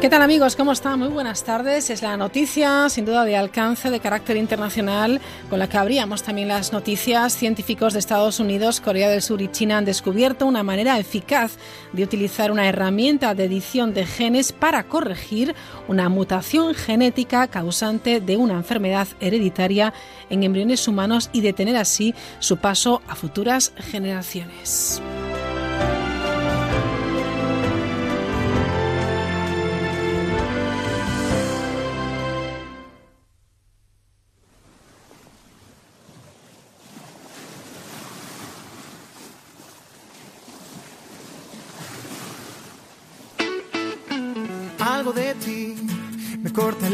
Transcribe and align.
¿Qué 0.00 0.08
tal 0.08 0.22
amigos? 0.22 0.54
¿Cómo 0.54 0.70
están? 0.70 1.00
Muy 1.00 1.08
buenas 1.08 1.42
tardes. 1.42 1.90
Es 1.90 2.02
la 2.02 2.16
noticia, 2.16 2.88
sin 2.88 3.04
duda, 3.04 3.24
de 3.24 3.36
alcance 3.36 3.90
de 3.90 3.98
carácter 3.98 4.36
internacional, 4.36 5.20
con 5.50 5.58
la 5.58 5.68
que 5.68 5.76
abríamos 5.76 6.22
también 6.22 6.46
las 6.46 6.72
noticias. 6.72 7.36
Científicos 7.36 7.94
de 7.94 7.98
Estados 7.98 8.38
Unidos, 8.38 8.80
Corea 8.80 9.08
del 9.08 9.22
Sur 9.22 9.42
y 9.42 9.48
China 9.48 9.78
han 9.78 9.84
descubierto 9.84 10.46
una 10.46 10.62
manera 10.62 11.00
eficaz 11.00 11.56
de 11.92 12.04
utilizar 12.04 12.52
una 12.52 12.68
herramienta 12.68 13.34
de 13.34 13.46
edición 13.46 13.92
de 13.92 14.06
genes 14.06 14.52
para 14.52 14.84
corregir 14.84 15.56
una 15.88 16.08
mutación 16.08 16.76
genética 16.76 17.48
causante 17.48 18.20
de 18.20 18.36
una 18.36 18.54
enfermedad 18.54 19.08
hereditaria 19.18 19.92
en 20.30 20.44
embriones 20.44 20.86
humanos 20.86 21.28
y 21.32 21.40
detener 21.40 21.76
así 21.76 22.14
su 22.38 22.58
paso 22.58 23.02
a 23.08 23.16
futuras 23.16 23.72
generaciones. 23.76 25.02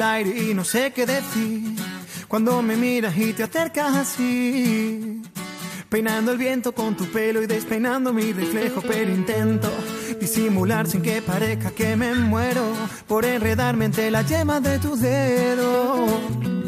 Aire 0.04 0.30
y 0.30 0.54
no 0.54 0.64
sé 0.64 0.92
qué 0.92 1.06
decir. 1.06 1.76
Cuando 2.28 2.62
me 2.62 2.76
miras 2.76 3.16
y 3.16 3.32
te 3.32 3.42
acercas 3.44 3.96
así. 3.96 5.22
Peinando 5.88 6.32
el 6.32 6.38
viento 6.38 6.72
con 6.72 6.96
tu 6.96 7.04
pelo 7.06 7.42
y 7.42 7.46
despeinando 7.46 8.12
mi 8.12 8.32
reflejo, 8.32 8.82
pero 8.82 9.12
intento 9.12 9.70
disimular 10.20 10.86
sin 10.86 11.02
que 11.02 11.22
parezca 11.22 11.70
que 11.70 11.96
me 11.96 12.14
muero 12.14 12.64
por 13.06 13.24
enredarme 13.24 13.84
entre 13.84 14.10
la 14.10 14.22
yema 14.22 14.60
de 14.60 14.78
tu 14.78 14.96
dedo. 14.96 16.63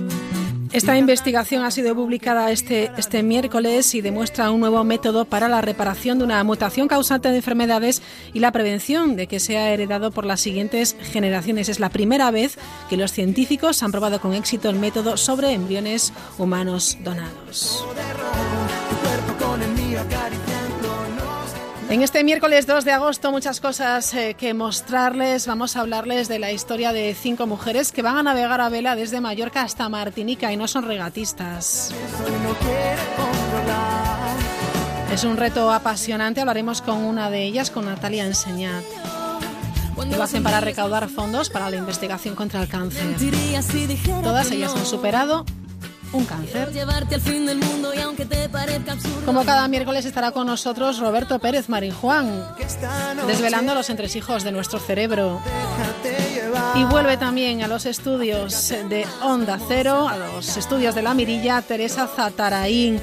Esta 0.76 0.98
investigación 0.98 1.64
ha 1.64 1.70
sido 1.70 1.94
publicada 1.94 2.52
este, 2.52 2.90
este 2.98 3.22
miércoles 3.22 3.94
y 3.94 4.02
demuestra 4.02 4.50
un 4.50 4.60
nuevo 4.60 4.84
método 4.84 5.24
para 5.24 5.48
la 5.48 5.62
reparación 5.62 6.18
de 6.18 6.24
una 6.24 6.44
mutación 6.44 6.86
causante 6.86 7.30
de 7.30 7.36
enfermedades 7.36 8.02
y 8.34 8.40
la 8.40 8.52
prevención 8.52 9.16
de 9.16 9.26
que 9.26 9.40
sea 9.40 9.70
heredado 9.70 10.10
por 10.10 10.26
las 10.26 10.42
siguientes 10.42 10.94
generaciones. 11.00 11.70
Es 11.70 11.80
la 11.80 11.88
primera 11.88 12.30
vez 12.30 12.58
que 12.90 12.98
los 12.98 13.10
científicos 13.12 13.82
han 13.82 13.90
probado 13.90 14.20
con 14.20 14.34
éxito 14.34 14.68
el 14.68 14.76
método 14.78 15.16
sobre 15.16 15.52
embriones 15.52 16.12
humanos 16.36 16.98
donados. 17.02 17.82
En 21.88 22.02
este 22.02 22.24
miércoles 22.24 22.66
2 22.66 22.84
de 22.84 22.90
agosto 22.90 23.30
muchas 23.30 23.60
cosas 23.60 24.12
eh, 24.12 24.34
que 24.34 24.54
mostrarles. 24.54 25.46
Vamos 25.46 25.76
a 25.76 25.80
hablarles 25.80 26.26
de 26.26 26.40
la 26.40 26.50
historia 26.50 26.92
de 26.92 27.14
cinco 27.14 27.46
mujeres 27.46 27.92
que 27.92 28.02
van 28.02 28.18
a 28.18 28.24
navegar 28.24 28.60
a 28.60 28.68
vela 28.68 28.96
desde 28.96 29.20
Mallorca 29.20 29.62
hasta 29.62 29.88
Martinica 29.88 30.52
y 30.52 30.56
no 30.56 30.66
son 30.66 30.84
regatistas. 30.84 31.94
Es 35.12 35.22
un 35.22 35.36
reto 35.36 35.70
apasionante. 35.70 36.40
Hablaremos 36.40 36.82
con 36.82 37.04
una 37.04 37.30
de 37.30 37.44
ellas, 37.44 37.70
con 37.70 37.84
Natalia 37.84 38.26
Enseñat. 38.26 38.84
Lo 40.10 40.22
hacen 40.22 40.42
para 40.42 40.60
recaudar 40.60 41.08
fondos 41.08 41.50
para 41.50 41.70
la 41.70 41.76
investigación 41.76 42.34
contra 42.34 42.60
el 42.60 42.68
cáncer. 42.68 43.16
Todas 44.22 44.50
ellas 44.50 44.74
han 44.74 44.86
superado 44.86 45.46
un 46.12 46.24
cáncer. 46.24 46.68
Como 49.24 49.44
cada 49.44 49.68
miércoles 49.68 50.04
estará 50.04 50.30
con 50.32 50.46
nosotros 50.46 50.98
Roberto 50.98 51.38
Pérez 51.38 51.68
Marín 51.68 51.92
Juan, 51.92 52.44
desvelando 53.26 53.74
los 53.74 53.90
entresijos 53.90 54.44
de 54.44 54.52
nuestro 54.52 54.78
cerebro. 54.78 55.40
Y 56.74 56.84
vuelve 56.84 57.16
también 57.16 57.62
a 57.62 57.68
los 57.68 57.86
estudios 57.86 58.68
de 58.68 59.06
Onda 59.22 59.58
Cero, 59.68 60.08
a 60.08 60.16
los 60.16 60.56
estudios 60.56 60.94
de 60.94 61.02
La 61.02 61.14
Mirilla, 61.14 61.62
Teresa 61.62 62.06
Zataraín. 62.06 63.00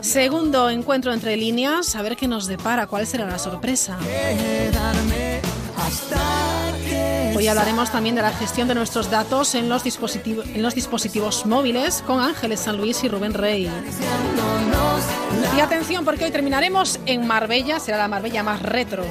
Segundo 0.00 0.70
encuentro 0.70 1.12
entre 1.12 1.36
líneas, 1.36 1.96
a 1.96 2.02
ver 2.02 2.16
qué 2.16 2.28
nos 2.28 2.46
depara, 2.46 2.86
cuál 2.86 3.06
será 3.06 3.26
la 3.26 3.38
sorpresa. 3.38 3.98
Hoy 7.36 7.48
hablaremos 7.48 7.92
también 7.92 8.14
de 8.14 8.22
la 8.22 8.32
gestión 8.32 8.66
de 8.66 8.74
nuestros 8.74 9.10
datos 9.10 9.54
en 9.54 9.68
los, 9.68 9.84
dispositivos, 9.84 10.46
en 10.46 10.62
los 10.62 10.74
dispositivos 10.74 11.44
móviles 11.44 12.02
con 12.06 12.18
Ángeles 12.18 12.60
San 12.60 12.78
Luis 12.78 13.04
y 13.04 13.08
Rubén 13.08 13.34
Rey. 13.34 13.70
Y 15.54 15.60
atención 15.60 16.06
porque 16.06 16.24
hoy 16.24 16.30
terminaremos 16.30 16.98
en 17.04 17.26
Marbella, 17.26 17.78
será 17.78 17.98
la 17.98 18.08
Marbella 18.08 18.42
más 18.42 18.62
retro. 18.62 19.04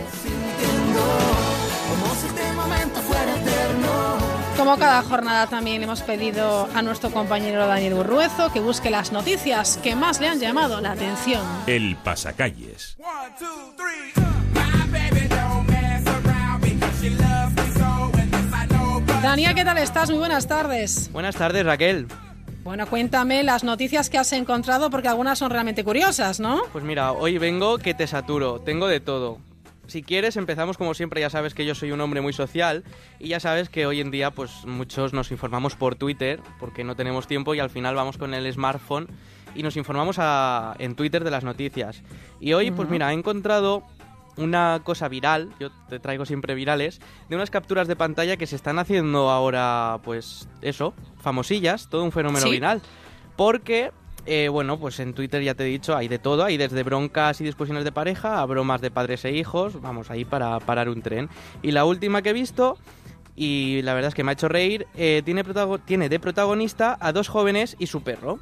Como 4.57 4.77
cada 4.77 5.03
jornada 5.03 5.45
también 5.45 5.83
hemos 5.83 6.01
pedido 6.01 6.67
a 6.73 6.81
nuestro 6.81 7.11
compañero 7.11 7.67
Daniel 7.67 7.93
Burruezo 7.93 8.51
que 8.51 8.59
busque 8.59 8.89
las 8.89 9.11
noticias 9.11 9.77
que 9.83 9.95
más 9.95 10.19
le 10.19 10.29
han 10.29 10.39
llamado 10.39 10.81
la 10.81 10.93
atención. 10.93 11.43
El 11.67 11.95
pasacalles. 11.97 12.97
Daniel, 19.21 19.55
¿qué 19.55 19.65
tal 19.65 19.77
estás? 19.77 20.09
Muy 20.09 20.19
buenas 20.19 20.47
tardes. 20.47 21.11
Buenas 21.11 21.35
tardes, 21.35 21.65
Raquel. 21.65 22.07
Bueno, 22.63 22.87
cuéntame 22.87 23.43
las 23.43 23.63
noticias 23.63 24.09
que 24.09 24.17
has 24.17 24.31
encontrado 24.33 24.89
porque 24.89 25.07
algunas 25.07 25.39
son 25.39 25.51
realmente 25.51 25.83
curiosas, 25.83 26.39
¿no? 26.39 26.61
Pues 26.71 26.83
mira, 26.83 27.11
hoy 27.11 27.37
vengo 27.37 27.77
que 27.77 27.93
te 27.93 28.07
saturo, 28.07 28.59
tengo 28.59 28.87
de 28.87 28.99
todo. 28.99 29.39
Si 29.87 30.01
quieres, 30.01 30.35
empezamos 30.35 30.77
como 30.77 30.93
siempre, 30.93 31.21
ya 31.21 31.29
sabes 31.29 31.53
que 31.53 31.65
yo 31.65 31.75
soy 31.75 31.91
un 31.91 32.01
hombre 32.01 32.21
muy 32.21 32.33
social 32.33 32.83
y 33.19 33.27
ya 33.29 33.39
sabes 33.39 33.69
que 33.69 33.85
hoy 33.85 34.01
en 34.01 34.09
día 34.09 34.31
pues 34.31 34.65
muchos 34.65 35.13
nos 35.13 35.31
informamos 35.31 35.75
por 35.75 35.95
Twitter 35.95 36.39
porque 36.59 36.83
no 36.83 36.95
tenemos 36.95 37.27
tiempo 37.27 37.53
y 37.53 37.59
al 37.59 37.69
final 37.69 37.93
vamos 37.93 38.17
con 38.17 38.33
el 38.33 38.51
smartphone 38.51 39.07
y 39.53 39.61
nos 39.61 39.77
informamos 39.77 40.17
en 40.79 40.95
Twitter 40.95 41.23
de 41.23 41.31
las 41.31 41.43
noticias. 41.43 42.01
Y 42.39 42.53
hoy, 42.53 42.71
pues 42.71 42.89
mira, 42.89 43.11
he 43.11 43.13
encontrado 43.13 43.83
una 44.37 44.81
cosa 44.83 45.07
viral, 45.07 45.49
yo 45.59 45.69
te 45.89 45.99
traigo 45.99 46.25
siempre 46.25 46.55
virales, 46.55 46.99
de 47.29 47.35
unas 47.35 47.49
capturas 47.49 47.87
de 47.87 47.95
pantalla 47.95 48.37
que 48.37 48.47
se 48.47 48.55
están 48.55 48.79
haciendo 48.79 49.29
ahora, 49.29 49.99
pues 50.03 50.47
eso, 50.61 50.93
famosillas, 51.19 51.89
todo 51.89 52.03
un 52.03 52.11
fenómeno 52.11 52.49
viral. 52.49 52.81
Porque, 53.35 53.91
eh, 54.25 54.47
bueno, 54.49 54.79
pues 54.79 54.99
en 54.99 55.13
Twitter 55.13 55.41
ya 55.41 55.55
te 55.55 55.63
he 55.63 55.67
dicho, 55.67 55.95
hay 55.95 56.07
de 56.07 56.19
todo, 56.19 56.43
hay 56.43 56.57
desde 56.57 56.83
broncas 56.83 57.41
y 57.41 57.43
discusiones 57.43 57.83
de 57.83 57.91
pareja 57.91 58.41
a 58.41 58.45
bromas 58.45 58.81
de 58.81 58.91
padres 58.91 59.25
e 59.25 59.31
hijos, 59.31 59.81
vamos, 59.81 60.11
ahí 60.11 60.25
para 60.25 60.59
parar 60.59 60.89
un 60.89 61.01
tren. 61.01 61.29
Y 61.61 61.71
la 61.71 61.85
última 61.85 62.21
que 62.21 62.29
he 62.29 62.33
visto 62.33 62.77
y 63.35 63.81
la 63.81 63.93
verdad 63.93 64.09
es 64.09 64.15
que 64.15 64.23
me 64.23 64.31
ha 64.31 64.33
hecho 64.33 64.47
reír, 64.47 64.87
eh, 64.95 65.21
tiene, 65.25 65.43
tiene 65.85 66.09
de 66.09 66.19
protagonista 66.19 66.97
a 66.99 67.11
dos 67.11 67.27
jóvenes 67.27 67.75
y 67.79 67.87
su 67.87 68.01
perro. 68.01 68.39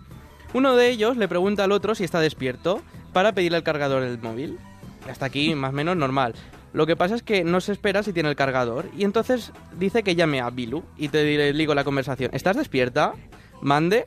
Uno 0.54 0.76
de 0.76 0.90
ellos 0.90 1.18
le 1.18 1.28
pregunta 1.28 1.64
al 1.64 1.72
otro 1.72 1.96
si 1.96 2.04
está 2.04 2.20
despierto 2.20 2.82
para 3.12 3.34
pedirle 3.34 3.58
el 3.58 3.64
cargador 3.64 4.04
del 4.04 4.20
móvil. 4.20 4.60
Hasta 5.10 5.26
aquí 5.26 5.56
más 5.56 5.72
o 5.72 5.74
menos 5.74 5.98
normal. 5.98 6.34
Lo 6.74 6.88
que 6.88 6.96
pasa 6.96 7.16
es 7.16 7.24
que 7.24 7.44
no 7.44 7.62
se 7.62 7.72
espera 7.72 8.02
si 8.02 8.14
tiene 8.14 8.30
el 8.30 8.36
cargador 8.36 8.90
y 8.98 9.04
entonces 9.04 9.52
dice 9.78 10.02
que 10.02 10.16
llame 10.16 10.42
a 10.42 10.50
Bilu 10.50 10.84
y 10.98 11.10
te 11.10 11.54
digo 11.54 11.76
la 11.76 11.84
conversación. 11.84 12.32
¿Estás 12.34 12.58
despierta? 12.58 13.14
Mande, 13.62 14.06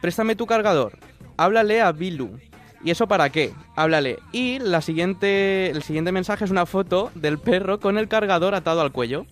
préstame 0.00 0.34
tu 0.34 0.46
cargador. 0.46 0.98
Háblale 1.36 1.82
a 1.82 1.92
Bilu. 1.92 2.38
¿Y 2.82 2.90
eso 2.90 3.06
para 3.06 3.30
qué? 3.30 3.52
Háblale. 3.74 4.18
Y 4.32 4.58
la 4.60 4.80
siguiente, 4.80 5.70
el 5.70 5.82
siguiente 5.82 6.12
mensaje 6.12 6.44
es 6.44 6.50
una 6.50 6.66
foto 6.66 7.10
del 7.14 7.38
perro 7.38 7.80
con 7.80 7.98
el 7.98 8.08
cargador 8.08 8.54
atado 8.54 8.80
al 8.80 8.92
cuello. 8.92 9.26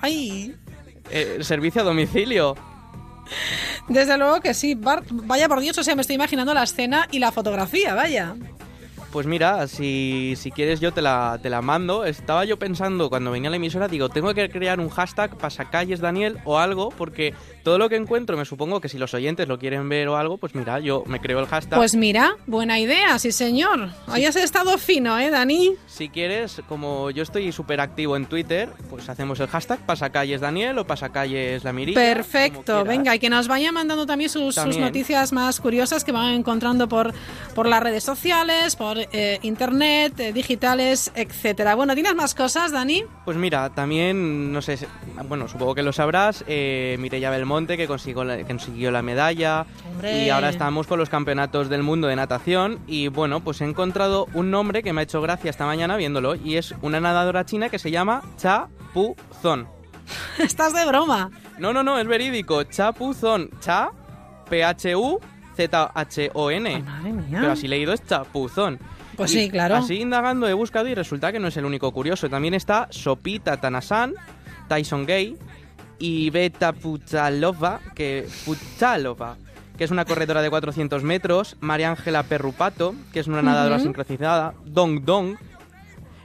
¡Ay! 0.00 0.54
Eh, 1.10 1.38
servicio 1.40 1.80
a 1.80 1.84
domicilio. 1.84 2.54
Desde 3.88 4.18
luego 4.18 4.40
que 4.40 4.54
sí. 4.54 4.78
Vaya 5.10 5.48
por 5.48 5.60
Dios, 5.60 5.76
o 5.78 5.82
sea, 5.82 5.94
me 5.94 6.02
estoy 6.02 6.16
imaginando 6.16 6.54
la 6.54 6.62
escena 6.62 7.08
y 7.10 7.18
la 7.18 7.32
fotografía, 7.32 7.94
vaya. 7.94 8.34
Pues 9.12 9.26
mira, 9.26 9.66
si, 9.68 10.34
si 10.36 10.50
quieres 10.50 10.80
yo 10.80 10.92
te 10.92 11.00
la, 11.00 11.38
te 11.42 11.48
la 11.48 11.62
mando. 11.62 12.04
Estaba 12.04 12.44
yo 12.44 12.58
pensando 12.58 13.08
cuando 13.08 13.30
venía 13.30 13.48
a 13.48 13.50
la 13.50 13.56
emisora, 13.56 13.88
digo, 13.88 14.10
tengo 14.10 14.34
que 14.34 14.50
crear 14.50 14.80
un 14.80 14.90
hashtag 14.90 15.36
pasacalles 15.38 16.00
Daniel 16.00 16.38
o 16.44 16.58
algo, 16.58 16.90
porque 16.90 17.32
todo 17.62 17.78
lo 17.78 17.88
que 17.88 17.96
encuentro, 17.96 18.36
me 18.36 18.44
supongo 18.44 18.80
que 18.80 18.88
si 18.90 18.98
los 18.98 19.14
oyentes 19.14 19.48
lo 19.48 19.58
quieren 19.58 19.88
ver 19.88 20.08
o 20.08 20.16
algo, 20.16 20.36
pues 20.36 20.54
mira, 20.54 20.78
yo 20.80 21.04
me 21.06 21.20
creo 21.20 21.40
el 21.40 21.46
hashtag. 21.46 21.78
Pues 21.78 21.94
mira, 21.94 22.36
buena 22.46 22.78
idea, 22.78 23.18
sí 23.18 23.32
señor. 23.32 23.88
Sí. 23.88 24.12
Hayas 24.12 24.36
estado 24.36 24.76
fino, 24.76 25.18
¿eh, 25.18 25.30
Dani? 25.30 25.72
Si 25.86 26.10
quieres, 26.10 26.60
como 26.68 27.10
yo 27.10 27.22
estoy 27.22 27.50
súper 27.50 27.80
activo 27.80 28.14
en 28.14 28.26
Twitter, 28.26 28.68
pues 28.90 29.08
hacemos 29.08 29.40
el 29.40 29.48
hashtag 29.48 29.78
pasacalles 29.86 30.42
Daniel 30.42 30.78
o 30.78 30.86
pasacalles 30.86 31.64
la 31.64 31.72
mirilla. 31.72 31.98
Perfecto, 31.98 32.84
venga, 32.84 33.14
y 33.14 33.18
que 33.18 33.30
nos 33.30 33.48
vaya 33.48 33.72
mandando 33.72 34.04
también 34.04 34.28
sus, 34.28 34.54
sus 34.54 34.76
noticias 34.76 35.32
más 35.32 35.60
curiosas 35.60 36.04
que 36.04 36.12
van 36.12 36.34
encontrando 36.34 36.88
por, 36.88 37.14
por 37.54 37.66
las 37.66 37.82
redes 37.82 38.04
sociales, 38.04 38.76
por 38.76 38.97
eh, 39.12 39.38
internet, 39.42 40.18
eh, 40.20 40.32
digitales, 40.32 41.12
etcétera. 41.14 41.74
Bueno, 41.74 41.94
¿tienes 41.94 42.14
más 42.14 42.34
cosas, 42.34 42.72
Dani? 42.72 43.04
Pues 43.24 43.36
mira, 43.36 43.70
también, 43.70 44.52
no 44.52 44.62
sé, 44.62 44.78
bueno, 45.28 45.48
supongo 45.48 45.74
que 45.74 45.82
lo 45.82 45.92
sabrás, 45.92 46.44
eh, 46.46 46.96
Mireia 46.98 47.30
Belmonte, 47.30 47.76
que 47.76 47.86
consiguió 47.86 48.24
la, 48.24 48.36
que 48.36 48.44
consiguió 48.44 48.90
la 48.90 49.02
medalla. 49.02 49.66
Hombre. 49.90 50.24
Y 50.24 50.30
ahora 50.30 50.48
estamos 50.50 50.86
con 50.86 50.98
los 50.98 51.08
campeonatos 51.08 51.68
del 51.68 51.82
mundo 51.82 52.08
de 52.08 52.16
natación. 52.16 52.80
Y 52.86 53.08
bueno, 53.08 53.40
pues 53.40 53.60
he 53.60 53.64
encontrado 53.64 54.26
un 54.34 54.50
nombre 54.50 54.82
que 54.82 54.92
me 54.92 55.00
ha 55.00 55.04
hecho 55.04 55.20
gracia 55.20 55.50
esta 55.50 55.66
mañana 55.66 55.96
viéndolo. 55.96 56.34
Y 56.34 56.56
es 56.56 56.74
una 56.82 57.00
nadadora 57.00 57.44
china 57.44 57.68
que 57.68 57.78
se 57.78 57.90
llama 57.90 58.22
Cha 58.36 58.68
Pu 58.92 59.16
Zon. 59.42 59.68
Estás 60.38 60.74
de 60.74 60.84
broma. 60.86 61.30
No, 61.58 61.72
no, 61.72 61.82
no, 61.82 61.98
es 61.98 62.06
verídico. 62.06 62.62
Cha 62.64 62.92
Pu 62.92 63.14
Zon. 63.14 63.50
Cha, 63.60 63.90
P-H-U-Z-H-O-N. 64.48 65.37
Ay, 66.76 66.82
madre 66.82 67.12
mía. 67.12 67.38
Pero 67.40 67.52
así 67.52 67.66
leído 67.68 67.92
es 67.92 68.04
Chapuzón. 68.06 68.78
Pues 69.16 69.34
Y 69.34 69.40
sí, 69.44 69.50
claro. 69.50 69.74
Así 69.76 70.00
indagando 70.00 70.46
he 70.48 70.52
buscado 70.52 70.86
y 70.88 70.94
resulta 70.94 71.32
que 71.32 71.40
no 71.40 71.48
es 71.48 71.56
el 71.56 71.64
único 71.64 71.90
curioso. 71.92 72.28
También 72.30 72.54
está 72.54 72.86
Sopita 72.90 73.56
Tanasan, 73.56 74.14
Tyson 74.68 75.06
Gay 75.06 75.36
y 75.98 76.30
Beta 76.30 76.72
Puchalova, 76.72 77.80
que, 77.96 78.28
Puchalova, 78.44 79.36
que 79.76 79.84
es 79.84 79.90
una 79.90 80.04
corredora 80.04 80.40
de 80.42 80.50
400 80.50 81.02
metros, 81.02 81.56
María 81.60 81.90
Ángela 81.90 82.22
Perrupato, 82.22 82.94
que 83.12 83.18
es 83.20 83.26
una 83.26 83.42
nadadora 83.42 83.76
Ujú. 83.76 83.84
sincronizada, 83.84 84.54
Dong 84.64 85.04
Dong, 85.04 85.36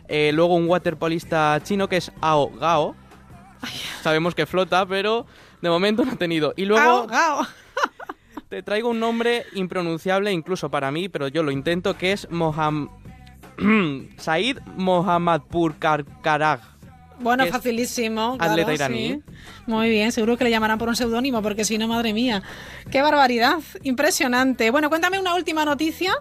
eh, 0.07 0.31
luego 0.33 0.53
un 0.56 0.68
waterpolista 0.68 1.59
chino 1.63 1.88
que 1.89 1.97
es 1.97 2.12
Ao 2.21 2.50
Gao. 2.51 2.95
Sabemos 4.03 4.35
que 4.35 4.45
flota, 4.45 4.85
pero 4.85 5.25
de 5.62 5.69
momento 5.69 6.03
no 6.06 6.12
ha 6.12 6.15
tenido. 6.15 6.53
Y 6.56 6.65
luego 6.65 7.07
Gao, 7.07 7.07
gao. 7.07 7.47
Te 8.53 8.61
traigo 8.61 8.89
un 8.89 9.00
nombre 9.00 9.47
impronunciable 9.55 10.31
incluso 10.31 10.69
para 10.69 10.91
mí, 10.91 11.09
pero 11.09 11.27
yo 11.27 11.41
lo 11.41 11.50
intento, 11.50 11.97
que 11.97 12.11
es 12.11 12.29
Moham... 12.29 12.88
Said 14.17 14.59
Mohammadpur 14.77 15.79
Karkarag. 15.79 16.59
Bueno, 17.19 17.47
facilísimo. 17.47 18.38
claro, 18.38 18.51
atleta 18.51 18.73
iraní. 18.75 19.07
sí. 19.07 19.23
Muy 19.65 19.89
bien, 19.89 20.11
seguro 20.11 20.38
que 20.38 20.44
le 20.44 20.51
llamarán 20.51 20.77
por 20.77 20.88
un 20.88 20.95
seudónimo, 20.95 21.41
porque 21.41 21.65
si 21.65 21.79
no, 21.79 21.88
madre 21.88 22.13
mía. 22.13 22.44
Qué 22.91 23.01
barbaridad. 23.01 23.57
Impresionante. 23.81 24.69
Bueno, 24.69 24.89
cuéntame 24.89 25.19
una 25.19 25.33
última 25.33 25.65
noticia 25.65 26.13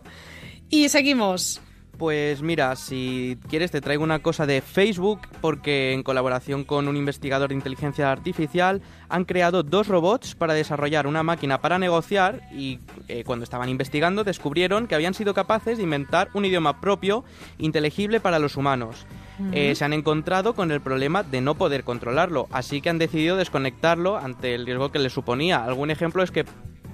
y 0.70 0.88
seguimos. 0.88 1.61
Pues 2.02 2.43
mira, 2.43 2.75
si 2.75 3.38
quieres 3.49 3.70
te 3.70 3.81
traigo 3.81 4.02
una 4.02 4.19
cosa 4.19 4.44
de 4.44 4.60
Facebook, 4.60 5.20
porque 5.40 5.93
en 5.93 6.02
colaboración 6.02 6.64
con 6.64 6.88
un 6.88 6.96
investigador 6.96 7.50
de 7.50 7.54
inteligencia 7.54 8.10
artificial 8.10 8.82
han 9.08 9.25
creado 9.25 9.62
dos 9.62 9.87
robots 9.87 10.34
para 10.34 10.52
desarrollar 10.52 11.06
una 11.06 11.22
máquina 11.22 11.60
para 11.60 11.78
negociar 11.78 12.40
y 12.52 12.81
eh, 13.06 13.22
cuando 13.22 13.44
estaban 13.44 13.69
investigando 13.69 14.25
descubrieron 14.25 14.88
que 14.88 14.96
habían 14.96 15.14
sido 15.14 15.32
capaces 15.32 15.78
de 15.78 15.84
inventar 15.84 16.28
un 16.34 16.44
idioma 16.44 16.81
propio, 16.81 17.22
inteligible 17.58 18.19
para 18.19 18.40
los 18.40 18.56
humanos. 18.56 19.06
Eh, 19.52 19.76
se 19.76 19.84
han 19.84 19.93
encontrado 19.93 20.54
con 20.54 20.72
el 20.72 20.81
problema 20.81 21.22
de 21.22 21.40
no 21.40 21.54
poder 21.54 21.84
controlarlo, 21.84 22.49
así 22.50 22.81
que 22.81 22.90
han 22.90 22.99
decidido 22.99 23.37
desconectarlo 23.37 24.16
ante 24.16 24.56
el 24.56 24.66
riesgo 24.66 24.90
que 24.90 24.99
les 24.99 25.12
suponía. 25.12 25.62
Algún 25.62 25.93
ejemplo 25.93 26.25
es 26.25 26.32
que 26.32 26.46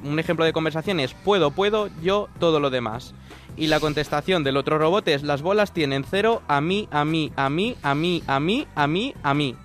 un 0.05 0.19
ejemplo 0.19 0.45
de 0.45 0.53
conversación 0.53 1.01
es 1.01 1.15
puedo, 1.15 1.51
puedo, 1.51 1.89
yo, 2.03 2.29
todo 2.39 2.61
lo 2.61 2.69
demás. 2.69 3.15
Y 3.59 3.67
la 3.67 3.81
contestación 3.81 4.45
del 4.45 4.57
otro 4.57 4.79
robot 4.79 5.09
es 5.09 5.23
las 5.25 5.43
bolas 5.43 5.73
tienen 5.73 6.05
cero, 6.09 6.43
a 6.47 6.61
mí, 6.61 6.89
a 6.93 7.05
mí, 7.05 7.33
a 7.37 7.51
mí, 7.51 7.77
a 7.83 7.95
mí, 7.95 8.23
a 8.27 8.39
mí, 8.39 8.67
a 8.75 8.87
mí, 8.87 9.15
a 9.23 9.35
mí. 9.35 9.57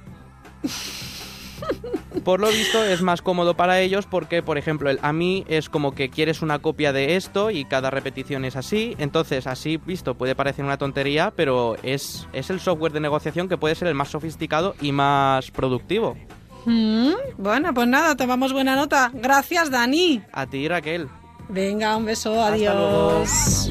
Por 2.23 2.39
lo 2.39 2.47
visto 2.47 2.83
es 2.83 3.01
más 3.01 3.21
cómodo 3.21 3.55
para 3.55 3.79
ellos 3.81 4.05
porque, 4.05 4.41
por 4.41 4.57
ejemplo, 4.57 4.89
el 4.89 4.99
a 5.01 5.13
mí 5.13 5.45
es 5.47 5.69
como 5.69 5.93
que 5.93 6.09
quieres 6.09 6.41
una 6.41 6.59
copia 6.59 6.93
de 6.93 7.15
esto 7.15 7.51
y 7.51 7.65
cada 7.65 7.89
repetición 7.89 8.45
es 8.45 8.55
así. 8.55 8.95
Entonces, 8.97 9.45
así 9.47 9.77
visto 9.77 10.15
puede 10.15 10.35
parecer 10.35 10.63
una 10.63 10.77
tontería, 10.77 11.33
pero 11.35 11.75
es, 11.83 12.27
es 12.33 12.49
el 12.49 12.59
software 12.59 12.93
de 12.93 12.99
negociación 12.99 13.49
que 13.49 13.57
puede 13.57 13.75
ser 13.75 13.87
el 13.89 13.95
más 13.95 14.09
sofisticado 14.09 14.75
y 14.81 14.91
más 14.91 15.51
productivo. 15.51 16.15
Mm, 16.65 17.11
Bueno, 17.37 17.73
pues 17.73 17.87
nada, 17.87 18.15
tomamos 18.15 18.53
buena 18.53 18.75
nota. 18.75 19.11
Gracias, 19.13 19.69
Dani. 19.69 20.21
A 20.31 20.45
ti, 20.45 20.67
Raquel. 20.67 21.09
Venga, 21.49 21.97
un 21.97 22.05
beso, 22.05 22.41
Hasta 22.41 22.53
adiós. 22.53 23.69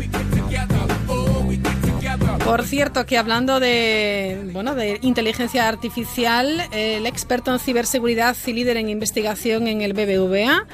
Por 2.44 2.64
cierto, 2.64 3.06
que 3.06 3.18
hablando 3.18 3.60
de, 3.60 4.50
bueno, 4.52 4.74
de 4.74 4.98
inteligencia 5.02 5.68
artificial, 5.68 6.68
el 6.72 7.06
experto 7.06 7.52
en 7.52 7.58
ciberseguridad 7.58 8.36
y 8.46 8.52
líder 8.52 8.76
en 8.76 8.88
investigación 8.88 9.66
en 9.68 9.80
el 9.80 9.92
BBVA, 9.92 10.66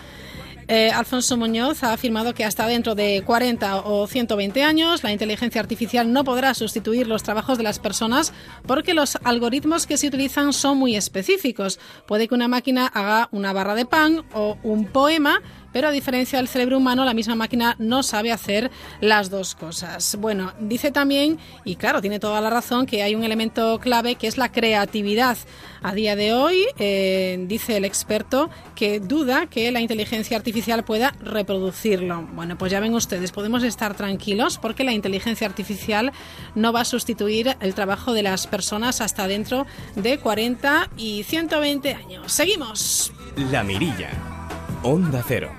eh, 0.70 0.90
Alfonso 0.90 1.38
Muñoz 1.38 1.82
ha 1.82 1.94
afirmado 1.94 2.34
que 2.34 2.44
hasta 2.44 2.66
dentro 2.66 2.94
de 2.94 3.22
40 3.24 3.76
o 3.86 4.06
120 4.06 4.62
años 4.62 5.02
la 5.02 5.12
inteligencia 5.12 5.62
artificial 5.62 6.12
no 6.12 6.24
podrá 6.24 6.52
sustituir 6.52 7.06
los 7.06 7.22
trabajos 7.22 7.56
de 7.56 7.64
las 7.64 7.78
personas 7.78 8.34
porque 8.66 8.92
los 8.92 9.16
algoritmos 9.24 9.86
que 9.86 9.96
se 9.96 10.08
utilizan 10.08 10.52
son 10.52 10.76
muy 10.76 10.94
específicos. 10.94 11.80
Puede 12.06 12.28
que 12.28 12.34
una 12.34 12.48
máquina 12.48 12.86
haga 12.86 13.30
una 13.32 13.54
barra 13.54 13.74
de 13.74 13.86
pan 13.86 14.24
o 14.34 14.58
un 14.62 14.84
poema, 14.84 15.40
pero 15.72 15.88
a 15.88 15.90
diferencia 15.90 16.38
del 16.38 16.48
cerebro 16.48 16.78
humano, 16.78 17.04
la 17.04 17.14
misma 17.14 17.34
máquina 17.34 17.76
no 17.78 18.02
sabe 18.02 18.32
hacer 18.32 18.70
las 19.00 19.30
dos 19.30 19.54
cosas. 19.54 20.16
Bueno, 20.18 20.52
dice 20.60 20.90
también, 20.90 21.38
y 21.64 21.76
claro, 21.76 22.00
tiene 22.00 22.18
toda 22.18 22.40
la 22.40 22.50
razón, 22.50 22.86
que 22.86 23.02
hay 23.02 23.14
un 23.14 23.24
elemento 23.24 23.78
clave 23.78 24.16
que 24.16 24.26
es 24.26 24.38
la 24.38 24.50
creatividad. 24.50 25.36
A 25.82 25.94
día 25.94 26.16
de 26.16 26.32
hoy, 26.32 26.66
eh, 26.78 27.44
dice 27.46 27.76
el 27.76 27.84
experto, 27.84 28.50
que 28.74 28.98
duda 29.00 29.46
que 29.46 29.70
la 29.70 29.80
inteligencia 29.80 30.36
artificial 30.36 30.84
pueda 30.84 31.14
reproducirlo. 31.20 32.26
Bueno, 32.32 32.58
pues 32.58 32.72
ya 32.72 32.80
ven 32.80 32.94
ustedes, 32.94 33.32
podemos 33.32 33.62
estar 33.62 33.94
tranquilos 33.94 34.58
porque 34.58 34.84
la 34.84 34.92
inteligencia 34.92 35.46
artificial 35.46 36.12
no 36.54 36.72
va 36.72 36.80
a 36.80 36.84
sustituir 36.84 37.56
el 37.60 37.74
trabajo 37.74 38.12
de 38.12 38.22
las 38.22 38.46
personas 38.46 39.00
hasta 39.00 39.28
dentro 39.28 39.66
de 39.94 40.18
40 40.18 40.90
y 40.96 41.22
120 41.22 41.94
años. 41.94 42.32
Seguimos. 42.32 43.12
La 43.36 43.62
Mirilla. 43.62 44.37
Onda 44.84 45.24
Cero. 45.26 45.50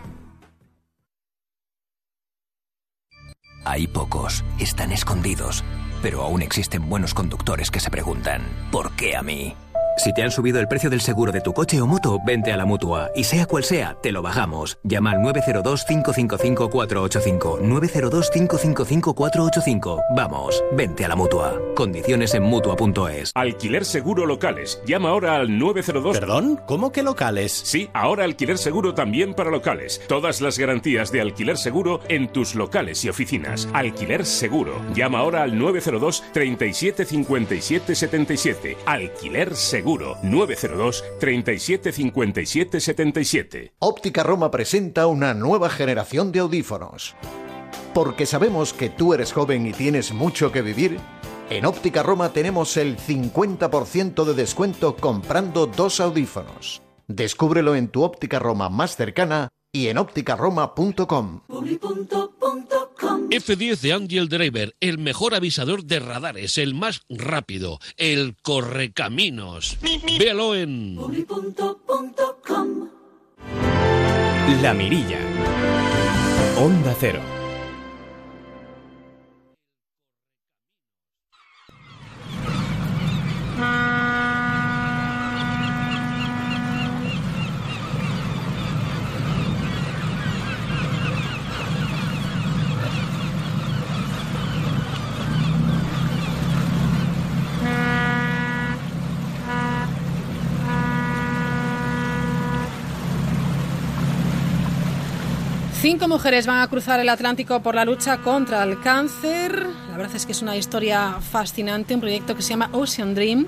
Hay 3.66 3.86
pocos, 3.88 4.46
están 4.60 4.94
escondidos, 4.94 5.66
pero 6.02 6.22
aún 6.22 6.42
existen 6.42 6.88
buenos 6.88 7.14
conductores 7.14 7.70
que 7.70 7.82
se 7.82 7.92
preguntan, 7.92 8.42
¿por 8.72 8.92
qué 8.96 9.18
a 9.18 9.22
mí? 9.22 9.58
Si 10.00 10.12
te 10.14 10.24
han 10.24 10.32
subido 10.32 10.62
el 10.62 10.70
precio 10.70 10.90
del 10.90 11.02
seguro 11.02 11.34
de 11.34 11.42
tu 11.42 11.52
coche 11.52 11.82
o 11.82 11.86
moto, 11.86 12.20
vente 12.26 12.54
a 12.54 12.58
la 12.58 12.64
mutua. 12.64 13.10
Y 13.18 13.26
sea 13.26 13.46
cual 13.46 13.66
sea, 13.66 13.98
te 14.02 14.14
lo 14.14 14.22
bajamos. 14.22 14.80
Llama 14.84 15.12
al 15.12 15.18
902-555-485. 15.18 17.60
902-555-485. 17.60 20.02
Vamos, 20.16 20.64
vente 20.72 21.04
a 21.04 21.10
la 21.10 21.18
mutua. 21.18 21.60
Condiciones 21.76 22.34
en 22.34 22.44
mutua.es. 22.44 23.34
Alquiler 23.36 23.84
Seguro 23.84 24.26
Locales. 24.26 24.82
Llama 24.86 25.10
ahora 25.10 25.36
al 25.36 25.60
902. 25.60 26.18
¿Perdón? 26.18 26.62
¿Cómo 26.66 26.94
que 26.94 27.04
locales? 27.04 27.52
Sí, 27.52 27.90
ahora 27.92 28.24
alquiler 28.24 28.58
seguro 28.58 28.94
también 28.94 29.34
para 29.34 29.52
locales. 29.52 30.02
Todas 30.08 30.40
las 30.40 30.58
garantías 30.58 31.12
de 31.12 31.20
alquiler 31.20 31.58
seguro 31.58 32.00
en 32.08 32.30
tus 32.30 32.56
locales 32.56 33.04
y 33.04 33.10
oficinas. 33.10 33.68
Alquiler 33.74 34.26
seguro. 34.26 34.80
Llama 34.94 35.20
ahora 35.20 35.44
al 35.44 35.60
902 35.60 36.24
37 36.32 37.04
57 37.04 37.96
77. 37.96 38.78
Alquiler 38.86 39.58
seguro. 39.58 39.89
902 39.98 41.04
37 41.20 41.92
57 41.92 42.80
77. 42.80 43.74
Óptica 43.80 44.24
Roma 44.24 44.52
presenta 44.52 45.08
una 45.08 45.34
nueva 45.34 45.70
generación 45.70 46.32
de 46.32 46.40
audífonos. 46.40 47.16
Porque 47.94 48.26
sabemos 48.26 48.74
que 48.74 48.90
tú 48.90 49.14
eres 49.14 49.34
joven 49.34 49.66
y 49.66 49.74
tienes 49.74 50.14
mucho 50.14 50.52
que 50.52 50.62
vivir, 50.62 51.00
en 51.50 51.66
Óptica 51.66 52.04
Roma 52.04 52.32
tenemos 52.32 52.78
el 52.78 52.98
50% 52.98 54.24
de 54.24 54.34
descuento 54.36 54.96
comprando 54.96 55.66
dos 55.66 56.00
audífonos. 56.00 56.82
Descúbrelo 57.08 57.76
en 57.76 57.88
tu 57.88 58.04
óptica 58.04 58.38
Roma 58.38 58.70
más 58.70 58.96
cercana 58.96 59.50
y 59.72 59.88
en 59.88 59.98
ópticaroma.com. 59.98 61.42
F10 63.00 63.80
de 63.80 63.94
Angel 63.94 64.30
Driver, 64.30 64.76
el 64.80 64.98
mejor 64.98 65.36
avisador 65.36 65.84
de 65.84 66.00
radares, 66.00 66.58
el 66.58 66.74
más 66.74 67.02
rápido, 67.10 67.80
el 67.98 68.36
correcaminos. 68.42 69.78
Véalo 70.20 70.56
en 70.56 70.98
La 74.62 74.74
Mirilla. 74.74 75.20
Onda 76.58 76.94
Cero. 77.00 77.39
Cinco 105.92 106.08
mujeres 106.08 106.46
van 106.46 106.62
a 106.62 106.68
cruzar 106.68 107.00
el 107.00 107.10
Atlántico 107.10 107.64
por 107.64 107.74
la 107.74 107.84
lucha 107.84 108.20
contra 108.20 108.62
el 108.62 108.80
cáncer. 108.80 109.66
La 109.90 109.98
verdad 109.98 110.16
es 110.16 110.28
que 110.28 110.34
es 110.34 110.42
una 110.44 110.56
historia 110.56 111.16
fascinante, 111.20 111.96
un 111.96 112.00
proyecto 112.00 112.36
que 112.36 112.44
se 112.44 112.50
llama 112.50 112.70
Ocean 112.74 113.16
Dream. 113.16 113.48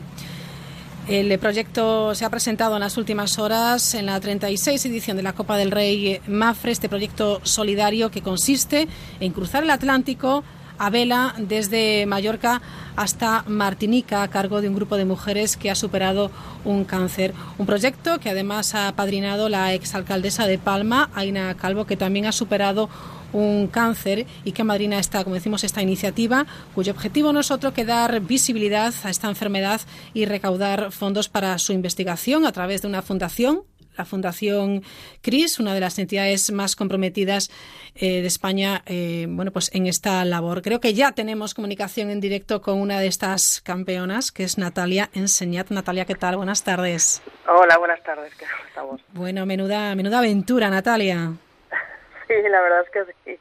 El 1.07 1.37
proyecto 1.37 2.15
se 2.15 2.25
ha 2.25 2.31
presentado 2.31 2.73
en 2.73 2.79
las 2.79 2.97
últimas 2.97 3.37
horas 3.37 3.93
en 3.93 4.07
la 4.07 4.19
36 4.19 4.83
edición 4.87 5.17
de 5.17 5.21
la 5.21 5.33
Copa 5.33 5.55
del 5.55 5.69
Rey 5.69 6.19
Mafre, 6.25 6.71
este 6.71 6.89
proyecto 6.89 7.41
solidario 7.43 8.09
que 8.09 8.23
consiste 8.23 8.87
en 9.19 9.33
cruzar 9.33 9.61
el 9.61 9.69
Atlántico 9.69 10.43
a 10.81 10.89
vela 10.89 11.35
desde 11.37 12.07
Mallorca 12.07 12.59
hasta 12.95 13.43
Martinica 13.47 14.23
a 14.23 14.29
cargo 14.29 14.61
de 14.61 14.67
un 14.67 14.73
grupo 14.73 14.97
de 14.97 15.05
mujeres 15.05 15.55
que 15.55 15.69
ha 15.69 15.75
superado 15.75 16.31
un 16.65 16.85
cáncer. 16.85 17.35
Un 17.59 17.67
proyecto 17.67 18.19
que 18.19 18.31
además 18.31 18.73
ha 18.73 18.91
padrinado 18.95 19.47
la 19.47 19.75
exalcaldesa 19.75 20.47
de 20.47 20.57
Palma, 20.57 21.11
Aina 21.13 21.53
Calvo, 21.53 21.85
que 21.85 21.97
también 21.97 22.25
ha 22.25 22.31
superado 22.31 22.89
un 23.31 23.67
cáncer 23.67 24.25
y 24.43 24.53
que 24.53 24.63
madrina 24.63 24.97
esta, 24.97 25.23
como 25.23 25.35
decimos, 25.35 25.63
esta 25.63 25.83
iniciativa, 25.83 26.47
cuyo 26.73 26.93
objetivo 26.93 27.31
no 27.31 27.41
es 27.41 27.51
otro 27.51 27.73
que 27.73 27.85
dar 27.85 28.19
visibilidad 28.19 28.91
a 29.03 29.11
esta 29.11 29.29
enfermedad 29.29 29.81
y 30.15 30.25
recaudar 30.25 30.91
fondos 30.91 31.29
para 31.29 31.59
su 31.59 31.73
investigación 31.73 32.43
a 32.43 32.51
través 32.51 32.81
de 32.81 32.87
una 32.87 33.03
fundación 33.03 33.61
la 34.01 34.05
Fundación 34.05 34.81
CRIS, 35.21 35.59
una 35.59 35.75
de 35.75 35.79
las 35.79 35.99
entidades 35.99 36.51
más 36.51 36.75
comprometidas 36.75 37.51
eh, 37.93 38.21
de 38.21 38.27
España, 38.27 38.81
eh, 38.87 39.27
bueno, 39.29 39.51
pues 39.51 39.69
en 39.75 39.85
esta 39.85 40.25
labor. 40.25 40.63
Creo 40.63 40.79
que 40.79 40.95
ya 40.95 41.11
tenemos 41.11 41.53
comunicación 41.53 42.09
en 42.09 42.19
directo 42.19 42.61
con 42.61 42.81
una 42.81 42.99
de 42.99 43.05
estas 43.05 43.61
campeonas, 43.61 44.31
que 44.31 44.43
es 44.43 44.57
Natalia 44.57 45.11
Enseñat. 45.13 45.69
Natalia, 45.69 46.05
¿qué 46.05 46.15
tal? 46.15 46.37
Buenas 46.37 46.63
tardes. 46.63 47.21
Hola, 47.47 47.77
buenas 47.77 48.01
tardes. 48.01 48.33
¿Qué 48.33 48.45
estamos? 48.67 49.01
Bueno, 49.13 49.45
menuda, 49.45 49.93
menuda 49.93 50.17
aventura, 50.17 50.71
Natalia. 50.71 51.33
sí, 52.27 52.33
la 52.49 52.61
verdad 52.61 52.81
es 52.83 52.89
que 52.89 53.13
sí. 53.23 53.39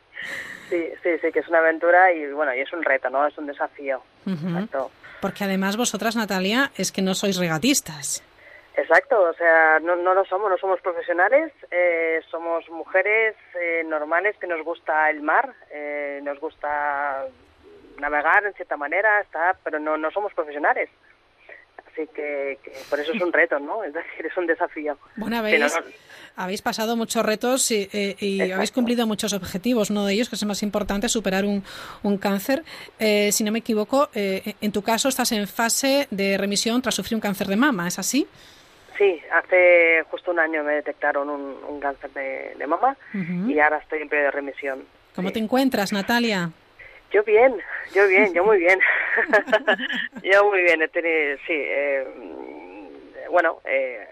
Sí, 0.68 0.88
sí, 1.02 1.08
sí, 1.22 1.32
que 1.32 1.38
es 1.38 1.48
una 1.48 1.58
aventura 1.58 2.12
y 2.12 2.30
bueno, 2.32 2.54
y 2.54 2.60
es 2.60 2.72
un 2.74 2.82
reto, 2.84 3.08
¿no? 3.08 3.26
Es 3.26 3.36
un 3.38 3.46
desafío. 3.46 4.02
Porque 5.22 5.44
además 5.44 5.76
vosotras, 5.78 6.16
Natalia, 6.16 6.70
es 6.76 6.92
que 6.92 7.02
no 7.02 7.14
sois 7.14 7.38
regatistas. 7.38 8.22
Exacto, 8.80 9.20
o 9.20 9.34
sea, 9.34 9.78
no, 9.80 9.94
no 9.96 10.14
lo 10.14 10.24
somos, 10.24 10.50
no 10.50 10.56
somos 10.56 10.80
profesionales, 10.80 11.52
eh, 11.70 12.20
somos 12.30 12.66
mujeres 12.70 13.36
eh, 13.60 13.82
normales 13.84 14.36
que 14.40 14.46
nos 14.46 14.64
gusta 14.64 15.10
el 15.10 15.20
mar, 15.20 15.54
eh, 15.70 16.20
nos 16.22 16.40
gusta 16.40 17.26
navegar 17.98 18.46
en 18.46 18.54
cierta 18.54 18.78
manera, 18.78 19.20
está, 19.20 19.54
pero 19.62 19.78
no, 19.78 19.98
no 19.98 20.10
somos 20.10 20.32
profesionales. 20.32 20.88
Así 21.92 22.06
que, 22.14 22.58
por 22.88 23.00
eso 23.00 23.12
es 23.12 23.20
un 23.20 23.32
reto, 23.32 23.58
¿no? 23.58 23.84
Es 23.84 23.92
decir, 23.92 24.24
es 24.24 24.36
un 24.36 24.46
desafío. 24.46 24.96
Bueno, 25.16 25.38
habéis, 25.38 25.76
habéis 26.36 26.62
pasado 26.62 26.96
muchos 26.96 27.26
retos 27.26 27.70
y, 27.72 27.90
y 27.92 28.52
habéis 28.52 28.70
cumplido 28.70 29.06
muchos 29.06 29.34
objetivos. 29.34 29.90
Uno 29.90 30.06
de 30.06 30.14
ellos, 30.14 30.30
que 30.30 30.36
es 30.36 30.42
el 30.42 30.48
más 30.48 30.62
importante, 30.62 31.08
superar 31.08 31.44
un, 31.44 31.64
un 32.04 32.16
cáncer. 32.16 32.62
si 32.98 33.44
no 33.44 33.50
me 33.50 33.58
equivoco, 33.58 34.08
en 34.14 34.72
tu 34.72 34.82
caso 34.82 35.08
estás 35.08 35.32
en 35.32 35.48
fase 35.48 36.06
de 36.12 36.38
remisión 36.38 36.80
tras 36.80 36.94
sufrir 36.94 37.16
un 37.16 37.20
cáncer 37.20 37.48
de 37.48 37.56
mama, 37.56 37.88
¿es 37.88 37.98
así? 37.98 38.26
Sí, 39.00 39.18
hace 39.32 40.04
justo 40.10 40.30
un 40.30 40.38
año 40.38 40.62
me 40.62 40.74
detectaron 40.74 41.30
un, 41.30 41.80
cáncer 41.80 42.10
de, 42.10 42.66
mama 42.66 42.94
y 43.14 43.58
ahora 43.58 43.78
estoy 43.78 44.02
en 44.02 44.10
periodo 44.10 44.26
de 44.26 44.32
remisión. 44.32 44.84
¿Cómo 45.16 45.32
te 45.32 45.38
encuentras, 45.38 45.90
Natalia? 45.90 46.50
Yo 47.10 47.24
bien, 47.24 47.56
yo 47.94 48.06
bien, 48.06 48.34
yo 48.34 48.44
muy 48.44 48.58
bien. 48.58 48.78
yo 50.22 50.44
muy 50.50 50.60
bien, 50.64 50.82
he 50.82 50.88
tenido, 50.88 51.38
sí, 51.46 51.54
eh, 51.54 52.06
bueno, 53.30 53.62
eh, 53.64 54.06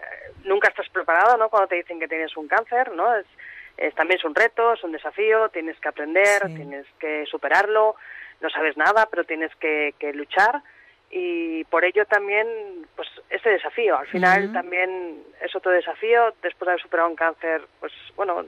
nunca 0.45 0.69
estás 0.69 0.89
preparado, 0.89 1.37
¿no? 1.37 1.49
Cuando 1.49 1.67
te 1.67 1.75
dicen 1.75 1.99
que 1.99 2.07
tienes 2.07 2.35
un 2.35 2.47
cáncer, 2.47 2.91
¿no? 2.93 3.15
Es, 3.15 3.93
también 3.93 4.17
es 4.17 4.25
un 4.25 4.33
reto, 4.33 4.73
es 4.73 4.83
un 4.83 4.91
desafío, 4.91 5.49
tienes 5.49 5.79
que 5.79 5.89
aprender, 5.89 6.47
tienes 6.55 6.87
que 6.97 7.27
superarlo, 7.27 7.95
no 8.41 8.49
sabes 8.49 8.75
nada, 8.75 9.07
pero 9.11 9.23
tienes 9.23 9.55
que, 9.57 9.93
que 9.99 10.13
luchar 10.13 10.63
y 11.11 11.63
por 11.65 11.85
ello 11.85 12.05
también 12.05 12.47
pues 12.95 13.07
ese 13.29 13.49
desafío. 13.49 13.97
Al 13.97 14.07
final 14.07 14.51
también 14.53 15.23
es 15.41 15.55
otro 15.55 15.71
desafío 15.71 16.33
después 16.41 16.67
de 16.67 16.71
haber 16.71 16.81
superado 16.81 17.09
un 17.09 17.15
cáncer 17.15 17.61
pues 17.79 17.93
bueno 18.15 18.43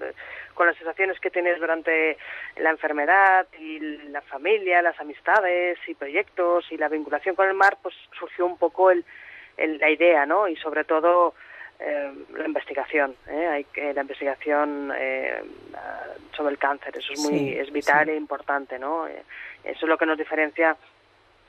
con 0.53 0.67
las 0.67 0.75
sensaciones 0.75 1.19
que 1.19 1.31
tienes 1.31 1.59
durante 1.59 2.17
la 2.57 2.69
enfermedad 2.69 3.47
y 3.59 3.79
la 4.09 4.21
familia 4.21 4.81
las 4.81 4.99
amistades 4.99 5.79
y 5.87 5.95
proyectos 5.95 6.65
y 6.71 6.77
la 6.77 6.89
vinculación 6.89 7.35
con 7.35 7.47
el 7.47 7.53
mar 7.53 7.77
pues 7.81 7.95
surgió 8.19 8.45
un 8.45 8.57
poco 8.57 8.91
el, 8.91 9.03
la 9.57 9.89
idea 9.89 10.25
no 10.25 10.47
y 10.47 10.55
sobre 10.57 10.83
todo 10.83 11.33
eh, 11.79 12.11
la 12.35 12.45
investigación 12.45 13.15
¿eh? 13.27 13.47
hay 13.47 13.63
que 13.65 13.93
la 13.93 14.01
investigación 14.01 14.91
eh, 14.95 15.41
sobre 16.35 16.51
el 16.51 16.59
cáncer 16.59 16.95
eso 16.97 17.13
es 17.13 17.19
muy 17.19 17.53
es 17.53 17.71
vital 17.71 18.09
e 18.09 18.15
importante 18.15 18.77
no 18.77 19.07
eso 19.07 19.21
es 19.63 19.81
lo 19.83 19.97
que 19.97 20.05
nos 20.05 20.17
diferencia 20.17 20.75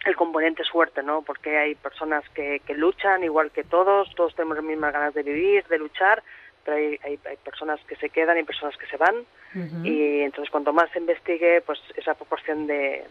el 0.05 0.17
componente 0.17 0.65
suerte, 0.65 1.03
¿no? 1.03 1.23
Porque 1.23 1.57
hay 1.59 1.75
personas 1.75 2.29
que, 2.31 2.61
que 2.67 2.75
luchan 2.75 3.23
igual 3.25 3.51
que 3.51 3.65
todos, 3.65 4.13
todos 4.15 4.35
tenemos 4.35 4.57
las 4.57 4.65
mismas 4.65 4.93
ganas 4.93 5.15
de 5.15 5.23
vivir, 5.23 5.65
de 5.69 5.79
luchar, 5.79 6.23
pero 6.65 6.77
hay, 6.77 6.99
hay, 7.05 7.19
personas 7.45 7.81
que 7.87 7.97
se 7.97 8.11
quedan 8.11 8.39
y 8.39 8.45
personas 8.45 8.77
que 8.77 8.87
se 8.87 8.97
van 8.97 9.15
y 9.85 10.21
entonces 10.21 10.51
cuanto 10.51 10.73
más 10.73 10.91
se 10.93 10.99
investigue, 10.99 11.61
pues 11.61 11.79
esa 11.97 12.15
proporción 12.15 12.67
de, 12.67 13.05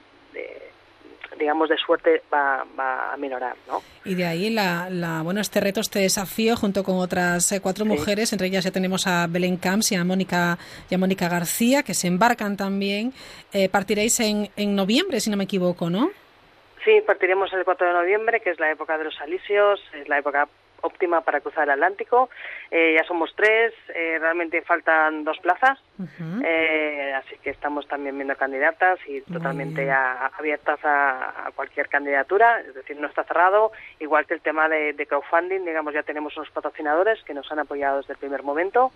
digamos 1.38 1.70
de 1.70 1.78
suerte 1.78 2.24
va, 2.34 2.66
va, 2.78 3.14
a 3.14 3.18
minorar, 3.18 3.56
¿no? 3.68 3.84
Y 4.06 4.16
de 4.16 4.26
ahí 4.26 4.50
la, 4.50 4.90
la, 4.90 5.22
bueno 5.22 5.40
este 5.40 5.60
reto, 5.60 5.82
este 5.82 6.00
desafío 6.00 6.56
junto 6.56 6.84
con 6.84 6.98
otras 6.98 7.52
eh, 7.52 7.62
cuatro 7.62 7.86
mujeres, 7.86 8.32
entre 8.32 8.48
ellas 8.48 8.64
ya 8.64 8.72
tenemos 8.72 9.06
a 9.06 9.28
Belén 9.28 9.58
Camps 9.58 9.92
y 9.92 9.96
a 9.96 10.04
Mónica 10.04 10.58
y 10.90 10.96
a 10.96 10.98
Mónica 10.98 11.30
García 11.30 11.84
que 11.84 11.94
se 11.94 12.08
embarcan 12.08 12.58
también. 12.58 13.14
Eh, 13.54 13.70
partiréis 13.70 14.20
en, 14.20 14.50
en 14.56 14.76
noviembre, 14.76 15.20
si 15.20 15.30
no 15.30 15.38
me 15.38 15.44
equivoco, 15.44 15.90
¿no? 15.90 16.10
Sí, 16.84 17.02
partiremos 17.02 17.54
el 17.54 17.64
4 17.64 17.88
de 17.88 17.94
noviembre, 17.94 18.40
que 18.40 18.50
es 18.50 18.60
la 18.60 18.72
época 18.72 18.98
de 18.98 19.04
los 19.04 19.22
alisios, 19.22 19.80
es 19.94 20.08
la 20.08 20.18
época 20.18 20.48
óptima 20.82 21.22
para 21.22 21.42
cruzar 21.42 21.64
el 21.64 21.72
Atlántico. 21.72 22.30
Eh, 22.70 22.96
ya 22.98 23.04
somos 23.06 23.34
tres, 23.36 23.74
eh, 23.94 24.18
realmente 24.20 24.62
faltan 24.62 25.24
dos 25.24 25.38
plazas, 25.40 25.80
eh, 26.44 27.14
así 27.16 27.38
que 27.44 27.52
estamos 27.52 27.88
también 27.88 28.16
viendo 28.16 28.36
candidatas 28.36 29.00
y 29.08 29.22
totalmente 29.22 29.90
abiertas 29.92 30.80
a, 30.84 31.50
cualquier 31.56 31.90
candidatura, 31.90 32.62
es 32.62 32.74
decir, 32.74 32.98
no 33.00 33.08
está 33.08 33.24
cerrado, 33.24 33.72
igual 34.00 34.26
que 34.26 34.34
el 34.34 34.42
tema 34.42 34.70
de, 34.70 35.06
crowdfunding, 35.08 35.66
digamos, 35.66 35.94
ya 35.94 36.04
tenemos 36.04 36.36
unos 36.38 36.50
patrocinadores 36.52 37.22
que 37.24 37.34
nos 37.34 37.52
han 37.52 37.60
apoyado 37.60 37.98
desde 37.98 38.14
el 38.14 38.20
primer 38.20 38.44
momento, 38.44 38.92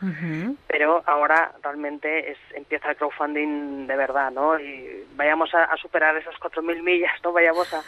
pero 0.68 1.04
ahora 1.06 1.52
realmente 1.62 2.32
es, 2.32 2.38
empieza 2.54 2.92
el 2.92 2.96
crowdfunding 2.96 3.88
de 3.88 3.96
verdad, 3.96 4.32
¿no? 4.32 4.60
Y 4.60 5.06
vayamos 5.16 5.54
a, 5.54 5.76
superar 5.78 6.16
esas 6.18 6.36
4.000 6.36 6.82
millas, 6.82 7.12
¿no? 7.24 7.34
Vayamos 7.34 7.72
a, 7.74 7.84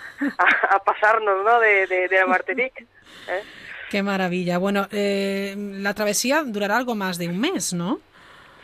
a, 0.75 0.80
pasarnos, 0.80 1.44
¿no? 1.44 1.60
De, 1.60 1.88
de, 1.88 2.08
de 2.08 2.25
Martinique. 2.25 2.86
¿eh? 3.30 3.44
Qué 3.89 4.03
maravilla. 4.03 4.58
Bueno, 4.58 4.88
eh, 4.91 5.56
la 5.58 5.94
travesía 5.94 6.44
durará 6.44 6.77
algo 6.77 6.96
más 6.96 7.17
de 7.17 7.27
un 7.29 7.39
mes, 7.39 7.74
¿no? 7.74 8.00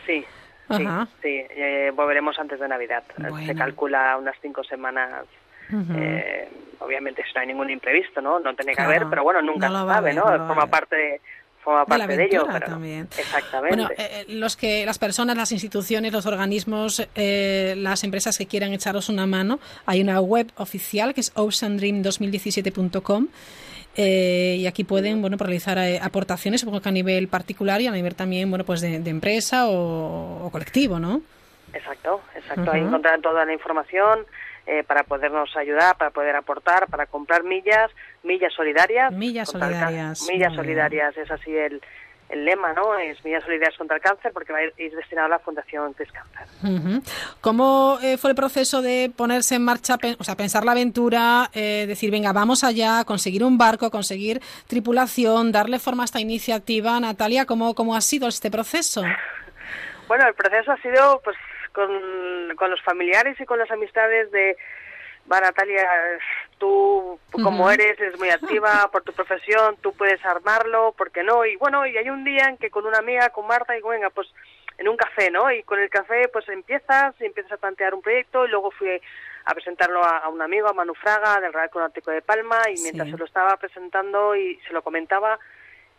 Sí. 0.05 0.25
Sí, 0.69 0.85
sí. 1.21 1.41
Eh, 1.49 1.91
volveremos 1.95 2.37
antes 2.39 2.59
de 2.59 2.67
Navidad. 2.67 3.03
Se 3.45 3.55
calcula 3.55 4.17
unas 4.17 4.35
cinco 4.41 4.63
semanas. 4.63 5.25
eh, 5.95 6.49
obviamente, 6.79 7.23
si 7.23 7.33
no 7.33 7.41
hay 7.41 7.47
ningún 7.47 7.69
imprevisto, 7.69 8.21
¿no? 8.21 8.39
No 8.39 8.53
tiene 8.55 8.73
que 8.73 8.81
haber, 8.81 9.05
pero 9.09 9.23
bueno, 9.23 9.41
nunca 9.41 9.67
se 9.67 9.73
sabe, 9.73 10.13
¿no? 10.13 10.23
Forma 10.23 10.67
parte 10.67 11.21
forma 11.59 11.85
parte 11.85 12.17
de, 12.17 12.25
ello. 12.25 12.45
también. 12.65 13.07
Exactamente. 13.17 13.77
Bueno, 13.77 13.89
eh, 13.97 14.25
los 14.27 14.57
que, 14.57 14.85
las 14.85 14.99
personas, 14.99 15.37
las 15.37 15.53
instituciones, 15.53 16.11
los 16.11 16.25
organismos, 16.25 17.07
las 17.15 18.03
empresas 18.03 18.37
que 18.37 18.47
quieran 18.47 18.73
echaros 18.73 19.07
una 19.07 19.25
mano, 19.25 19.59
hay 19.85 20.01
una 20.01 20.19
web 20.19 20.51
oficial 20.57 21.13
que 21.13 21.21
es 21.21 21.33
oceandream2017.com 21.35 23.27
eh, 23.95 24.57
y 24.59 24.67
aquí 24.67 24.83
pueden 24.83 25.21
bueno 25.21 25.38
realizar 25.38 25.77
eh, 25.77 26.00
aportaciones 26.01 26.62
supongo 26.62 26.81
que 26.81 26.89
a 26.89 26.91
nivel 26.91 27.27
particular 27.27 27.81
y 27.81 27.88
a 27.88 27.91
nivel 27.91 28.15
también 28.15 28.50
bueno 28.50 28.63
pues 28.65 28.81
de, 28.81 28.95
empresa 29.09 29.67
o, 29.67 30.50
colectivo 30.51 31.00
no 31.00 31.21
exacto 31.73 32.21
exacto. 32.35 32.71
Ahí 32.71 32.81
encontrarán 32.81 33.21
toda 33.21 33.45
la 33.45 33.53
información 33.53 34.25
eh, 34.65 34.83
para 34.83 35.03
podernos 35.03 35.55
ayudar 35.57 35.97
para 35.97 36.12
poder 36.12 36.35
aportar 36.35 36.88
para 36.88 37.05
comprar 37.05 37.43
millas 37.43 37.91
millas 38.23 38.53
solidarias. 38.53 39.12
Millas 39.12 39.50
solidarias 39.50 40.27
millas 40.29 40.53
solidarias 40.53 41.17
es 41.17 41.29
así 41.29 41.55
el 41.55 41.81
el 42.29 42.45
lema, 42.45 42.73
¿no? 42.73 42.97
Es 42.97 43.23
Millas 43.23 43.43
Solidarias 43.43 43.77
contra 43.77 43.97
el 43.97 44.01
Cáncer, 44.01 44.31
porque 44.33 44.53
va 44.53 44.59
a 44.59 44.63
ir, 44.63 44.95
destinado 44.95 45.27
a 45.27 45.29
la 45.29 45.39
Fundación 45.39 45.93
Cris 45.93 46.11
Cáncer. 46.11 47.01
¿Cómo 47.41 47.99
eh, 48.01 48.17
fue 48.17 48.31
el 48.31 48.35
proceso 48.35 48.81
de 48.81 49.11
ponerse 49.15 49.55
en 49.55 49.65
marcha, 49.65 49.97
o 50.17 50.23
sea, 50.23 50.35
pensar 50.35 50.65
la 50.65 50.71
aventura, 50.71 51.49
eh, 51.53 51.85
decir, 51.87 52.11
venga, 52.11 52.33
vamos 52.33 52.63
allá, 52.63 53.03
conseguir 53.05 53.43
un 53.43 53.57
barco, 53.57 53.91
conseguir 53.91 54.41
tripulación, 54.67 55.51
darle 55.51 55.79
forma 55.79 56.03
a 56.03 56.05
esta 56.05 56.19
iniciativa? 56.19 56.99
Natalia, 56.99 57.45
¿cómo, 57.45 57.75
cómo 57.75 57.95
ha 57.95 58.01
sido 58.01 58.27
este 58.27 58.49
proceso? 58.51 59.03
Bueno, 60.05 60.27
el 60.27 60.33
proceso 60.33 60.69
ha 60.73 60.77
sido, 60.81 61.21
pues, 61.23 61.37
con, 61.71 61.89
con 62.57 62.69
los 62.69 62.79
familiares 62.83 63.39
y 63.39 63.45
con 63.45 63.57
las 63.57 63.71
amistades 63.71 64.29
de 64.31 64.57
va 65.31 65.39
Natalia, 65.39 65.87
tú 66.63 67.20
como 67.43 67.70
eres, 67.70 68.00
eres 68.00 68.17
muy 68.17 68.29
activa 68.29 68.88
por 68.91 69.03
tu 69.03 69.12
profesión, 69.12 69.75
tú 69.82 69.91
puedes 69.91 70.24
armarlo, 70.25 70.93
¿por 70.98 71.12
qué 71.12 71.22
no? 71.22 71.46
Y 71.46 71.58
bueno, 71.58 71.86
y 71.86 71.98
hay 71.98 72.10
un 72.10 72.24
día 72.24 72.48
en 72.48 72.55
que 72.55 72.70
con 72.70 72.86
una 72.86 73.00
amiga, 73.00 73.29
con 73.32 73.46
Marta, 73.48 73.74
digo, 73.74 73.89
venga, 73.89 74.10
pues 74.10 74.29
en 74.77 74.88
un 74.88 74.96
café, 74.96 75.29
¿no? 75.29 75.51
Y 75.51 75.63
con 75.63 75.79
el 75.79 75.89
café 75.89 76.29
pues 76.29 76.48
empiezas, 76.48 77.20
empiezas 77.20 77.51
a 77.51 77.58
plantear 77.58 77.93
un 77.93 78.01
proyecto 78.01 78.46
y 78.46 78.50
luego 78.50 78.72
fui 78.72 79.01
a 79.46 79.53
presentarlo 79.53 80.01
a, 80.05 80.29
un 80.29 80.41
amigo, 80.41 80.70
a 80.70 80.74
Manu 80.74 80.93
Fraga, 80.93 81.41
del 81.41 81.51
Real 81.51 81.70
Cronático 81.70 82.12
de 82.12 82.22
Palma, 82.22 82.62
y 82.74 82.79
mientras 82.82 83.10
se 83.10 83.17
lo 83.17 83.25
estaba 83.25 83.58
presentando 83.58 84.34
y 84.38 84.58
se 84.65 84.72
lo 84.72 84.82
comentaba, 84.82 85.38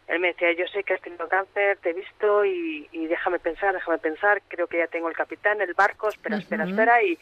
él 0.09 0.18
me 0.18 0.28
decía, 0.28 0.52
yo 0.52 0.66
sé 0.68 0.83
que 0.83 0.94
has 0.94 1.02
tenido 1.02 1.28
cáncer, 1.28 1.76
te 1.83 1.90
he 1.90 1.92
visto 1.92 2.47
y, 2.47 2.88
déjame 3.06 3.38
pensar, 3.38 3.75
déjame 3.75 3.99
pensar, 3.99 4.40
creo 4.49 4.66
que 4.66 4.78
ya 4.78 4.87
tengo 4.87 5.11
el 5.11 5.14
capitán, 5.14 5.61
el 5.61 5.75
barco, 5.75 6.09
espera, 6.09 6.37
espera, 6.37 6.64
espera, 6.64 7.02
y, 7.02 7.18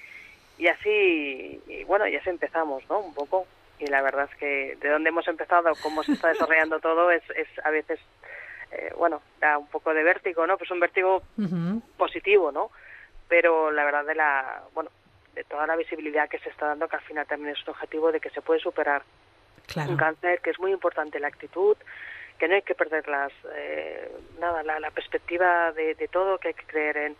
y 0.58 0.68
así, 0.68 1.60
y 1.66 1.84
bueno, 1.84 2.06
ya 2.06 2.22
se 2.22 2.30
empezamos, 2.30 2.82
¿no? 2.88 3.00
Un 3.00 3.14
poco. 3.14 3.46
Y 3.78 3.86
la 3.86 4.02
verdad 4.02 4.28
es 4.30 4.38
que 4.38 4.76
de 4.80 4.88
dónde 4.88 5.08
hemos 5.08 5.26
empezado, 5.26 5.72
cómo 5.82 6.02
se 6.04 6.12
está 6.12 6.28
desarrollando 6.28 6.78
todo, 6.80 7.10
es, 7.10 7.22
es 7.30 7.48
a 7.64 7.70
veces, 7.70 7.98
eh, 8.70 8.92
bueno, 8.96 9.22
da 9.40 9.58
un 9.58 9.66
poco 9.66 9.92
de 9.92 10.02
vértigo, 10.02 10.46
¿no? 10.46 10.56
Pues 10.56 10.70
un 10.70 10.80
vértigo 10.80 11.22
positivo, 11.96 12.52
¿no? 12.52 12.70
Pero 13.28 13.70
la 13.70 13.84
verdad 13.84 14.04
de 14.04 14.14
la, 14.14 14.62
bueno, 14.74 14.90
de 15.34 15.44
toda 15.44 15.66
la 15.66 15.76
visibilidad 15.76 16.28
que 16.28 16.38
se 16.38 16.50
está 16.50 16.66
dando, 16.66 16.88
que 16.88 16.96
al 16.96 17.02
final 17.02 17.26
también 17.26 17.54
es 17.56 17.62
un 17.66 17.70
objetivo 17.70 18.12
de 18.12 18.20
que 18.20 18.30
se 18.30 18.42
puede 18.42 18.60
superar 18.60 19.02
un 19.76 19.96
cáncer, 19.96 20.40
que 20.40 20.50
es 20.50 20.58
muy 20.58 20.72
importante 20.72 21.18
la 21.18 21.28
actitud, 21.28 21.76
que 22.38 22.48
no 22.48 22.54
hay 22.54 22.62
que 22.62 22.74
perder 22.74 23.08
las, 23.08 23.32
eh, 23.54 24.10
nada, 24.40 24.62
la, 24.62 24.90
perspectiva 24.90 25.72
de, 25.72 26.08
todo, 26.10 26.38
que 26.38 26.48
hay 26.48 26.54
que 26.54 26.66
creer 26.66 26.96
en 26.96 27.16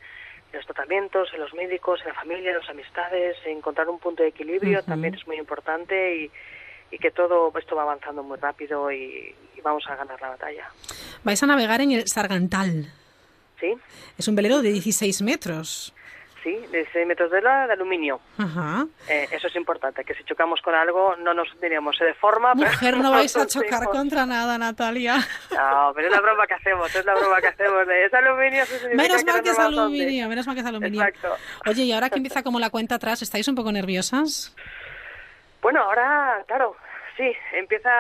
los 0.53 0.67
tratamientos, 0.67 1.29
en 1.33 1.41
los 1.41 1.55
médicos, 1.55 2.01
en 2.03 2.09
la 2.09 2.15
familia, 2.15 2.51
en 2.51 2.59
las 2.59 2.69
amistades, 2.69 3.37
encontrar 3.47 3.89
un 3.89 3.99
punto 3.99 4.23
de 4.23 4.29
equilibrio 4.31 4.83
también 4.83 5.15
es 5.15 5.27
muy 5.27 5.37
importante 5.37 6.17
y, 6.17 6.31
y, 6.91 6.99
que 6.99 7.11
todo 7.11 7.53
esto 7.59 7.75
va 7.77 7.83
avanzando 7.83 8.23
muy 8.23 8.39
rápido 8.39 8.91
y, 8.91 9.35
y, 9.57 9.61
vamos 9.63 9.85
a 9.89 9.97
ganar 9.97 10.21
la 10.21 10.31
batalla. 10.31 10.69
Vais 11.25 11.43
a 11.43 11.47
navegar 11.47 11.81
en 11.81 11.93
el 11.93 12.07
Sargantal. 12.07 12.87
Sí. 13.61 13.75
Es 14.19 14.29
un 14.29 14.35
velero 14.35 14.61
de 14.61 14.73
16 14.73 15.23
metros 15.23 15.95
sí, 16.43 16.55
de 16.71 16.87
6 16.93 17.07
metros 17.07 17.31
de, 17.31 17.41
la, 17.41 17.67
de 17.67 17.75
aluminio. 17.75 18.21
Ajá. 18.39 18.87
Eh, 19.09 19.29
eso 19.31 19.47
es 19.47 19.57
importante, 19.57 20.05
que 20.05 20.15
si 20.15 20.25
chocamos 20.25 20.61
con 20.63 20.75
algo 20.75 21.17
no 21.17 21.35
nos 21.35 21.49
diríamos, 21.61 21.97
se 21.97 22.05
deforma. 22.05 22.55
Mujer, 22.55 22.97
no 22.99 23.11
vais 23.11 23.37
a 23.37 23.47
chocar 23.47 23.85
contra 23.87 24.27
nada, 24.27 24.59
Natalia. 24.59 25.17
No, 25.51 25.93
pero 25.95 26.09
es 26.09 26.13
la 26.13 26.21
broma 26.21 26.47
que 26.47 26.55
hacemos, 26.55 26.95
es 26.95 27.05
la 27.05 27.15
broma 27.15 27.41
que 27.41 27.49
hacemos. 27.49 27.87
De, 27.87 28.05
es 28.05 28.15
aluminio, 28.15 28.65
Menos 28.95 29.25
mal 29.25 29.43
que, 29.43 29.51
es 29.51 29.59
aluminio, 29.59 30.29
menos 30.29 30.47
mal 30.47 30.55
que 30.55 30.61
es 30.61 30.67
aluminio. 30.67 31.03
Exacto. 31.03 31.37
Oye, 31.67 31.83
y 31.85 31.93
ahora 31.93 32.11
que 32.11 32.17
empieza 32.17 32.43
como 32.43 32.59
la 32.61 32.71
cuenta 32.71 32.97
atrás, 32.97 33.23
¿estáis 33.23 33.49
un 33.49 33.55
poco 33.55 33.73
nerviosas? 33.73 34.55
Bueno, 35.61 35.83
ahora, 35.83 36.43
claro, 36.47 36.77
sí, 37.17 37.33
empieza 37.53 37.91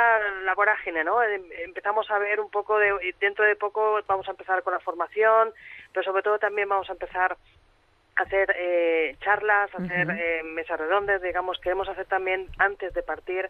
la 0.44 0.54
vorágine, 0.54 1.04
¿no? 1.04 1.22
Em, 1.22 1.42
empezamos 1.64 2.10
a 2.10 2.18
ver 2.18 2.40
un 2.40 2.50
poco 2.50 2.78
de, 2.78 3.14
dentro 3.20 3.44
de 3.44 3.56
poco 3.56 4.00
vamos 4.06 4.26
a 4.28 4.32
empezar 4.32 4.62
con 4.62 4.72
la 4.72 4.80
formación, 4.80 5.52
pero 5.92 6.04
sobre 6.04 6.22
todo 6.22 6.38
también 6.38 6.68
vamos 6.68 6.88
a 6.90 6.92
empezar 6.92 7.36
hacer 8.16 8.54
eh, 8.58 9.16
charlas, 9.20 9.70
hacer 9.74 10.10
eh, 10.10 10.42
mesas 10.44 10.78
redondas, 10.78 11.22
digamos, 11.22 11.58
queremos 11.58 11.88
hacer 11.88 12.06
también 12.06 12.48
antes 12.58 12.92
de 12.94 13.02
partir, 13.02 13.48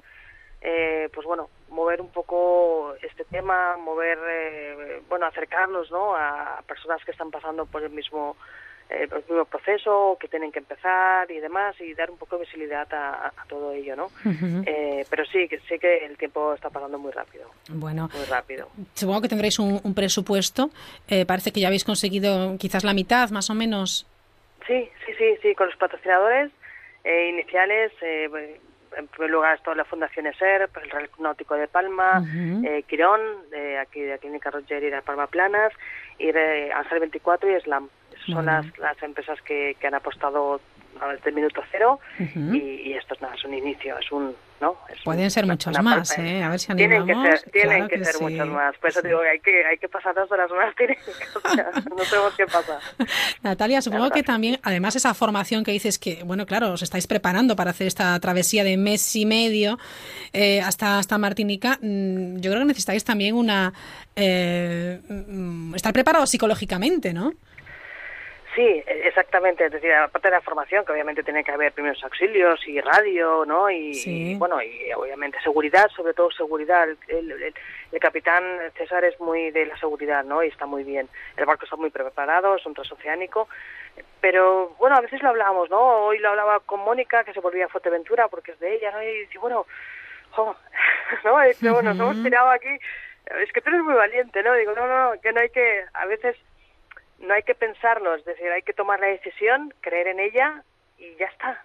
eh, 0.60 1.08
pues 1.12 1.26
bueno, 1.26 1.48
mover 1.70 2.00
un 2.00 2.10
poco 2.10 2.94
este 3.02 3.24
tema, 3.24 3.76
mover, 3.76 4.18
eh, 4.28 5.02
bueno, 5.08 5.26
acercarnos, 5.26 5.90
¿no? 5.90 6.14
A 6.14 6.62
personas 6.66 7.04
que 7.04 7.10
están 7.10 7.30
pasando 7.30 7.66
por 7.66 7.82
el 7.82 7.90
mismo 7.90 8.36
el 8.90 9.08
mismo 9.08 9.46
proceso, 9.46 10.18
que 10.20 10.28
tienen 10.28 10.52
que 10.52 10.58
empezar 10.58 11.30
y 11.30 11.40
demás, 11.40 11.74
y 11.80 11.94
dar 11.94 12.10
un 12.10 12.18
poco 12.18 12.36
de 12.36 12.44
visibilidad 12.44 12.86
a, 12.92 13.32
todo 13.48 13.72
ello, 13.72 13.96
¿no? 13.96 14.10
pero 15.08 15.24
sí, 15.24 15.48
que 15.48 15.60
sé 15.60 15.78
que 15.78 16.04
el 16.04 16.18
tiempo 16.18 16.52
está 16.52 16.68
pasando 16.68 16.98
muy 16.98 17.10
rápido. 17.10 17.48
Bueno, 17.70 18.10
muy 18.12 18.24
rápido. 18.26 18.68
Supongo 18.92 19.22
que 19.22 19.28
tendréis 19.28 19.58
un, 19.58 19.80
un 19.82 19.94
presupuesto. 19.94 20.68
parece 21.26 21.52
que 21.52 21.60
ya 21.60 21.68
habéis 21.68 21.84
conseguido 21.84 22.58
quizás 22.58 22.84
la 22.84 22.92
mitad, 22.92 23.30
más 23.30 23.48
o 23.48 23.54
menos. 23.54 24.11
Sí, 24.66 24.88
sí, 25.04 25.12
sí, 25.18 25.36
sí, 25.42 25.54
con 25.54 25.66
los 25.66 25.76
patrocinadores 25.76 26.50
eh, 27.04 27.30
iniciales, 27.30 27.92
eh, 28.00 28.60
en 28.96 29.08
primer 29.08 29.30
lugar 29.30 29.56
está 29.56 29.74
la 29.74 29.84
Fundación 29.84 30.26
ESER, 30.26 30.68
el 30.82 30.90
Real 30.90 31.10
Náutico 31.18 31.54
de 31.54 31.66
Palma, 31.66 32.22
eh, 32.64 32.84
Quirón, 32.86 33.20
aquí 33.80 34.00
de 34.02 34.10
la 34.10 34.18
Clínica 34.18 34.50
Roger 34.50 34.82
y 34.84 34.90
de 34.90 35.02
Palma 35.02 35.26
Planas, 35.26 35.72
y 36.18 36.30
de 36.30 36.72
Ángel 36.72 37.00
24 37.00 37.56
y 37.56 37.60
SLAM. 37.62 37.88
son 38.26 38.46
las, 38.46 38.66
las 38.78 39.02
empresas 39.02 39.40
que, 39.42 39.76
que 39.80 39.86
han 39.86 39.94
apostado 39.94 40.60
el 41.24 41.34
minuto 41.34 41.62
cero 41.70 42.00
y, 42.18 42.92
esto 42.92 43.14
es 43.14 43.20
nada, 43.20 43.34
es 43.34 43.44
un 43.44 43.54
inicio, 43.54 43.98
es 43.98 44.10
un... 44.12 44.34
¿no? 44.60 44.76
Pueden 45.04 45.28
ser 45.28 45.44
muchos 45.44 45.76
más, 45.82 46.16
¿eh? 46.18 46.40
A 46.40 46.48
ver 46.48 46.60
si 46.60 46.70
animamos. 46.70 47.04
Tienen 47.06 47.24
que 47.24 47.36
ser, 47.36 47.50
tienen 47.50 47.88
que 47.88 48.04
ser 48.04 48.22
muchos 48.22 48.46
más. 48.46 48.76
Por 48.78 48.90
eso 48.90 49.02
digo 49.02 49.20
que 49.20 49.28
hay 49.28 49.40
que, 49.40 49.66
hay 49.66 49.76
que 49.76 49.88
pasar 49.88 50.14
dos 50.14 50.30
horas 50.30 50.48
más, 50.52 50.72
no 51.90 52.04
tenemos 52.04 52.34
que 52.36 52.46
pasar. 52.46 52.78
Natalia, 53.42 53.82
supongo 53.82 54.10
que 54.10 54.22
también, 54.22 54.60
además 54.62 54.94
esa 54.94 55.14
formación 55.14 55.64
que 55.64 55.72
dices 55.72 55.98
que, 55.98 56.22
bueno, 56.22 56.46
claro, 56.46 56.72
os 56.72 56.82
estáis 56.82 57.08
preparando 57.08 57.56
para 57.56 57.70
hacer 57.70 57.88
esta 57.88 58.18
travesía 58.20 58.62
de 58.62 58.76
mes 58.76 59.16
y 59.16 59.26
medio 59.26 59.78
eh, 60.32 60.60
hasta, 60.60 60.98
hasta 60.98 61.18
Martinica, 61.18 61.78
mm, 61.82 62.36
yo 62.36 62.50
creo 62.52 62.60
que 62.60 62.66
necesitáis 62.66 63.02
también 63.04 63.34
una... 63.34 63.72
Eh, 64.14 65.00
mm, 65.08 65.74
estar 65.74 65.92
preparados 65.92 66.30
psicológicamente, 66.30 67.12
¿no? 67.12 67.32
Sí, 68.54 68.84
exactamente. 68.86 69.64
Es 69.64 69.72
decir, 69.72 69.92
aparte 69.94 70.28
de 70.28 70.34
la 70.34 70.42
formación, 70.42 70.84
que 70.84 70.92
obviamente 70.92 71.22
tiene 71.22 71.42
que 71.42 71.52
haber 71.52 71.72
primeros 71.72 72.02
auxilios 72.04 72.60
y 72.66 72.80
radio, 72.80 73.44
¿no? 73.46 73.70
Y, 73.70 74.34
bueno, 74.34 74.60
y 74.62 74.92
obviamente 74.92 75.40
seguridad, 75.40 75.88
sobre 75.88 76.12
todo 76.12 76.30
seguridad. 76.30 76.86
El, 77.08 77.54
capitán 78.00 78.42
César 78.76 79.04
es 79.04 79.18
muy 79.20 79.52
de 79.52 79.66
la 79.66 79.78
seguridad, 79.78 80.24
¿no? 80.24 80.42
Y 80.42 80.48
está 80.48 80.66
muy 80.66 80.82
bien. 80.82 81.08
El 81.36 81.46
barco 81.46 81.64
está 81.64 81.76
muy 81.76 81.90
preparado, 81.90 82.56
es 82.56 82.66
un 82.66 82.74
transoceánico. 82.74 83.48
Pero 84.20 84.74
bueno, 84.78 84.96
a 84.96 85.00
veces 85.00 85.22
lo 85.22 85.30
hablábamos, 85.30 85.70
¿no? 85.70 85.80
Hoy 86.06 86.18
lo 86.18 86.30
hablaba 86.30 86.60
con 86.60 86.80
Mónica, 86.80 87.24
que 87.24 87.32
se 87.32 87.40
volvía 87.40 87.66
a 87.66 87.68
Fuerteventura 87.68 88.28
porque 88.28 88.52
es 88.52 88.60
de 88.60 88.74
ella, 88.74 88.90
¿no? 88.90 89.02
Y 89.02 89.20
dice, 89.20 89.38
bueno, 89.38 89.66
¿no? 91.24 91.46
Y 91.48 91.68
bueno, 91.68 91.94
nos 91.94 92.00
hemos 92.12 92.22
tirado 92.22 92.50
aquí. 92.50 92.76
Es 93.40 93.52
que 93.52 93.60
tú 93.60 93.70
eres 93.70 93.82
muy 93.82 93.94
valiente, 93.94 94.42
¿no? 94.42 94.52
Digo, 94.54 94.72
no, 94.74 94.86
no, 94.86 95.20
que 95.20 95.32
no 95.32 95.40
hay 95.40 95.48
que. 95.48 95.84
A 95.94 96.06
veces 96.06 96.36
no 97.22 97.34
hay 97.34 97.42
que 97.44 97.54
pensarlo, 97.54 98.14
es 98.14 98.24
decir, 98.24 98.50
hay 98.50 98.62
que 98.62 98.72
tomar 98.72 99.00
la 99.00 99.06
decisión, 99.06 99.72
creer 99.80 100.08
en 100.08 100.20
ella 100.20 100.62
y 100.98 101.14
ya 101.16 101.26
está. 101.26 101.64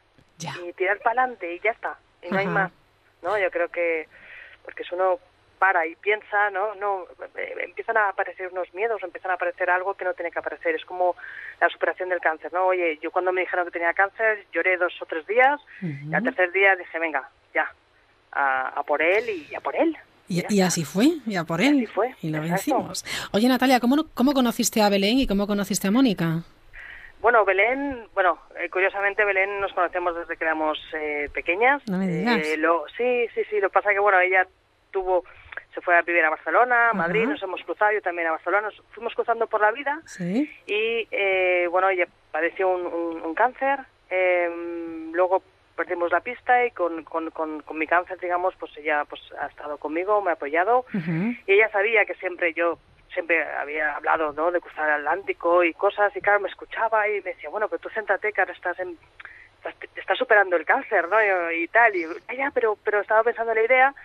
Y 0.64 0.72
tirar 0.74 1.00
para 1.00 1.22
adelante 1.22 1.54
y 1.54 1.60
ya 1.60 1.72
está. 1.72 1.98
Y 2.22 2.30
no 2.30 2.38
hay 2.38 2.46
más. 2.46 2.72
¿no? 3.24 3.38
Yo 3.38 3.50
creo 3.50 3.70
que, 3.70 4.08
porque 4.64 4.84
si 4.84 4.94
uno 4.94 5.20
para 5.58 5.88
y 5.88 5.96
piensa, 5.96 6.52
¿no? 6.52 6.76
no 6.76 7.06
eh, 7.36 7.56
empiezan 7.64 7.98
a 7.98 8.10
aparecer 8.10 8.50
unos 8.52 8.72
miedos, 8.76 9.02
empiezan 9.02 9.32
a 9.32 9.34
aparecer 9.34 9.72
algo 9.72 9.96
que 9.96 10.06
no 10.06 10.14
tiene 10.14 10.30
que 10.30 10.38
aparecer. 10.38 10.76
Es 10.76 10.86
como 10.86 11.16
la 11.60 11.70
superación 11.70 12.10
del 12.10 12.22
cáncer, 12.22 12.54
¿no? 12.54 12.68
Oye, 12.68 13.00
yo 13.02 13.10
cuando 13.10 13.32
me 13.32 13.42
dijeron 13.42 13.66
que 13.66 13.72
tenía 13.72 13.94
cáncer 13.94 14.46
lloré 14.54 14.78
dos 14.78 14.94
o 15.02 15.06
tres 15.08 15.26
días 15.26 15.60
y 15.82 16.14
al 16.14 16.24
tercer 16.24 16.52
día 16.52 16.76
dije, 16.76 17.00
venga, 17.00 17.28
ya, 17.56 17.74
a, 18.32 18.70
a 18.70 18.84
por 18.84 19.02
él 19.02 19.28
y 19.28 19.56
a 19.56 19.62
por 19.62 19.76
él. 19.76 19.98
Y, 20.30 20.62
así 20.62 20.84
fue, 20.84 21.14
ya 21.26 21.46
por 21.46 21.62
él. 21.62 21.84
Y 21.84 21.86
fue. 21.86 22.14
Y 22.22 22.30
lo 22.30 22.42
vencimos. 22.42 23.06
Oye, 23.32 23.48
Natalia, 23.48 23.80
¿cómo, 23.80 24.08
¿cómo 24.14 24.34
conociste 24.34 24.82
a 24.82 24.90
Belén 24.90 25.20
y 25.20 25.28
cómo 25.28 25.48
conociste 25.48 25.88
a 25.88 25.92
Mónica? 25.92 26.44
Bueno, 27.22 27.46
Belén, 27.46 28.08
bueno, 28.14 28.40
eh, 28.60 28.70
curiosamente 28.70 29.26
Belén 29.26 29.60
nos 29.60 29.74
conocemos 29.74 30.16
desde 30.16 30.38
que 30.38 30.44
éramos 30.44 30.78
eh, 30.94 31.30
pequeñas. 31.34 31.82
No 31.90 31.98
me 31.98 32.08
digas. 32.08 32.46
Eh, 32.46 32.58
lo, 32.58 32.86
sí, 32.96 33.28
sí, 33.34 33.42
sí, 33.50 33.60
lo 33.60 33.70
que 33.70 33.74
pasa 33.74 33.90
es 33.90 33.96
que, 33.96 34.00
bueno, 34.00 34.20
ella 34.20 34.48
tuvo, 34.92 35.24
se 35.74 35.82
fue 35.82 35.98
a 35.98 36.02
vivir 36.04 36.24
a 36.26 36.30
Barcelona, 36.30 36.92
a 36.92 36.94
Madrid, 36.94 37.26
nos 37.26 37.42
hemos 37.42 37.62
cruzado, 37.64 37.92
yo 37.94 38.02
también 38.02 38.28
a 38.28 38.32
Barcelona, 38.32 38.68
nos 38.68 38.82
fuimos 38.92 39.16
cruzando 39.16 39.48
por 39.48 39.62
la 39.62 39.72
vida. 39.72 40.02
¿Sí? 40.06 40.50
Y, 40.68 41.68
bueno, 41.68 41.90
ella 41.90 42.08
padeció 42.32 42.70
un, 42.70 42.86
un, 42.86 43.22
un 43.22 43.34
cáncer, 43.34 43.80
luego 45.12 45.42
perdimos 45.78 46.12
la 46.12 46.20
pista 46.20 46.66
y 46.66 46.72
con, 46.72 47.04
con, 47.04 47.30
con, 47.30 47.78
mi 47.78 47.88
cáncer, 47.88 48.20
digamos, 48.20 48.56
pues 48.60 48.76
ella 48.78 49.06
pues 49.06 49.22
ha 49.40 49.46
estado 49.46 49.78
conmigo, 49.78 50.22
me 50.22 50.32
ha 50.32 50.34
apoyado 50.34 50.86
y 51.46 51.52
ella 51.52 51.70
sabía 51.72 52.04
que 52.06 52.16
siempre 52.16 52.54
yo 52.54 52.80
siempre 53.14 53.44
había 53.44 53.96
hablado 53.96 54.34
¿no? 54.34 54.52
de 54.52 54.60
cruzar 54.60 54.90
el 54.90 55.08
Atlántico 55.08 55.64
y 55.64 55.74
cosas 55.74 56.16
y 56.16 56.22
claro, 56.22 56.40
me 56.40 56.50
escuchaba 56.50 57.08
y 57.08 57.22
me 57.22 57.34
decía, 57.34 57.50
bueno, 57.50 57.68
pero 57.70 57.80
tú 57.80 57.90
céntrate 57.90 58.34
que 58.34 58.42
ahora 58.42 58.54
estás 58.54 58.78
en 58.80 58.98
estás, 59.96 60.18
superando 60.18 60.56
el 60.56 60.66
cáncer, 60.66 61.08
¿no? 61.10 61.18
Y, 61.52 61.68
tal, 61.68 61.96
y 61.96 62.06
ya, 62.36 62.52
pero, 62.54 62.78
pero 62.84 63.02
estaba 63.02 63.24
pensando 63.24 63.52
en 63.52 63.58
la 63.58 63.66
idea 63.66 63.96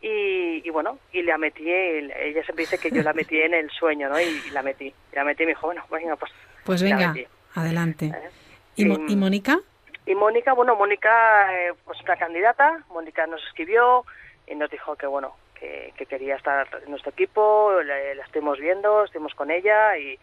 y, 0.00 0.66
y, 0.66 0.70
bueno, 0.70 0.98
y 1.12 1.22
la 1.22 1.38
metí, 1.38 1.70
ella 1.70 2.42
siempre 2.42 2.64
dice 2.64 2.78
que 2.78 2.90
yo 2.90 3.02
la 3.02 3.12
metí 3.12 3.40
en 3.40 3.54
el 3.54 3.70
sueño, 3.70 4.08
¿no? 4.08 4.20
Y, 4.20 4.50
la 4.50 4.62
metí, 4.62 4.86
y 4.86 5.16
la 5.16 5.24
metí 5.24 5.44
y 5.44 5.46
me 5.46 5.52
dijo, 5.52 5.66
bueno, 5.66 5.84
venga, 5.90 6.16
pues... 6.16 6.32
Pues 6.64 6.82
venga, 6.82 7.14
adelante. 7.54 8.06
¿Eh? 8.06 8.30
¿Y, 8.76 9.12
¿Y 9.12 9.16
Mónica? 9.16 9.60
Y 10.06 10.14
Mónica, 10.14 10.52
bueno, 10.52 10.74
Mónica, 10.74 11.54
eh, 11.54 11.72
pues 11.84 12.00
una 12.02 12.16
candidata, 12.16 12.82
Mónica 12.88 13.26
nos 13.26 13.42
escribió 13.46 14.04
y 14.46 14.54
nos 14.54 14.70
dijo 14.70 14.96
que, 14.96 15.06
bueno, 15.06 15.36
que, 15.54 15.92
quería 16.08 16.34
estar 16.34 16.68
en 16.84 16.90
nuestro 16.90 17.12
equipo, 17.12 17.72
la, 17.84 17.98
estuvimos 18.24 18.58
viendo, 18.58 19.04
estuvimos 19.04 19.34
con 19.34 19.50
ella 19.50 19.96
y, 19.96 20.18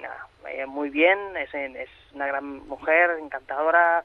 nada, 0.00 0.26
eh, 0.48 0.66
muy 0.66 0.90
bien, 0.90 1.18
es, 1.36 1.54
es 1.54 1.88
una 2.12 2.26
gran 2.26 2.66
mujer, 2.66 3.10
encantadora, 3.20 4.04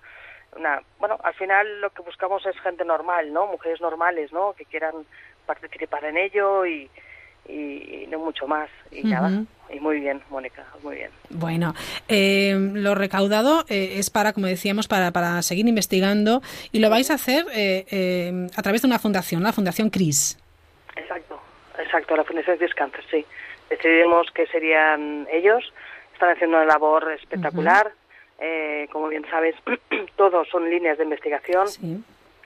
una, 0.55 0.81
bueno, 0.99 1.17
al 1.23 1.33
final 1.33 1.81
lo 1.81 1.89
que 1.89 2.03
buscamos 2.03 2.45
es 2.45 2.59
gente 2.59 2.85
normal, 2.85 3.33
¿no? 3.33 3.47
Mujeres 3.47 3.81
normales, 3.81 4.31
¿no? 4.31 4.53
Que 4.53 4.65
quieran 4.65 4.93
participar 5.45 6.05
en 6.05 6.17
ello 6.17 6.65
y, 6.65 6.89
y, 7.47 8.05
no 8.09 8.19
mucho 8.19 8.47
más. 8.47 8.69
Y 8.91 9.03
nada, 9.03 9.29
y 9.69 9.79
muy 9.79 9.99
bien, 9.99 10.21
Mónica, 10.29 10.65
muy 10.83 10.95
bien. 10.95 11.11
Bueno, 11.29 11.73
eh, 12.07 12.55
lo 12.73 12.95
recaudado 12.95 13.65
eh, 13.69 13.95
es 13.97 14.09
para, 14.09 14.33
como 14.33 14.47
decíamos, 14.47 14.87
para, 14.87 15.11
para 15.11 15.41
seguir 15.41 15.67
investigando 15.67 16.41
y 16.71 16.79
lo 16.79 16.89
vais 16.89 17.11
a 17.11 17.15
hacer 17.15 17.45
eh, 17.53 18.47
a 18.55 18.61
través 18.61 18.81
de 18.81 18.87
una 18.87 18.99
fundación, 18.99 19.43
la 19.43 19.53
Fundación 19.53 19.89
CRIS. 19.89 20.37
Exacto, 20.95 21.39
exacto, 21.77 22.15
la 22.15 22.23
Fundación 22.23 22.57
CRIS 22.57 22.73
Cáncer, 22.73 23.03
sí. 23.09 23.25
Decidimos 23.69 24.31
que 24.31 24.47
serían 24.47 25.27
ellos, 25.31 25.73
están 26.13 26.31
haciendo 26.31 26.57
una 26.57 26.65
labor 26.65 27.11
espectacular. 27.11 27.91
como 28.91 29.09
bien 29.09 29.25
sabes, 29.29 29.55
todos 30.15 30.47
son 30.49 30.69
líneas 30.69 30.97
de 30.97 31.03
investigación, 31.03 31.67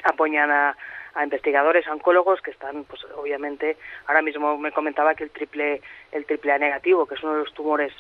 apoyan 0.04 0.50
a, 0.50 0.76
a 1.13 1.24
investigadores, 1.24 1.88
a 1.88 1.93
oncólogos 1.93 2.41
que 2.41 2.52
están, 2.52 2.84
pues 2.86 3.04
obviamente, 3.15 3.78
ahora 4.08 4.21
mismo 4.21 4.58
me 4.58 4.71
comentaba 4.71 5.15
que 5.15 5.26
el 5.26 5.32
triple, 5.32 5.82
el 6.12 6.26
triple 6.26 6.54
A 6.54 6.58
negativo, 6.58 7.06
que 7.06 7.15
es 7.15 7.24
uno 7.24 7.34
de 7.34 7.39
los 7.39 7.54
tumores 7.54 7.93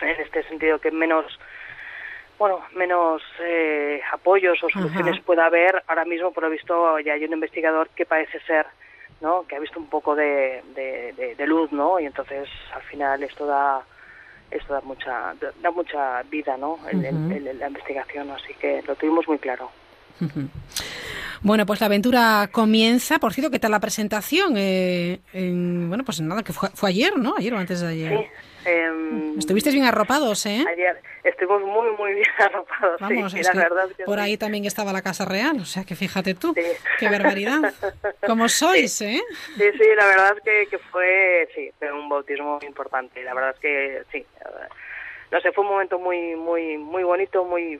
en 0.00 0.20
este 0.20 0.42
sentido 0.44 0.78
que 0.78 0.90
menos 0.90 1.38
bueno, 2.38 2.60
menos 2.74 3.22
eh, 3.40 4.00
apoyos 4.12 4.62
o 4.62 4.68
soluciones 4.68 5.20
pueda 5.20 5.46
haber. 5.46 5.82
Ahora 5.86 6.04
mismo, 6.04 6.32
por 6.32 6.42
lo 6.42 6.50
visto, 6.50 6.98
ya 6.98 7.12
hay 7.12 7.24
un 7.24 7.32
investigador 7.32 7.88
que 7.90 8.06
parece 8.06 8.40
ser, 8.40 8.66
¿no? 9.20 9.46
Que 9.46 9.56
ha 9.56 9.60
visto 9.60 9.78
un 9.78 9.88
poco 9.88 10.16
de, 10.16 10.62
de, 10.74 11.46
luz, 11.46 11.70
¿no? 11.70 12.00
Y 12.00 12.06
entonces, 12.06 12.48
al 12.74 12.82
final, 12.82 13.22
esto 13.22 13.46
da 13.46 13.82
esto 14.50 14.74
da 14.74 14.80
mucha 14.82 15.34
da 15.62 15.70
mucha 15.70 16.22
vida, 16.24 16.56
¿no? 16.56 16.78
En, 16.90 17.58
la 17.58 17.68
investigación, 17.68 18.30
así 18.30 18.52
que 18.54 18.82
lo 18.82 18.96
tuvimos 18.96 19.26
muy 19.28 19.38
claro. 19.38 19.70
Bueno, 21.44 21.66
pues 21.66 21.78
la 21.78 21.88
aventura 21.88 22.48
comienza. 22.50 23.18
Por 23.18 23.34
cierto, 23.34 23.50
¿qué 23.50 23.58
tal 23.58 23.72
la 23.72 23.78
presentación? 23.78 24.54
Eh, 24.56 25.20
bueno, 25.34 26.02
pues 26.02 26.18
nada, 26.22 26.42
que 26.42 26.54
fue, 26.54 26.88
ayer, 26.88 27.18
¿no? 27.18 27.34
Ayer 27.36 27.52
o 27.52 27.58
antes 27.58 27.82
de 27.82 27.88
ayer. 27.88 28.18
Sí. 28.18 28.70
Em, 28.70 29.38
Estuvisteis 29.38 29.74
bien 29.74 29.84
arropados, 29.84 30.46
¿eh? 30.46 30.64
Ayer 30.66 31.02
estuvimos 31.22 31.60
muy, 31.60 31.90
muy 31.98 32.14
bien 32.14 32.26
arropados. 32.38 32.98
Vamos, 32.98 33.32
sí, 33.32 33.40
es 33.40 33.54
la 33.54 33.60
verdad 33.60 33.88
por 34.06 34.20
ahí 34.20 34.38
también 34.38 34.64
estaba 34.64 34.90
la 34.94 35.02
Casa 35.02 35.26
Real, 35.26 35.60
o 35.60 35.66
sea 35.66 35.84
que 35.84 35.94
fíjate 35.94 36.34
tú, 36.34 36.54
qué 36.98 37.08
barbaridad. 37.10 37.74
¿Cómo 38.26 38.48
sois, 38.48 39.02
eh? 39.02 39.22
Sí, 39.58 39.64
sí, 39.72 39.84
la 39.98 40.06
verdad 40.06 40.34
es 40.42 40.68
que, 40.70 40.78
fue, 40.78 41.46
sí, 41.54 41.70
fue 41.78 41.92
un 41.92 42.08
bautismo 42.08 42.58
importante. 42.66 43.22
La 43.22 43.34
verdad 43.34 43.50
es 43.50 43.60
que, 43.60 44.02
sí, 44.10 44.24
no 45.30 45.40
sé, 45.42 45.52
fue 45.52 45.62
un 45.62 45.70
momento 45.72 45.98
muy, 45.98 46.36
muy, 46.36 46.78
muy 46.78 47.02
bonito, 47.02 47.44
muy 47.44 47.78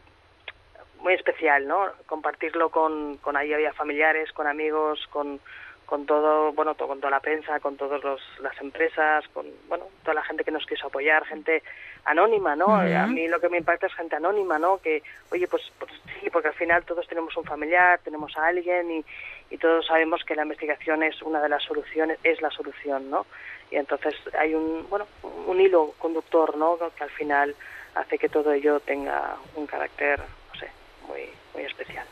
muy 1.05 1.15
especial, 1.15 1.69
¿no? 1.69 1.87
Compartirlo 2.07 2.71
con, 2.71 3.19
con 3.19 3.37
ahí 3.37 3.53
había 3.53 3.75
familiares, 3.75 4.33
con 4.33 4.47
amigos, 4.47 5.07
con, 5.11 5.39
con 5.85 6.07
todo, 6.07 6.53
bueno, 6.53 6.75
con 6.75 6.99
toda 6.99 7.11
la 7.11 7.21
prensa, 7.21 7.61
con 7.61 7.77
todas 7.77 8.03
las 8.41 8.61
empresas, 8.61 9.23
con, 9.35 9.47
bueno, 9.69 9.85
toda 10.03 10.15
la 10.15 10.23
gente 10.23 10.45
que 10.45 10.51
nos 10.51 10.65
quiso 10.65 10.87
apoyar, 10.87 11.27
gente 11.27 11.63
anónima, 12.07 12.57
¿no? 12.57 12.75
A 12.75 13.07
mí 13.07 13.29
lo 13.29 13.39
que 13.39 13.51
me 13.51 13.59
impacta 13.59 13.87
es 13.87 13.95
gente 13.95 14.17
anónima, 14.17 14.59
¿no? 14.59 14.79
Que, 14.79 15.03
oye, 15.31 15.47
pues, 15.47 15.63
pues, 15.79 15.93
sí, 16.21 16.31
porque 16.31 16.49
al 16.49 16.55
final 16.55 16.85
todos 16.85 17.07
tenemos 17.07 17.37
un 17.37 17.45
familiar, 17.45 18.01
tenemos 18.03 18.35
a 18.39 18.47
alguien 18.47 18.91
y, 18.91 19.05
y 19.51 19.59
todos 19.59 19.87
sabemos 19.87 20.25
que 20.25 20.35
la 20.35 20.45
investigación 20.45 21.03
es 21.03 21.21
una 21.21 21.43
de 21.43 21.51
las 21.51 21.63
soluciones, 21.63 22.19
es 22.25 22.41
la 22.41 22.51
solución, 22.51 23.11
¿no? 23.11 23.27
Y 23.71 23.77
entonces 23.77 24.15
hay 24.39 24.55
un, 24.55 24.87
bueno, 24.89 25.07
un 25.47 25.61
hilo 25.61 25.93
conductor, 25.99 26.57
¿no? 26.57 26.79
Que 26.97 27.05
al 27.05 27.11
final 27.11 27.55
hace 27.95 28.19
que 28.19 28.31
todo 28.31 28.53
ello 28.53 28.81
tenga 28.81 29.37
un 29.55 29.67
carácter 29.67 30.21
muy, 31.09 31.21
muy 31.55 31.65
especial. 31.65 32.07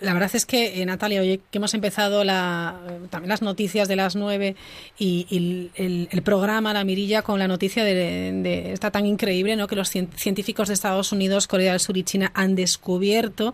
La 0.00 0.14
verdad 0.14 0.30
es 0.32 0.46
que, 0.46 0.80
eh, 0.80 0.86
Natalia, 0.86 1.20
hoy 1.20 1.42
que 1.50 1.58
hemos 1.58 1.74
empezado 1.74 2.24
la, 2.24 2.78
también 3.10 3.28
las 3.28 3.42
noticias 3.42 3.86
de 3.86 3.96
las 3.96 4.16
nueve 4.16 4.56
y, 4.98 5.70
el, 5.74 6.22
programa 6.22 6.72
La 6.72 6.84
Mirilla 6.84 7.22
con 7.22 7.38
la 7.38 7.46
noticia 7.46 7.84
de, 7.84 7.94
de, 7.94 8.72
esta 8.72 8.90
tan 8.90 9.04
increíble 9.04 9.56
¿no? 9.56 9.66
que 9.66 9.76
los 9.76 9.90
científicos 9.90 10.68
de 10.68 10.74
Estados 10.74 11.12
Unidos, 11.12 11.46
Corea 11.46 11.72
del 11.72 11.80
Sur 11.80 11.96
y 11.98 12.04
China 12.04 12.30
han 12.34 12.54
descubierto 12.54 13.52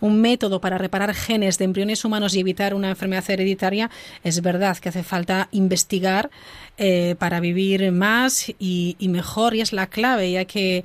un 0.00 0.20
método 0.20 0.60
para 0.60 0.78
reparar 0.78 1.14
genes 1.14 1.58
de 1.58 1.66
embriones 1.66 2.04
humanos 2.04 2.34
y 2.34 2.40
evitar 2.40 2.74
una 2.74 2.88
enfermedad 2.88 3.28
hereditaria, 3.30 3.90
es 4.24 4.40
verdad 4.40 4.78
que 4.78 4.88
hace 4.88 5.02
falta 5.02 5.48
investigar 5.52 6.30
eh, 6.78 7.14
para 7.18 7.40
vivir 7.40 7.92
más 7.92 8.52
y, 8.58 8.96
mejor 9.08 9.54
y 9.54 9.60
es 9.60 9.72
la 9.72 9.86
clave 9.86 10.28
y 10.28 10.36
hay 10.36 10.46
que, 10.46 10.84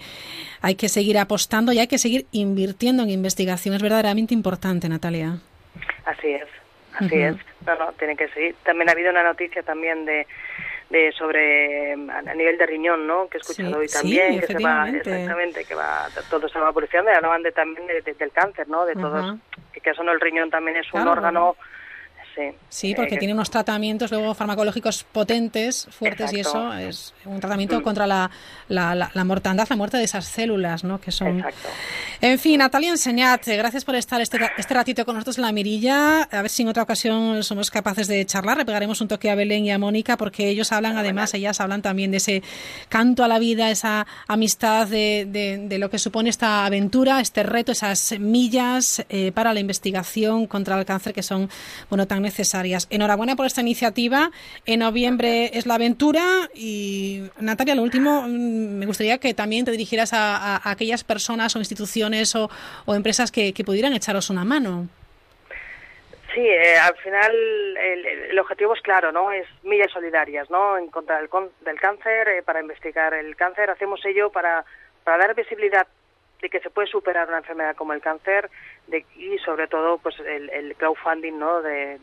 hay 0.62 0.76
que 0.76 0.90
seguir 0.90 1.18
apostando 1.18 1.72
y 1.72 1.80
hay 1.80 1.88
que 1.88 1.98
seguir 1.98 2.26
invirtiendo 2.32 3.04
en 3.04 3.10
investigación. 3.10 3.76
Es 3.76 3.82
verdaderamente 3.82 4.34
importante, 4.34 4.90
Natalia. 4.90 5.38
Así 6.06 6.28
es, 6.28 6.48
así 6.94 7.16
es. 7.16 7.36
No, 7.66 7.76
no, 7.76 7.92
tiene 7.94 8.16
que 8.16 8.28
seguir. 8.30 8.56
También 8.64 8.90
ha 8.90 8.94
habido 8.94 9.12
una 9.12 9.24
noticia 9.24 9.64
también 9.64 10.06
de 10.06 10.28
de 10.90 11.12
sobre 11.12 11.94
a 11.94 12.34
nivel 12.34 12.58
de 12.58 12.66
riñón, 12.66 13.08
¿no? 13.08 13.28
Que 13.28 13.38
he 13.38 13.42
escuchado 13.42 13.80
hoy 13.80 13.88
también, 13.88 14.40
que 14.40 14.48
se 14.48 14.64
va 14.64 14.90
exactamente, 14.90 15.66
que 15.66 15.76
va 15.76 16.08
todo 16.30 16.48
se 16.48 16.60
va 16.60 16.70
evolucionando. 16.70 17.12
Hablaban 17.12 17.44
de 17.44 17.52
también 17.52 17.88
del 17.88 18.32
cáncer, 18.32 18.70
¿no? 18.70 18.86
De 18.86 18.94
todos, 18.94 19.36
que 19.82 19.90
eso 19.90 20.04
no 20.04 20.12
el 20.12 20.22
riñón 20.22 20.50
también 20.50 20.78
es 20.78 20.92
un 20.94 21.08
órgano 21.08 21.56
Sí, 22.70 22.94
porque 22.96 23.16
eh, 23.16 23.18
tiene 23.18 23.34
unos 23.34 23.50
tratamientos 23.50 24.12
luego 24.12 24.34
farmacológicos 24.34 25.04
potentes, 25.04 25.88
fuertes, 25.92 26.34
y 26.34 26.42
eso 26.42 26.74
es 26.74 27.14
un 27.26 27.40
tratamiento 27.40 27.80
mm. 27.80 27.84
contra 27.84 28.08
la, 28.08 28.30
la, 28.68 29.10
la, 29.14 29.24
mortandad, 29.24 29.68
la 29.70 29.76
muerte 29.76 29.98
de 29.98 30.04
esas 30.04 30.26
células, 30.26 30.84
¿no? 30.84 31.00
Que 31.00 31.12
son... 31.12 31.40
Exacto. 31.40 31.70
En 32.20 32.40
fin, 32.40 32.58
Natalia 32.58 32.90
Enseñat, 32.90 33.46
gracias 33.46 33.86
por 33.86 33.96
estar 33.96 34.20
este, 34.22 34.40
este 34.58 34.74
ratito 34.74 35.06
con 35.06 35.16
nosotros 35.16 35.38
en 35.38 35.44
la 35.44 35.52
mirilla. 35.52 36.24
A 36.24 36.42
ver 36.42 36.50
si 36.50 36.64
en 36.64 36.70
otra 36.70 36.82
ocasión 36.82 37.44
somos 37.44 37.70
capaces 37.70 38.08
de 38.08 38.26
charlar. 38.26 38.58
Le 38.58 38.66
pegaremos 38.66 39.02
un 39.02 39.08
toque 39.08 39.30
a 39.30 39.36
Belén 39.36 39.66
y 39.66 39.72
a 39.72 39.78
Mónica, 39.78 40.18
porque 40.18 40.50
ellos 40.50 40.72
hablan, 40.72 40.98
además, 40.98 41.34
ellas 41.36 41.62
hablan 41.62 41.84
también 41.84 42.10
de 42.10 42.18
ese 42.18 42.42
canto 42.90 43.24
a 43.24 43.28
la 43.28 43.38
vida, 43.38 43.70
esa 43.70 44.08
amistad, 44.28 44.88
de, 44.88 45.28
de, 45.70 45.78
lo 45.78 45.90
que 45.92 46.00
supone 46.00 46.30
esta 46.30 46.66
aventura, 46.66 47.22
este 47.22 47.44
reto, 47.44 47.72
esas 47.72 48.00
semillas 48.00 49.06
eh, 49.10 49.32
para 49.32 49.54
la 49.54 49.60
investigación 49.60 50.48
contra 50.48 50.80
el 50.80 50.86
cáncer 50.86 51.14
que 51.14 51.22
son, 51.22 51.50
bueno, 51.90 52.08
tan 52.08 52.24
necesarias. 52.28 52.88
Enhorabuena 52.90 53.36
por 53.36 53.46
esta 53.46 53.62
iniciativa. 53.62 54.30
En 54.66 54.80
noviembre 54.80 55.52
es 55.54 55.66
la 55.66 55.76
aventura 55.76 56.50
y 56.54 57.24
Natalia, 57.40 57.76
lo 57.76 57.84
último, 57.84 58.24
mm, 58.24 58.80
me 58.80 58.86
gustaría 58.86 59.18
que 59.18 59.34
también 59.34 59.66
te 59.66 59.72
dirigieras 59.72 60.12
a, 60.14 60.70
aquellas 60.70 61.04
personas 61.04 61.56
o 61.56 61.60
instituciones 61.60 62.36
o, 62.36 62.50
empresas 62.88 63.32
que, 63.32 63.54
pudieran 63.66 63.94
echaros 63.94 64.30
una 64.30 64.46
mano. 64.46 64.88
Sí, 66.34 66.46
eh, 66.46 66.78
al 66.78 66.96
final 66.98 67.32
el, 68.32 68.40
objetivo 68.40 68.74
es 68.76 68.82
claro, 68.82 69.12
¿no? 69.12 69.32
Es 69.32 69.48
millas 69.64 69.92
solidarias, 69.92 70.50
¿no? 70.50 70.78
En 70.78 70.88
contra 70.90 71.18
del, 71.18 71.30
del 71.62 71.80
cáncer, 71.80 72.28
eh, 72.28 72.44
para 72.44 72.62
investigar 72.62 73.14
el 73.14 73.36
cáncer. 73.36 73.70
Hacemos 73.70 74.06
ello 74.06 74.30
para, 74.30 74.64
para 75.04 75.18
dar 75.18 75.36
visibilidad 75.36 75.88
de 76.42 76.50
que 76.50 76.60
se 76.60 76.70
puede 76.70 76.88
superar 76.88 77.28
una 77.28 77.40
enfermedad 77.40 77.76
como 77.76 77.94
el 77.94 78.02
cáncer 78.02 78.50
de, 78.88 79.06
y 79.16 79.38
sobre 79.40 79.68
todo 79.68 79.98
pues 79.98 80.16
el, 80.20 80.76
crowdfunding 80.76 81.38
no 81.38 81.62
de, 81.62 82.00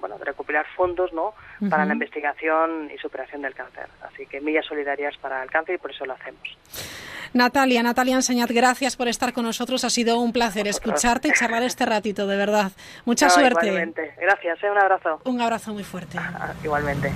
bueno 0.00 0.18
de 0.18 0.24
recopilar 0.24 0.66
fondos 0.76 1.12
no 1.12 1.34
para 1.68 1.84
la 1.84 1.92
investigación 1.92 2.90
y 2.94 2.98
superación 2.98 3.42
del 3.42 3.54
cáncer. 3.54 3.86
Así 4.02 4.26
que 4.26 4.40
millas 4.40 4.66
solidarias 4.66 5.16
para 5.18 5.42
el 5.42 5.50
cáncer 5.50 5.76
y 5.76 5.78
por 5.78 5.90
eso 5.90 6.04
lo 6.04 6.14
hacemos. 6.14 6.42
Natalia 7.34 7.82
Natalia 7.82 8.14
Enseñat 8.14 8.50
gracias 8.50 8.96
por 8.96 9.08
estar 9.08 9.32
con 9.32 9.44
nosotros. 9.44 9.84
Ha 9.84 9.90
sido 9.90 10.20
un 10.20 10.32
placer 10.32 10.68
escucharte 10.68 11.28
y 11.28 11.32
charlar 11.32 11.64
este 11.64 11.84
ratito 11.84 12.26
de 12.26 12.36
verdad. 12.36 12.72
Mucha 13.04 13.28
suerte. 13.30 13.66
igualmente. 13.66 14.14
Gracias 14.20 14.62
¿eh? 14.62 14.70
un 14.70 14.78
abrazo. 14.78 15.20
Un 15.24 15.40
abrazo 15.40 15.72
muy 15.72 15.84
fuerte. 15.84 16.18
Igualmente. 16.64 17.10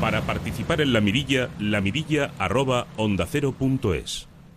Para 0.00 0.20
participar 0.22 0.80
en 0.80 0.92
la 0.92 1.00
mirilla, 1.00 1.48
lamirilla 1.60 2.32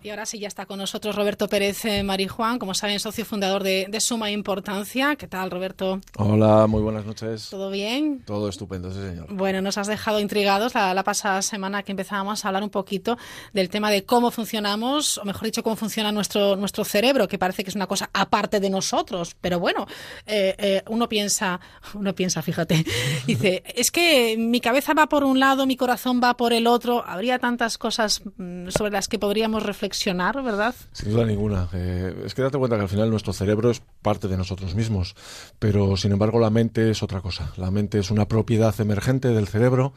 Y 0.06 0.10
ahora 0.10 0.24
sí 0.24 0.38
ya 0.38 0.46
está 0.46 0.66
con 0.66 0.78
nosotros 0.78 1.16
Roberto 1.16 1.48
Pérez 1.48 1.84
eh, 1.84 2.04
Marijuán, 2.04 2.60
como 2.60 2.74
saben, 2.74 3.00
socio 3.00 3.24
fundador 3.24 3.64
de, 3.64 3.88
Suma 3.98 4.30
Importancia. 4.30 5.16
¿Qué 5.16 5.26
tal, 5.26 5.50
Roberto? 5.50 6.00
Hola, 6.16 6.68
muy 6.68 6.80
buenas 6.80 7.04
noches. 7.04 7.50
¿Todo 7.50 7.70
bien? 7.70 8.22
Todo 8.24 8.48
estupendo, 8.48 8.92
sí, 8.92 9.00
señor. 9.00 9.26
Bueno, 9.34 9.60
nos 9.62 9.78
has 9.78 9.88
dejado 9.88 10.20
intrigados 10.20 10.74
la, 10.76 11.02
pasada 11.02 11.42
semana 11.42 11.82
que 11.82 11.90
empezábamos 11.90 12.44
a 12.44 12.48
hablar 12.48 12.62
un 12.62 12.70
poquito 12.70 13.18
del 13.52 13.68
tema 13.68 13.90
de 13.90 14.04
cómo 14.04 14.30
funcionamos, 14.30 15.18
o 15.18 15.24
mejor 15.24 15.42
dicho, 15.42 15.64
cómo 15.64 15.74
funciona 15.74 16.12
nuestro, 16.12 16.54
nuestro 16.54 16.84
cerebro, 16.84 17.26
que 17.26 17.36
parece 17.36 17.64
que 17.64 17.70
es 17.70 17.74
una 17.74 17.88
cosa 17.88 18.08
aparte 18.12 18.60
de 18.60 18.70
nosotros. 18.70 19.34
Pero 19.40 19.58
bueno, 19.58 19.88
eh, 20.24 20.54
eh, 20.56 20.82
uno 20.86 21.08
piensa, 21.08 21.58
uno 21.94 22.14
piensa, 22.14 22.42
fíjate, 22.42 22.84
dice, 23.26 23.64
es 23.74 23.90
que 23.90 24.36
mi 24.38 24.60
cabeza 24.60 24.94
va 24.94 25.08
por 25.08 25.24
un 25.24 25.40
lado, 25.40 25.66
mi 25.66 25.76
corazón 25.76 26.20
va 26.22 26.36
por 26.36 26.52
el 26.52 26.68
otro. 26.68 27.02
Habría 27.04 27.40
tantas 27.40 27.76
cosas 27.76 28.22
mm, 28.36 28.68
sobre 28.68 28.92
las 28.92 29.08
que 29.08 29.18
podríamos 29.18 29.64
reflexionar 29.64 29.95
reflexionar, 29.96 30.42
¿verdad? 30.42 30.74
Sin 30.92 31.10
duda 31.10 31.24
ninguna. 31.24 31.68
Eh, 31.72 32.14
es 32.26 32.34
que 32.34 32.42
date 32.42 32.58
cuenta 32.58 32.76
que 32.76 32.82
al 32.82 32.88
final 32.88 33.10
nuestro 33.10 33.32
cerebro 33.32 33.70
es 33.70 33.82
parte 34.02 34.28
de 34.28 34.36
nosotros 34.36 34.74
mismos, 34.74 35.14
pero 35.58 35.96
sin 35.96 36.12
embargo 36.12 36.38
la 36.38 36.50
mente 36.50 36.90
es 36.90 37.02
otra 37.02 37.20
cosa. 37.20 37.52
La 37.56 37.70
mente 37.70 37.98
es 37.98 38.10
una 38.10 38.28
propiedad 38.28 38.78
emergente 38.80 39.28
del 39.28 39.48
cerebro 39.48 39.92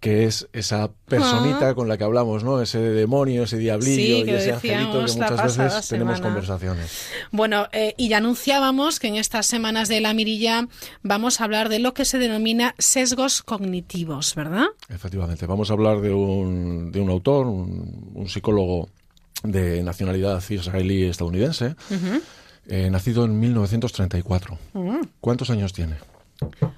que 0.00 0.24
es 0.24 0.48
esa 0.52 0.90
personita 1.06 1.68
Ah. 1.68 1.74
con 1.76 1.86
la 1.86 1.96
que 1.96 2.02
hablamos, 2.02 2.42
¿no? 2.42 2.60
Ese 2.60 2.80
demonio, 2.80 3.44
ese 3.44 3.56
diablillo 3.56 3.94
Sí, 3.94 4.24
y 4.26 4.30
ese 4.30 4.52
angelito 4.54 5.04
que 5.04 5.12
muchas 5.12 5.56
veces 5.56 5.88
tenemos 5.88 6.20
conversaciones. 6.20 7.06
Bueno, 7.30 7.68
eh, 7.70 7.94
y 7.96 8.08
ya 8.08 8.16
anunciábamos 8.16 8.98
que 8.98 9.06
en 9.06 9.14
estas 9.14 9.46
semanas 9.46 9.88
de 9.88 10.00
la 10.00 10.12
mirilla 10.12 10.66
vamos 11.04 11.40
a 11.40 11.44
hablar 11.44 11.68
de 11.68 11.78
lo 11.78 11.94
que 11.94 12.04
se 12.04 12.18
denomina 12.18 12.74
sesgos 12.78 13.42
cognitivos, 13.42 14.34
¿verdad? 14.34 14.66
Efectivamente, 14.88 15.46
vamos 15.46 15.70
a 15.70 15.74
hablar 15.74 16.00
de 16.00 16.12
un, 16.12 16.90
de 16.90 17.00
un 17.00 17.08
autor, 17.08 17.46
un, 17.46 18.10
un 18.12 18.28
psicólogo 18.28 18.88
de 19.42 19.82
nacionalidad 19.82 20.42
israelí 20.48 21.04
estadounidense, 21.04 21.74
eh, 22.68 22.88
nacido 22.90 23.24
en 23.24 23.38
1934. 23.40 24.58
Mm. 24.74 25.00
¿Cuántos 25.20 25.50
años 25.50 25.72
tiene? 25.72 25.96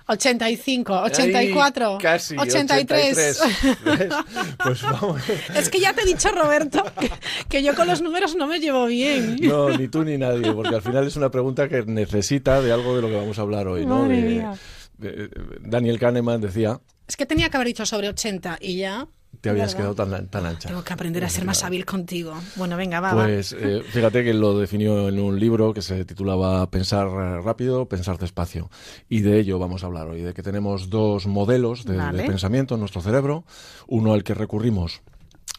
85, 0.06 0.92
84, 1.04 1.92
Ay, 1.92 1.98
casi, 2.02 2.36
83. 2.36 3.40
83. 3.40 3.78
¿Ves? 3.84 4.14
Pues 4.62 4.82
vamos. 4.82 5.22
es 5.54 5.68
que 5.70 5.80
ya 5.80 5.94
te 5.94 6.02
he 6.02 6.04
dicho, 6.04 6.28
Roberto, 6.32 6.84
que, 7.00 7.10
que 7.48 7.62
yo 7.62 7.74
con 7.74 7.86
los 7.86 8.02
números 8.02 8.34
no 8.36 8.46
me 8.46 8.60
llevo 8.60 8.86
bien. 8.86 9.36
No, 9.40 9.70
ni 9.70 9.88
tú 9.88 10.04
ni 10.04 10.18
nadie, 10.18 10.52
porque 10.52 10.74
al 10.74 10.82
final 10.82 11.06
es 11.06 11.16
una 11.16 11.30
pregunta 11.30 11.68
que 11.68 11.82
necesita 11.86 12.60
de 12.60 12.72
algo 12.72 12.94
de 12.96 13.02
lo 13.02 13.08
que 13.08 13.16
vamos 13.16 13.38
a 13.38 13.42
hablar 13.42 13.66
hoy, 13.68 13.86
¿no? 13.86 14.02
Madre 14.02 14.16
De- 14.16 14.28
mía. 14.28 14.52
de- 14.98 15.30
Daniel 15.60 15.98
Kahneman 15.98 16.40
decía, 16.42 16.80
Es 17.08 17.16
que 17.16 17.24
tenía 17.26 17.48
que 17.48 17.56
haber 17.56 17.68
dicho 17.68 17.86
sobre 17.86 18.08
80 18.08 18.58
y 18.60 18.76
ya. 18.76 19.06
Te 19.40 19.50
habías 19.50 19.74
quedado 19.74 19.94
tan, 19.94 20.28
tan 20.28 20.46
ancha. 20.46 20.68
Tengo 20.68 20.84
que 20.84 20.92
aprender 20.92 21.24
a 21.24 21.28
ser 21.28 21.44
más 21.44 21.64
hábil 21.64 21.84
contigo. 21.84 22.34
Bueno, 22.56 22.76
venga, 22.76 23.00
va. 23.00 23.12
Pues 23.12 23.54
eh, 23.58 23.82
fíjate 23.90 24.24
que 24.24 24.34
lo 24.34 24.58
definió 24.58 25.08
en 25.08 25.18
un 25.20 25.38
libro 25.38 25.74
que 25.74 25.82
se 25.82 26.04
titulaba 26.04 26.70
Pensar 26.70 27.08
rápido, 27.08 27.86
pensar 27.86 28.18
despacio. 28.18 28.70
Y 29.08 29.20
de 29.20 29.38
ello 29.38 29.58
vamos 29.58 29.82
a 29.82 29.86
hablar 29.86 30.08
hoy, 30.08 30.22
de 30.22 30.34
que 30.34 30.42
tenemos 30.42 30.90
dos 30.90 31.26
modelos 31.26 31.84
de, 31.84 31.96
pensamiento 32.26 32.74
en 32.74 32.80
nuestro 32.80 33.00
cerebro, 33.00 33.44
uno 33.86 34.12
al 34.12 34.24
que 34.24 34.34
recurrimos 34.34 35.02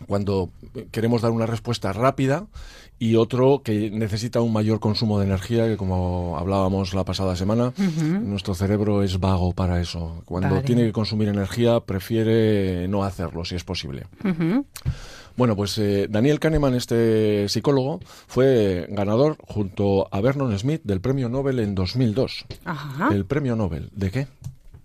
cuando 0.07 0.51
queremos 0.91 1.21
dar 1.21 1.31
una 1.31 1.45
respuesta 1.45 1.93
rápida 1.93 2.47
y 2.97 3.15
otro 3.17 3.61
que 3.63 3.91
necesita 3.91 4.39
un 4.41 4.53
mayor 4.53 4.79
consumo 4.79 5.19
de 5.19 5.25
energía, 5.25 5.67
que 5.67 5.75
como 5.77 6.37
hablábamos 6.39 6.93
la 6.93 7.03
pasada 7.03 7.35
semana, 7.35 7.73
nuestro 8.23 8.55
cerebro 8.55 9.03
es 9.03 9.19
vago 9.19 9.51
para 9.53 9.81
eso. 9.81 10.21
Cuando 10.25 10.49
Vale. 10.55 10.61
tiene 10.65 10.83
que 10.85 10.91
consumir 10.93 11.27
energía, 11.27 11.79
prefiere 11.81 12.87
no 12.87 13.03
hacerlo, 13.03 13.43
si 13.45 13.55
es 13.55 13.63
posible. 13.63 14.07
Bueno, 15.37 15.57
pues 15.57 15.77
eh, 15.77 16.07
Daniel 16.09 16.39
Kahneman, 16.39 16.75
este 16.75 17.49
psicólogo, 17.49 17.99
fue 18.27 18.87
ganador 18.89 19.35
junto 19.45 20.07
a 20.09 20.21
Vernon 20.21 20.57
Smith 20.57 20.81
del 20.85 21.01
premio 21.01 21.27
Nobel 21.27 21.59
en 21.59 21.75
2002. 21.75 22.45
Ajá. 22.63 23.09
¿El 23.13 23.25
premio 23.25 23.57
Nobel 23.57 23.89
de 23.93 24.11
qué? 24.11 24.27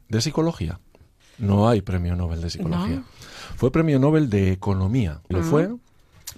¿De 0.09 0.21
psicología? 0.21 0.81
No 1.39 1.69
hay 1.69 1.83
premio 1.83 2.17
Nobel 2.17 2.41
de 2.41 2.51
psicología. 2.51 2.97
No. 2.97 3.05
Fue 3.57 3.71
premio 3.71 4.01
Nobel 4.01 4.29
de 4.29 4.51
economía. 4.51 5.21
Lo 5.29 5.39
Ah. 5.39 5.43
fue 5.45 5.71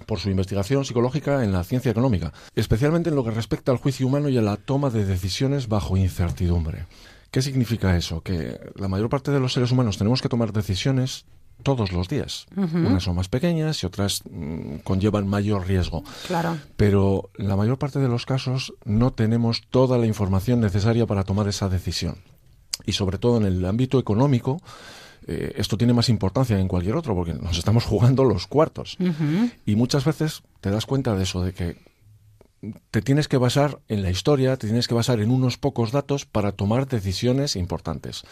por 0.05 0.19
su 0.19 0.29
investigación 0.29 0.85
psicológica 0.85 1.43
en 1.43 1.51
la 1.51 1.63
ciencia 1.63 1.91
económica, 1.91 2.33
especialmente 2.55 3.09
en 3.09 3.15
lo 3.15 3.23
que 3.23 3.31
respecta 3.31 3.71
al 3.71 3.77
juicio 3.77 4.07
humano 4.07 4.29
y 4.29 4.37
a 4.37 4.41
la 4.41 4.57
toma 4.57 4.89
de 4.89 5.05
decisiones 5.05 5.67
bajo 5.67 5.97
incertidumbre. 5.97 6.85
¿Qué 7.31 7.41
significa 7.41 7.97
eso? 7.97 8.21
Que 8.21 8.59
la 8.75 8.87
mayor 8.87 9.09
parte 9.09 9.31
de 9.31 9.39
los 9.39 9.53
seres 9.53 9.71
humanos 9.71 9.97
tenemos 9.97 10.21
que 10.21 10.29
tomar 10.29 10.53
decisiones 10.53 11.25
todos 11.63 11.91
los 11.91 12.07
días. 12.07 12.45
Unas 12.55 13.03
son 13.03 13.15
más 13.15 13.29
pequeñas 13.29 13.81
y 13.81 13.85
otras 13.85 14.21
mm, 14.29 14.77
conllevan 14.83 15.27
mayor 15.27 15.65
riesgo. 15.65 16.03
Claro. 16.27 16.57
Pero 16.77 17.31
en 17.37 17.47
la 17.47 17.55
mayor 17.55 17.79
parte 17.79 17.99
de 17.99 18.07
los 18.07 18.25
casos 18.25 18.73
no 18.85 19.13
tenemos 19.13 19.63
toda 19.69 19.97
la 19.97 20.05
información 20.05 20.59
necesaria 20.59 21.07
para 21.07 21.23
tomar 21.23 21.47
esa 21.47 21.69
decisión. 21.69 22.17
Y 22.85 22.93
sobre 22.93 23.17
todo 23.17 23.37
en 23.37 23.45
el 23.45 23.65
ámbito 23.65 23.97
económico, 23.97 24.61
eh, 25.27 25.53
esto 25.57 25.77
tiene 25.77 25.93
más 25.93 26.09
importancia 26.09 26.55
que 26.55 26.61
en 26.61 26.67
cualquier 26.67 26.95
otro, 26.95 27.15
porque 27.15 27.33
nos 27.33 27.57
estamos 27.57 27.85
jugando 27.85 28.23
los 28.23 28.47
cuartos. 28.47 28.97
Y 29.65 29.75
muchas 29.75 30.05
veces 30.05 30.43
te 30.61 30.69
das 30.69 30.85
cuenta 30.85 31.15
de 31.15 31.23
eso, 31.23 31.43
de 31.43 31.53
que 31.53 31.77
te 32.91 33.01
tienes 33.01 33.27
que 33.27 33.37
basar 33.37 33.79
en 33.89 34.03
la 34.03 34.09
historia, 34.09 34.55
te 34.57 34.67
tienes 34.67 34.87
que 34.87 34.93
basar 34.93 35.19
en 35.19 35.31
unos 35.31 35.57
pocos 35.57 35.91
datos 35.91 36.25
para 36.25 36.53
tomar 36.53 36.87
decisiones 36.87 37.55
importantes. 37.55 38.23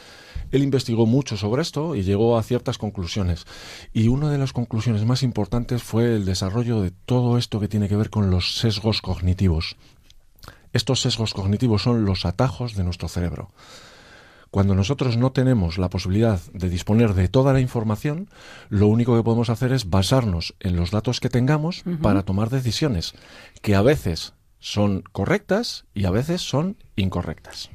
Él 0.51 0.63
investigó 0.63 1.05
mucho 1.05 1.35
sobre 1.35 1.61
esto 1.61 1.95
y 1.95 2.03
llegó 2.03 2.37
a 2.37 2.43
ciertas 2.43 2.77
conclusiones. 2.77 3.45
Y 3.91 4.07
una 4.07 4.29
de 4.29 4.37
las 4.37 4.53
conclusiones 4.53 5.05
más 5.05 5.23
importantes 5.23 5.83
fue 5.83 6.15
el 6.15 6.25
desarrollo 6.25 6.81
de 6.81 6.91
todo 6.91 7.37
esto 7.37 7.59
que 7.59 7.67
tiene 7.67 7.89
que 7.89 7.97
ver 7.97 8.09
con 8.09 8.29
los 8.29 8.57
sesgos 8.57 9.01
cognitivos. 9.01 9.75
Estos 10.73 11.01
sesgos 11.01 11.33
cognitivos 11.33 11.81
son 11.81 12.05
los 12.05 12.25
atajos 12.25 12.75
de 12.75 12.83
nuestro 12.85 13.09
cerebro. 13.09 13.51
Cuando 14.51 14.75
nosotros 14.75 15.15
no 15.15 15.31
tenemos 15.31 15.77
la 15.77 15.89
posibilidad 15.89 16.41
de 16.53 16.69
disponer 16.69 17.13
de 17.13 17.29
toda 17.29 17.53
la 17.53 17.61
información, 17.61 18.29
lo 18.67 18.87
único 18.87 19.15
que 19.15 19.23
podemos 19.23 19.49
hacer 19.49 19.71
es 19.71 19.89
basarnos 19.89 20.55
en 20.59 20.75
los 20.75 20.91
datos 20.91 21.21
que 21.21 21.29
tengamos 21.29 21.83
para 22.01 22.23
tomar 22.23 22.49
decisiones, 22.49 23.13
que 23.61 23.75
a 23.75 23.81
veces 23.81 24.33
son 24.59 25.03
correctas 25.13 25.85
y 25.93 26.03
a 26.03 26.11
veces 26.11 26.41
son 26.41 26.75
incorrectas. 26.97 27.69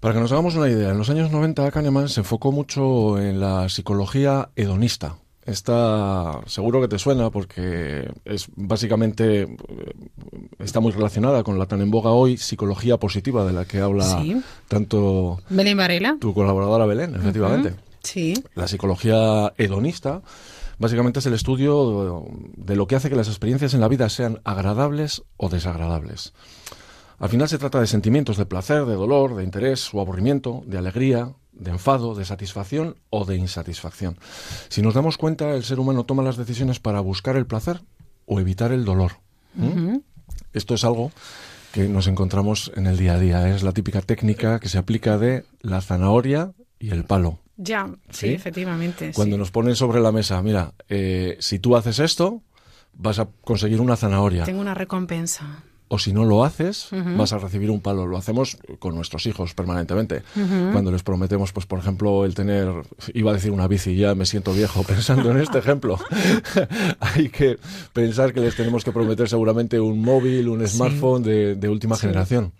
Para 0.00 0.14
que 0.14 0.20
nos 0.20 0.32
hagamos 0.32 0.56
una 0.56 0.68
idea, 0.68 0.90
en 0.90 0.98
los 0.98 1.10
años 1.10 1.30
90 1.30 1.70
Kahneman 1.70 2.08
se 2.08 2.20
enfocó 2.20 2.50
mucho 2.50 3.20
en 3.20 3.38
la 3.38 3.68
psicología 3.68 4.50
hedonista. 4.56 5.21
Esta 5.44 6.40
seguro 6.46 6.80
que 6.80 6.88
te 6.88 6.98
suena 6.98 7.30
porque 7.30 8.08
es 8.24 8.46
básicamente 8.54 9.42
eh, 9.42 9.48
está 10.60 10.78
muy 10.80 10.92
relacionada 10.92 11.42
con 11.42 11.58
la 11.58 11.66
tan 11.66 11.80
en 11.80 11.90
boga 11.90 12.10
hoy 12.12 12.36
psicología 12.36 12.96
positiva 12.98 13.44
de 13.44 13.52
la 13.52 13.64
que 13.64 13.80
habla 13.80 14.04
Sí. 14.04 14.40
tanto 14.68 15.40
Belén 15.48 15.76
Varela. 15.76 16.16
tu 16.20 16.32
colaboradora 16.32 16.86
Belén, 16.86 17.14
efectivamente. 17.16 17.74
Sí. 18.04 18.34
La 18.54 18.68
psicología 18.68 19.52
hedonista 19.58 20.22
básicamente 20.78 21.18
es 21.18 21.26
el 21.26 21.34
estudio 21.34 22.24
de 22.56 22.76
lo 22.76 22.86
que 22.86 22.94
hace 22.96 23.10
que 23.10 23.16
las 23.16 23.28
experiencias 23.28 23.74
en 23.74 23.80
la 23.80 23.88
vida 23.88 24.08
sean 24.08 24.40
agradables 24.44 25.22
o 25.36 25.48
desagradables. 25.48 26.34
Al 27.18 27.28
final 27.28 27.48
se 27.48 27.58
trata 27.58 27.80
de 27.80 27.86
sentimientos 27.86 28.36
de 28.36 28.46
placer, 28.46 28.84
de 28.86 28.94
dolor, 28.94 29.36
de 29.36 29.44
interés 29.44 29.92
o 29.94 30.00
aburrimiento, 30.00 30.62
de 30.66 30.78
alegría, 30.78 31.32
de 31.52 31.70
enfado, 31.70 32.14
de 32.14 32.24
satisfacción 32.24 32.96
o 33.10 33.24
de 33.24 33.36
insatisfacción. 33.36 34.18
Si 34.68 34.82
nos 34.82 34.94
damos 34.94 35.18
cuenta, 35.18 35.54
el 35.54 35.64
ser 35.64 35.78
humano 35.78 36.04
toma 36.04 36.22
las 36.22 36.36
decisiones 36.36 36.80
para 36.80 37.00
buscar 37.00 37.36
el 37.36 37.46
placer 37.46 37.82
o 38.26 38.40
evitar 38.40 38.72
el 38.72 38.84
dolor. 38.84 39.12
¿Mm? 39.54 39.98
Esto 40.52 40.74
es 40.74 40.84
algo 40.84 41.12
que 41.72 41.88
nos 41.88 42.06
encontramos 42.06 42.72
en 42.76 42.86
el 42.86 42.96
día 42.96 43.14
a 43.14 43.18
día. 43.18 43.54
Es 43.54 43.62
la 43.62 43.72
típica 43.72 44.02
técnica 44.02 44.60
que 44.60 44.68
se 44.68 44.78
aplica 44.78 45.18
de 45.18 45.44
la 45.60 45.80
zanahoria 45.80 46.52
y 46.78 46.90
el 46.90 47.04
palo. 47.04 47.38
Ya, 47.56 47.88
sí, 48.10 48.28
¿Sí? 48.28 48.34
efectivamente. 48.34 49.12
Cuando 49.14 49.36
sí. 49.36 49.38
nos 49.38 49.50
ponen 49.50 49.76
sobre 49.76 50.00
la 50.00 50.12
mesa, 50.12 50.42
mira, 50.42 50.74
eh, 50.88 51.36
si 51.40 51.58
tú 51.58 51.76
haces 51.76 51.98
esto, 51.98 52.42
vas 52.94 53.18
a 53.18 53.28
conseguir 53.42 53.80
una 53.80 53.96
zanahoria. 53.96 54.44
Tengo 54.44 54.60
una 54.60 54.74
recompensa. 54.74 55.64
O 55.92 55.98
si 55.98 56.14
no 56.14 56.24
lo 56.24 56.42
haces, 56.42 56.88
vas 57.18 57.34
a 57.34 57.38
recibir 57.38 57.70
un 57.70 57.82
palo. 57.82 58.06
Lo 58.06 58.16
hacemos 58.16 58.56
con 58.78 58.94
nuestros 58.94 59.26
hijos 59.26 59.52
permanentemente. 59.52 60.22
Cuando 60.72 60.90
les 60.90 61.02
prometemos, 61.02 61.52
pues 61.52 61.66
por 61.66 61.80
ejemplo, 61.80 62.24
el 62.24 62.34
tener, 62.34 62.72
iba 63.12 63.30
a 63.30 63.34
decir 63.34 63.50
una 63.50 63.68
bici, 63.68 63.94
ya 63.94 64.14
me 64.14 64.24
siento 64.24 64.54
viejo 64.54 64.82
pensando 64.88 65.30
en 65.30 65.36
este 65.36 65.58
ejemplo. 65.58 65.98
Hay 67.00 67.28
que 67.28 67.58
pensar 67.92 68.32
que 68.32 68.40
les 68.40 68.56
tenemos 68.56 68.84
que 68.84 68.92
prometer 68.92 69.28
seguramente 69.28 69.78
un 69.78 70.00
móvil, 70.00 70.48
un 70.48 70.66
smartphone 70.66 71.22
de, 71.24 71.56
de 71.56 71.68
última 71.68 71.98
generación. 71.98 72.54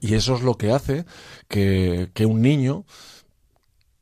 Y 0.00 0.14
eso 0.14 0.36
es 0.36 0.42
lo 0.42 0.54
que 0.54 0.72
hace 0.72 1.04
que, 1.48 2.08
que 2.14 2.24
un 2.24 2.40
niño 2.40 2.86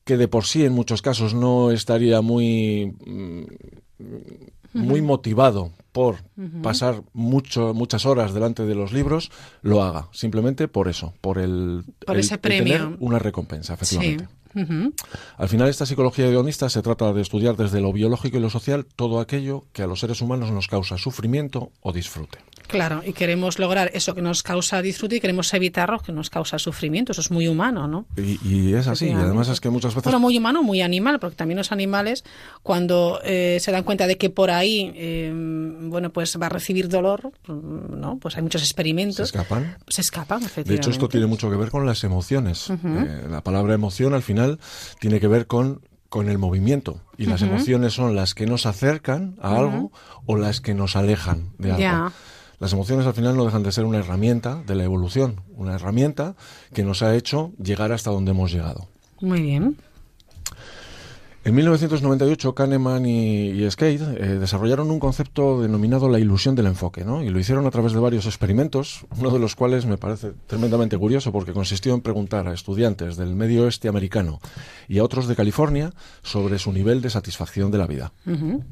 que 0.05 0.17
de 0.17 0.29
por 0.29 0.45
sí 0.45 0.65
en 0.65 0.73
muchos 0.73 1.03
casos 1.03 1.35
no 1.35 1.73
estaría 1.73 2.21
muy 2.21 2.95
mm, 3.05 3.43
muy 4.75 5.01
motivado 5.03 5.73
por 5.93 6.17
pasar 6.63 7.03
mucho 7.13 7.73
muchas 7.75 8.07
horas 8.07 8.33
delante 8.35 8.65
de 8.67 8.75
los 8.75 8.93
libros 8.93 9.31
lo 9.63 9.83
haga 9.83 10.09
simplemente 10.13 10.69
por 10.69 10.87
eso 10.89 11.15
por 11.21 11.39
el 11.39 11.85
Por 12.07 12.17
el- 12.17 12.21
ese 12.21 12.35
el 12.35 12.41
premio. 12.41 12.75
tener 12.79 12.97
una 13.01 13.19
recompensa 13.19 13.77
Sí. 13.81 13.97
efectivamente. 13.97 14.29
Al 15.37 15.49
final 15.49 15.69
esta 15.69 15.87
psicología 15.87 16.27
hedonista 16.27 16.69
se 16.69 16.83
trata 16.83 17.13
de 17.13 17.21
estudiar 17.23 17.57
desde 17.57 17.81
lo 17.81 17.93
biológico 17.93 18.39
y 18.39 18.41
lo 18.41 18.51
social 18.51 18.87
todo 18.97 19.21
aquello 19.21 19.65
que 19.73 19.83
a 19.83 19.87
los 19.87 20.01
seres 20.01 20.21
humanos 20.21 20.51
nos 20.51 20.67
causa 20.69 20.99
sufrimiento 20.99 21.71
o 21.81 21.93
disfrute 21.93 22.39
Claro, 22.69 23.03
y 23.05 23.15
queremos 23.15 23.59
lograr 23.59 23.91
eso 23.95 24.15
que 24.15 24.23
nos 24.23 24.43
causa 24.43 24.83
disfrute 24.83 25.17
y 25.17 25.21
queremos 25.21 25.53
evitar 25.55 25.89
lo 25.89 25.99
que 26.01 26.13
nos 26.13 26.29
causa 26.31 26.59
sufrimiento. 26.59 27.13
Eso 27.13 27.23
es 27.23 27.31
muy 27.31 27.49
humano, 27.49 27.89
¿no? 27.89 28.07
y, 28.17 28.39
y 28.47 28.75
es 28.75 28.87
así 28.87 29.07
y 29.09 29.13
además 29.13 29.49
es 29.49 29.61
que 29.61 29.71
muchas 29.71 29.93
veces 29.95 30.05
Bueno, 30.05 30.21
muy 30.21 30.37
humano, 30.37 30.63
muy 30.63 30.83
animal, 30.83 31.19
porque 31.19 31.35
también 31.37 31.57
los 31.57 31.73
animales, 31.73 32.25
cuando 32.63 33.21
eh, 33.25 33.59
se 33.61 33.73
dan 33.73 33.85
cuenta 33.85 34.07
de 34.07 34.19
que 34.19 34.29
por 34.31 34.51
ahí, 34.51 34.93
eh, 34.95 35.33
bueno, 35.35 36.11
pues 36.11 36.39
va 36.41 36.47
a 36.47 36.51
recibir 36.51 36.89
dolor, 36.89 37.33
¿no? 37.49 38.19
Pues 38.19 38.37
hay 38.37 38.43
muchos 38.43 38.61
se 38.61 38.67
experimentos. 38.67 39.21
escapan 39.21 39.79
Se 39.89 40.03
escapan, 40.03 40.41
De 40.41 40.47
efectivamente. 40.47 40.75
hecho, 40.83 40.91
esto 40.91 41.09
tiene 41.09 41.27
mucho 41.27 41.51
que 41.51 41.57
ver 41.57 41.71
con 41.71 41.87
las 41.87 42.05
emociones. 42.05 42.69
Eh, 42.71 43.27
la 43.29 43.43
palabra 43.43 43.75
emoción 43.75 44.13
al 44.13 44.23
final 44.23 44.59
tiene 45.01 45.21
que 45.21 45.29
ver 45.29 45.47
con 45.47 45.81
con 46.09 46.31
el 46.31 46.39
movimiento 46.39 47.03
y 47.19 47.27
las 47.27 47.43
emociones 47.43 47.93
son 47.93 48.17
las 48.17 48.35
que 48.35 48.47
nos 48.47 48.65
acercan 48.65 49.37
a 49.43 49.57
algo 49.59 49.93
o 50.25 50.37
las 50.37 50.63
que 50.63 50.73
nos 50.73 50.97
alejan 50.97 51.51
de 51.59 51.73
algo. 51.73 52.13
Las 52.61 52.73
emociones 52.73 53.07
al 53.07 53.15
final 53.15 53.37
no 53.37 53.45
dejan 53.45 53.63
de 53.63 53.73
ser 53.73 53.85
una 53.85 53.99
herramienta 53.99 54.63
de 54.67 54.75
la 54.75 54.85
evolución, 54.85 55.43
una 55.57 55.75
herramienta 55.75 56.35
que 56.75 56.83
nos 56.83 57.03
ha 57.03 57.15
hecho 57.15 57.53
llegar 57.63 57.93
hasta 57.93 58.11
donde 58.11 58.33
hemos 58.33 58.51
llegado. 58.51 58.89
Muy 59.21 59.43
bien. 59.43 59.77
En 61.45 61.55
1998, 61.55 62.55
Kahneman 62.55 63.07
y, 63.07 63.51
y 63.51 63.71
Skate 63.71 64.03
eh, 64.03 64.39
desarrollaron 64.39 64.91
un 64.91 64.99
concepto 64.99 65.63
denominado 65.63 66.09
la 66.09 66.19
ilusión 66.19 66.55
del 66.55 66.67
enfoque, 66.67 67.05
¿no? 67.05 67.23
Y 67.23 67.31
lo 67.31 67.39
hicieron 67.39 67.67
a 67.67 67.71
través 67.71 67.93
de 67.93 68.01
varios 68.01 68.27
experimentos, 68.27 69.07
uno 69.19 69.31
de 69.31 69.39
los 69.39 69.55
cuales 69.55 69.87
me 69.87 69.97
parece 69.97 70.33
tremendamente 70.47 70.99
curioso 70.99 71.33
porque 71.33 71.53
consistió 71.53 71.95
en 71.95 72.01
preguntar 72.01 72.49
a 72.49 72.53
estudiantes 72.53 73.17
del 73.17 73.35
medio 73.35 73.65
oeste 73.65 73.89
americano 73.89 74.41
y 74.89 74.99
a 74.99 75.05
otros 75.05 75.27
de 75.27 75.37
California 75.37 75.93
sobre 76.23 76.59
su 76.59 76.73
nivel 76.73 77.01
de 77.01 77.11
satisfacción 77.11 77.71
de 77.71 77.79
la 77.79 77.87
vida. 77.87 78.13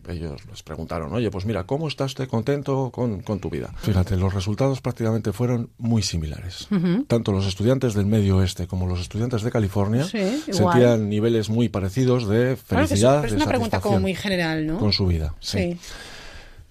Ellos 0.09 0.43
les 0.51 0.63
preguntaron, 0.63 1.13
oye, 1.15 1.31
pues 1.31 1.47
mira, 1.47 1.65
¿cómo 1.65 1.89
estás 1.89 2.13
usted 2.13 2.29
contento 2.29 2.91
con, 2.93 3.21
con 3.21 3.39
tu 3.39 3.49
vida? 3.49 3.73
Fíjate, 3.79 4.17
los 4.17 4.35
resultados 4.35 4.81
prácticamente 4.81 5.33
fueron 5.33 5.71
muy 5.79 6.03
similares. 6.03 6.69
Tanto 7.07 7.33
los 7.33 7.47
estudiantes 7.47 7.95
del 7.95 8.07
medio 8.07 8.39
oeste 8.39 8.67
como 8.67 8.87
los 8.87 9.01
estudiantes 9.01 9.43
de 9.43 9.51
California 9.51 10.05
Sí, 10.05 10.43
sentían 10.51 11.09
niveles 11.09 11.49
muy 11.49 11.69
parecidos 11.69 12.29
de 12.29 12.57
Claro 12.69 12.87
que 12.89 12.95
es- 12.95 13.01
felicidad, 13.01 13.25
es 13.25 13.33
una 13.33 13.47
pregunta 13.47 13.81
como 13.81 14.01
muy 14.01 14.15
general, 14.15 14.67
¿no? 14.67 14.79
con 14.79 14.93
su 14.93 15.07
vida. 15.07 15.35
Sí. 15.41 15.59
Sí. 15.59 15.79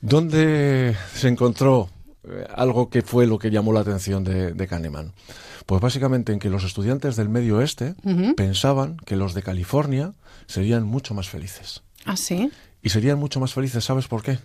¿Dónde 0.02 0.96
se 1.14 1.28
encontró 1.28 1.90
eh, 2.28 2.46
algo 2.56 2.90
que 2.90 3.02
fue 3.02 3.26
lo 3.28 3.40
que 3.40 3.50
llamó 3.50 3.74
la 3.74 3.80
atención 3.82 4.24
de, 4.24 4.54
de 4.54 4.68
Kahneman? 4.68 5.14
Pues 5.66 5.82
básicamente 5.82 6.32
en 6.32 6.40
que 6.40 6.50
los 6.50 6.64
estudiantes 6.64 7.16
del 7.16 7.28
medio 7.30 7.58
oeste 7.58 7.96
pensaban 8.36 8.98
que 8.98 9.16
los 9.16 9.34
de 9.34 9.42
California 9.42 10.14
serían 10.46 10.84
mucho 10.84 11.16
más 11.16 11.28
felices. 11.28 11.82
Ah, 12.06 12.16
sí. 12.18 12.52
Y 12.84 12.90
serían 12.90 13.18
mucho 13.18 13.40
más 13.40 13.54
felices, 13.54 13.84
¿sabes 13.84 14.08
por 14.08 14.22
qué? 14.22 14.38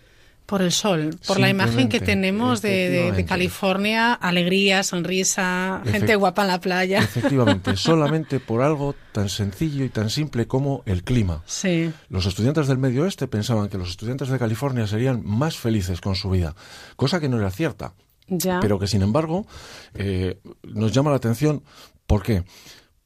Por 0.51 0.61
el 0.63 0.73
sol, 0.73 1.17
por 1.27 1.39
la 1.39 1.49
imagen 1.49 1.89
que 1.89 2.01
tenemos 2.01 2.61
de, 2.61 2.69
de- 2.69 2.75
de 2.75 2.87
efectivamente. 2.89 3.25
California, 3.27 4.13
alegría, 4.15 4.83
sonrisa, 4.83 5.81
gente 5.87 6.17
guapa 6.17 6.43
en 6.43 6.49
la 6.49 6.61
playa. 6.61 6.99
Efectivamente, 6.99 7.77
solamente 7.77 8.41
por 8.41 8.61
algo 8.63 8.95
tan 9.13 9.29
sencillo 9.29 9.85
y 9.85 9.89
tan 9.89 10.11
simple 10.11 10.47
como 10.49 10.83
el 10.87 11.05
clima. 11.05 11.43
Sí. 11.47 11.93
Los 12.09 12.27
estudiantes 12.27 12.67
del 12.67 12.79
medio 12.79 13.05
oeste 13.05 13.29
pensaban 13.29 13.69
que 13.69 13.79
los 13.79 13.91
estudiantes 13.91 14.29
de 14.29 14.39
California 14.39 14.87
serían 14.89 15.23
más 15.25 15.57
felices 15.57 16.01
con 16.01 16.17
su 16.17 16.29
vida, 16.31 16.55
cosa 16.97 17.21
que 17.21 17.29
no 17.29 17.39
era 17.39 17.51
cierta, 17.53 17.95
Ya. 18.27 18.59
pero 18.61 18.79
que 18.81 18.89
sin 18.89 19.03
embargo 19.03 19.47
eh, 19.95 20.41
nos 20.65 20.91
llama 20.93 21.11
la 21.11 21.17
atención. 21.17 21.63
¿Por 22.09 22.23
qué? 22.25 22.43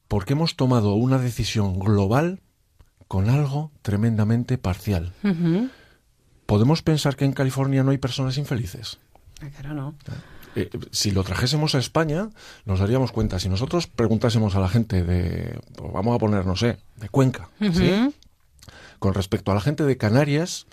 Porque 0.07 0.33
hemos 0.33 0.55
tomado 0.55 0.95
una 0.95 1.19
decisión 1.19 1.77
global 1.79 2.41
con 3.07 3.29
algo 3.29 3.71
tremendamente 3.83 4.57
parcial. 4.57 5.13
Ujú. 5.23 5.69
¿Podemos 6.45 6.81
pensar 6.81 7.15
que 7.15 7.25
en 7.25 7.33
California 7.33 7.83
no 7.83 7.91
hay 7.91 7.97
personas 7.97 8.37
infelices? 8.37 8.99
Ah, 9.41 9.47
Claro, 9.59 9.73
no. 9.75 9.95
Eh, 10.57 10.69
si 10.91 11.11
lo 11.11 11.23
trajésemos 11.25 11.75
a 11.75 11.79
España, 11.79 12.29
nos 12.63 12.79
daríamos 12.79 13.11
cuenta. 13.11 13.39
Si 13.39 13.49
nosotros 13.49 13.87
preguntásemos 13.87 14.55
a 14.55 14.59
la 14.61 14.69
gente 14.69 15.03
de, 15.03 15.59
pues 15.75 15.91
vamos 15.91 16.15
a 16.15 16.17
poner, 16.19 16.45
no 16.45 16.55
sé, 16.55 16.77
de 16.95 17.09
Cuenca, 17.09 17.49
¿sí? 17.59 18.13
Con 18.99 19.13
respecto 19.13 19.51
a 19.51 19.55
la 19.55 19.59
gente 19.59 19.83
de 19.83 19.97
Canarias, 19.97 20.65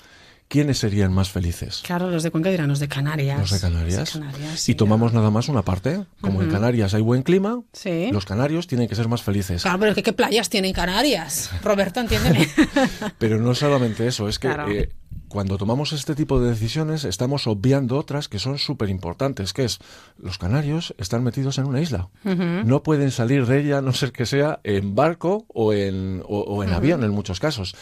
¿quiénes 0.46 0.78
serían 0.78 1.12
más 1.12 1.30
felices? 1.30 1.82
Claro, 1.84 2.08
los 2.10 2.22
de 2.22 2.30
Cuenca 2.30 2.50
dirán 2.50 2.68
los 2.68 2.78
de 2.78 2.86
Canarias. 2.86 3.40
Los 3.40 3.50
de 3.50 3.58
Canarias. 3.58 3.98
Los 3.98 4.14
de 4.14 4.20
Canarias, 4.20 4.68
y 4.68 4.74
tomamos 4.76 5.12
nada 5.12 5.30
más 5.30 5.48
una 5.48 5.62
parte. 5.62 6.06
Como 6.20 6.42
en. 6.42 6.50
Canarias 6.52 6.94
hay 6.94 7.02
buen 7.02 7.24
clima, 7.24 7.60
Sí. 7.72 8.10
los 8.12 8.24
canarios 8.24 8.68
tienen 8.68 8.86
que 8.86 8.94
ser 8.94 9.08
más 9.08 9.22
felices. 9.24 9.62
Claro, 9.62 9.80
pero 9.80 9.94
¿qué, 9.96 10.04
qué 10.04 10.12
playas 10.12 10.48
tienen 10.48 10.72
Canarias? 10.72 11.50
Roberto, 11.64 11.98
entiéndeme. 11.98 12.48
Pero 13.18 13.40
no 13.40 13.52
solamente 13.56 14.06
eso, 14.06 14.28
es 14.28 14.38
que 14.38 14.46
Claro. 14.46 14.70
eh, 14.70 14.90
cuando 15.32 15.56
tomamos 15.56 15.94
este 15.94 16.14
tipo 16.14 16.40
de 16.40 16.50
decisiones 16.50 17.04
estamos 17.04 17.46
obviando 17.46 17.96
otras 17.96 18.28
que 18.28 18.38
son 18.38 18.58
súper 18.58 18.90
importantes, 18.90 19.54
que 19.54 19.64
es 19.64 19.78
los 20.18 20.36
canarios 20.36 20.94
están 20.98 21.24
metidos 21.24 21.56
en 21.56 21.64
una 21.64 21.80
isla. 21.80 22.10
No 22.22 22.82
pueden 22.82 23.10
salir 23.10 23.46
de 23.46 23.60
ella 23.60 23.78
a 23.78 23.80
no 23.80 23.94
ser 23.94 24.12
que 24.12 24.26
sea 24.26 24.60
en 24.62 24.94
barco 24.94 25.46
o 25.48 25.72
en, 25.72 26.22
o, 26.26 26.40
o 26.40 26.62
en 26.62 26.74
avión 26.74 27.02
en 27.02 27.12
muchos 27.12 27.40
casos. 27.40 27.74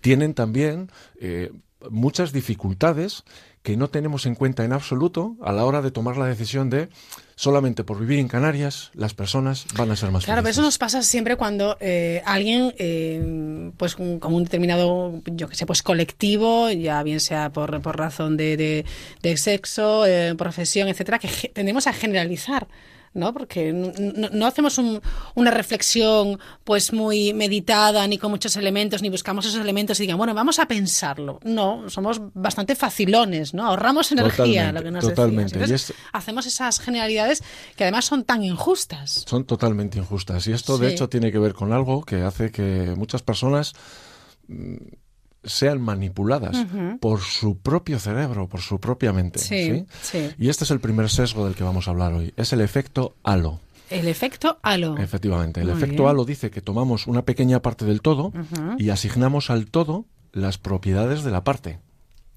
Tienen 0.00 0.32
también 0.32 0.92
eh, 1.20 1.50
muchas 1.90 2.32
dificultades 2.32 3.24
que 3.64 3.76
no 3.76 3.88
tenemos 3.88 4.24
en 4.26 4.36
cuenta 4.36 4.64
en 4.64 4.72
absoluto 4.72 5.36
a 5.42 5.50
la 5.52 5.64
hora 5.64 5.82
de 5.82 5.90
tomar 5.90 6.16
la 6.16 6.26
decisión 6.26 6.70
de 6.70 6.88
solamente 7.42 7.82
por 7.82 7.98
vivir 7.98 8.20
en 8.20 8.28
Canarias 8.28 8.92
las 8.94 9.14
personas 9.14 9.66
van 9.76 9.90
a 9.90 9.96
ser 9.96 10.12
más 10.12 10.24
Claro, 10.24 10.42
pero 10.42 10.44
felices. 10.44 10.58
eso 10.58 10.62
nos 10.62 10.78
pasa 10.78 11.02
siempre 11.02 11.34
cuando 11.34 11.76
eh, 11.80 12.22
alguien, 12.24 12.72
eh, 12.78 13.72
pues 13.76 13.96
con, 13.96 14.20
con 14.20 14.32
un 14.32 14.44
determinado, 14.44 15.20
yo 15.26 15.48
que 15.48 15.56
sé, 15.56 15.66
pues 15.66 15.82
colectivo, 15.82 16.70
ya 16.70 17.02
bien 17.02 17.18
sea 17.18 17.50
por, 17.50 17.80
por 17.82 17.98
razón 17.98 18.36
de, 18.36 18.56
de, 18.56 18.84
de 19.22 19.36
sexo, 19.36 20.06
eh, 20.06 20.36
profesión, 20.36 20.86
etcétera, 20.86 21.18
que 21.18 21.28
tendemos 21.52 21.88
a 21.88 21.92
generalizar. 21.92 22.68
¿No? 23.14 23.32
Porque 23.32 23.72
no, 23.72 24.46
hacemos 24.46 24.78
un- 24.78 25.00
una 25.34 25.50
reflexión 25.50 26.38
pues 26.64 26.92
muy 26.92 27.32
meditada, 27.34 28.06
ni 28.06 28.18
con 28.18 28.30
muchos 28.30 28.56
elementos, 28.56 29.02
ni 29.02 29.10
buscamos 29.10 29.44
esos 29.46 29.60
elementos 29.60 29.98
y 30.00 30.04
digan, 30.04 30.18
bueno, 30.18 30.34
vamos 30.34 30.58
a 30.58 30.66
pensarlo. 30.66 31.38
No, 31.44 31.88
somos 31.90 32.20
bastante 32.34 32.74
facilones, 32.74 33.54
¿no? 33.54 33.66
Ahorramos 33.66 34.10
energía, 34.12 34.72
Totalmente, 34.72 34.72
lo 34.72 34.82
que 34.84 34.90
nos 34.90 35.04
totalmente. 35.04 35.58
hacemos 36.12 36.46
esas 36.46 36.80
generalidades 36.80 37.42
que 37.76 37.84
además 37.84 38.04
son 38.04 38.24
tan 38.24 38.42
injustas. 38.44 39.24
Son 39.26 39.44
totalmente 39.44 39.98
injustas. 39.98 40.46
Y 40.46 40.52
esto, 40.52 40.78
de 40.78 40.90
hecho, 40.90 41.08
tiene 41.08 41.30
que 41.32 41.38
ver 41.38 41.54
con 41.54 41.72
algo 41.72 42.02
que 42.04 42.22
hace 42.22 42.50
que 42.50 42.94
muchas 42.96 43.22
personas 43.22 43.72
mm, 44.48 44.76
sean 45.44 45.80
manipuladas 45.80 46.56
por 47.00 47.20
su 47.20 47.58
propio 47.58 47.98
cerebro, 47.98 48.48
por 48.48 48.60
su 48.60 48.78
propia 48.78 49.12
mente. 49.12 49.38
Sí, 49.38 49.84
sí. 50.00 50.30
Y 50.38 50.48
este 50.48 50.64
es 50.64 50.70
el 50.70 50.80
primer 50.80 51.10
sesgo 51.10 51.44
del 51.44 51.54
que 51.54 51.64
vamos 51.64 51.88
a 51.88 51.90
hablar 51.90 52.12
hoy. 52.12 52.32
Es 52.36 52.52
el 52.52 52.60
efecto 52.60 53.14
halo. 53.22 53.60
El 53.90 54.08
efecto 54.08 54.58
halo. 54.62 54.96
Efectivamente. 54.98 55.60
El 55.60 55.66
Muy 55.68 55.76
efecto 55.76 56.02
bien. 56.04 56.08
halo 56.08 56.24
dice 56.24 56.50
que 56.50 56.60
tomamos 56.62 57.06
una 57.06 57.22
pequeña 57.22 57.60
parte 57.60 57.84
del 57.84 58.00
todo 58.00 58.32
y 58.78 58.90
asignamos 58.90 59.50
al 59.50 59.66
todo 59.66 60.06
las 60.32 60.58
propiedades 60.58 61.24
de 61.24 61.30
la 61.30 61.44
parte. 61.44 61.78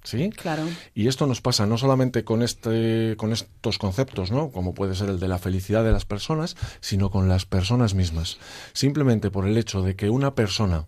¿Sí? 0.03 0.29
Claro. 0.29 0.63
Y 0.93 1.07
esto 1.07 1.25
nos 1.25 1.41
pasa 1.41 1.65
no 1.65 1.79
solamente 1.79 2.23
con 2.23 2.43
este, 2.43 3.15
con 3.17 3.33
estos 3.33 3.79
conceptos, 3.79 4.31
¿no? 4.31 4.49
Como 4.51 4.75
puede 4.75 4.93
ser 4.93 5.09
el 5.09 5.19
de 5.19 5.27
la 5.27 5.39
felicidad 5.39 5.83
de 5.83 5.91
las 5.91 6.05
personas, 6.05 6.55
sino 6.79 7.09
con 7.09 7.27
las 7.27 7.47
personas 7.47 7.95
mismas. 7.95 8.37
Simplemente 8.73 9.31
por 9.31 9.47
el 9.47 9.57
hecho 9.57 9.81
de 9.81 9.95
que 9.95 10.11
una 10.11 10.35
persona 10.35 10.85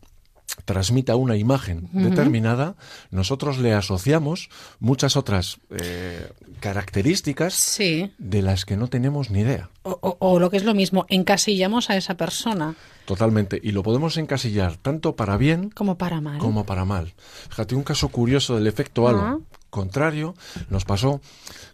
transmita 0.65 1.15
una 1.15 1.37
imagen 1.37 1.89
determinada, 1.93 2.75
nosotros 3.11 3.57
le 3.57 3.73
asociamos 3.73 4.49
muchas 4.79 5.15
otras 5.15 5.59
eh, 5.69 6.29
características 6.59 7.53
Sí. 7.53 8.11
de 8.17 8.41
las 8.41 8.65
que 8.65 8.75
no 8.77 8.87
tenemos 8.87 9.29
ni 9.29 9.39
idea. 9.41 9.69
O, 9.83 9.97
o- 10.01 10.17
o 10.19 10.39
lo 10.39 10.49
que 10.49 10.57
es 10.57 10.63
lo 10.65 10.73
mismo, 10.73 11.05
encasillamos 11.09 11.89
a 11.89 11.97
esa 11.97 12.15
persona 12.15 12.75
Totalmente. 13.05 13.57
Y 13.63 13.71
lo 13.71 13.83
podemos 13.83 14.17
encasillar 14.17 14.75
tanto 14.75 15.15
para 15.15 15.37
bien 15.37 15.69
como 15.69 15.97
para 15.97 16.19
mal. 16.19 16.39
como 16.39 16.65
para 16.65 16.83
mal. 16.83 17.13
Fíjate, 17.49 17.73
un 17.73 17.83
caso 17.83 18.09
curioso 18.09 18.55
del 18.55 18.67
efecto 18.67 19.07
halo 19.07 19.43
contrario 19.69 20.35
nos 20.69 20.83
pasó. 20.83 21.21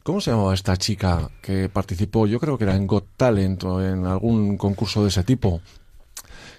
¿Cómo 0.03 0.21
se 0.21 0.29
llamaba 0.29 0.53
esta 0.53 0.77
chica 0.77 1.31
que 1.41 1.69
participó? 1.69 2.27
Yo 2.27 2.39
creo 2.39 2.59
que 2.59 2.65
era 2.65 2.75
en 2.75 2.85
Got 2.85 3.07
Talent 3.17 3.63
o 3.63 3.83
en 3.83 4.05
algún 4.05 4.57
concurso 4.57 5.01
de 5.01 5.09
ese 5.09 5.23
tipo. 5.23 5.59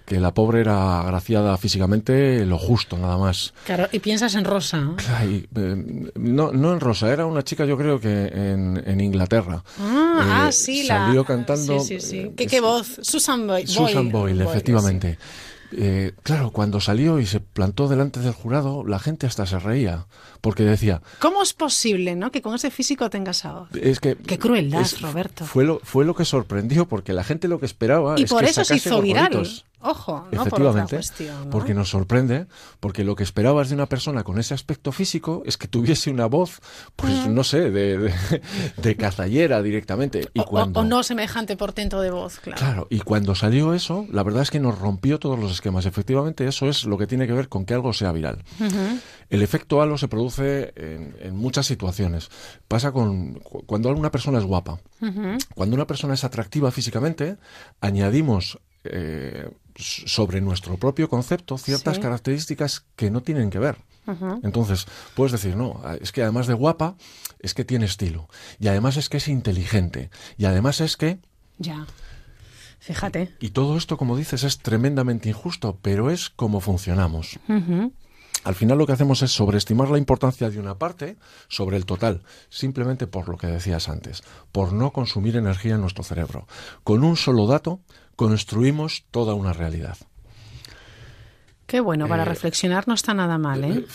Que 0.05 0.21
la 0.21 0.35
pobre 0.35 0.61
era 0.61 1.01
agraciada 1.01 1.57
físicamente 1.57 2.45
lo 2.45 2.59
justo, 2.59 2.99
nada 2.99 3.17
más. 3.17 3.55
Claro, 3.65 3.89
y 3.91 4.01
piensas 4.01 4.35
en 4.35 4.45
Rosa. 4.45 4.91
Ay, 5.17 5.49
eh, 5.57 6.11
no, 6.17 6.53
no 6.53 6.73
en 6.75 6.81
Rosa, 6.81 7.11
era 7.11 7.25
una 7.25 7.43
chica 7.43 7.65
yo 7.65 7.79
creo 7.79 7.99
que 7.99 8.27
en, 8.27 8.83
en 8.87 9.01
Inglaterra. 9.01 9.65
Ah, 9.81 10.19
Eh, 10.19 10.29
ah, 10.31 10.53
sí, 10.53 10.87
la. 10.87 11.07
Salió 11.07 11.25
cantando. 11.25 11.81
Sí, 11.81 12.01
sí, 12.01 12.07
sí. 12.07 12.19
eh, 12.19 12.33
¿Qué, 12.37 12.47
qué 12.47 12.61
voz? 12.61 12.99
Susan 13.03 13.47
Boyle. 13.47 13.67
Susan 13.67 14.11
Boyle, 14.13 14.35
Boyle, 14.35 14.51
efectivamente. 14.51 15.19
Eh, 15.77 16.13
claro, 16.23 16.51
cuando 16.53 16.81
salió 16.81 17.19
y 17.19 17.27
se 17.27 17.41
plantó 17.41 17.89
delante 17.89 18.21
del 18.21 18.33
jurado, 18.33 18.85
la 18.87 18.99
gente 19.01 19.27
hasta 19.27 19.45
se 19.47 19.59
reía, 19.59 20.07
porque 20.45 20.63
decía. 20.63 21.01
¿Cómo 21.21 21.43
es 21.43 21.55
posible, 21.55 22.15
no, 22.15 22.31
que 22.31 22.43
con 22.43 22.55
ese 22.55 22.71
físico 22.71 23.09
tengas 23.09 23.39
esa 23.39 23.53
voz? 23.55 23.69
es 23.75 23.99
que... 23.99 24.15
Qué 24.15 24.39
crueldad, 24.39 24.83
es- 24.83 25.01
Roberto. 25.01 25.45
Fue 25.47 25.65
lo, 25.65 25.81
fue 25.83 26.05
lo 26.05 26.15
que 26.15 26.25
sorprendió, 26.27 26.87
porque 26.87 27.15
la 27.15 27.25
gente 27.25 27.49
lo 27.49 27.59
que 27.59 27.67
esperaba 27.67 28.15
Y 28.19 28.25
es 28.25 28.31
por 28.31 28.45
que 28.45 28.51
eso 28.51 28.63
se 28.65 28.77
hizo 28.77 29.01
viral. 29.01 29.49
Ojo, 29.87 30.27
no 30.33 30.45
por 30.47 30.63
otra 30.63 30.83
Efectivamente, 30.83 30.97
cuestión. 30.97 31.45
¿no? 31.45 31.51
porque 31.51 31.75
nos 31.75 31.91
sorprende, 31.91 32.47
porque 32.81 33.05
lo 33.05 33.17
que 33.17 33.23
esperabas 33.23 33.69
de 33.69 33.75
una 33.75 33.85
persona 33.85 34.25
con 34.25 34.39
ese 34.39 34.55
aspecto 34.55 34.93
físico 34.93 35.43
es 35.45 35.59
que 35.59 35.69
tuviese 35.69 36.11
una 36.11 36.25
voz, 36.25 36.61
pues 36.97 37.13
Mm. 37.13 37.35
no 37.35 37.45
sé, 37.45 37.71
de, 37.71 37.99
de, 37.99 38.15
de 38.79 38.97
cazallera 38.97 39.61
directamente. 39.63 40.27
Y 40.33 40.41
O- 40.41 40.45
o- 40.45 40.47
cuando, 40.47 40.81
o, 40.81 40.85
no 40.85 41.03
semejante 41.03 41.59
portento 41.59 42.01
de 42.01 42.11
voz, 42.11 42.39
claro. 42.41 42.59
Claro, 42.59 42.87
y 42.89 43.01
cuando 43.01 43.35
salió 43.35 43.75
eso, 43.75 44.07
la 44.11 44.23
verdad 44.23 44.43
es 44.45 44.51
que 44.51 44.59
nos 44.59 44.79
rompió 44.79 45.19
todos 45.19 45.39
los 45.39 45.53
esquemas. 45.53 45.85
Efectivamente, 45.85 46.47
eso 46.49 46.67
es 46.67 46.85
lo 46.87 46.97
que 46.97 47.07
tiene 47.07 47.27
que 47.27 47.35
ver 47.35 47.51
con 47.51 47.67
que 47.67 47.75
algo 47.75 47.93
sea 47.93 48.11
viral. 48.13 48.43
Ujú. 48.61 48.99
El 49.31 49.43
efecto 49.43 49.81
halo 49.83 49.97
se 49.99 50.09
produce 50.09 50.73
en, 50.77 51.17
en 51.21 51.37
muchas 51.37 51.67
situaciones. 51.67 52.29
Pasa 52.69 52.93
con 52.93 53.35
cu- 53.41 53.65
cuando 53.67 53.91
una 53.91 54.11
persona 54.11 54.39
es 54.39 54.45
guapa. 54.45 54.79
Cuando 55.55 55.75
una 55.77 55.87
persona 55.87 56.15
es 56.15 56.25
atractiva 56.25 56.71
físicamente, 56.71 57.37
añadimos 57.81 58.59
eh, 58.85 59.51
sobre 59.77 60.41
nuestro 60.41 60.77
propio 60.77 61.09
concepto 61.09 61.57
ciertas 61.59 61.97
Sí. 61.97 62.03
características 62.03 62.85
que 62.97 63.11
no 63.11 63.23
tienen 63.23 63.51
que 63.51 63.59
ver. 63.59 63.77
Entonces, 64.43 64.87
puedes 65.15 65.33
decir, 65.33 65.57
no, 65.57 65.81
es 66.01 66.13
que 66.13 66.23
además 66.23 66.47
de 66.47 66.53
guapa, 66.53 66.95
es 67.41 67.55
que 67.55 67.65
tiene 67.65 67.87
estilo. 67.87 68.29
Y 68.61 68.69
además 68.69 68.99
es 68.99 69.09
que 69.09 69.17
es 69.17 69.29
inteligente. 69.29 70.11
Y 70.37 70.45
además 70.45 70.83
es 70.83 70.99
que... 70.99 71.19
Ya. 71.59 71.87
Fíjate. 72.81 73.33
Y 73.41 73.51
todo 73.51 73.79
esto, 73.79 73.97
como 73.97 74.15
dices, 74.19 74.43
es 74.45 74.59
tremendamente 74.59 75.31
injusto, 75.31 75.79
pero 75.81 76.11
es 76.11 76.29
como 76.29 76.61
funcionamos. 76.61 77.39
Al 78.45 78.55
final 78.55 78.79
lo 78.79 78.87
que 78.87 78.93
hacemos 78.93 79.23
es 79.23 79.33
sobreestimar 79.33 79.89
la 79.89 79.99
importancia 79.99 80.51
de 80.51 80.59
una 80.59 80.77
parte 80.79 81.17
sobre 81.49 81.77
el 81.77 81.87
total, 81.87 82.23
simplemente 82.51 83.07
por 83.07 83.29
lo 83.29 83.39
que 83.39 83.47
decías 83.47 83.89
antes, 83.89 84.23
por 84.53 84.73
no 84.73 84.93
consumir 84.93 85.37
energía 85.37 85.75
en 85.75 85.81
nuestro 85.81 86.05
cerebro. 86.05 86.47
Con 86.85 87.05
un 87.05 87.17
solo 87.17 87.47
dato 87.47 87.81
construimos 88.17 89.05
toda 89.11 89.35
una 89.35 89.53
realidad. 89.53 89.97
Qué 91.67 91.81
bueno, 91.81 92.07
para 92.07 92.23
Eh, 92.23 92.27
reflexionar 92.27 92.87
no 92.87 92.95
está 92.95 93.15
nada 93.15 93.39
mal, 93.39 93.65
¿eh? 93.65 93.87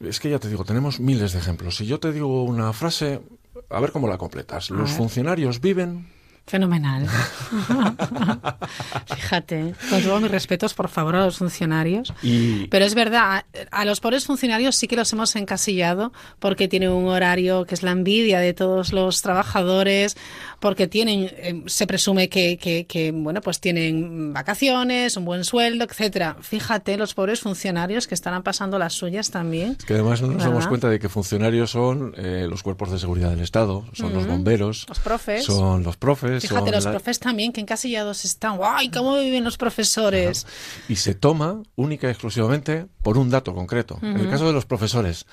Es 0.00 0.20
que 0.20 0.28
ya 0.28 0.38
te 0.38 0.48
digo, 0.48 0.64
tenemos 0.64 1.00
miles 1.00 1.32
de 1.32 1.38
ejemplos. 1.38 1.76
Si 1.76 1.86
yo 1.86 2.00
te 2.00 2.12
digo 2.12 2.42
una 2.42 2.72
frase, 2.72 3.22
a 3.70 3.80
ver 3.80 3.92
cómo 3.92 4.08
la 4.08 4.18
completas. 4.18 4.70
Los 4.70 4.90
funcionarios 4.90 5.60
viven... 5.60 6.15
Fenomenal. 6.46 7.08
Fíjate, 9.14 9.74
con 9.90 10.00
todos 10.00 10.22
mis 10.22 10.30
respetos, 10.30 10.74
por 10.74 10.88
favor, 10.88 11.16
a 11.16 11.24
los 11.24 11.38
funcionarios. 11.38 12.14
Y, 12.22 12.68
Pero 12.68 12.84
es 12.84 12.94
verdad, 12.94 13.44
a, 13.70 13.80
a 13.80 13.84
los 13.84 13.98
pobres 13.98 14.26
funcionarios 14.26 14.76
sí 14.76 14.86
que 14.86 14.94
los 14.94 15.12
hemos 15.12 15.34
encasillado 15.34 16.12
porque 16.38 16.68
tienen 16.68 16.90
un 16.90 17.08
horario 17.08 17.64
que 17.64 17.74
es 17.74 17.82
la 17.82 17.90
envidia 17.90 18.38
de 18.38 18.54
todos 18.54 18.92
los 18.92 19.22
trabajadores, 19.22 20.16
porque 20.60 20.86
tienen, 20.88 21.30
eh, 21.32 21.62
se 21.66 21.86
presume 21.86 22.28
que, 22.28 22.56
que, 22.58 22.86
que, 22.86 23.12
bueno, 23.12 23.40
pues 23.40 23.60
tienen 23.60 24.32
vacaciones, 24.32 25.16
un 25.16 25.24
buen 25.24 25.44
sueldo, 25.44 25.84
etcétera. 25.84 26.36
Fíjate, 26.40 26.96
los 26.96 27.14
pobres 27.14 27.40
funcionarios 27.40 28.06
que 28.06 28.14
estarán 28.14 28.42
pasando 28.42 28.78
las 28.78 28.94
suyas 28.94 29.30
también. 29.30 29.76
que 29.86 29.94
además 29.94 30.22
no 30.22 30.28
nos 30.28 30.38
damos 30.38 30.54
¿Verdad? 30.56 30.68
cuenta 30.68 30.88
de 30.88 30.98
que 30.98 31.08
funcionarios 31.08 31.70
son 31.70 32.14
eh, 32.16 32.46
los 32.48 32.62
cuerpos 32.62 32.90
de 32.90 32.98
seguridad 32.98 33.30
del 33.30 33.40
Estado, 33.40 33.84
son 33.92 34.12
los 34.14 34.26
bomberos, 34.26 34.86
Los 34.88 34.98
profes. 34.98 35.44
son 35.44 35.82
los 35.82 35.96
profes, 35.96 36.42
Fíjate, 36.42 36.70
los 36.70 36.84
la- 36.84 36.90
profes 36.92 37.18
también, 37.20 37.52
que 37.52 37.60
encasillados 37.60 38.24
están. 38.24 38.56
¡Guay! 38.56 38.90
¿Cómo 38.90 39.16
viven 39.18 39.44
los 39.44 39.56
profesores? 39.58 40.46
y 40.88 40.96
se 40.96 41.14
toma 41.14 41.62
única 41.74 42.06
y 42.06 42.10
exclusivamente 42.10 42.86
por 43.02 43.18
un 43.18 43.30
dato 43.30 43.54
concreto. 43.54 43.98
En 44.02 44.16
el 44.18 44.28
caso 44.30 44.46
de 44.46 44.52
los 44.52 44.66
profesores, 44.66 45.26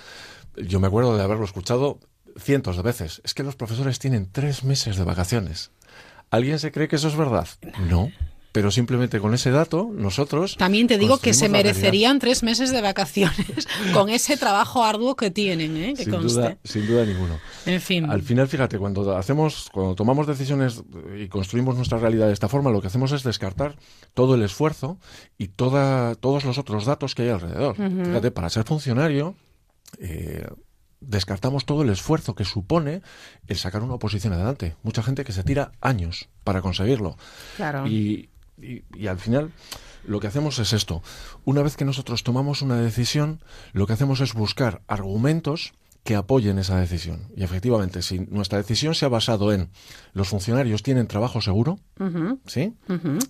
yo 0.57 0.79
me 0.79 0.87
acuerdo 0.87 1.15
de 1.17 1.23
haberlo 1.23 1.45
escuchado 1.45 1.99
cientos 2.37 2.77
de 2.77 2.83
veces. 2.83 3.21
Es 3.23 3.33
que 3.33 3.43
los 3.43 3.55
profesores 3.55 3.99
tienen 3.99 4.29
tres 4.31 4.63
meses 4.63 4.97
de 4.97 5.03
vacaciones. 5.03 5.71
¿Alguien 6.29 6.59
se 6.59 6.71
cree 6.71 6.87
que 6.87 6.95
eso 6.95 7.07
es 7.07 7.15
verdad? 7.15 7.47
No. 7.87 8.11
Pero 8.51 8.69
simplemente 8.69 9.19
con 9.19 9.33
ese 9.33 9.49
dato, 9.49 9.89
nosotros. 9.91 10.57
También 10.57 10.85
te 10.85 10.99
digo 10.99 11.17
que 11.17 11.33
se 11.33 11.49
merecerían 11.49 12.19
tres 12.19 12.43
meses 12.43 12.71
de 12.71 12.81
vacaciones 12.81 13.67
con 13.93 14.09
ese 14.09 14.37
trabajo 14.37 14.83
arduo 14.83 15.15
que 15.15 15.31
tienen, 15.31 15.75
¿eh? 15.75 15.93
que 15.97 16.03
Sin 16.03 16.13
conste. 16.13 16.39
duda, 16.39 16.57
sin 16.63 16.85
duda 16.85 17.03
ninguno. 17.03 17.39
En 17.65 17.81
fin. 17.81 18.05
Al 18.11 18.21
final, 18.21 18.47
fíjate, 18.47 18.77
cuando 18.77 19.17
hacemos, 19.17 19.69
cuando 19.73 19.95
tomamos 19.95 20.27
decisiones 20.27 20.83
y 21.19 21.27
construimos 21.29 21.75
nuestra 21.75 21.97
realidad 21.97 22.27
de 22.27 22.33
esta 22.33 22.47
forma, 22.47 22.69
lo 22.69 22.79
que 22.79 22.87
hacemos 22.87 23.11
es 23.11 23.23
descartar 23.23 23.75
todo 24.13 24.35
el 24.35 24.43
esfuerzo 24.43 24.99
y 25.39 25.47
toda, 25.47 26.13
todos 26.13 26.45
los 26.45 26.59
otros 26.59 26.85
datos 26.85 27.15
que 27.15 27.23
hay 27.23 27.29
alrededor. 27.29 27.75
Fíjate, 27.75 28.29
para 28.29 28.51
ser 28.51 28.65
funcionario, 28.65 29.35
eh, 29.97 30.45
descartamos 31.07 31.65
todo 31.65 31.81
el 31.83 31.89
esfuerzo 31.89 32.35
que 32.35 32.45
supone 32.45 33.01
el 33.47 33.57
sacar 33.57 33.81
una 33.83 33.93
oposición 33.95 34.33
adelante. 34.33 34.75
Mucha 34.83 35.03
gente 35.03 35.23
que 35.23 35.31
se 35.31 35.43
tira 35.43 35.71
años 35.81 36.29
para 36.43 36.61
conseguirlo. 36.61 37.17
Claro. 37.57 37.87
Y, 37.87 38.29
y- 38.61 38.83
y 38.95 39.07
al 39.07 39.19
final 39.19 39.51
lo 40.05 40.19
que 40.19 40.27
hacemos 40.27 40.59
es 40.59 40.73
esto. 40.73 41.01
Una 41.45 41.61
vez 41.63 41.75
que 41.77 41.85
nosotros 41.85 42.23
tomamos 42.23 42.61
una 42.61 42.77
decisión, 42.77 43.41
lo 43.73 43.87
que 43.87 43.93
hacemos 43.93 44.19
es 44.21 44.33
buscar 44.33 44.81
argumentos 44.87 45.73
que 46.03 46.15
apoyen 46.15 46.59
esa 46.59 46.77
decisión. 46.77 47.29
Y 47.33 47.43
efectivamente, 47.43 48.01
si 48.01 48.19
nuestra 48.19 48.57
decisión 48.57 48.93
se 48.93 49.05
ha 49.05 49.07
basado 49.07 49.53
en 49.53 49.69
los 50.11 50.27
funcionarios 50.27 50.83
tienen 50.83 51.07
trabajo 51.07 51.39
seguro, 51.39 51.79
¿sí? 52.45 52.73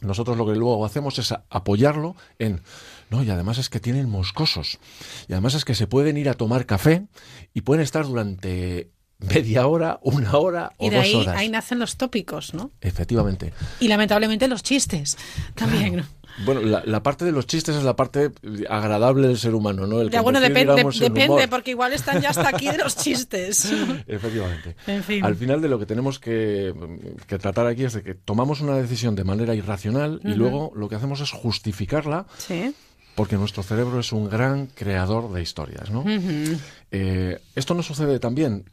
Nosotros 0.01 0.35
lo 0.37 0.47
que 0.47 0.55
luego 0.55 0.83
hacemos 0.83 1.19
es 1.19 1.35
apoyarlo 1.51 2.15
en, 2.39 2.61
no, 3.09 3.23
y 3.23 3.29
además 3.29 3.57
es 3.57 3.69
que 3.69 3.79
tienen 3.79 4.09
moscosos, 4.09 4.79
y 5.27 5.33
además 5.33 5.53
es 5.53 5.65
que 5.65 5.75
se 5.75 5.87
pueden 5.87 6.17
ir 6.17 6.29
a 6.29 6.33
tomar 6.33 6.65
café 6.65 7.05
y 7.53 7.61
pueden 7.61 7.83
estar 7.83 8.05
durante 8.05 8.89
media 9.19 9.67
hora, 9.67 9.99
una 10.01 10.35
hora 10.37 10.73
o 10.77 10.87
Y 10.87 10.89
de 10.89 10.95
dos 10.97 11.05
ahí, 11.05 11.15
horas. 11.15 11.35
ahí 11.37 11.49
nacen 11.49 11.79
los 11.79 11.95
tópicos, 11.95 12.53
¿no? 12.53 12.71
Efectivamente. 12.81 13.53
Y 13.79 13.87
lamentablemente 13.87 14.47
los 14.49 14.63
chistes 14.63 15.17
también, 15.55 15.95
¿no? 15.97 16.03
Bueno, 16.45 16.61
la, 16.61 16.81
la 16.83 17.03
parte 17.03 17.23
de 17.25 17.31
los 17.31 17.45
chistes 17.45 17.75
es 17.75 17.83
la 17.83 17.95
parte 17.95 18.31
agradable 18.67 19.27
del 19.27 19.37
ser 19.37 19.53
humano, 19.53 19.85
¿no? 19.85 20.01
El 20.01 20.09
Ya, 20.09 20.21
bueno, 20.21 20.39
depende, 20.41 20.73
digamos, 20.73 20.99
en 20.99 21.13
depende, 21.13 21.47
porque 21.47 21.71
igual 21.71 21.93
están 21.93 22.21
ya 22.21 22.31
hasta 22.31 22.49
aquí 22.49 22.67
de 22.69 22.79
los 22.79 22.97
chistes. 23.03 23.71
Efectivamente. 24.07 24.75
En 24.87 25.03
fin. 25.03 25.23
Al 25.23 25.35
final 25.35 25.61
de 25.61 25.69
lo 25.69 25.77
que 25.77 25.85
tenemos 25.85 26.17
que, 26.19 26.73
que 27.27 27.37
tratar 27.37 27.67
aquí 27.67 27.83
es 27.83 27.93
de 27.93 28.01
que 28.01 28.15
tomamos 28.15 28.61
una 28.61 28.75
decisión 28.77 29.15
de 29.15 29.23
manera 29.23 29.53
irracional 29.53 30.21
y 30.23 30.33
luego 30.33 30.71
lo 30.75 30.89
que 30.89 30.95
hacemos 30.95 31.21
es 31.21 31.29
justificarla 31.31 32.25
Sí. 32.39 32.73
Porque 33.15 33.37
nuestro 33.37 33.63
cerebro 33.63 33.99
es 33.99 34.11
un 34.11 34.29
gran 34.29 34.67
creador 34.67 35.31
de 35.31 35.41
historias, 35.41 35.89
¿no? 35.89 36.03
Eh, 36.91 37.39
esto 37.55 37.73
no 37.73 37.83
sucede 37.83 38.19
también, 38.19 38.65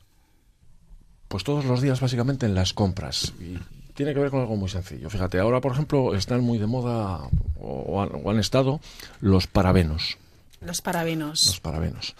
pues 1.29 1.45
todos 1.45 1.65
los 1.65 1.81
días 1.81 2.01
básicamente 2.01 2.47
en 2.47 2.55
las 2.55 2.73
compras. 2.73 3.33
Y 3.41 3.59
tiene 3.95 4.15
que 4.15 4.21
ver 4.21 4.31
con 4.31 4.41
algo 4.41 4.57
muy 4.57 4.69
sencillo. 4.69 5.11
Fíjate, 5.11 5.39
ahora 5.39 5.61
por 5.61 5.73
ejemplo 5.73 6.15
están 6.15 6.41
muy 6.41 6.59
de 6.59 6.67
moda 6.67 7.21
o, 7.59 8.03
han, 8.03 8.11
o 8.25 8.31
han 8.31 8.39
estado 8.39 8.81
los 9.21 9.47
parabenos. 9.47 10.17
Los 10.61 10.81
parabenos. 10.81 11.47
Los 11.47 11.61
parabenos. 11.61 12.15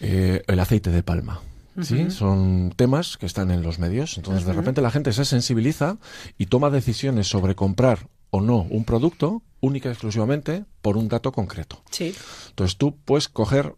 Eh, 0.00 0.42
el 0.46 0.60
aceite 0.60 0.90
de 0.90 1.02
palma. 1.02 1.40
¿sí? 1.80 2.10
Son 2.10 2.72
temas 2.76 3.16
que 3.16 3.26
están 3.26 3.50
en 3.50 3.62
los 3.62 3.78
medios. 3.78 4.16
Entonces, 4.18 4.44
de 4.44 4.52
repente 4.52 4.82
la 4.82 4.90
gente 4.90 5.12
se 5.12 5.24
sensibiliza 5.24 5.96
y 6.38 6.46
toma 6.46 6.70
decisiones 6.70 7.28
sobre 7.28 7.54
comprar 7.54 8.08
o 8.34 8.40
no 8.40 8.62
un 8.68 8.84
producto 8.84 9.42
única 9.60 9.88
y 9.88 9.92
exclusivamente 9.92 10.64
por 10.80 10.96
un 10.96 11.06
dato 11.08 11.30
concreto. 11.30 11.82
Sí. 11.90 12.12
Entonces 12.48 12.76
tú 12.78 12.96
puedes 13.04 13.28
coger 13.28 13.76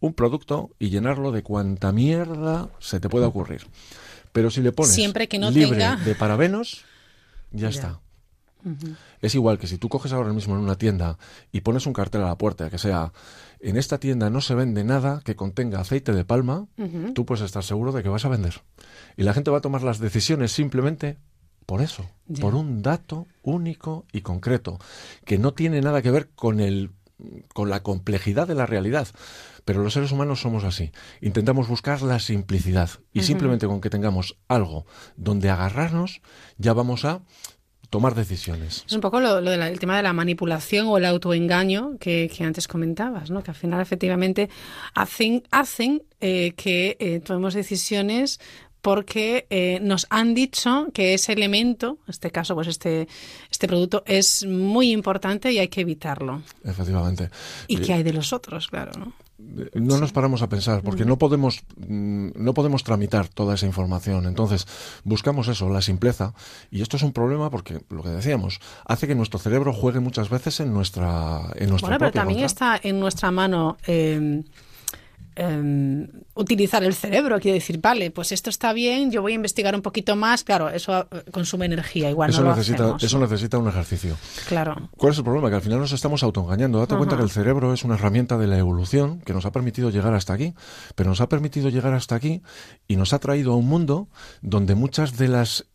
un 0.00 0.14
producto 0.14 0.70
y 0.78 0.90
llenarlo 0.90 1.32
de 1.32 1.42
cuanta 1.42 1.92
mierda 1.92 2.68
se 2.78 3.00
te 3.00 3.08
pueda 3.08 3.26
ocurrir. 3.28 3.66
Pero 4.32 4.50
si 4.50 4.60
le 4.60 4.72
pones 4.72 4.92
Siempre 4.94 5.28
que 5.28 5.38
no 5.38 5.50
libre 5.50 5.78
tenga- 5.78 5.96
de 5.96 6.14
parabenos, 6.14 6.84
ya, 7.50 7.68
está. 7.68 8.00
Es 9.20 9.34
igual 9.34 9.58
que 9.58 9.66
si 9.66 9.76
tú 9.76 9.88
coges 9.88 10.12
ahora 10.12 10.32
mismo 10.32 10.54
en 10.54 10.60
una 10.60 10.76
tienda 10.78 11.18
y 11.50 11.62
pones 11.62 11.84
un 11.86 11.92
cartel 11.92 12.22
a 12.22 12.26
la 12.28 12.38
puerta 12.38 12.70
que 12.70 12.78
sea 12.78 13.12
en 13.58 13.76
esta 13.76 13.98
tienda 13.98 14.30
no 14.30 14.40
se 14.40 14.54
vende 14.54 14.84
nada 14.84 15.20
que 15.24 15.34
contenga 15.34 15.80
aceite 15.80 16.12
de 16.12 16.24
palma, 16.24 16.66
tú 17.14 17.24
puedes 17.26 17.42
estar 17.44 17.64
seguro 17.64 17.90
de 17.92 18.02
que 18.04 18.08
vas 18.08 18.24
a 18.24 18.28
vender. 18.28 18.62
Y 19.16 19.24
la 19.24 19.34
gente 19.34 19.50
va 19.50 19.58
a 19.58 19.62
tomar 19.62 19.82
las 19.82 19.98
decisiones 19.98 20.52
simplemente 20.52 21.18
por 21.66 21.82
eso, 21.82 22.08
por 22.40 22.54
un 22.54 22.82
dato 22.82 23.26
único 23.42 24.04
y 24.12 24.20
concreto, 24.20 24.78
que 25.24 25.38
no 25.38 25.52
tiene 25.52 25.80
nada 25.80 26.02
que 26.02 26.10
ver 26.10 26.28
con 26.34 26.60
el 26.60 26.90
con 27.52 27.70
la 27.70 27.82
complejidad 27.82 28.48
de 28.48 28.54
la 28.54 28.66
realidad. 28.66 29.08
Pero 29.64 29.82
los 29.82 29.92
seres 29.92 30.10
humanos 30.10 30.40
somos 30.40 30.64
así. 30.64 30.90
Intentamos 31.20 31.68
buscar 31.68 32.02
la 32.02 32.18
simplicidad. 32.18 32.90
Y 33.12 33.22
simplemente 33.22 33.66
con 33.66 33.80
que 33.80 33.90
tengamos 33.90 34.36
algo 34.48 34.86
donde 35.16 35.50
agarrarnos, 35.50 36.20
ya 36.58 36.72
vamos 36.72 37.04
a 37.04 37.22
tomar 37.90 38.14
decisiones. 38.14 38.84
Es 38.86 38.94
un 38.94 39.02
poco 39.02 39.20
lo, 39.20 39.42
lo 39.42 39.50
de 39.50 39.76
tema 39.76 39.98
de 39.98 40.02
la 40.02 40.14
manipulación 40.14 40.86
o 40.88 40.96
el 40.96 41.04
autoengaño 41.04 41.98
que, 42.00 42.30
que 42.34 42.42
antes 42.42 42.66
comentabas, 42.66 43.30
¿no? 43.30 43.42
Que 43.42 43.50
al 43.50 43.54
final 43.54 43.82
efectivamente 43.82 44.48
hacen, 44.94 45.42
hacen 45.50 46.02
eh, 46.20 46.54
que 46.56 46.96
eh, 46.98 47.20
tomemos 47.20 47.52
decisiones 47.52 48.40
porque 48.82 49.46
eh, 49.48 49.78
nos 49.80 50.06
han 50.10 50.34
dicho 50.34 50.88
que 50.92 51.14
ese 51.14 51.32
elemento, 51.32 51.98
en 52.06 52.10
este 52.10 52.30
caso, 52.30 52.54
pues 52.54 52.66
este, 52.66 53.08
este 53.50 53.68
producto, 53.68 54.02
es 54.06 54.44
muy 54.44 54.90
importante 54.90 55.52
y 55.52 55.58
hay 55.58 55.68
que 55.68 55.82
evitarlo. 55.82 56.42
Efectivamente. 56.64 57.30
¿Y 57.68 57.76
Eh, 57.76 57.80
qué 57.80 57.92
hay 57.94 58.02
de 58.02 58.12
los 58.12 58.32
otros, 58.32 58.68
claro, 58.68 58.92
no? 58.98 59.12
no 59.74 59.98
nos 59.98 60.12
paramos 60.12 60.42
a 60.42 60.48
pensar 60.48 60.82
porque 60.82 61.04
no 61.04 61.18
podemos 61.18 61.62
mm, 61.76 62.28
no 62.36 62.54
podemos 62.54 62.84
tramitar 62.84 63.26
toda 63.26 63.54
esa 63.56 63.66
información 63.66 64.26
entonces 64.26 64.68
buscamos 65.02 65.48
eso 65.48 65.68
la 65.68 65.82
simpleza 65.82 66.32
y 66.70 66.80
esto 66.80 66.96
es 66.96 67.02
un 67.02 67.12
problema 67.12 67.50
porque 67.50 67.80
lo 67.90 68.04
que 68.04 68.10
decíamos 68.10 68.60
hace 68.84 69.08
que 69.08 69.16
nuestro 69.16 69.40
cerebro 69.40 69.72
juegue 69.72 69.98
muchas 69.98 70.30
veces 70.30 70.60
en 70.60 70.72
nuestra 70.72 71.40
en 71.56 71.70
nuestra 71.70 71.88
Bueno, 71.88 71.98
pero 71.98 72.12
también 72.12 72.40
contra. 72.40 72.76
está 72.76 72.88
en 72.88 73.00
nuestra 73.00 73.32
mano 73.32 73.78
eh, 73.86 74.42
eh, 75.36 76.08
utilizar 76.34 76.84
el 76.84 76.94
cerebro. 76.94 77.40
Quiere 77.40 77.58
decir, 77.58 77.78
vale, 77.80 78.10
pues 78.10 78.32
esto 78.32 78.50
está 78.50 78.72
bien, 78.72 79.10
yo 79.10 79.22
voy 79.22 79.32
a 79.32 79.34
investigar 79.36 79.74
un 79.74 79.82
poquito 79.82 80.16
más. 80.16 80.44
Claro, 80.44 80.68
eso 80.68 81.06
eh, 81.10 81.24
consume 81.30 81.66
energía, 81.66 82.10
igual 82.10 82.30
eso 82.30 82.40
no 82.40 82.50
lo 82.50 82.56
necesita 82.56 82.84
hacemos, 82.84 83.02
eso 83.02 83.18
necesita 83.18 83.58
un 83.58 83.68
ejercicio 83.68 84.16
Claro. 84.48 84.90
¿Cuál 84.96 85.12
es 85.12 85.18
el 85.18 85.24
problema? 85.24 85.48
Que 85.50 85.56
al 85.56 85.62
final 85.62 85.78
nos 85.78 85.92
estamos 85.92 86.22
autoengañando. 86.22 86.78
Date 86.78 86.96
cuenta 86.96 87.16
que 87.16 87.22
el 87.22 87.30
cerebro 87.30 87.72
es 87.72 87.84
una 87.84 87.94
herramienta 87.94 88.38
de 88.38 88.46
la 88.46 88.58
evolución 88.58 89.20
que 89.20 89.32
nos 89.32 89.44
ha 89.46 89.52
permitido 89.52 89.90
llegar 89.90 90.14
hasta 90.14 90.32
aquí, 90.32 90.54
pero 90.94 91.10
nos 91.10 91.20
ha 91.20 91.28
permitido 91.28 91.68
llegar 91.68 91.94
hasta 91.94 92.14
aquí 92.14 92.42
y 92.88 92.96
nos 92.96 93.12
ha 93.12 93.18
traído 93.18 93.52
a 93.52 93.56
un 93.56 93.68
mundo 93.68 94.08
donde 94.40 94.74
muchas 94.74 95.16
de 95.16 95.28
las 95.28 95.66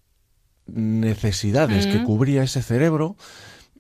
necesidades 0.67 1.87
que 1.87 2.03
cubría 2.03 2.43
ese 2.43 2.61
cerebro 2.61 3.15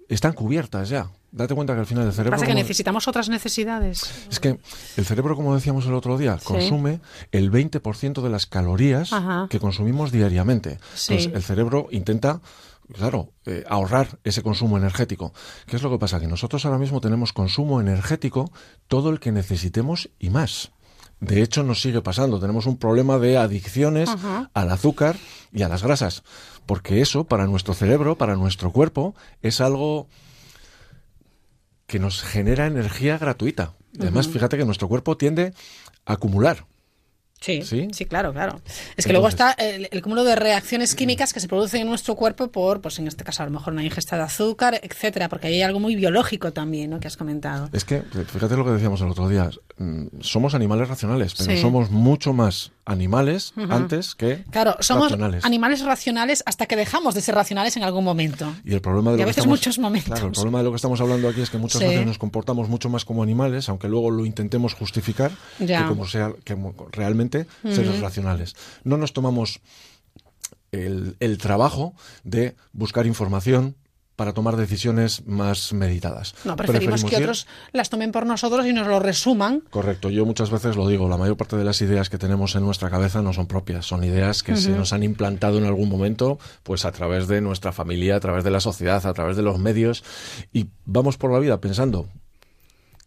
están 0.09 0.33
cubiertas 0.33 0.89
ya. 0.89 1.09
Date 1.31 1.53
cuenta 1.55 1.73
que 1.73 1.81
al 1.81 1.85
final 1.85 2.05
el 2.07 2.13
cerebro... 2.13 2.31
Pasa 2.31 2.45
que 2.45 2.51
como- 2.53 2.61
necesitamos 2.61 3.07
otras 3.07 3.27
necesidades. 3.29 4.27
Es 4.29 4.39
que 4.39 4.59
el 4.95 5.05
cerebro, 5.05 5.35
como 5.35 5.53
decíamos 5.55 5.85
el 5.85 5.93
otro 5.93 6.17
día, 6.17 6.39
Sí. 6.39 6.45
consume 6.45 7.01
el 7.31 7.51
20% 7.51 8.21
de 8.21 8.29
las 8.29 8.45
calorías 8.45 9.11
Ajá. 9.13 9.47
que 9.49 9.59
consumimos 9.59 10.11
diariamente. 10.11 10.79
Sí. 10.95 11.13
Entonces, 11.13 11.35
el 11.35 11.43
cerebro 11.43 11.87
intenta, 11.91 12.41
claro, 12.93 13.33
eh, 13.45 13.63
ahorrar 13.69 14.19
ese 14.23 14.41
consumo 14.41 14.77
energético. 14.77 15.33
¿Qué 15.65 15.75
es 15.75 15.81
lo 15.83 15.89
que 15.91 15.99
pasa? 15.99 16.19
Que 16.19 16.27
nosotros 16.27 16.65
ahora 16.65 16.77
mismo 16.77 17.01
tenemos 17.01 17.33
consumo 17.33 17.81
energético 17.81 18.49
todo 18.87 19.09
el 19.09 19.19
que 19.19 19.31
necesitemos 19.33 20.09
y 20.19 20.29
más. 20.29 20.71
De 21.19 21.41
hecho, 21.41 21.63
nos 21.63 21.81
sigue 21.81 22.01
pasando. 22.01 22.39
Tenemos 22.39 22.67
un 22.67 22.77
problema 22.77 23.17
de 23.17 23.37
adicciones 23.37 24.07
Ajá. 24.07 24.49
al 24.53 24.71
azúcar 24.71 25.17
y 25.51 25.63
a 25.63 25.67
las 25.67 25.83
grasas. 25.83 26.23
Porque 26.67 27.01
eso, 27.01 27.23
para 27.23 27.47
nuestro 27.47 27.73
cerebro, 27.73 28.17
para 28.17 28.35
nuestro 28.35 28.71
cuerpo, 28.71 29.15
es 29.41 29.59
algo 29.59 30.07
que 31.87 31.99
nos 31.99 32.21
genera 32.21 32.67
energía 32.67 33.17
gratuita. 33.17 33.73
Y 33.93 34.01
Además, 34.03 34.27
fíjate 34.27 34.57
que 34.57 34.65
nuestro 34.65 34.87
cuerpo 34.87 35.17
tiende 35.17 35.53
a 36.05 36.13
acumular. 36.13 36.65
Sí, 37.39 37.61
¿Sí? 37.61 37.87
sí, 37.91 38.05
claro, 38.05 38.33
claro. 38.33 38.61
Es 38.95 39.05
que 39.05 39.11
luego 39.11 39.27
está 39.27 39.51
el, 39.51 39.87
el 39.91 40.01
cúmulo 40.01 40.23
de 40.23 40.35
reacciones 40.35 40.95
químicas 40.95 41.33
que 41.33 41.39
se 41.39 41.47
producen 41.47 41.81
en 41.81 41.87
nuestro 41.87 42.15
cuerpo 42.15 42.51
por, 42.51 42.81
pues 42.81 42.97
en 42.97 43.07
este 43.07 43.23
caso, 43.23 43.43
a 43.43 43.45
lo 43.45 43.51
mejor 43.51 43.73
una 43.73 43.83
ingesta 43.83 44.17
de 44.17 44.23
azúcar, 44.23 44.79
etcétera, 44.81 45.29
porque 45.29 45.47
hay 45.47 45.61
algo 45.61 45.79
muy 45.79 45.95
biológico 45.95 46.51
también, 46.51 46.89
¿no? 46.89 46.99
Que 46.99 47.07
has 47.07 47.15
comentado. 47.15 47.69
Es 47.73 47.85
que, 47.85 48.01
fíjate 48.01 48.57
lo 48.57 48.65
que 48.65 48.71
decíamos 48.71 49.01
el 49.01 49.09
otro 49.09 49.29
día, 49.29 49.51
mm, 49.77 50.07
somos 50.21 50.55
animales 50.55 50.89
racionales, 50.89 51.35
pero 51.35 51.51
Sí. 51.51 51.61
somos 51.61 51.91
mucho 51.91 52.33
más 52.33 52.71
animales 52.87 53.53
antes 53.69 54.15
que 54.15 54.43
Claro, 54.49 54.75
somos 54.79 55.11
racionales. 55.11 55.43
animales 55.45 55.81
racionales 55.83 56.41
hasta 56.45 56.65
que 56.65 56.75
dejamos 56.75 57.13
de 57.15 57.21
ser 57.21 57.35
racionales 57.35 57.75
en 57.77 57.83
algún 57.83 58.03
momento. 58.03 58.51
Y 58.63 58.73
el 58.73 58.81
problema 58.81 59.11
de 59.11 59.17
Y 59.17 59.19
lo 59.19 59.23
a 59.23 59.25
que 59.25 59.29
veces 59.29 59.37
estamos, 59.43 59.59
muchos 59.59 59.77
momentos. 59.79 60.11
Claro, 60.13 60.27
el 60.27 60.31
problema 60.33 60.57
de 60.59 60.63
lo 60.63 60.69
que 60.71 60.77
estamos 60.77 61.01
hablando 61.01 61.27
aquí 61.29 61.41
es 61.41 61.49
que 61.49 61.57
muchas 61.57 61.81
Sí. 61.81 61.87
veces 61.87 62.05
nos 62.05 62.17
comportamos 62.17 62.69
mucho 62.69 62.89
más 62.89 63.05
como 63.05 63.21
animales, 63.23 63.67
aunque 63.69 63.89
luego 63.89 64.09
lo 64.09 64.25
intentemos 64.25 64.73
justificar, 64.73 65.31
Ya. 65.59 65.83
que 65.83 65.89
como 65.89 66.07
sea, 66.07 66.31
que 66.43 66.57
realmente 66.91 67.45
seres 67.63 67.99
racionales. 67.99 68.55
No 68.83 68.97
nos 68.97 69.13
tomamos 69.13 69.59
el, 70.71 71.15
el 71.19 71.37
trabajo 71.37 71.93
de 72.23 72.55
buscar 72.73 73.05
información 73.05 73.75
para 74.17 74.33
tomar 74.33 74.57
decisiones 74.57 75.25
más 75.27 75.71
meditadas. 75.73 76.33
No, 76.43 76.55
preferimos, 76.55 77.05
que 77.05 77.15
ir- 77.17 77.21
otros 77.21 77.45
las 77.71 77.89
tomen 77.91 78.11
por 78.11 78.25
nosotros 78.25 78.65
y 78.65 78.73
nos 78.73 78.87
lo 78.87 78.99
resuman. 78.99 79.61
Correcto, 79.69 80.09
yo 80.09 80.25
muchas 80.25 80.49
veces 80.49 80.75
lo 80.75 80.87
digo, 80.87 81.07
la 81.07 81.17
mayor 81.17 81.37
parte 81.37 81.55
de 81.55 81.63
las 81.63 81.79
ideas 81.81 82.09
que 82.09 82.17
tenemos 82.17 82.55
en 82.55 82.63
nuestra 82.63 82.89
cabeza 82.89 83.21
no 83.21 83.31
son 83.31 83.45
propias, 83.45 83.85
son 83.85 84.03
ideas 84.03 84.41
que 84.41 84.55
se 84.57 84.71
nos 84.71 84.91
han 84.91 85.03
implantado 85.03 85.59
en 85.59 85.65
algún 85.65 85.87
momento, 85.87 86.39
pues 86.63 86.83
a 86.83 86.91
través 86.91 87.27
de 87.27 87.41
nuestra 87.41 87.71
familia, 87.71 88.15
a 88.15 88.19
través 88.19 88.43
de 88.43 88.49
la 88.49 88.59
sociedad, 88.59 89.05
a 89.05 89.13
través 89.13 89.37
de 89.37 89.43
los 89.43 89.59
medios, 89.59 90.03
y 90.51 90.65
vamos 90.85 91.17
por 91.17 91.31
la 91.31 91.37
vida 91.37 91.61
pensando 91.61 92.09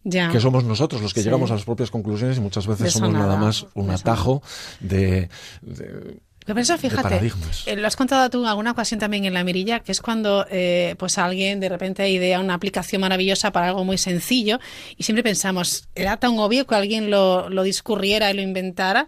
Ya. 0.05 0.31
que 0.31 0.39
somos 0.39 0.63
nosotros 0.63 1.01
los 1.01 1.13
que 1.13 1.19
Sí. 1.19 1.25
llegamos 1.25 1.51
a 1.51 1.55
las 1.55 1.65
propias 1.65 1.91
conclusiones 1.91 2.37
y 2.37 2.39
muchas 2.39 2.65
veces 2.67 2.93
somos 2.93 3.11
nada 3.11 3.25
nada, 3.35 3.37
más 3.37 3.67
un 3.75 3.91
atajo 3.91 4.41
de, 4.79 5.29
de- 5.61 6.21
Pero 6.45 6.59
eso, 6.59 6.77
fíjate, 6.77 7.31
eh, 7.67 7.75
lo 7.75 7.87
has 7.87 7.95
contado 7.95 8.29
tú 8.29 8.41
en 8.41 8.47
alguna 8.47 8.71
ocasión 8.71 8.99
también 8.99 9.25
en 9.25 9.33
la 9.33 9.43
mirilla, 9.43 9.79
que 9.79 9.91
es 9.91 10.01
cuando 10.01 10.45
eh, 10.49 10.95
pues 10.97 11.17
alguien 11.17 11.59
de 11.59 11.69
repente 11.69 12.09
idea 12.09 12.39
una 12.39 12.55
aplicación 12.55 13.01
maravillosa 13.01 13.51
para 13.51 13.67
algo 13.67 13.83
muy 13.83 13.97
sencillo 13.97 14.59
y 14.97 15.03
siempre 15.03 15.23
pensamos, 15.23 15.87
era 15.93 16.17
tan 16.17 16.39
obvio 16.39 16.65
que 16.65 16.75
alguien 16.75 17.11
lo, 17.11 17.49
lo 17.49 17.63
discurriera 17.63 18.31
y 18.31 18.33
lo 18.33 18.41
inventara. 18.41 19.07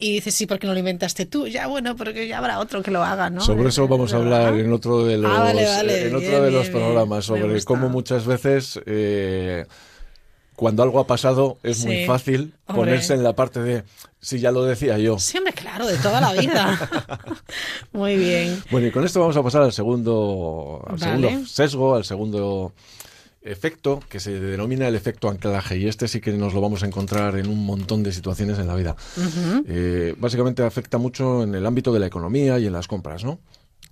Y 0.00 0.12
dices, 0.12 0.32
sí, 0.36 0.46
porque 0.46 0.68
no 0.68 0.74
lo 0.74 0.78
inventaste 0.78 1.26
tú. 1.26 1.48
Ya, 1.48 1.66
bueno, 1.66 1.96
porque 1.96 2.28
ya 2.28 2.38
habrá 2.38 2.60
otro 2.60 2.84
que 2.84 2.92
lo 2.92 3.02
haga, 3.02 3.30
¿no? 3.30 3.40
Sobre 3.40 3.70
eso 3.70 3.88
vamos 3.88 4.12
a 4.12 4.18
hablar 4.18 4.54
en 4.54 4.72
otro 4.72 5.04
de 5.04 5.18
los, 5.18 5.28
Ah, 5.28 5.40
vale, 5.40 5.64
vale, 5.64 6.02
en 6.06 6.14
otro 6.14 6.28
bien, 6.28 6.42
de 6.44 6.50
los 6.52 6.68
bien, 6.68 6.72
programas, 6.72 7.24
sobre 7.24 7.64
cómo 7.64 7.88
muchas 7.88 8.24
veces 8.24 8.78
eh, 8.86 9.66
cuando 10.58 10.82
algo 10.82 10.98
ha 10.98 11.06
pasado 11.06 11.56
es 11.62 11.84
muy 11.86 12.04
fácil 12.04 12.52
Hombre. 12.66 12.82
ponerse 12.82 13.14
en 13.14 13.22
la 13.22 13.32
parte 13.32 13.60
de 13.60 13.84
si 14.18 14.40
ya 14.40 14.50
lo 14.50 14.64
decía 14.64 14.98
yo. 14.98 15.16
Siempre, 15.16 15.52
claro, 15.52 15.86
de 15.86 15.96
toda 15.98 16.20
la 16.20 16.32
vida. 16.32 16.90
Muy 17.92 18.16
bien. 18.16 18.60
Bueno, 18.72 18.88
y 18.88 18.90
con 18.90 19.04
esto 19.04 19.20
vamos 19.20 19.36
a 19.36 19.42
pasar 19.44 19.62
al 19.62 19.72
segundo, 19.72 20.82
al 20.84 20.96
Vale. 20.96 21.28
segundo 21.28 21.46
sesgo, 21.46 21.94
al 21.94 22.04
segundo 22.04 22.72
efecto 23.40 24.00
que 24.08 24.18
se 24.18 24.40
denomina 24.40 24.88
el 24.88 24.96
efecto 24.96 25.28
anclaje 25.28 25.78
y 25.78 25.86
este 25.86 26.08
sí 26.08 26.20
que 26.20 26.32
nos 26.32 26.52
lo 26.54 26.60
vamos 26.60 26.82
a 26.82 26.86
encontrar 26.86 27.36
en 27.36 27.46
un 27.48 27.64
montón 27.64 28.02
de 28.02 28.10
situaciones 28.10 28.58
en 28.58 28.66
la 28.66 28.74
vida. 28.74 28.96
Eh, 29.64 30.16
básicamente 30.18 30.64
afecta 30.64 30.98
mucho 30.98 31.44
en 31.44 31.54
el 31.54 31.64
ámbito 31.66 31.92
de 31.92 32.00
la 32.00 32.06
economía 32.08 32.58
y 32.58 32.66
en 32.66 32.72
las 32.72 32.88
compras, 32.88 33.22
¿no? 33.22 33.38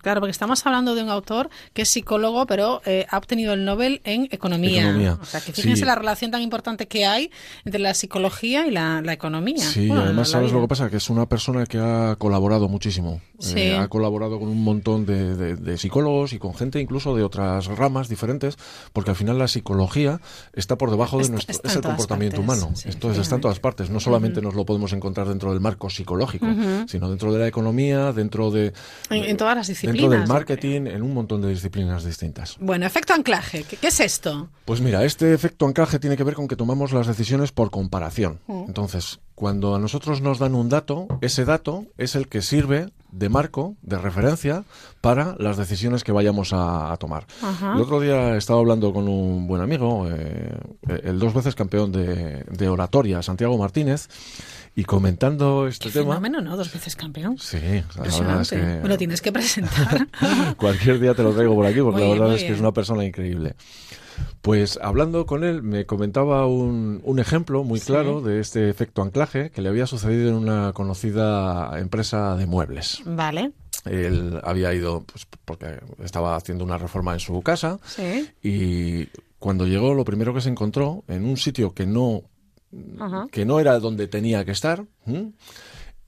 Claro, 0.07 0.21
porque 0.21 0.31
estamos 0.31 0.65
hablando 0.65 0.95
de 0.95 1.03
un 1.03 1.09
autor 1.11 1.51
que 1.73 1.83
es 1.83 1.89
psicólogo, 1.89 2.47
pero 2.47 2.81
eh, 2.87 3.07
ha 3.11 3.19
obtenido 3.19 3.55
el 3.55 3.65
Nobel 3.65 4.01
en 4.05 4.29
economía. 4.31 4.83
Economía. 4.83 5.19
O 5.21 5.25
sea, 5.25 5.41
que 5.41 5.51
fíjense 5.53 5.81
Sí. 5.81 5.85
la 5.85 5.97
relación 5.97 6.31
tan 6.31 6.43
importante 6.43 6.87
que 6.87 7.05
hay 7.07 7.33
entre 7.65 7.81
la 7.81 7.93
psicología 7.93 8.69
y 8.69 8.71
la, 8.71 9.03
la 9.03 9.13
economía. 9.13 9.59
Sí, 9.59 9.89
Bueno, 9.89 10.05
además 10.05 10.29
sabes 10.31 10.51
vida. 10.53 10.61
lo 10.61 10.65
que 10.65 10.69
pasa, 10.69 10.91
que 10.91 10.99
es 10.99 11.11
una 11.11 11.27
persona 11.27 11.67
que 11.67 11.79
ha 11.79 12.15
colaborado 12.21 12.69
muchísimo. 12.69 13.21
Sí. 13.41 13.59
Eh, 13.59 13.77
ha 13.77 13.89
colaborado 13.89 14.39
con 14.39 14.49
un 14.49 14.63
montón 14.63 15.07
de, 15.07 15.35
de- 15.35 15.57
de 15.57 15.77
psicólogos 15.77 16.33
y 16.33 16.39
con 16.39 16.55
gente 16.55 16.81
incluso 16.81 17.17
de 17.17 17.25
otras 17.25 17.67
ramas 17.67 18.09
diferentes, 18.09 18.57
porque 18.93 19.11
al 19.11 19.17
final 19.17 19.39
la 19.41 19.49
psicología 19.49 20.21
está 20.53 20.79
por 20.79 20.93
debajo 20.93 21.17
de 21.17 21.23
Está- 21.25 21.33
nuestro... 21.33 21.53
está 21.53 21.69
es 21.69 21.75
el 21.75 21.83
comportamiento 21.83 22.37
partes, 22.43 22.63
humano. 22.63 22.77
sí, 22.77 22.89
Entonces 22.93 23.23
está 23.23 23.35
en 23.35 23.41
todas 23.41 23.59
partes. 23.59 23.91
No 23.91 23.99
solamente 23.99 24.41
nos 24.41 24.55
lo 24.55 24.65
podemos 24.65 24.93
encontrar 24.93 25.27
dentro 25.27 25.51
del 25.51 25.59
marco 25.61 25.91
psicológico, 25.91 26.47
sino 26.87 27.11
dentro 27.11 27.33
de 27.33 27.41
la 27.41 27.49
economía, 27.49 28.13
dentro 28.13 28.53
de... 28.53 28.73
En, 29.11 29.25
en 29.25 29.37
todas 29.37 29.57
las 29.57 29.67
disciplinas. 29.67 29.96
Dentro 29.97 30.19
del 30.19 30.29
marketing, 30.29 30.87
en 30.87 31.03
un 31.03 31.15
montón 31.15 31.43
de 31.43 31.49
disciplinas 31.49 32.05
distintas. 32.05 32.57
Bueno, 32.61 32.87
efecto 32.87 33.13
anclaje. 33.15 33.65
¿Qué, 33.65 33.77
qué 33.77 33.89
es 33.89 34.01
esto? 34.01 34.49
Pues 34.65 34.81
mira, 34.81 35.05
este 35.05 35.33
efecto 35.33 35.67
anclaje 35.67 35.99
tiene 35.99 36.17
que 36.17 36.25
ver 36.25 36.35
con 36.35 36.49
que 36.49 36.57
tomamos 36.57 36.93
las 36.93 37.07
decisiones 37.07 37.53
por 37.53 37.71
comparación. 37.71 38.41
Mm. 38.47 38.65
Entonces, 38.69 39.21
cuando 39.35 39.75
a 39.75 39.79
nosotros 39.79 40.21
nos 40.21 40.39
dan 40.39 40.55
un 40.55 40.69
dato, 40.69 41.07
ese 41.21 41.45
dato 41.45 41.85
es 41.99 42.15
el 42.17 42.29
que 42.29 42.43
sirve 42.43 42.91
de 43.13 43.29
marco, 43.29 43.77
de 43.83 43.99
referencia, 43.99 44.65
para 45.01 45.37
las 45.39 45.57
decisiones 45.57 46.05
que 46.05 46.13
vayamos 46.13 46.53
a, 46.53 46.93
a 46.93 46.97
tomar. 46.97 47.27
Ajá. 47.43 47.75
El 47.75 47.81
otro 47.81 48.01
día 48.01 48.37
estaba 48.37 48.59
hablando 48.61 48.93
con 48.93 49.09
un 49.09 49.47
buen 49.47 49.63
amigo, 49.63 50.09
eh, 50.11 50.59
el 51.03 51.19
dos 51.19 51.33
veces 51.33 51.55
campeón 51.55 51.93
de, 51.93 52.45
de 52.45 52.69
oratoria, 52.69 53.23
Santiago 53.23 53.57
Martínez, 53.57 54.09
y 54.77 54.85
comentando 54.85 55.67
este 55.67 55.89
Qué 55.89 56.01
tema... 56.01 56.15
fenómeno, 56.17 56.41
¿no? 56.43 56.57
Dos 56.57 56.73
veces 56.73 56.95
campeón. 56.95 57.39
Sí, 57.39 57.59
la 57.97 58.03
verdad 58.03 58.43
es 58.43 58.51
que... 58.51 58.57
Me 58.59 58.89
lo 58.89 58.97
tienes 58.99 59.21
que 59.23 59.33
presentar. 59.33 60.07
Cualquier 60.59 61.01
día 61.01 61.15
te 61.15 61.23
lo 61.23 61.33
traigo 61.33 61.55
por 61.55 61.65
aquí 61.67 61.81
porque 61.81 61.95
Muy 61.95 62.01
la 62.03 62.07
bien, 62.07 62.19
verdad 62.19 62.27
muy 62.29 62.37
es 62.37 62.43
que 62.43 62.49
bien. 62.49 62.55
es 62.55 62.61
una 62.61 62.73
persona 62.73 63.05
increíble. 63.05 63.55
Pues 64.43 64.79
hablando 64.83 65.27
con 65.27 65.45
él 65.45 65.63
me 65.63 65.87
comentaba 65.87 66.47
un, 66.47 67.01
un 67.05 67.19
ejemplo 67.19 67.65
muy 67.65 67.81
Sí. 67.81 67.87
claro 67.87 68.21
de 68.21 68.41
este 68.41 68.69
efecto 68.71 69.03
anclaje 69.03 69.51
que 69.51 69.61
le 69.63 69.69
había 69.69 69.87
sucedido 69.87 70.29
en 70.29 70.35
una 70.37 70.73
conocida 70.73 71.79
empresa 71.79 72.37
de 72.37 72.47
muebles. 72.47 73.01
Vale. 73.05 73.53
Él 73.85 74.41
había 74.45 74.73
ido 74.75 75.05
pues, 75.05 75.27
porque 75.45 75.79
estaba 76.03 76.37
haciendo 76.37 76.65
una 76.65 76.77
reforma 76.79 77.13
en 77.15 77.21
su 77.21 77.41
casa 77.43 77.79
Sí. 77.87 78.29
y 78.43 79.09
cuando 79.39 79.67
llegó 79.67 79.95
lo 79.95 80.05
primero 80.05 80.35
que 80.35 80.41
se 80.41 80.49
encontró 80.49 81.05
en 81.09 81.25
un 81.25 81.37
sitio 81.37 81.73
que 81.75 81.87
no 81.87 82.23
Ajá. 83.01 83.27
que 83.31 83.45
no 83.45 83.59
era 83.61 83.79
donde 83.79 84.09
tenía 84.09 84.45
que 84.45 84.51
estar 84.51 84.85
¿m? 85.07 85.33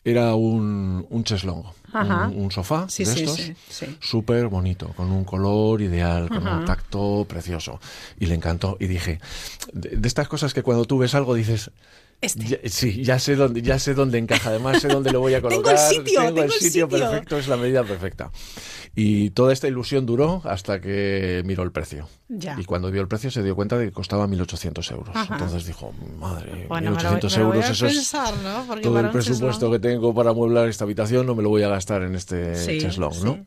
era 0.05 0.35
un, 0.35 1.07
un 1.11 1.25
cheslong, 1.25 1.65
Ajá. 1.93 2.29
un, 2.29 2.43
un 2.45 2.51
sofá 2.51 2.89
Sí, 2.89 3.05
de 3.05 3.13
sí, 3.13 3.21
estos 3.25 3.53
sí. 3.69 3.97
súper 4.01 4.49
bonito, 4.49 4.89
con 4.97 5.11
un 5.11 5.25
color 5.25 5.83
ideal, 5.83 6.29
con 6.29 6.47
Ajá. 6.47 6.59
un 6.59 6.65
tacto 6.65 7.27
precioso. 7.29 7.79
Y 8.19 8.27
le 8.27 8.35
encantó. 8.35 8.77
Y 8.81 8.87
dije, 8.87 9.21
de, 9.73 9.97
de 9.97 10.09
estas 10.09 10.27
cosas 10.29 10.55
que 10.55 10.63
cuando 10.63 10.85
tú 10.87 10.97
ves 10.99 11.15
algo 11.15 11.35
dices, 11.35 11.71
Este. 12.21 12.45
"Ya- 12.47 12.59
sí, 12.65 13.05
ya 13.05 13.19
sé 13.21 13.37
dónde, 13.37 13.63
ya 13.63 13.79
sé 13.79 13.95
dónde 13.95 14.19
encaja, 14.19 14.51
además 14.51 14.81
sé 14.83 14.89
dónde 14.89 15.13
lo 15.13 15.21
voy 15.21 15.35
a 15.35 15.37
Tengo 15.43 15.51
el 15.55 15.63
colocar. 15.63 15.79
sitio, 15.79 16.21
tengo 16.21 16.27
tengo 16.27 16.39
el 16.39 16.45
el 16.45 16.51
sitio 16.53 16.87
sitio". 16.87 16.89
perfecto, 16.89 17.39
es 17.39 17.47
la 17.49 17.57
medida 17.57 17.85
perfecta. 17.85 18.31
Y 18.97 19.31
toda 19.31 19.53
esta 19.53 19.69
ilusión 19.69 20.05
duró 20.07 20.43
hasta 20.45 20.81
que 20.81 21.43
miró 21.45 21.63
el 21.63 21.71
precio. 21.71 22.09
Ya. 22.29 22.57
Y 22.59 22.65
cuando 22.65 22.91
vio 22.91 23.01
el 23.03 23.07
precio 23.09 23.31
se 23.31 23.43
dio 23.45 23.55
cuenta 23.55 23.79
de 23.79 23.87
que 23.87 23.93
costaba 23.93 24.27
1.800 24.27 24.91
euros. 24.91 25.11
Ajá. 25.15 25.35
Entonces 25.35 25.65
dijo, 25.67 25.93
madre, 26.19 26.67
Bueno, 26.69 26.91
me 26.91 27.03
lo 27.03 27.09
voy- 27.11 27.21
1.800 27.21 27.37
me 27.37 27.43
lo 27.43 27.49
voy 27.49 27.57
euros, 27.59 27.71
eso 27.71 27.87
es 27.87 28.11
todo 28.83 28.95
para 28.95 29.07
el 29.07 29.13
presupuesto 29.13 29.71
que 29.71 29.79
tengo 29.79 30.13
para 30.15 30.31
amueblar 30.31 30.69
esta 30.69 30.83
habitación, 30.85 31.25
no 31.27 31.37
me 31.37 31.43
lo 31.45 31.51
voy 31.51 31.63
a 31.63 31.69
gastar 31.69 32.03
en 32.03 32.17
este 32.17 32.57
Sí, 32.57 32.79
cheslong, 32.81 33.15
sí. 33.15 33.25
¿no? 33.25 33.45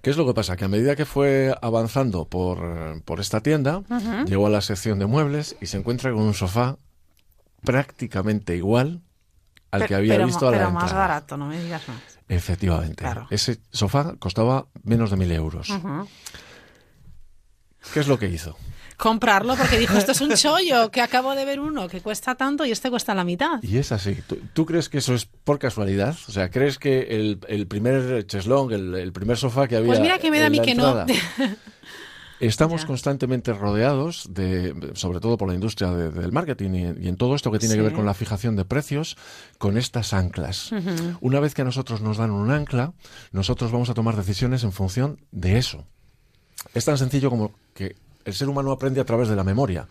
¿Qué 0.00 0.10
es 0.10 0.16
lo 0.18 0.26
que 0.26 0.34
pasa? 0.34 0.56
Que 0.56 0.64
a 0.66 0.68
medida 0.68 0.96
que 0.96 1.06
fue 1.06 1.54
avanzando 1.62 2.26
por, 2.26 3.02
por 3.04 3.20
esta 3.20 3.40
tienda, 3.40 3.82
llegó 4.26 4.46
a 4.46 4.50
la 4.50 4.60
sección 4.60 4.98
de 4.98 5.06
muebles 5.06 5.56
y 5.62 5.66
se 5.66 5.78
encuentra 5.78 6.12
con 6.12 6.22
un 6.22 6.34
sofá 6.34 6.76
prácticamente 7.64 8.56
igual 8.56 9.00
al 9.70 9.86
que 9.86 9.94
había 9.94 10.14
pero, 10.14 10.26
visto 10.26 10.46
a 10.46 10.52
la 10.52 10.58
Pero 10.58 10.70
más 10.70 10.84
entrada. 10.84 11.06
barato, 11.08 11.36
no 11.36 11.46
me 11.46 11.60
digas 11.60 11.82
más. 11.88 11.98
Efectivamente. 12.28 12.96
Claro. 12.96 13.26
Ese 13.30 13.58
sofá 13.70 14.14
costaba 14.18 14.66
menos 14.82 15.10
de 15.10 15.16
mil 15.16 15.30
euros. 15.32 15.68
¿Qué 17.92 18.00
es 18.00 18.08
lo 18.08 18.18
que 18.18 18.28
hizo? 18.28 18.56
Comprarlo 18.96 19.56
porque 19.56 19.76
dijo, 19.76 19.98
esto 19.98 20.12
es 20.12 20.20
un 20.20 20.32
chollo, 20.36 20.90
que 20.90 21.00
acabo 21.00 21.34
de 21.34 21.44
ver 21.44 21.58
uno 21.58 21.88
que 21.88 22.00
cuesta 22.00 22.36
tanto 22.36 22.64
y 22.64 22.70
este 22.70 22.88
cuesta 22.90 23.14
la 23.14 23.24
mitad. 23.24 23.60
Y 23.62 23.78
es 23.78 23.90
así. 23.90 24.16
¿Tú, 24.26 24.38
tú 24.52 24.64
crees 24.64 24.88
que 24.88 24.98
eso 24.98 25.14
es 25.14 25.26
por 25.26 25.58
casualidad? 25.58 26.16
O 26.28 26.32
sea, 26.32 26.50
¿crees 26.50 26.78
que 26.78 27.00
el, 27.10 27.40
el 27.48 27.66
primer 27.66 28.24
cheslong, 28.26 28.72
el, 28.72 28.94
el 28.94 29.12
primer 29.12 29.36
sofá 29.36 29.66
que 29.66 29.76
había 29.76 29.88
Pues 29.88 30.00
mira 30.00 30.18
que 30.18 30.30
me 30.30 30.38
da 30.38 30.46
a 30.46 30.50
mí 30.50 30.60
que 30.60 30.76
no. 30.76 31.04
Estamos 32.40 32.82
Ya. 32.82 32.86
constantemente 32.86 33.52
rodeados, 33.52 34.26
de, 34.30 34.90
sobre 34.94 35.20
todo 35.20 35.36
por 35.38 35.48
la 35.48 35.54
industria 35.54 35.90
de- 35.92 36.10
del 36.10 36.32
marketing 36.32 36.70
y, 36.70 37.04
y 37.04 37.08
en 37.08 37.16
todo 37.16 37.34
esto 37.34 37.50
que 37.50 37.58
tiene 37.58 37.74
que 37.76 37.82
ver 37.82 37.92
con 37.92 38.06
la 38.06 38.14
fijación 38.14 38.56
de 38.56 38.64
precios, 38.64 39.16
con 39.58 39.76
estas 39.78 40.12
anclas. 40.12 40.70
Una 41.20 41.40
vez 41.40 41.54
que 41.54 41.62
a 41.62 41.64
nosotros 41.64 42.00
nos 42.00 42.16
dan 42.18 42.30
un 42.30 42.50
ancla, 42.50 42.92
nosotros 43.32 43.70
vamos 43.72 43.88
a 43.90 43.94
tomar 43.94 44.16
decisiones 44.16 44.64
en 44.64 44.72
función 44.72 45.20
de 45.30 45.58
eso. 45.58 45.84
Es 46.74 46.84
tan 46.84 46.98
sencillo 46.98 47.30
como 47.30 47.52
que 47.74 47.96
el 48.24 48.34
ser 48.34 48.48
humano 48.48 48.72
aprende 48.72 49.00
a 49.00 49.04
través 49.04 49.28
de 49.28 49.36
la 49.36 49.44
memoria. 49.44 49.86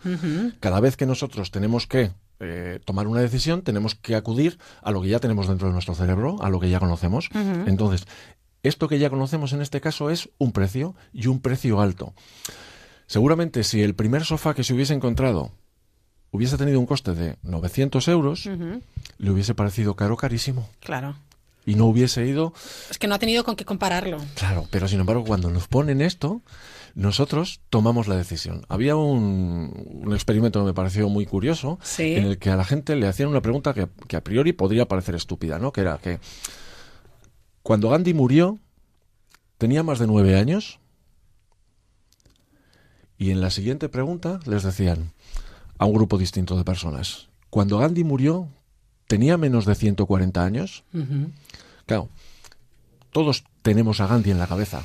Cada 0.60 0.80
vez 0.80 0.96
que 0.96 1.06
nosotros 1.06 1.50
tenemos 1.50 1.86
que 1.86 2.10
eh, 2.40 2.80
tomar 2.84 3.06
una 3.06 3.20
decisión, 3.20 3.62
tenemos 3.62 3.94
que 3.94 4.16
acudir 4.16 4.58
a 4.82 4.90
lo 4.90 5.00
que 5.00 5.08
ya 5.08 5.20
tenemos 5.20 5.46
dentro 5.48 5.68
de 5.68 5.72
nuestro 5.72 5.94
cerebro, 5.94 6.36
a 6.42 6.50
lo 6.50 6.58
que 6.60 6.68
ya 6.68 6.80
conocemos. 6.80 7.28
Entonces, 7.66 8.06
esto 8.64 8.88
que 8.88 8.98
ya 8.98 9.10
conocemos 9.10 9.52
en 9.52 9.62
este 9.62 9.80
caso 9.80 10.10
es 10.10 10.28
un 10.38 10.50
precio 10.52 10.94
y 11.12 11.28
un 11.28 11.40
precio 11.40 11.80
alto. 11.80 12.12
Seguramente 13.06 13.62
si 13.64 13.82
el 13.82 13.94
primer 13.94 14.24
sofá 14.24 14.54
que 14.54 14.64
se 14.64 14.74
hubiese 14.74 14.94
encontrado 14.94 15.52
hubiese 16.30 16.56
tenido 16.58 16.80
un 16.80 16.86
coste 16.86 17.12
de 17.14 17.36
900 17.44 18.08
euros, 18.08 18.46
le 19.18 19.30
hubiese 19.30 19.54
parecido 19.54 19.94
caro, 19.94 20.16
carísimo. 20.16 20.68
Claro. 20.80 21.14
Y 21.66 21.76
no 21.76 21.86
hubiese 21.86 22.26
ido 22.26 22.52
Es 22.90 22.98
que 22.98 23.06
no 23.06 23.14
ha 23.14 23.18
tenido 23.18 23.44
con 23.44 23.54
qué 23.56 23.64
compararlo. 23.64 24.18
Claro, 24.34 24.66
pero 24.70 24.88
sin 24.88 25.00
embargo, 25.00 25.24
cuando 25.24 25.48
nos 25.50 25.68
ponen 25.68 26.00
esto, 26.02 26.42
nosotros 26.94 27.60
tomamos 27.70 28.06
la 28.08 28.16
decisión. 28.16 28.66
Había 28.68 28.96
un, 28.96 30.02
un 30.04 30.12
experimento 30.12 30.58
que 30.60 30.66
me 30.66 30.74
pareció 30.74 31.08
muy 31.08 31.24
curioso, 31.24 31.78
Sí. 31.82 32.16
en 32.16 32.24
el 32.24 32.38
que 32.38 32.50
a 32.50 32.56
la 32.56 32.64
gente 32.64 32.96
le 32.96 33.06
hacían 33.06 33.28
una 33.28 33.40
pregunta 33.40 33.72
que, 33.72 33.88
que 34.08 34.16
a 34.16 34.24
priori 34.24 34.52
podría 34.52 34.86
parecer 34.88 35.14
estúpida, 35.14 35.58
¿no? 35.58 35.72
Que 35.72 35.80
era 35.82 35.98
que 35.98 36.18
cuando 37.64 37.88
Gandhi 37.88 38.12
murió, 38.12 38.58
tenía 39.56 39.82
más 39.82 39.98
de 39.98 40.06
nueve 40.06 40.36
años, 40.38 40.78
y 43.16 43.30
en 43.30 43.40
la 43.40 43.48
siguiente 43.48 43.88
pregunta 43.88 44.38
les 44.44 44.62
decían 44.62 45.12
a 45.78 45.86
un 45.86 45.94
grupo 45.94 46.18
distinto 46.18 46.58
de 46.58 46.64
personas, 46.64 47.28
cuando 47.48 47.78
Gandhi 47.78 48.04
murió, 48.04 48.48
tenía 49.06 49.38
menos 49.38 49.64
de 49.64 49.74
140 49.74 50.44
años. 50.44 50.84
Claro, 51.86 52.10
todos 53.10 53.44
tenemos 53.62 54.00
a 54.00 54.08
Gandhi 54.08 54.30
en 54.32 54.38
la 54.38 54.46
cabeza. 54.46 54.82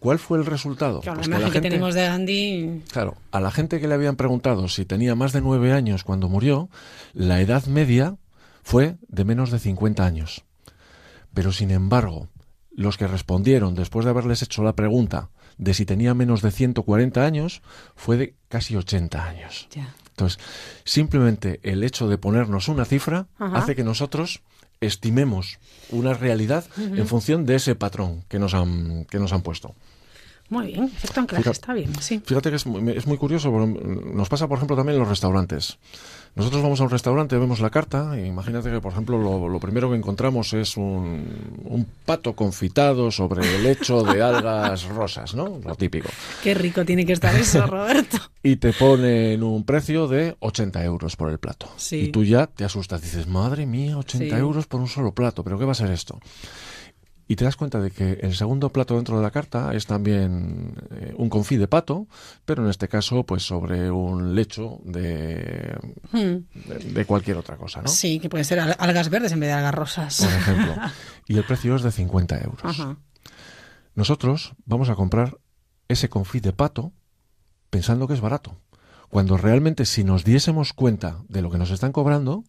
¿Cuál 0.00 0.18
fue 0.18 0.38
el 0.38 0.46
resultado? 0.46 1.02
Claro, 1.02 1.18
Pues 1.18 1.28
la 1.28 1.36
que 1.36 1.42
imagen 1.42 1.62
que 1.62 1.68
tenemos 1.68 1.94
de 1.94 2.02
Gandhi. 2.02 2.82
Claro, 2.90 3.16
a 3.30 3.40
la 3.40 3.52
gente 3.52 3.80
que 3.80 3.86
le 3.86 3.94
habían 3.94 4.16
preguntado 4.16 4.66
si 4.68 4.84
tenía 4.84 5.14
más 5.14 5.32
de 5.32 5.42
nueve 5.42 5.72
años 5.72 6.02
cuando 6.02 6.28
murió, 6.28 6.68
la 7.12 7.40
edad 7.40 7.66
media 7.66 8.16
fue 8.64 8.96
de 9.06 9.24
menos 9.24 9.52
de 9.52 9.60
50 9.60 10.04
años. 10.04 10.42
Pero 11.36 11.52
sin 11.52 11.70
embargo, 11.70 12.28
los 12.70 12.96
que 12.96 13.06
respondieron 13.06 13.74
después 13.74 14.06
de 14.06 14.10
haberles 14.10 14.40
hecho 14.40 14.62
la 14.62 14.74
pregunta 14.74 15.28
de 15.58 15.74
si 15.74 15.84
tenía 15.84 16.14
menos 16.14 16.40
de 16.40 16.50
140 16.50 17.22
años 17.26 17.60
fue 17.94 18.16
de 18.16 18.34
casi 18.48 18.74
80 18.74 19.22
años. 19.22 19.68
Entonces, 20.08 20.38
simplemente 20.84 21.60
el 21.62 21.84
hecho 21.84 22.08
de 22.08 22.16
ponernos 22.16 22.68
una 22.68 22.86
cifra 22.86 23.26
Ajá. 23.38 23.58
hace 23.58 23.76
que 23.76 23.84
nosotros 23.84 24.40
estimemos 24.80 25.58
una 25.90 26.14
realidad 26.14 26.64
en 26.78 27.06
función 27.06 27.44
de 27.44 27.56
ese 27.56 27.74
patrón 27.74 28.24
que 28.28 28.38
nos 28.38 28.54
han, 28.54 29.04
que 29.04 29.18
nos 29.18 29.34
han 29.34 29.42
puesto. 29.42 29.74
Muy 30.48 30.66
bien, 30.68 30.84
efecto 30.84 31.20
anclaje, 31.20 31.42
Fija- 31.42 31.50
está 31.52 31.74
bien, 31.74 31.92
sí. 32.00 32.20
Fíjate 32.24 32.50
que 32.50 32.56
es 32.56 32.66
muy, 32.66 32.92
es 32.92 33.06
muy 33.06 33.16
curioso, 33.18 33.50
nos 33.50 34.28
pasa, 34.28 34.46
por 34.46 34.58
ejemplo, 34.58 34.76
también 34.76 34.94
en 34.94 35.00
los 35.00 35.08
restaurantes. 35.08 35.78
Nosotros 36.36 36.62
vamos 36.62 36.80
a 36.80 36.84
un 36.84 36.90
restaurante, 36.90 37.36
vemos 37.38 37.60
la 37.60 37.70
carta, 37.70 38.16
e 38.18 38.26
imagínate 38.26 38.70
que, 38.70 38.80
por 38.80 38.92
ejemplo, 38.92 39.18
lo, 39.18 39.48
lo 39.48 39.58
primero 39.58 39.88
que 39.90 39.96
encontramos 39.96 40.52
es 40.52 40.76
un, 40.76 41.24
un 41.64 41.86
pato 42.04 42.36
confitado 42.36 43.10
sobre 43.10 43.42
el 43.56 43.62
lecho 43.64 44.02
de 44.02 44.22
algas 44.22 44.84
rosas, 44.84 45.34
¿no? 45.34 45.58
Lo 45.64 45.74
típico. 45.76 46.08
Qué 46.42 46.52
rico 46.52 46.84
tiene 46.84 47.06
que 47.06 47.14
estar 47.14 47.34
eso, 47.34 47.66
Roberto. 47.66 48.18
Y 48.42 48.56
te 48.56 48.72
ponen 48.74 49.42
un 49.42 49.64
precio 49.64 50.06
de 50.08 50.36
80 50.40 50.84
euros 50.84 51.16
por 51.16 51.30
el 51.30 51.38
plato. 51.38 51.68
Sí. 51.76 51.96
Y 51.96 52.08
tú 52.12 52.22
ya 52.22 52.46
te 52.46 52.64
asustas, 52.66 53.00
dices, 53.00 53.26
madre 53.26 53.64
mía, 53.64 53.96
80 53.96 54.26
Sí. 54.36 54.40
euros 54.40 54.66
por 54.66 54.80
un 54.80 54.88
solo 54.88 55.12
plato, 55.12 55.42
¿pero 55.42 55.58
qué 55.58 55.64
va 55.64 55.72
a 55.72 55.74
ser 55.74 55.90
esto? 55.90 56.20
Y 57.28 57.34
te 57.34 57.44
das 57.44 57.56
cuenta 57.56 57.80
de 57.80 57.90
que 57.90 58.12
el 58.22 58.36
segundo 58.36 58.70
plato 58.70 58.94
dentro 58.94 59.16
de 59.16 59.22
la 59.22 59.32
carta 59.32 59.74
es 59.74 59.86
también 59.86 60.74
eh, 60.92 61.12
un 61.16 61.28
confit 61.28 61.58
de 61.58 61.66
pato, 61.66 62.06
pero 62.44 62.62
en 62.62 62.70
este 62.70 62.86
caso, 62.86 63.24
pues 63.24 63.42
sobre 63.44 63.90
un 63.90 64.34
lecho 64.36 64.78
de, 64.84 65.76
Hmm. 66.12 66.44
de, 66.68 66.78
de 66.92 67.04
cualquier 67.04 67.36
otra 67.36 67.56
cosa, 67.56 67.82
¿no? 67.82 67.88
Sí, 67.88 68.20
que 68.20 68.28
pueden 68.28 68.44
ser 68.44 68.60
al- 68.60 68.76
algas 68.78 69.10
verdes 69.10 69.32
en 69.32 69.40
vez 69.40 69.48
de 69.48 69.54
algas 69.54 69.74
rosas. 69.74 70.18
Por 70.22 70.32
ejemplo. 70.32 70.74
Y 71.28 71.36
el 71.36 71.42
precio 71.44 71.74
es 71.74 71.82
de 71.82 71.90
50 71.90 72.38
euros. 72.44 72.60
Ajá. 72.64 72.96
Nosotros 73.96 74.54
vamos 74.64 74.88
a 74.90 74.94
comprar 74.94 75.38
ese 75.88 76.08
confit 76.08 76.44
de 76.44 76.52
pato 76.52 76.92
pensando 77.70 78.06
que 78.06 78.14
es 78.14 78.20
barato. 78.20 78.60
Cuando 79.08 79.36
realmente 79.36 79.84
si 79.86 80.04
nos 80.04 80.24
diésemos 80.24 80.72
cuenta 80.72 81.22
de 81.28 81.42
lo 81.42 81.50
que 81.50 81.58
nos 81.58 81.70
están 81.70 81.92
cobrando, 81.92 82.44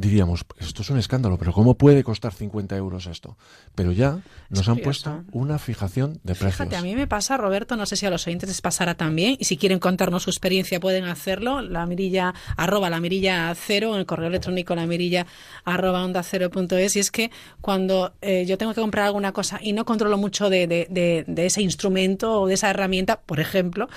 diríamos, 0.00 0.44
esto 0.58 0.82
es 0.82 0.90
un 0.90 0.98
escándalo, 0.98 1.36
pero 1.38 1.52
¿cómo 1.52 1.74
puede 1.74 2.02
costar 2.02 2.32
50 2.32 2.76
euros 2.76 3.06
esto? 3.06 3.36
Pero 3.74 3.92
ya 3.92 4.20
nos 4.48 4.68
han 4.68 4.76
curioso. 4.76 4.82
puesto 5.10 5.24
una 5.32 5.58
fijación 5.58 6.14
de 6.24 6.34
precios. 6.34 6.54
Fíjate, 6.56 6.76
a 6.76 6.82
mí 6.82 6.94
me 6.96 7.06
pasa, 7.06 7.36
Roberto, 7.36 7.76
no 7.76 7.84
sé 7.86 7.96
si 7.96 8.06
a 8.06 8.10
los 8.10 8.26
oyentes 8.26 8.48
les 8.48 8.60
pasará 8.62 8.94
también, 8.94 9.36
y 9.38 9.44
si 9.44 9.56
quieren 9.58 9.78
contarnos 9.78 10.22
su 10.22 10.30
experiencia 10.30 10.80
pueden 10.80 11.04
hacerlo, 11.04 11.60
la 11.60 11.84
mirilla, 11.86 12.32
arroba 12.56 12.88
la 12.88 12.98
mirilla 13.00 13.54
cero, 13.54 13.92
en 13.94 14.00
el 14.00 14.06
correo 14.06 14.28
electrónico 14.28 14.74
la 14.74 14.86
mirilla 14.86 15.26
arroba 15.64 16.02
onda 16.04 16.22
cero 16.22 16.50
punto 16.50 16.76
es, 16.78 16.96
y 16.96 17.00
es 17.00 17.10
que 17.10 17.30
cuando 17.60 18.14
eh, 18.22 18.46
yo 18.46 18.56
tengo 18.58 18.72
que 18.74 18.80
comprar 18.80 19.06
alguna 19.06 19.32
cosa 19.32 19.58
y 19.62 19.72
no 19.74 19.84
controlo 19.84 20.16
mucho 20.16 20.48
de, 20.48 20.66
de- 20.66 20.86
de- 20.90 21.24
de 21.26 21.46
ese 21.46 21.60
instrumento 21.62 22.40
o 22.40 22.46
de 22.46 22.54
esa 22.54 22.70
herramienta, 22.70 23.20
por 23.20 23.38
ejemplo, 23.40 23.88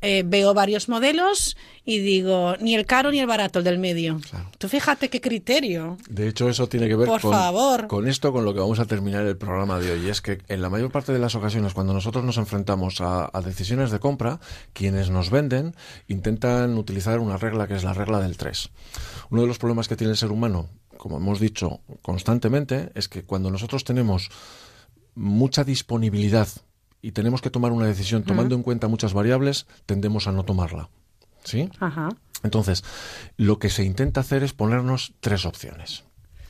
eh, 0.00 0.24
veo 0.26 0.54
varios 0.54 0.88
modelos 0.88 1.56
y 1.84 1.98
digo, 1.98 2.54
ni 2.60 2.74
el 2.74 2.86
caro 2.86 3.10
ni 3.10 3.18
el 3.18 3.26
barato, 3.26 3.58
el 3.58 3.64
del 3.64 3.78
medio. 3.78 4.20
Tú 4.58 4.68
fíjate 4.68 5.10
qué 5.10 5.20
criterio. 5.20 5.96
De 6.08 6.28
hecho, 6.28 6.48
eso 6.48 6.68
tiene 6.68 6.86
que 6.88 6.94
ver 6.94 7.08
Por 7.08 7.20
con, 7.20 7.32
favor. 7.32 7.86
con 7.88 8.06
esto, 8.06 8.32
con 8.32 8.44
lo 8.44 8.54
que 8.54 8.60
vamos 8.60 8.78
a 8.78 8.84
terminar 8.84 9.26
el 9.26 9.36
programa 9.36 9.78
de 9.80 9.92
hoy. 9.92 10.06
Y 10.06 10.08
es 10.08 10.20
que 10.20 10.38
en 10.48 10.62
la 10.62 10.70
mayor 10.70 10.92
parte 10.92 11.12
de 11.12 11.18
las 11.18 11.34
ocasiones, 11.34 11.74
cuando 11.74 11.92
nosotros 11.92 12.24
nos 12.24 12.36
enfrentamos 12.36 13.00
a, 13.00 13.28
a 13.32 13.40
decisiones 13.40 13.90
de 13.90 13.98
compra, 13.98 14.38
quienes 14.72 15.10
nos 15.10 15.30
venden 15.30 15.74
intentan 16.06 16.78
utilizar 16.78 17.18
una 17.18 17.36
regla 17.36 17.66
que 17.66 17.74
es 17.74 17.82
la 17.82 17.94
regla 17.94 18.20
del 18.20 18.36
3. 18.36 18.70
Uno 19.30 19.42
de 19.42 19.48
los 19.48 19.58
problemas 19.58 19.88
que 19.88 19.96
tiene 19.96 20.12
el 20.12 20.16
ser 20.18 20.30
humano, 20.30 20.68
como 20.98 21.16
hemos 21.16 21.40
dicho 21.40 21.80
constantemente, 22.00 22.90
es 22.94 23.08
que 23.08 23.24
cuando 23.24 23.50
nosotros 23.50 23.82
tenemos 23.82 24.30
mucha 25.16 25.64
disponibilidad 25.64 26.48
y 27.00 27.10
tenemos 27.10 27.42
que 27.42 27.50
tomar 27.50 27.72
una 27.72 27.86
decisión 27.86 28.22
tomando 28.22 28.54
en 28.54 28.62
cuenta 28.62 28.86
muchas 28.86 29.12
variables, 29.12 29.66
tendemos 29.86 30.28
a 30.28 30.32
no 30.32 30.44
tomarla. 30.44 30.88
¿Sí? 31.44 31.68
Ajá. 31.80 32.08
Entonces, 32.42 32.82
lo 33.36 33.58
que 33.58 33.70
se 33.70 33.84
intenta 33.84 34.20
hacer 34.20 34.42
es 34.42 34.52
ponernos 34.52 35.12
tres 35.20 35.46
opciones. 35.46 36.04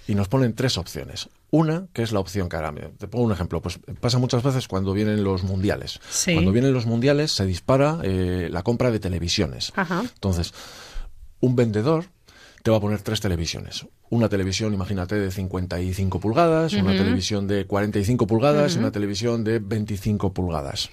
Y 0.09 0.15
nos 0.15 0.29
ponen 0.29 0.55
tres 0.55 0.79
opciones. 0.79 1.29
Una, 1.51 1.87
que 1.93 2.03
es 2.03 2.13
la 2.13 2.19
opción. 2.21 2.49
Mira, 2.73 2.91
Te 2.99 3.07
pongo 3.09 3.27
un 3.27 3.33
ejemplo. 3.33 3.61
Pues 3.63 3.79
pasa 4.01 4.19
muchas 4.19 4.43
veces 4.43 4.67
cuando 4.67 4.93
vienen 4.95 5.23
los 5.23 5.45
mundiales. 5.45 6.01
Sí. 6.11 6.33
Cuando 6.33 6.51
vienen 6.51 6.73
los 6.73 6.87
mundiales 6.87 7.31
se 7.33 7.47
dispara 7.47 7.99
eh, 8.03 8.49
la 8.51 8.63
compra 8.63 8.91
de 8.91 8.99
televisiones. 8.99 9.73
Ajá. 9.77 10.01
Entonces, 10.01 10.53
un 11.41 11.55
vendedor 11.55 12.07
te 12.63 12.71
va 12.71 12.79
a 12.79 12.81
poner 12.81 13.03
tres 13.03 13.21
televisiones. 13.21 13.87
Una 14.09 14.29
televisión, 14.29 14.73
imagínate, 14.75 15.17
de 15.17 15.31
55 15.31 16.21
pulgadas, 16.21 16.73
una 16.75 16.91
Ujú. 16.91 16.99
televisión 16.99 17.47
de 17.47 17.67
45 17.67 18.27
pulgadas 18.27 18.73
y 18.73 18.75
Ujú. 18.77 18.85
una 18.85 18.93
televisión 18.93 19.45
de 19.45 19.59
25 19.59 20.33
pulgadas. 20.33 20.91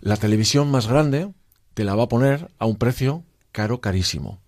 La 0.00 0.16
televisión 0.16 0.70
más 0.70 0.86
grande 0.86 1.28
te 1.74 1.84
la 1.84 1.94
va 1.94 2.04
a 2.04 2.08
poner 2.08 2.48
a 2.58 2.66
un 2.66 2.76
precio 2.76 3.24
caro, 3.52 3.80
carísimo. 3.80 4.38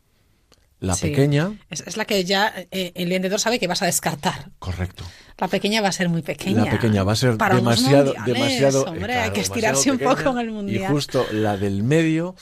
La 0.81 0.95
Sí. 0.95 1.09
pequeña, 1.09 1.53
Es, 1.71 1.83
es 1.87 1.97
la 1.97 2.05
que 2.05 2.23
ya 2.25 2.53
eh, 2.71 2.93
el 2.95 3.09
vendedor 3.09 3.41
sabe 3.41 3.59
que 3.59 3.67
vas 3.67 3.81
a 3.83 3.87
descartar. 3.87 4.51
correcto. 4.59 5.05
La 5.39 5.49
pequeña 5.49 5.81
va 5.81 5.89
a 5.89 5.93
ser 5.93 6.09
muy 6.11 6.21
pequeña. 6.23 6.65
La 6.67 6.71
pequeña 6.71 7.03
va 7.05 7.13
a 7.13 7.17
ser 7.17 7.37
Para 7.39 7.57
demasiado, 7.57 8.15
demasiado. 8.27 8.87
eh, 8.87 8.91
Hombre, 8.91 9.05
claro, 9.07 9.23
hay 9.23 9.31
que 9.31 9.43
demasiado 9.43 9.43
estirarse 9.43 9.91
un 9.91 9.99
poco 9.99 10.31
en 10.31 10.39
el 10.47 10.51
mundial. 10.53 10.83
Y 10.83 10.87
justo 10.95 11.27
la 11.33 11.57
del 11.57 11.83
medio 11.83 12.37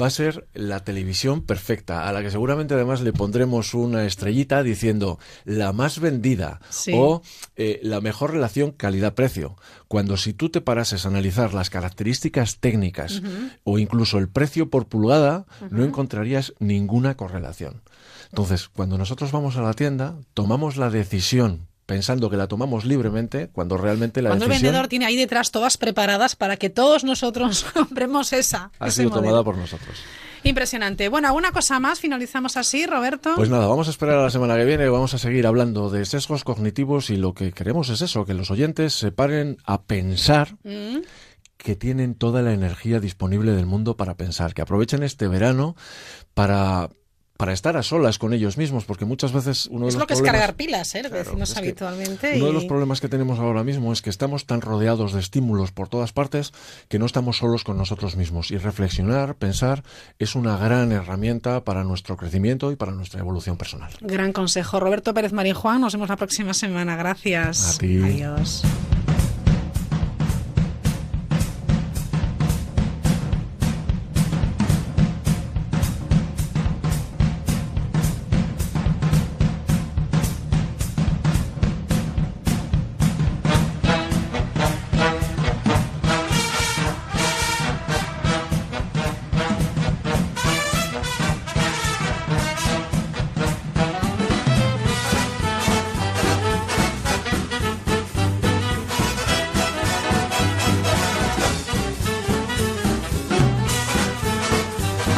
va 0.00 0.06
a 0.06 0.10
ser 0.10 0.46
la 0.54 0.82
televisión 0.84 1.42
perfecta, 1.42 2.08
a 2.08 2.12
la 2.12 2.22
que 2.22 2.30
seguramente 2.30 2.74
además 2.74 3.00
le 3.00 3.12
pondremos 3.12 3.74
una 3.74 4.04
estrellita 4.04 4.62
diciendo 4.62 5.18
la 5.44 5.72
más 5.72 6.00
vendida 6.00 6.60
Sí. 6.70 6.92
o 6.94 7.22
eh, 7.56 7.80
la 7.82 8.00
mejor 8.00 8.32
relación 8.32 8.72
calidad-precio. 8.72 9.56
Cuando 9.88 10.16
si 10.16 10.32
tú 10.32 10.50
te 10.50 10.60
parases 10.60 11.04
a 11.04 11.08
analizar 11.08 11.54
las 11.54 11.70
características 11.70 12.58
técnicas 12.58 13.22
o 13.62 13.78
incluso 13.78 14.18
el 14.18 14.28
precio 14.28 14.70
por 14.70 14.86
pulgada, 14.86 15.46
no 15.70 15.84
encontrarías 15.84 16.54
ninguna 16.58 17.16
correlación. 17.16 17.82
Entonces, 18.30 18.68
cuando 18.68 18.98
nosotros 18.98 19.30
vamos 19.30 19.56
a 19.56 19.62
la 19.62 19.74
tienda, 19.74 20.16
tomamos 20.34 20.76
la 20.76 20.90
decisión 20.90 21.68
pensando 21.86 22.30
que 22.30 22.36
la 22.36 22.46
tomamos 22.48 22.84
libremente, 22.84 23.48
cuando 23.52 23.76
realmente 23.76 24.22
la 24.22 24.30
Cuando 24.30 24.46
el 24.46 24.50
decisión 24.50 24.72
vendedor 24.72 24.88
tiene 24.88 25.06
ahí 25.06 25.16
detrás 25.16 25.50
todas 25.50 25.76
preparadas 25.76 26.36
para 26.36 26.56
que 26.56 26.70
todos 26.70 27.04
nosotros 27.04 27.64
compremos 27.74 28.32
esa. 28.32 28.70
ha 28.78 28.90
sido 28.90 29.10
modelo. 29.10 29.22
tomada 29.26 29.44
por 29.44 29.56
nosotros. 29.56 29.98
Impresionante. 30.42 31.08
Bueno, 31.08 31.28
¿alguna 31.28 31.52
cosa 31.52 31.80
más? 31.80 32.00
Finalizamos 32.00 32.58
así, 32.58 32.84
Roberto. 32.86 33.32
Pues 33.34 33.48
nada, 33.48 33.66
vamos 33.66 33.86
a 33.88 33.90
esperar 33.90 34.18
a 34.18 34.24
la 34.24 34.30
semana 34.30 34.56
que 34.56 34.66
viene, 34.66 34.88
vamos 34.90 35.14
a 35.14 35.18
seguir 35.18 35.46
hablando 35.46 35.88
de 35.88 36.04
sesgos 36.04 36.44
cognitivos 36.44 37.08
y 37.08 37.16
lo 37.16 37.32
que 37.32 37.52
queremos 37.52 37.88
es 37.88 38.02
eso, 38.02 38.26
que 38.26 38.34
los 38.34 38.50
oyentes 38.50 38.92
se 38.92 39.10
paren 39.10 39.56
a 39.64 39.82
pensar 39.82 40.56
Mm, 40.64 40.98
que 41.56 41.76
tienen 41.76 42.14
toda 42.14 42.42
la 42.42 42.52
energía 42.52 43.00
disponible 43.00 43.52
del 43.52 43.66
mundo 43.66 43.96
para 43.96 44.16
pensar, 44.16 44.54
que 44.54 44.62
aprovechen 44.62 45.02
este 45.02 45.28
verano 45.28 45.76
para 46.34 46.90
para 47.36 47.52
estar 47.52 47.76
a 47.76 47.82
solas 47.82 48.18
con 48.18 48.32
ellos 48.32 48.56
mismos, 48.56 48.84
porque 48.84 49.04
muchas 49.04 49.32
veces 49.32 49.66
uno 49.66 49.86
de 49.86 49.88
es 49.88 49.94
los 49.94 50.02
lo 50.02 50.06
que 50.06 50.14
problemas, 50.14 50.34
es 50.34 50.40
cargar 50.40 50.56
pilas, 50.56 50.94
¿eh? 50.94 51.02
Lo 51.02 51.10
que 51.10 51.18
decimos 51.18 51.56
habitualmente. 51.56 52.34
Uno 52.36 52.46
de 52.46 52.52
los 52.52 52.64
problemas 52.64 53.00
que 53.00 53.08
tenemos 53.08 53.40
ahora 53.40 53.64
mismo 53.64 53.92
es 53.92 54.02
que 54.02 54.10
estamos 54.10 54.46
tan 54.46 54.60
rodeados 54.60 55.12
de 55.12 55.20
estímulos 55.20 55.72
por 55.72 55.88
todas 55.88 56.12
partes 56.12 56.52
que 56.88 56.98
no 56.98 57.06
estamos 57.06 57.38
solos 57.38 57.64
con 57.64 57.76
nosotros 57.76 58.16
mismos. 58.16 58.52
Y 58.52 58.58
reflexionar, 58.58 59.34
pensar, 59.34 59.82
es 60.18 60.36
una 60.36 60.56
gran 60.56 60.92
herramienta 60.92 61.64
para 61.64 61.82
nuestro 61.82 62.16
crecimiento 62.16 62.70
y 62.70 62.76
para 62.76 62.92
nuestra 62.92 63.20
evolución 63.20 63.56
personal. 63.56 63.90
Gran 64.00 64.32
consejo. 64.32 64.78
Roberto 64.78 65.12
Pérez 65.12 65.32
María 65.32 65.54
Juan, 65.54 65.80
nos 65.80 65.92
vemos 65.92 66.08
la 66.08 66.16
próxima 66.16 66.54
semana. 66.54 66.94
Gracias. 66.94 67.74
A 67.74 67.78
ti. 67.78 67.98
Adiós. 67.98 68.62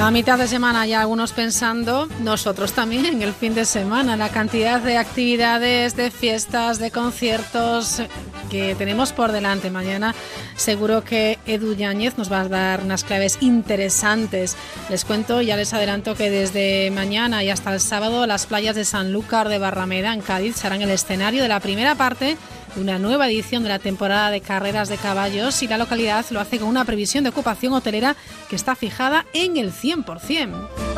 A 0.07 0.13
mitad 0.13 0.39
de 0.39 0.47
semana 0.47 0.87
ya 0.87 1.01
algunos 1.01 1.33
pensando, 1.33 2.07
nosotros 2.21 2.73
también 2.73 3.07
en 3.07 3.23
el 3.23 3.33
fin 3.33 3.57
de 3.57 3.65
semana, 3.65 4.17
la 4.17 4.29
cantidad 4.29 4.81
de 4.81 4.99
actividades, 4.99 5.97
de 5.97 6.13
fiestas, 6.13 6.79
de 6.79 6.93
conciertos 6.93 8.01
que 8.49 8.77
tenemos 8.77 9.13
por 9.13 9.33
delante. 9.33 9.69
Mañana 9.69 10.15
seguro 10.55 11.03
que 11.03 11.41
Edu 11.45 11.75
Yáñez 11.75 12.19
nos 12.19 12.31
va 12.31 12.43
a 12.43 12.49
dar 12.49 12.83
unas 12.85 13.03
claves 13.03 13.39
interesantes. 13.41 14.57
Les 14.91 15.05
cuento, 15.05 15.43
ya 15.43 15.57
les 15.57 15.75
adelanto 15.75 16.15
que 16.15 16.31
desde 16.31 16.93
mañana 16.93 17.43
y 17.43 17.51
hasta 17.51 17.75
el 17.75 17.81
sábado 17.81 18.29
las 18.29 18.47
playas 18.47 18.77
de 18.77 18.85
Sanlúcar 18.85 19.49
de 19.49 19.59
Barrameda 19.59 20.15
en 20.15 20.21
Cádiz 20.21 20.55
serán 20.55 20.83
el 20.83 20.91
escenario 20.91 21.43
de 21.43 21.49
la 21.49 21.59
primera 21.59 21.97
parte 21.97 22.37
una 22.77 22.99
nueva 22.99 23.29
edición 23.29 23.63
de 23.63 23.69
la 23.69 23.79
temporada 23.79 24.31
de 24.31 24.41
carreras 24.41 24.89
de 24.89 24.97
caballos 24.97 25.63
y 25.63 25.69
la 25.69 25.79
localidad 25.79 26.25
lo 26.31 26.41
hace 26.41 26.59
con 26.59 26.69
una 26.69 26.85
previsión 26.85 27.25
de 27.25 27.31
ocupación 27.31 27.73
hotelera 27.73 28.17
que 28.49 28.57
está 28.57 28.75
fijada 28.77 29.27
en 29.33 29.57
el 29.57 29.73
100%. 29.73 30.96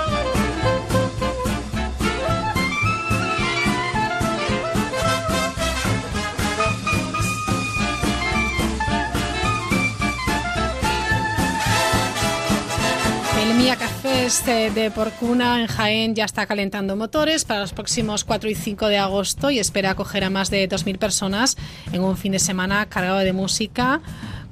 Fest 14.08 14.48
eh, 14.48 14.70
de 14.70 14.90
Porcuna 14.90 15.60
en 15.60 15.66
Jaén 15.66 16.14
ya 16.14 16.24
está 16.24 16.46
calentando 16.46 16.96
motores 16.96 17.44
para 17.44 17.60
los 17.60 17.74
próximos 17.74 18.24
4 18.24 18.48
y 18.48 18.54
5 18.54 18.88
de 18.88 18.96
agosto 18.96 19.50
y 19.50 19.58
espera 19.58 19.90
acoger 19.90 20.24
a 20.24 20.30
más 20.30 20.50
de 20.50 20.66
2.000 20.66 20.98
personas 20.98 21.58
en 21.92 22.02
un 22.02 22.16
fin 22.16 22.32
de 22.32 22.38
semana 22.38 22.86
cargado 22.86 23.18
de 23.18 23.34
música 23.34 24.00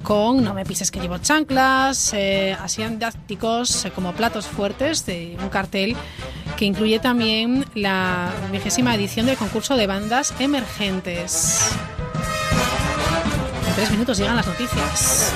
con 0.03 0.43
No 0.43 0.53
me 0.53 0.63
pises 0.63 0.91
que 0.91 0.99
llevo 0.99 1.17
chanclas, 1.17 2.13
eh, 2.13 2.55
así 2.61 2.83
didácticos 2.83 3.85
eh, 3.85 3.91
como 3.91 4.13
platos 4.13 4.45
fuertes 4.45 5.07
de 5.07 5.35
un 5.41 5.49
cartel 5.49 5.95
que 6.55 6.65
incluye 6.65 6.99
también 6.99 7.65
la 7.73 8.31
vigésima 8.51 8.93
edición 8.93 9.25
del 9.25 9.37
concurso 9.37 9.75
de 9.75 9.87
bandas 9.87 10.35
emergentes. 10.39 11.71
En 13.67 13.75
tres 13.75 13.91
minutos 13.91 14.19
llegan 14.19 14.35
las 14.35 14.45
noticias. 14.45 15.33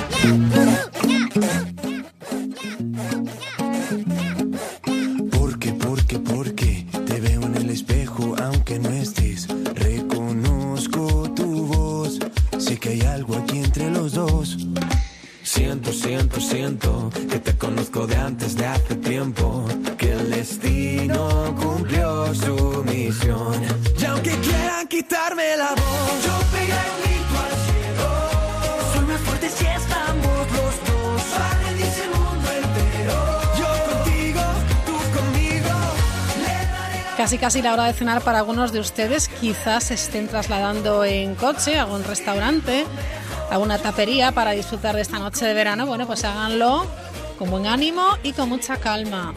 Porque, 5.38 5.74
porque, 5.74 6.20
porque 6.20 6.86
te 7.06 7.20
veo 7.20 7.42
en 7.44 7.56
el 7.56 7.70
espejo 7.70 8.36
aunque 8.42 8.80
no 8.80 8.90
estés. 8.90 9.48
Reconozco 9.76 11.30
tu 11.36 11.66
voz. 11.66 12.20
Sé 12.58 12.78
que 12.78 12.90
hay 12.90 13.02
algo 13.02 13.36
aquí 13.36 13.60
entre 13.60 13.90
los 13.92 14.14
dos. 14.14 14.58
Siento, 15.44 15.92
siento, 15.92 16.40
siento 16.40 17.10
que 17.30 17.40
te 17.40 17.58
conozco 17.58 18.08
de 18.08 18.16
antes 18.16 18.56
de 18.56 18.66
hace 18.66 18.96
tiempo. 18.96 19.66
Que 19.98 20.14
el 20.14 20.30
destino 20.30 21.56
cumplió 21.62 22.34
su 22.34 22.84
misión. 22.86 23.62
Y 24.00 24.06
aunque 24.06 24.32
quieran 24.38 24.88
quitarme 24.88 25.58
la 25.58 25.72
voz, 25.72 26.26
yo 26.26 26.40
pegué 26.52 26.74
un 26.96 27.21
Casi 37.22 37.38
casi 37.38 37.62
la 37.62 37.74
hora 37.74 37.84
de 37.84 37.94
cenar 37.94 38.24
para 38.24 38.40
algunos 38.40 38.72
de 38.72 38.80
ustedes. 38.80 39.28
Quizás 39.28 39.92
estén 39.92 40.28
trasladando 40.28 41.06
en 41.06 41.36
coche 41.36 41.78
a 41.78 41.84
algún 41.84 42.04
restaurante, 42.04 42.84
a 43.52 43.60
una 43.60 43.78
tapería 43.78 44.32
para 44.32 44.52
disfrutar 44.54 44.96
de 44.96 45.04
esta 45.04 45.20
noche 45.20 45.46
de 45.46 45.54
verano. 45.54 45.86
Bueno, 45.86 46.08
pues 46.08 46.24
háganlo 46.24 46.84
con 47.38 47.52
buen 47.52 47.68
ánimo 47.68 48.18
y 48.24 48.34
con 48.34 48.50
mucha 48.50 48.78
calma. 48.78 49.36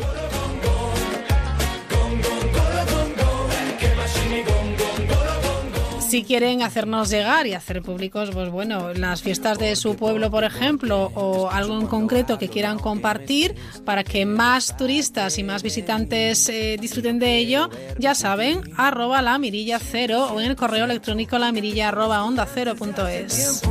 Si 6.14 6.22
quieren 6.22 6.62
hacernos 6.62 7.10
llegar 7.10 7.48
y 7.48 7.54
hacer 7.54 7.82
públicos, 7.82 8.30
pues 8.32 8.48
bueno, 8.48 8.94
las 8.94 9.20
fiestas 9.20 9.58
de 9.58 9.74
su 9.74 9.96
pueblo, 9.96 10.30
por 10.30 10.44
ejemplo, 10.44 11.10
o 11.16 11.50
algo 11.50 11.76
en 11.76 11.88
concreto 11.88 12.38
que 12.38 12.48
quieran 12.48 12.78
compartir 12.78 13.56
para 13.84 14.04
que 14.04 14.24
más 14.24 14.76
turistas 14.76 15.38
y 15.38 15.42
más 15.42 15.64
visitantes 15.64 16.48
eh, 16.48 16.76
disfruten 16.80 17.18
de 17.18 17.38
ello, 17.38 17.68
ya 17.98 18.14
saben, 18.14 18.60
arroba 18.76 19.22
la 19.22 19.40
mirilla 19.40 19.80
cero 19.80 20.28
o 20.32 20.40
en 20.40 20.50
el 20.50 20.54
correo 20.54 20.84
electrónico 20.84 21.36
la 21.36 21.50
mirilla 21.50 21.88
arroba 21.88 22.22
onda 22.22 22.46
cero 22.46 22.76
punto 22.76 23.08
es. 23.08 23.64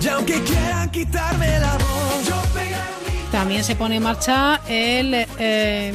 Y 0.00 0.08
aunque 0.08 0.42
quieran 0.44 0.90
quitarme 0.90 1.58
la 1.60 1.72
voz, 1.74 2.11
También 3.32 3.64
se 3.64 3.74
pone 3.74 3.96
en 3.96 4.02
marcha 4.02 4.60
el 4.68 5.26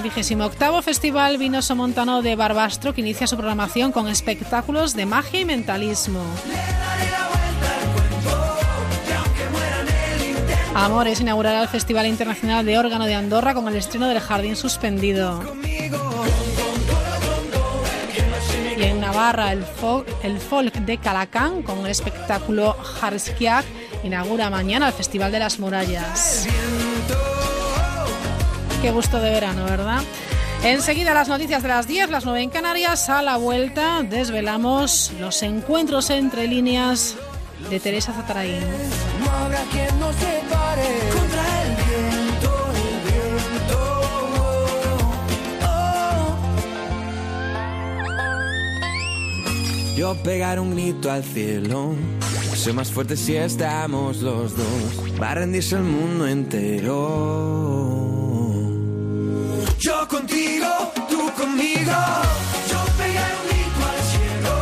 vigésimo 0.01 0.45
octavo 0.45 0.81
Festival 0.81 1.37
Vinoso 1.37 1.75
Montano 1.75 2.21
de 2.21 2.35
Barbastro, 2.35 2.93
que 2.93 3.01
inicia 3.01 3.27
su 3.27 3.37
programación 3.37 3.91
con 3.91 4.09
espectáculos 4.09 4.95
de 4.95 5.05
magia 5.05 5.39
y 5.39 5.45
mentalismo. 5.45 6.21
Amores 10.73 11.21
inaugurará 11.21 11.61
el 11.61 11.67
Festival 11.67 12.07
Internacional 12.07 12.65
de 12.65 12.77
Órgano 12.77 13.05
de 13.05 13.15
Andorra 13.15 13.53
con 13.53 13.67
el 13.67 13.75
estreno 13.75 14.07
del 14.07 14.19
Jardín 14.19 14.55
Suspendido. 14.55 15.41
Y 18.77 18.83
en 18.83 18.99
Navarra, 18.99 19.53
el 19.53 19.63
folk, 19.63 20.07
el 20.23 20.39
folk 20.39 20.73
de 20.73 20.97
Calacán 20.97 21.63
con 21.63 21.79
el 21.79 21.87
espectáculo 21.87 22.73
Jarskiak 22.73 23.65
inaugura 24.03 24.49
mañana 24.49 24.87
el 24.87 24.93
Festival 24.93 25.31
de 25.31 25.39
las 25.39 25.59
Murallas. 25.59 26.47
Qué 28.81 28.91
gusto 28.91 29.19
de 29.19 29.31
verano, 29.31 29.65
¿verdad? 29.65 30.01
Enseguida 30.63 31.13
las 31.13 31.27
noticias 31.27 31.61
de 31.63 31.69
las 31.69 31.87
10, 31.87 32.09
las 32.09 32.25
9 32.25 32.41
en 32.41 32.49
Canarias. 32.49 33.09
A 33.09 33.21
la 33.21 33.37
vuelta 33.37 34.03
desvelamos 34.03 35.11
los 35.19 35.41
encuentros 35.43 36.09
entre 36.09 36.47
líneas 36.47 37.15
de 37.69 37.79
Teresa 37.79 38.13
viento. 43.05 44.01
Oh. 45.63 46.37
Yo 49.95 50.15
pegar 50.23 50.59
un 50.59 50.75
grito 50.75 51.11
al 51.11 51.23
cielo. 51.23 51.93
Soy 52.55 52.73
más 52.73 52.91
fuerte 52.91 53.15
si 53.15 53.35
estamos 53.35 54.17
los 54.17 54.55
dos. 54.55 55.21
Va 55.21 55.31
a 55.31 55.35
rendirse 55.35 55.75
el 55.75 55.83
mundo 55.83 56.27
entero 56.27 58.06
contigo, 60.07 60.67
tú 61.09 61.31
conmigo. 61.37 61.93
Yo 62.69 62.79
pegaré 62.97 63.33
un 63.41 63.47
grito 63.47 63.81
al 63.91 64.01
cielo. 64.11 64.53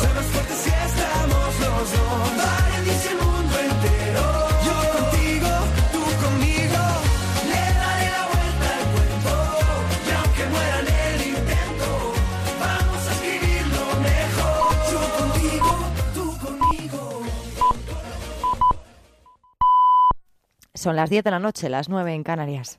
Soy 0.00 0.12
más 0.14 0.26
fuerte 0.26 0.54
si 0.54 0.70
estamos 0.70 1.50
los 1.60 1.92
dos. 1.92 2.30
Para 2.36 2.76
ti 2.84 2.90
el 3.10 3.16
mundo 3.16 3.54
entero. 3.58 4.24
Yo 4.66 4.76
contigo, 4.96 5.50
tú 5.92 6.02
conmigo. 6.24 6.80
Le 7.50 7.62
daré 7.80 8.06
la 8.16 8.24
vuelta 8.32 8.66
al 8.78 8.84
cuento. 8.92 9.32
Y 10.06 10.10
aunque 10.18 10.44
muera 10.52 10.76
en 10.80 10.88
el 10.88 11.20
intento, 11.28 11.88
vamos 12.60 13.02
a 13.08 13.10
escribirlo 13.12 13.82
mejor. 14.10 14.68
Yo 14.92 15.02
contigo, 15.18 15.70
tú 16.14 16.24
conmigo. 16.46 17.00
Son 20.74 20.94
las 20.96 21.10
10 21.10 21.24
de 21.24 21.30
la 21.30 21.38
noche, 21.38 21.68
las 21.68 21.88
9 21.88 22.14
en 22.14 22.22
Canarias. 22.22 22.78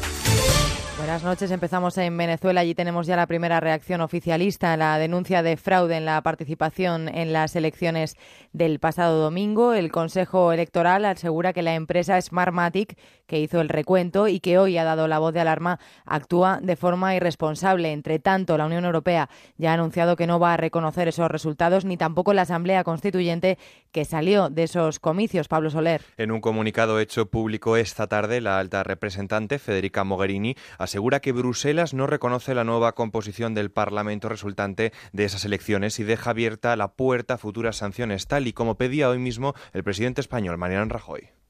Buenas 1.11 1.25
noches. 1.25 1.51
Empezamos 1.51 1.97
en 1.97 2.15
Venezuela. 2.15 2.61
Allí 2.61 2.73
tenemos 2.73 3.05
ya 3.05 3.17
la 3.17 3.27
primera 3.27 3.59
reacción 3.59 3.99
oficialista 3.99 4.71
a 4.71 4.77
la 4.77 4.97
denuncia 4.97 5.43
de 5.43 5.57
fraude 5.57 5.97
en 5.97 6.05
la 6.05 6.21
participación 6.21 7.09
en 7.09 7.33
las 7.33 7.53
elecciones 7.57 8.15
del 8.53 8.79
pasado 8.79 9.21
domingo. 9.21 9.73
El 9.73 9.91
Consejo 9.91 10.53
Electoral 10.53 11.03
asegura 11.03 11.51
que 11.51 11.63
la 11.63 11.75
empresa 11.75 12.21
Smartmatic, 12.21 12.97
que 13.27 13.41
hizo 13.41 13.59
el 13.59 13.67
recuento 13.67 14.29
y 14.29 14.39
que 14.39 14.57
hoy 14.57 14.77
ha 14.77 14.85
dado 14.85 15.09
la 15.09 15.19
voz 15.19 15.33
de 15.33 15.41
alarma, 15.41 15.81
actúa 16.05 16.59
de 16.63 16.77
forma 16.77 17.13
irresponsable. 17.13 17.91
Entre 17.91 18.19
tanto, 18.19 18.57
la 18.57 18.65
Unión 18.65 18.85
Europea 18.85 19.29
ya 19.57 19.71
ha 19.71 19.73
anunciado 19.73 20.15
que 20.15 20.27
no 20.27 20.39
va 20.39 20.53
a 20.53 20.57
reconocer 20.57 21.09
esos 21.09 21.29
resultados, 21.29 21.83
ni 21.83 21.97
tampoco 21.97 22.33
la 22.33 22.43
Asamblea 22.43 22.85
Constituyente 22.85 23.57
que 23.91 24.05
salió 24.05 24.49
de 24.49 24.63
esos 24.63 24.99
comicios. 24.99 25.49
Pablo 25.49 25.71
Soler. 25.71 26.03
En 26.15 26.31
un 26.31 26.39
comunicado 26.39 27.01
hecho 27.01 27.25
público 27.25 27.75
esta 27.75 28.07
tarde, 28.07 28.39
la 28.39 28.59
alta 28.59 28.83
representante 28.83 29.59
Federica 29.59 30.05
Mogherini 30.05 30.55
asegura 30.77 31.00
asegura 31.01 31.19
que 31.19 31.31
Bruselas 31.31 31.95
no 31.95 32.05
reconoce 32.05 32.53
la 32.53 32.63
nueva 32.63 32.93
composición 32.93 33.55
del 33.55 33.71
Parlamento 33.71 34.29
resultante 34.29 34.93
de 35.13 35.23
esas 35.23 35.45
elecciones 35.45 35.99
y 35.99 36.03
deja 36.03 36.29
abierta 36.29 36.75
la 36.75 36.93
puerta 36.93 37.33
a 37.33 37.37
futuras 37.39 37.77
sanciones, 37.77 38.27
tal 38.27 38.45
y 38.45 38.53
como 38.53 38.77
pedía 38.77 39.09
hoy 39.09 39.17
mismo 39.17 39.55
el 39.73 39.83
presidente 39.83 40.21
español, 40.21 40.59
Mariano 40.59 40.93
Rajoy. 40.93 41.40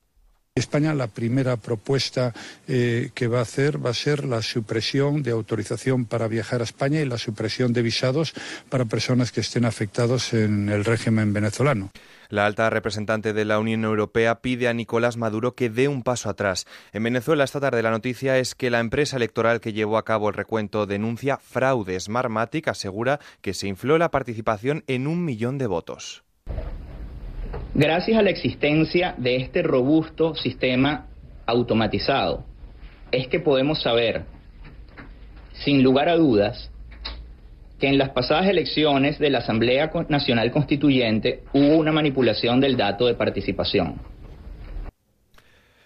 España 0.53 0.93
la 0.93 1.07
primera 1.07 1.55
propuesta 1.55 2.33
eh, 2.67 3.11
que 3.13 3.27
va 3.27 3.39
a 3.39 3.43
hacer 3.43 3.83
va 3.83 3.91
a 3.91 3.93
ser 3.93 4.25
la 4.25 4.41
supresión 4.41 5.23
de 5.23 5.31
autorización 5.31 6.03
para 6.03 6.27
viajar 6.27 6.59
a 6.59 6.65
España 6.65 6.99
y 6.99 7.05
la 7.05 7.17
supresión 7.17 7.71
de 7.71 7.81
visados 7.81 8.33
para 8.67 8.83
personas 8.83 9.31
que 9.31 9.39
estén 9.39 9.63
afectados 9.63 10.33
en 10.33 10.67
el 10.67 10.83
régimen 10.83 11.31
venezolano. 11.31 11.89
La 12.27 12.45
alta 12.45 12.69
representante 12.69 13.31
de 13.31 13.45
la 13.45 13.59
Unión 13.59 13.85
Europea 13.85 14.41
pide 14.41 14.67
a 14.67 14.73
Nicolás 14.73 15.15
Maduro 15.15 15.55
que 15.55 15.69
dé 15.69 15.87
un 15.87 16.03
paso 16.03 16.29
atrás. 16.29 16.67
En 16.91 17.03
Venezuela 17.03 17.45
esta 17.45 17.61
tarde 17.61 17.81
la 17.81 17.91
noticia 17.91 18.37
es 18.37 18.53
que 18.53 18.69
la 18.69 18.81
empresa 18.81 19.15
electoral 19.15 19.61
que 19.61 19.71
llevó 19.71 19.97
a 19.97 20.03
cabo 20.03 20.27
el 20.27 20.35
recuento 20.35 20.85
denuncia 20.85 21.37
fraude. 21.37 21.97
Smartmatic 21.97 22.67
asegura 22.67 23.21
que 23.39 23.53
se 23.53 23.69
infló 23.69 23.97
la 23.97 24.11
participación 24.11 24.83
en 24.87 25.07
un 25.07 25.23
millón 25.23 25.57
de 25.57 25.67
votos. 25.67 26.25
Gracias 27.73 28.17
a 28.17 28.21
la 28.21 28.31
existencia 28.31 29.15
de 29.17 29.37
este 29.37 29.63
robusto 29.63 30.35
sistema 30.35 31.07
automatizado, 31.45 32.43
es 33.11 33.27
que 33.27 33.39
podemos 33.39 33.81
saber, 33.81 34.23
sin 35.53 35.81
lugar 35.81 36.09
a 36.09 36.17
dudas, 36.17 36.69
que 37.79 37.87
en 37.87 37.97
las 37.97 38.09
pasadas 38.09 38.47
elecciones 38.47 39.19
de 39.19 39.29
la 39.29 39.39
Asamblea 39.39 39.89
Nacional 40.09 40.51
Constituyente 40.51 41.43
hubo 41.53 41.77
una 41.77 41.93
manipulación 41.93 42.59
del 42.59 42.75
dato 42.75 43.07
de 43.07 43.13
participación. 43.13 43.95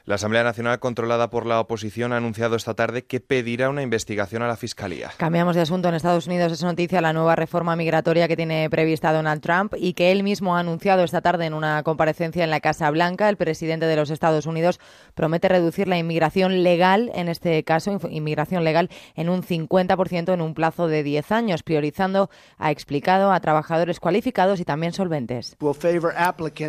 La 0.07 0.15
Asamblea 0.15 0.43
Nacional, 0.43 0.77
controlada 0.77 1.31
por 1.31 1.47
la 1.47 1.59
oposición, 1.59 2.13
ha 2.13 2.17
anunciado 2.17 2.55
esta 2.55 2.75
tarde 2.75 3.05
que 3.05 3.19
pedirá 3.19 3.71
una 3.71 3.81
investigación 3.81 4.43
a 4.43 4.47
la 4.47 4.55
Fiscalía. 4.55 5.09
Cambiamos 5.17 5.55
de 5.55 5.63
asunto. 5.63 5.89
En 5.89 5.95
Estados 5.95 6.27
Unidos 6.27 6.51
es 6.51 6.61
noticia 6.61 7.01
la 7.01 7.11
nueva 7.11 7.35
reforma 7.35 7.75
migratoria 7.75 8.27
que 8.27 8.35
tiene 8.35 8.69
prevista 8.69 9.11
Donald 9.11 9.41
Trump 9.41 9.73
y 9.75 9.93
que 9.93 10.11
él 10.11 10.21
mismo 10.21 10.55
ha 10.55 10.59
anunciado 10.59 11.03
esta 11.03 11.21
tarde 11.21 11.47
en 11.47 11.55
una 11.55 11.81
comparecencia 11.81 12.43
en 12.43 12.51
la 12.51 12.59
Casa 12.59 12.91
Blanca. 12.91 13.29
El 13.29 13.37
presidente 13.37 13.87
de 13.87 13.95
los 13.95 14.11
Estados 14.11 14.45
Unidos 14.45 14.79
promete 15.15 15.47
reducir 15.47 15.87
la 15.87 15.97
inmigración 15.97 16.61
legal, 16.61 17.09
en 17.15 17.27
este 17.27 17.63
caso, 17.63 17.99
inmigración 18.07 18.63
legal, 18.63 18.91
en 19.15 19.27
un 19.27 19.41
50% 19.41 20.35
en 20.35 20.41
un 20.41 20.53
plazo 20.53 20.87
de 20.87 21.01
10 21.01 21.31
años, 21.31 21.63
priorizando, 21.63 22.29
ha 22.59 22.69
explicado, 22.69 23.31
a 23.31 23.39
trabajadores 23.39 23.99
cualificados 23.99 24.59
y 24.59 24.65
también 24.65 24.93
solventes. 24.93 25.57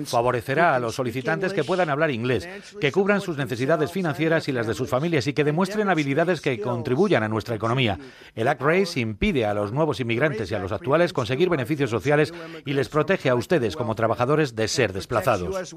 Favorecerá 0.07 0.75
a 0.75 0.79
los 0.79 0.95
solicitantes 0.95 1.53
que 1.53 1.65
puedan 1.65 1.91
hablar 1.91 2.11
inglés, 2.11 2.49
que 2.81 2.91
cubran 2.91 3.21
sus 3.27 3.37
necesidades 3.37 3.91
financieras 3.91 4.47
y 4.47 4.53
las 4.53 4.69
de 4.69 4.75
sus 4.75 4.89
familias 4.89 5.27
y 5.27 5.33
que 5.33 5.43
demuestren 5.43 5.89
habilidades 5.89 6.41
que 6.41 6.61
contribuyan 6.61 7.25
a 7.25 7.29
nuestra 7.29 7.57
economía. 7.57 7.99
El 8.37 8.47
Act 8.47 8.63
Race 8.63 9.01
impide 9.01 9.47
a 9.47 9.53
los 9.53 9.73
nuevos 9.73 9.99
inmigrantes 9.99 10.49
y 10.49 10.55
a 10.55 10.61
los 10.61 10.71
actuales 10.71 11.13
conseguir 11.13 11.51
beneficios 11.51 11.91
sociales 11.91 12.33
y 12.65 12.73
les 12.73 12.89
protege 12.89 13.29
a 13.29 13.35
ustedes 13.35 13.75
como 13.75 13.97
trabajadores 13.97 14.55
de 14.55 14.69
ser 14.69 14.93
desplazados. 14.93 15.75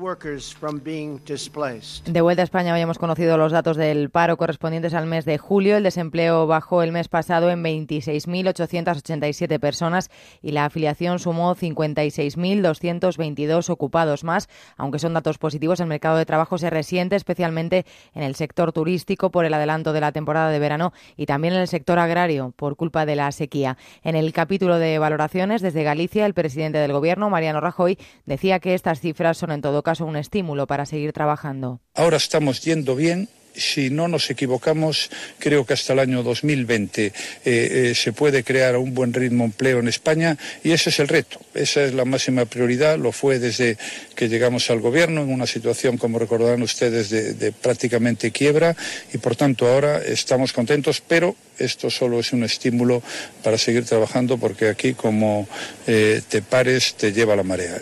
De 2.06 2.22
vuelta 2.22 2.44
a 2.44 2.46
España 2.46 2.76
hoy 2.76 2.82
hemos 2.82 3.00
conocido 3.00 3.38
los 3.38 3.52
datos 3.52 3.78
del 3.78 4.12
paro 4.12 4.38
correspondientes 4.38 4.94
al 4.94 5.08
mes 5.08 5.26
de 5.26 5.40
julio. 5.40 5.76
El 5.76 5.82
desempleo 5.84 6.46
bajó 6.46 6.84
el 6.84 6.92
mes 6.92 7.08
pasado 7.08 7.50
en 7.50 7.64
26.887 7.64 9.60
personas 9.60 10.12
y 10.44 10.52
la 10.52 10.66
afiliación 10.66 11.18
sumó 11.18 11.56
56.222 11.56 13.72
ocupados 13.72 14.24
más. 14.24 14.50
Aunque 14.78 15.00
son 15.00 15.16
datos 15.16 15.40
positivos, 15.40 15.80
el 15.80 15.88
mercado 15.88 16.18
de 16.18 16.28
trabajo 16.28 16.60
se 16.60 16.70
resiente 16.70 17.16
especialmente 17.16 17.39
especialmente 17.40 17.86
en 18.14 18.24
el 18.24 18.36
sector 18.36 18.74
turístico 18.74 19.32
por 19.32 19.46
el 19.46 19.54
adelanto 19.54 19.94
de 19.94 20.02
la 20.02 20.12
temporada 20.12 20.52
de 20.52 20.60
verano 20.60 20.92
y 21.16 21.26
también 21.26 21.54
en 21.54 21.62
el 21.62 21.70
sector 21.70 21.98
agrario 21.98 22.54
por 22.58 22.76
culpa 22.76 23.06
de 23.06 23.16
la 23.16 23.32
sequía. 23.32 23.78
En 24.04 24.18
el 24.18 24.34
capítulo 24.34 24.78
de 24.78 25.00
valoraciones 25.00 25.62
desde 25.62 25.84
Galicia, 25.84 26.26
el 26.26 26.34
presidente 26.34 26.80
del 26.80 26.92
Gobierno, 26.92 27.30
Mariano 27.30 27.62
Rajoy, 27.62 27.98
decía 28.26 28.60
que 28.60 28.74
estas 28.74 29.00
cifras 29.00 29.38
son 29.38 29.52
en 29.52 29.62
todo 29.62 29.84
caso 29.84 30.06
un 30.06 30.18
estímulo 30.18 30.68
para 30.68 30.86
seguir 30.86 31.14
trabajando. 31.14 31.80
Ahora 31.96 32.18
estamos 32.18 32.62
yendo 32.62 32.98
bien 32.98 33.30
si 33.54 33.90
no 33.90 34.08
nos 34.08 34.30
equivocamos, 34.30 35.10
creo 35.40 35.66
que 35.66 35.74
hasta 35.74 35.94
el 35.94 36.00
año 36.00 36.24
2020 36.24 37.06
eh, 37.06 37.14
eh, 37.46 37.94
se 37.96 38.14
puede 38.14 38.44
crear 38.44 38.76
a 38.76 38.80
un 38.80 38.94
buen 38.94 39.14
ritmo 39.14 39.46
empleo 39.46 39.80
en 39.80 39.88
España 39.88 40.38
y 40.64 40.72
ese 40.72 40.90
es 40.90 41.00
el 41.00 41.08
reto, 41.08 41.40
esa 41.54 41.84
es 41.84 41.94
la 41.94 42.06
máxima 42.06 42.46
prioridad, 42.46 42.98
lo 42.98 43.12
fue 43.12 43.40
desde 43.40 43.78
que 44.16 44.30
llegamos 44.30 44.70
al 44.70 44.80
gobierno 44.80 45.22
en 45.22 45.32
una 45.32 45.48
situación, 45.48 45.98
como 45.98 46.20
recordarán 46.20 46.62
ustedes, 46.62 47.10
de, 47.10 47.52
prácticamente 47.52 48.32
quiebra 48.32 48.76
y 49.14 49.18
por 49.18 49.36
tanto 49.36 49.68
ahora 49.68 50.02
estamos 50.04 50.54
contentos, 50.54 51.02
pero 51.06 51.36
esto 51.58 51.90
solo 51.90 52.20
es 52.20 52.34
un 52.34 52.44
estímulo 52.44 53.02
para 53.44 53.58
seguir 53.58 53.86
trabajando 53.86 54.38
porque 54.38 54.70
aquí 54.70 54.94
como 54.94 55.48
eh, 55.88 56.22
te 56.28 56.42
pares 56.42 56.96
te 56.96 57.12
lleva 57.12 57.36
la 57.36 57.44
marea. 57.44 57.82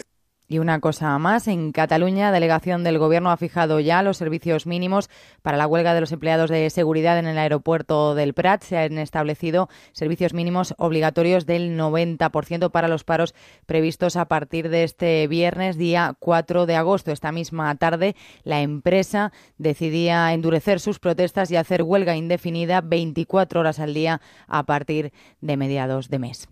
Y 0.49 0.59
una 0.59 0.79
cosa 0.79 1.17
más, 1.19 1.49
en 1.49 1.73
Cataluña, 1.73 2.31
delegación 2.31 2.85
del 2.85 2.99
Gobierno 2.99 3.31
ha 3.31 3.37
fijado 3.37 3.81
ya 3.81 4.01
los 4.01 4.15
servicios 4.15 4.65
mínimos 4.65 5.09
para 5.41 5.57
la 5.57 5.67
huelga 5.67 5.93
de 5.93 5.99
los 5.99 6.13
empleados 6.13 6.49
de 6.49 6.69
seguridad 6.69 7.19
en 7.19 7.27
el 7.27 7.37
aeropuerto 7.37 8.15
del 8.15 8.33
Prat. 8.33 8.63
Se 8.63 8.77
han 8.77 8.97
establecido 8.97 9.67
servicios 9.91 10.33
mínimos 10.33 10.73
obligatorios 10.77 11.45
del 11.45 11.77
90% 11.77 12.71
para 12.71 12.87
los 12.87 13.03
paros 13.03 13.35
previstos 13.65 14.15
a 14.15 14.29
partir 14.29 14.69
de 14.69 14.85
este 14.85 15.27
viernes, 15.27 15.77
día 15.77 16.15
4 16.17 16.65
de 16.65 16.77
agosto. 16.77 17.11
Esta 17.11 17.33
misma 17.33 17.75
tarde, 17.75 18.15
la 18.43 18.61
empresa 18.61 19.33
decidía 19.57 20.31
endurecer 20.31 20.79
sus 20.79 20.99
protestas 20.99 21.51
y 21.51 21.57
hacer 21.57 21.83
huelga 21.83 22.15
indefinida 22.15 22.79
24 22.79 23.59
horas 23.59 23.79
al 23.79 23.93
día 23.93 24.21
a 24.47 24.63
partir 24.63 25.11
de 25.41 25.57
mediados 25.57 26.07
de 26.07 26.19
mes. 26.19 26.47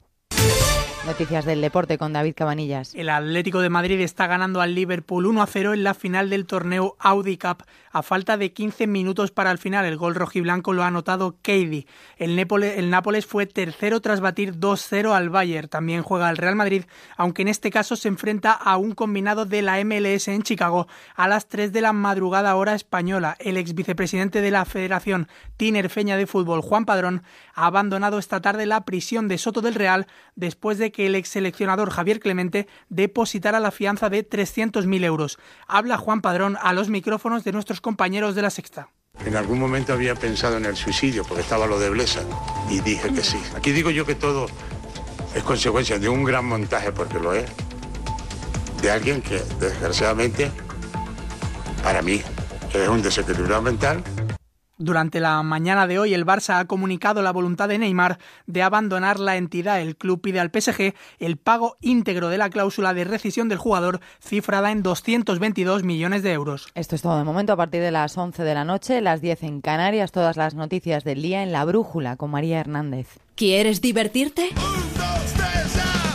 Noticias 1.06 1.46
del 1.46 1.62
deporte 1.62 2.00
con 2.00 2.14
David 2.14 2.34
Cabanillas. 2.36 2.96
El 2.96 3.10
Atlético 3.10 3.60
de 3.62 3.70
Madrid 3.70 4.00
está 4.00 4.26
ganando 4.26 4.60
al 4.60 4.74
Liverpool 4.74 5.28
1 5.28 5.44
a 5.44 5.46
0 5.46 5.76
en 5.76 5.84
la 5.84 5.94
final 5.94 6.32
del 6.32 6.48
torneo 6.48 6.96
Audi 6.98 7.38
Cup 7.38 7.64
a 7.92 8.02
falta 8.02 8.36
de 8.38 8.52
15 8.52 8.88
minutos 8.88 9.32
para 9.32 9.52
el 9.52 9.58
final. 9.58 9.86
El 9.86 9.98
gol 9.98 10.16
rojiblanco 10.16 10.74
lo 10.74 10.84
ha 10.84 10.88
anotado 10.88 11.38
Cady. 11.42 11.88
El, 12.18 12.36
Nápoles 12.90 13.26
fue 13.26 13.46
tercero 13.46 14.02
tras 14.02 14.20
batir 14.20 14.56
2-0 14.60 15.14
al 15.14 15.30
Bayern. 15.30 15.70
También 15.70 16.02
juega 16.02 16.30
el 16.30 16.38
Real 16.38 16.56
Madrid, 16.56 16.84
aunque 17.16 17.44
en 17.44 17.50
este 17.50 17.70
caso 17.70 17.96
se 17.96 18.08
enfrenta 18.08 18.52
a 18.52 18.76
un 18.76 18.94
combinado 18.94 19.46
de 19.46 19.62
la 19.62 19.82
MLS 19.86 20.28
en 20.28 20.42
Chicago 20.42 20.88
a 21.16 21.28
las 21.28 21.48
3 21.48 21.72
de 21.72 21.82
la 21.82 21.94
madrugada 21.94 22.56
hora 22.56 22.76
española. 22.76 23.38
El 23.40 23.58
ex 23.58 23.76
vicepresidente 23.76 24.42
de 24.42 24.52
la 24.52 24.66
Federación 24.66 25.30
Tinerfeña 25.56 26.18
de 26.18 26.28
Fútbol, 26.28 26.62
Juan 26.62 26.86
Padrón, 26.86 27.24
ha 27.54 27.68
abandonado 27.68 28.18
esta 28.20 28.42
tarde 28.42 28.66
la 28.66 28.84
prisión 28.84 29.30
de 29.30 29.38
Soto 29.38 29.62
del 29.62 29.76
Real 29.76 30.08
después 30.36 30.80
de 30.80 30.92
que 30.96 31.08
el 31.08 31.16
ex 31.16 31.28
seleccionador 31.28 31.90
Javier 31.90 32.22
Clemente 32.22 32.68
depositara 32.88 33.60
la 33.60 33.72
fianza 33.72 34.10
de 34.10 34.28
300.000 34.28 35.04
euros. 35.04 35.38
Habla 35.68 35.98
Juan 35.98 36.22
Padrón 36.22 36.58
a 36.62 36.72
los 36.72 36.88
micrófonos 36.88 37.44
de 37.44 37.52
nuestros 37.52 37.82
compañeros 37.82 38.34
de 38.34 38.42
la 38.42 38.50
Sexta. 38.50 38.90
En 39.26 39.36
algún 39.36 39.60
momento 39.60 39.92
había 39.92 40.16
pensado 40.16 40.56
en 40.56 40.64
el 40.64 40.78
suicidio 40.78 41.26
porque 41.26 41.42
estaba 41.42 41.68
lo 41.68 41.80
de 41.80 41.90
Blesa 41.90 42.22
y 42.70 42.80
dije 42.80 43.14
que 43.14 43.24
sí. 43.24 43.42
Aquí 43.58 43.72
digo 43.74 43.90
yo 43.90 44.06
que 44.06 44.16
todo 44.16 44.48
es 45.36 45.44
consecuencia 45.44 46.00
de 46.00 46.08
un 46.08 46.24
gran 46.24 46.46
montaje 46.46 46.94
porque 46.94 47.20
lo 47.20 47.34
es. 47.34 47.50
De 48.82 48.90
alguien 48.90 49.22
que 49.22 49.42
desgraciadamente 49.60 50.50
para 51.84 52.02
mí 52.02 52.22
es 52.74 52.88
un 52.88 53.02
desequilibrado 53.02 53.62
mental 53.62 54.02
Durante 54.78 55.22
la 55.22 55.42
mañana 55.42 55.88
de 55.88 56.00
hoy, 56.00 56.14
el 56.14 56.26
Barça 56.26 56.60
ha 56.60 56.66
comunicado 56.66 57.22
la 57.22 57.32
voluntad 57.32 57.70
de 57.70 57.78
Neymar 57.78 58.20
de 58.46 58.62
abandonar 58.62 59.20
la 59.20 59.38
entidad. 59.38 59.80
El 59.80 59.96
club 59.96 60.20
pide 60.20 60.42
al 60.42 60.52
PSG 60.52 60.94
el 61.20 61.38
pago 61.38 61.78
íntegro 61.80 62.28
de 62.28 62.38
la 62.38 62.50
cláusula 62.50 62.94
de 62.94 63.06
rescisión 63.06 63.48
del 63.48 63.58
jugador, 63.58 64.02
cifrada 64.20 64.72
en 64.72 64.84
222 64.84 65.84
millones 65.84 66.24
de 66.24 66.34
euros. 66.34 66.68
Esto 66.76 66.96
es 66.96 67.02
todo 67.02 67.18
de 67.18 67.24
momento. 67.24 67.54
A 67.54 67.58
partir 67.58 67.82
de 67.82 67.92
las 67.92 68.18
11 68.18 68.44
de 68.44 68.54
la 68.54 68.66
noche, 68.66 69.00
las 69.00 69.22
10 69.22 69.44
en 69.44 69.62
Canarias, 69.62 70.12
todas 70.12 70.36
las 70.36 70.56
noticias 70.56 71.06
del 71.06 71.22
día 71.22 71.42
en 71.42 71.54
La 71.54 71.64
Brújula 71.64 72.18
con 72.18 72.32
María 72.32 72.60
Hernández. 72.60 73.08
¿Quieres 73.36 73.80
divertirte? 73.80 74.50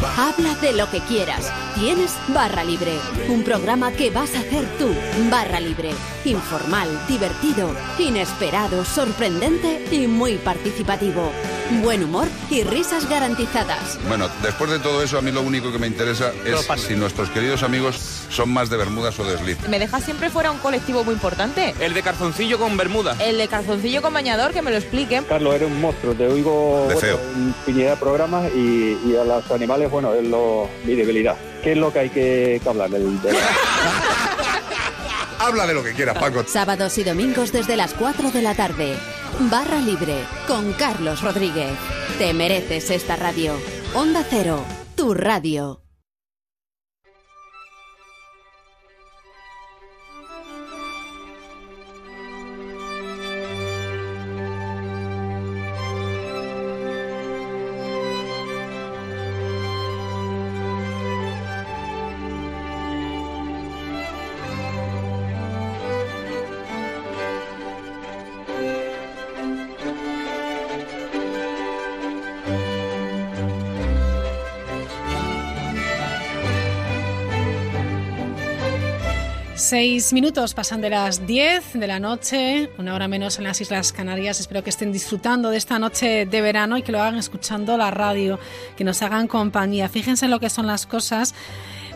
Habla 0.03 0.55
de 0.61 0.73
lo 0.73 0.91
que 0.91 1.01
quieras. 1.01 1.53
Tienes 1.75 2.13
Barra 2.29 2.65
Libre, 2.65 2.99
un 3.29 3.43
programa 3.45 3.93
que 3.93 4.11
vas 4.11 4.35
a 4.35 4.41
hacer 4.41 4.65
tú. 4.79 4.89
Barra 5.31 5.61
Libre, 5.61 5.91
informal, 6.25 6.89
divertido, 7.09 7.75
inesperado, 7.99 8.85
sorprendente 8.85 9.85
y 9.91 10.07
muy 10.07 10.37
participativo. 10.37 11.31
Buen 11.83 12.03
humor 12.03 12.27
y 12.51 12.65
risas 12.65 13.09
garantizadas. 13.09 13.97
Bueno, 14.09 14.29
después 14.43 14.71
de 14.71 14.81
todo 14.81 15.03
eso, 15.05 15.19
a 15.19 15.23
mí 15.23 15.31
lo 15.31 15.43
único 15.43 15.71
que 15.71 15.79
me 15.79 15.87
interesa 15.87 16.33
es 16.45 16.67
si 16.83 16.95
nuestros 16.97 17.31
queridos 17.31 17.63
amigos 17.63 17.97
son 18.29 18.53
más 18.53 18.71
de 18.71 18.77
Bermudas 18.77 19.17
o 19.21 19.25
de 19.25 19.39
Slip. 19.39 19.61
Me 19.69 19.79
deja 19.79 20.01
siempre 20.01 20.31
fuera 20.31 20.51
un 20.51 20.59
colectivo 20.59 21.05
muy 21.05 21.15
importante. 21.15 21.75
El 21.79 21.95
de 21.95 22.03
calzoncillo 22.03 22.59
con 22.59 22.77
Bermuda. 22.77 23.15
El 23.21 23.39
de 23.39 23.47
calzoncillo 23.47 24.03
con 24.03 24.13
bañador, 24.13 24.53
que 24.53 24.63
me 24.63 24.73
lo 24.73 24.79
expliquen. 24.79 25.23
Carlos, 25.25 25.55
eres 25.55 25.71
un 25.71 25.81
monstruo. 25.81 26.13
Te 26.15 26.27
oigo 26.27 26.87
De 26.89 26.95
bueno, 26.95 27.01
feo. 27.01 27.21
en 27.37 27.49
infinidad 27.49 27.91
de 27.91 27.97
programas 27.99 28.51
y, 28.53 28.99
y 29.07 29.17
a 29.17 29.23
los 29.25 29.49
animales, 29.53 29.90
bueno, 29.91 30.15
es 30.15 30.25
lo, 30.25 30.69
mi 30.85 30.95
debilidad. 30.95 31.37
¿Qué 31.63 31.73
es 31.73 31.79
lo 31.79 31.93
que 31.93 31.99
hay 32.01 32.09
que, 32.11 32.61
que 32.63 32.69
hablar? 32.69 32.91
Del, 32.91 33.21
del- 33.23 33.37
Habla 35.39 35.67
de 35.67 35.75
lo 35.75 35.83
que 35.83 35.93
quieras, 35.95 36.19
Paco. 36.19 36.45
Sábados 36.47 36.99
y 36.99 37.05
domingos 37.05 37.51
desde 37.53 37.77
las 37.77 37.95
4 37.95 38.31
de 38.31 38.43
la 38.43 38.55
tarde. 38.55 38.95
Barra 39.51 39.79
Libre 39.79 40.17
con 40.47 40.73
Carlos 40.75 41.23
Rodríguez. 41.23 41.73
Te 42.19 42.35
mereces 42.35 42.91
esta 42.91 43.17
radio. 43.17 43.55
Onda 43.95 44.23
Cero, 44.29 44.63
tu 44.97 45.15
radio. 45.15 45.81
Seis 79.61 80.15
minutos 80.15 80.55
pasan 80.55 80.81
de 80.81 80.89
las 80.89 81.27
10 81.27 81.75
de 81.75 81.87
la 81.87 82.01
noche, 82.01 82.71
una 82.79 82.95
hora 82.95 83.09
menos 83.09 83.37
en 83.37 83.45
las 83.45 83.61
Islas 83.61 83.93
Canarias. 83.93 84.41
Espero 84.41 84.65
que 84.65 84.71
estén 84.71 84.91
disfrutando 84.91 85.51
de 85.51 85.59
esta 85.59 85.79
noche 85.79 86.25
de 86.25 86.41
verano 86.41 86.79
y 86.79 86.83
que 86.83 86.93
lo 86.93 86.99
hagan 86.99 87.19
escuchando 87.19 87.77
la 87.77 87.91
radio, 87.91 88.39
que 88.79 88.85
nos 88.85 89.03
hagan 89.03 89.29
compañía. 89.29 89.91
Fíjense 89.91 90.25
en 90.25 90.31
lo 90.31 90.41
que 90.41 90.49
son 90.49 90.67
las 90.67 90.87
cosas. 90.87 91.35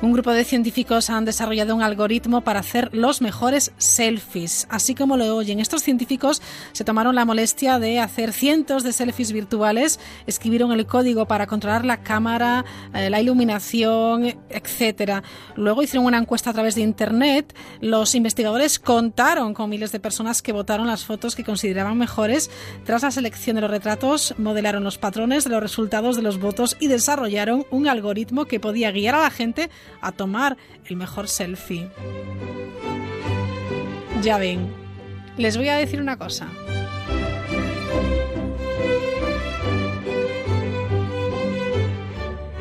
Un 0.05 0.13
grupo 0.13 0.33
de 0.33 0.45
científicos 0.45 1.09
han 1.09 1.25
desarrollado 1.25 1.75
un 1.75 1.81
algoritmo 1.81 2.43
para 2.43 2.61
hacer 2.61 2.91
los 2.93 3.23
mejores 3.23 3.73
selfies. 3.79 4.67
Así 4.69 4.95
como 4.95 5.17
lo 5.17 5.35
oyen, 5.35 5.61
estos 5.61 5.83
científicos 5.83 6.43
se 6.73 6.85
tomaron 6.85 7.15
la 7.15 7.25
molestia 7.25 7.79
de 7.79 8.01
hacer 8.01 8.35
cientos 8.35 8.83
de 8.83 8.93
selfies 8.93 9.33
virtuales, 9.33 9.99
escribieron 10.27 10.73
el 10.73 10.85
código 10.85 11.25
para 11.25 11.47
controlar 11.47 11.87
la 11.87 12.03
cámara, 12.03 12.67
eh, 12.93 13.09
la 13.09 13.23
iluminación, 13.23 14.27
etcétera. 14.51 15.23
Luego 15.57 15.83
hicieron 15.83 16.05
una 16.05 16.19
encuesta 16.19 16.51
a 16.51 16.53
través 16.53 16.75
de 16.75 16.83
internet. 16.83 17.57
Los 17.81 18.15
investigadores 18.15 18.79
contaron 18.79 19.55
con 19.55 19.71
miles 19.71 19.91
de 19.91 20.01
personas 20.01 20.43
que 20.43 20.53
votaron 20.53 20.87
las 20.87 21.07
fotos 21.07 21.35
que 21.35 21.45
consideraban 21.45 21.97
mejores. 21.97 22.51
Tras 22.85 23.05
la 23.05 23.11
selección 23.11 23.57
de 23.57 23.63
los 23.63 23.71
retratos, 23.71 24.35
modelaron 24.37 24.85
los 24.85 24.99
patrones 24.99 25.45
de 25.45 25.51
los 25.51 25.63
resultados 25.63 26.15
de 26.15 26.23
los 26.23 26.39
votos 26.39 26.77
y 26.79 26.89
desarrollaron 26.89 27.65
un 27.71 27.89
algoritmo 27.89 28.45
que 28.45 28.61
podía 28.61 28.93
guiar 28.93 29.15
a 29.15 29.23
la 29.23 29.31
gente 29.31 29.71
a 30.01 30.13
tomar 30.13 30.57
el 30.87 30.97
mejor 30.97 31.29
selfie. 31.29 31.91
Ya 34.23 34.39
ven, 34.39 34.73
les 35.37 35.57
voy 35.57 35.69
a 35.69 35.77
decir 35.77 36.01
una 36.01 36.17
cosa. 36.19 36.49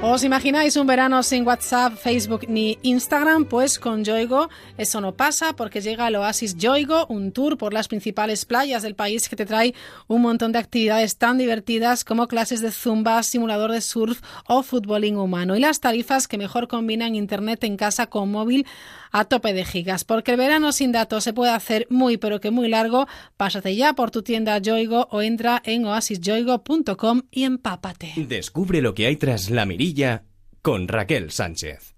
¿Os 0.06 0.26
imagináis 0.26 0.76
un 0.76 0.86
verano 0.86 1.24
sin 1.24 1.48
WhatsApp, 1.48 1.96
Facebook 1.96 2.42
ni 2.50 2.78
Instagram? 2.82 3.46
Pues 3.46 3.80
con 3.80 4.04
Yoigo 4.04 4.50
eso 4.78 5.00
no 5.00 5.14
pasa 5.14 5.54
porque 5.56 5.80
llega 5.80 6.10
el 6.10 6.18
Oasis 6.18 6.58
Yoigo, 6.58 7.06
un 7.08 7.32
tour 7.32 7.58
por 7.58 7.74
las 7.74 7.88
principales 7.88 8.44
playas 8.44 8.84
del 8.84 8.96
país 8.96 9.30
que 9.30 9.38
te 9.38 9.46
trae 9.46 9.74
un 10.08 10.22
montón 10.22 10.52
de 10.52 10.60
actividades 10.60 11.16
tan 11.16 11.38
divertidas 11.38 12.04
como 12.04 12.28
clases 12.28 12.60
de 12.60 12.72
zumba, 12.72 13.24
simulador 13.24 13.72
de 13.72 13.80
surf 13.80 14.20
o 14.46 14.62
futbolín 14.62 15.16
humano. 15.16 15.56
Y 15.56 15.62
las 15.62 15.80
tarifas 15.80 16.28
que 16.28 16.38
mejor 16.38 16.68
combinan 16.68 17.16
internet 17.16 17.64
en 17.64 17.78
casa 17.78 18.08
con 18.08 18.30
móvil 18.30 18.68
a 19.14 19.24
tope 19.24 19.54
de 19.54 19.64
gigas. 19.64 20.04
Porque 20.04 20.32
el 20.32 20.38
verano 20.38 20.74
sin 20.74 20.92
datos 20.92 21.24
se 21.24 21.32
puede 21.32 21.54
hacer 21.54 21.88
muy 21.90 22.18
pero 22.18 22.42
que 22.42 22.52
muy 22.52 22.68
largo. 22.68 23.08
Pásate 23.38 23.74
ya 23.78 23.94
por 23.94 24.12
tu 24.12 24.24
tienda 24.24 24.58
Yoigo 24.58 25.08
o 25.12 25.22
entra 25.22 25.62
en 25.64 25.86
oasisyoigo.com 25.86 27.22
y 27.32 27.44
empápate. 27.44 28.14
Descubre 28.18 28.82
lo 28.82 28.94
que 28.94 29.06
hay 29.06 29.16
tras 29.16 29.50
la 29.50 29.66
mirilla 29.66 30.24
con 30.62 30.90
Raquel 30.90 31.32
Sánchez. 31.32 31.93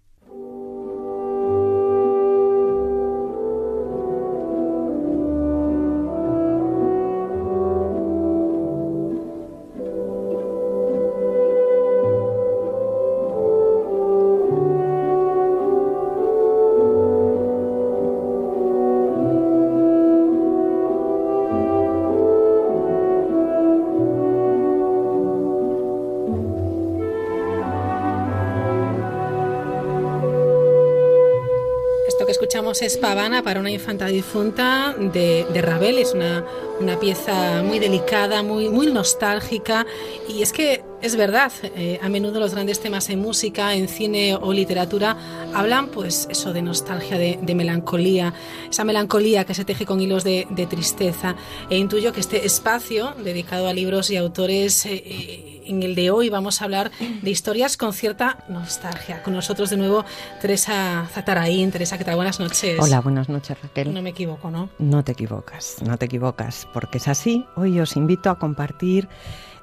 Es 32.82 32.97
Pavana 32.97 33.41
para 33.41 33.61
una 33.61 33.71
infanta 33.71 34.07
difunta 34.07 34.95
de, 34.97 35.45
de 35.53 35.61
Ravel. 35.61 35.97
Es 35.97 36.13
una, 36.13 36.45
una 36.80 36.99
pieza 36.99 37.63
muy 37.63 37.80
delicada, 37.80 38.43
muy, 38.43 38.67
muy 38.67 38.88
nostálgica. 38.88 39.86
Y 40.28 40.41
es 40.41 40.51
que 40.51 40.84
es 41.02 41.16
verdad, 41.16 41.52
eh, 41.64 42.00
a 42.02 42.10
menudo 42.10 42.39
los 42.39 42.54
grandes 42.54 42.80
temas 42.80 43.10
en 43.10 43.20
música, 43.20 43.74
en 43.76 43.88
cine 43.88 44.36
o 44.36 44.54
literatura 44.54 45.18
hablan, 45.54 45.88
pues, 45.88 46.28
eso 46.30 46.54
de 46.54 46.62
nostalgia, 46.62 47.18
de, 47.18 47.39
de 47.41 47.56
melancolía, 47.56 48.34
esa 48.70 48.84
melancolía 48.84 49.46
que 49.46 49.54
se 49.54 49.66
teje 49.66 49.86
con 49.86 50.02
hilos 50.02 50.24
de, 50.24 50.48
de 50.50 50.66
tristeza. 50.66 51.36
E 51.70 51.78
intuyo 51.78 52.14
que 52.14 52.20
este 52.20 52.46
espacio 52.46 53.14
dedicado 53.24 53.68
a 53.68 53.74
libros 53.74 54.10
y 54.10 54.18
autores. 54.18 54.86
eh, 54.86 55.04
eh, 55.06 55.52
en 55.66 55.84
el 55.84 55.96
de 55.96 56.12
hoy 56.12 56.30
vamos 56.30 56.62
a 56.62 56.66
hablar 56.66 56.91
de 57.00 57.30
historias 57.30 57.78
con 57.78 57.93
cierta 57.93 58.43
nostalgia. 58.50 59.24
Con 59.24 59.34
nosotros 59.34 59.70
de 59.70 59.78
nuevo 59.78 60.06
Teresa 60.41 61.08
Zataraín. 61.12 61.72
Teresa, 61.72 61.98
¿qué 61.98 62.04
tal? 62.04 62.16
Buenas 62.16 62.39
noches. 62.39 62.78
Hola, 62.80 63.02
buenas 63.02 63.30
noches 63.30 63.58
Raquel. 63.62 63.93
No 63.93 64.02
me 64.02 64.12
equivoco, 64.12 64.52
¿no? 64.52 64.70
No 64.78 65.04
te 65.04 65.14
equivocas, 65.14 65.78
no 65.82 65.98
te 65.98 66.06
equivocas, 66.06 66.68
porque 66.74 67.00
es 67.00 67.08
así. 67.08 67.46
Hoy 67.56 67.80
os 67.80 67.96
invito 67.96 68.30
a 68.30 68.38
compartir 68.38 69.10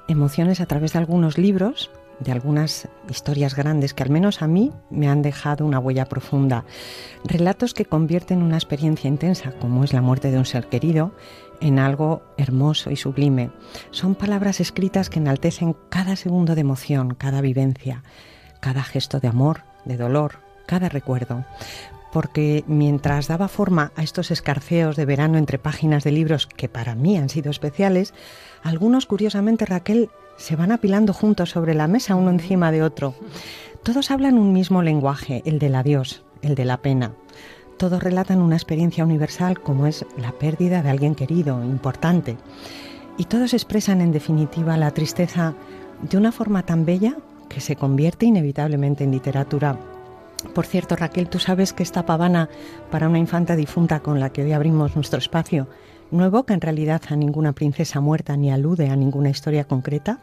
emociones 0.07 0.61
a 0.61 0.65
través 0.65 0.93
de 0.93 0.99
algunos 0.99 1.37
libros, 1.37 1.91
de 2.19 2.31
algunas 2.31 2.87
historias 3.09 3.55
grandes 3.55 3.93
que 3.93 4.03
al 4.03 4.09
menos 4.09 4.41
a 4.41 4.47
mí 4.47 4.71
me 4.89 5.07
han 5.09 5.21
dejado 5.21 5.65
una 5.65 5.79
huella 5.79 6.05
profunda. 6.05 6.65
Relatos 7.23 7.73
que 7.73 7.85
convierten 7.85 8.41
una 8.41 8.57
experiencia 8.57 9.07
intensa, 9.07 9.51
como 9.59 9.83
es 9.83 9.93
la 9.93 10.01
muerte 10.01 10.31
de 10.31 10.37
un 10.37 10.45
ser 10.45 10.67
querido, 10.67 11.13
en 11.59 11.79
algo 11.79 12.23
hermoso 12.37 12.91
y 12.91 12.95
sublime. 12.95 13.51
Son 13.91 14.15
palabras 14.15 14.59
escritas 14.59 15.09
que 15.09 15.19
enaltecen 15.19 15.75
cada 15.89 16.15
segundo 16.15 16.55
de 16.55 16.61
emoción, 16.61 17.15
cada 17.15 17.41
vivencia, 17.41 18.03
cada 18.59 18.83
gesto 18.83 19.19
de 19.19 19.27
amor, 19.27 19.63
de 19.85 19.97
dolor, 19.97 20.39
cada 20.65 20.89
recuerdo. 20.89 21.45
Porque 22.11 22.63
mientras 22.67 23.27
daba 23.27 23.47
forma 23.47 23.91
a 23.95 24.03
estos 24.03 24.29
escarceos 24.29 24.95
de 24.95 25.05
verano 25.05 25.37
entre 25.37 25.57
páginas 25.57 26.03
de 26.03 26.11
libros 26.11 26.45
que 26.45 26.69
para 26.69 26.93
mí 26.93 27.17
han 27.17 27.29
sido 27.29 27.49
especiales, 27.49 28.13
algunos 28.63 29.05
curiosamente 29.05 29.65
Raquel 29.65 30.09
se 30.37 30.55
van 30.55 30.71
apilando 30.71 31.13
juntos 31.13 31.51
sobre 31.51 31.73
la 31.73 31.87
mesa 31.87 32.15
uno 32.15 32.31
encima 32.31 32.71
de 32.71 32.81
otro. 32.81 33.13
Todos 33.83 34.09
hablan 34.11 34.37
un 34.37 34.53
mismo 34.53 34.81
lenguaje, 34.81 35.43
el 35.45 35.59
del 35.59 35.75
adiós, 35.75 36.23
el 36.41 36.55
de 36.55 36.65
la 36.65 36.77
pena. 36.77 37.13
todos 37.77 38.01
relatan 38.01 38.41
una 38.41 38.55
experiencia 38.55 39.03
universal 39.03 39.59
como 39.59 39.87
es 39.87 40.05
la 40.17 40.31
pérdida 40.31 40.81
de 40.81 40.89
alguien 40.89 41.15
querido, 41.15 41.61
importante. 41.65 42.37
Y 43.17 43.25
todos 43.25 43.53
expresan 43.53 43.99
en 43.99 44.11
definitiva 44.13 44.77
la 44.77 44.91
tristeza 44.91 45.53
de 46.01 46.17
una 46.17 46.31
forma 46.31 46.63
tan 46.63 46.85
bella 46.85 47.17
que 47.49 47.59
se 47.59 47.75
convierte 47.75 48.25
inevitablemente 48.25 49.03
en 49.03 49.11
literatura. 49.11 49.77
Por 50.53 50.65
cierto, 50.65 50.95
Raquel, 50.95 51.29
tú 51.29 51.39
sabes 51.39 51.73
que 51.73 51.83
esta 51.83 52.05
pavana 52.05 52.47
para 52.91 53.09
una 53.09 53.19
infanta 53.19 53.55
difunta 53.55 53.99
con 54.01 54.19
la 54.19 54.31
que 54.31 54.43
hoy 54.43 54.53
abrimos 54.53 54.95
nuestro 54.95 55.19
espacio 55.19 55.67
no 56.11 56.25
evoca 56.25 56.53
en 56.53 56.61
realidad 56.61 57.01
a 57.09 57.15
ninguna 57.15 57.53
princesa 57.53 57.99
muerta 57.99 58.37
ni 58.37 58.51
alude 58.51 58.89
a 58.89 58.95
ninguna 58.95 59.29
historia 59.29 59.65
concreta. 59.65 60.19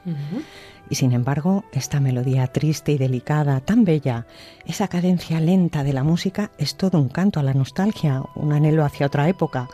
Y 0.89 0.97
sin 0.97 1.12
embargo, 1.12 1.64
esta 1.72 2.01
melodía 2.01 2.47
triste 2.49 2.93
y 2.93 2.99
delicada, 2.99 3.61
tan 3.61 3.85
bella, 3.85 4.26
esa 4.66 4.89
cadencia 4.89 5.41
lenta 5.41 5.85
de 5.85 5.93
la 5.93 6.03
música 6.03 6.51
es 6.59 6.76
todo 6.76 6.99
un 6.99 7.09
canto 7.09 7.39
a 7.39 7.45
la 7.45 7.55
nostalgia, 7.55 8.22
un 8.35 8.53
anhelo 8.53 8.85
hacia 8.85 9.07
otra 9.07 9.28
época 9.28 9.68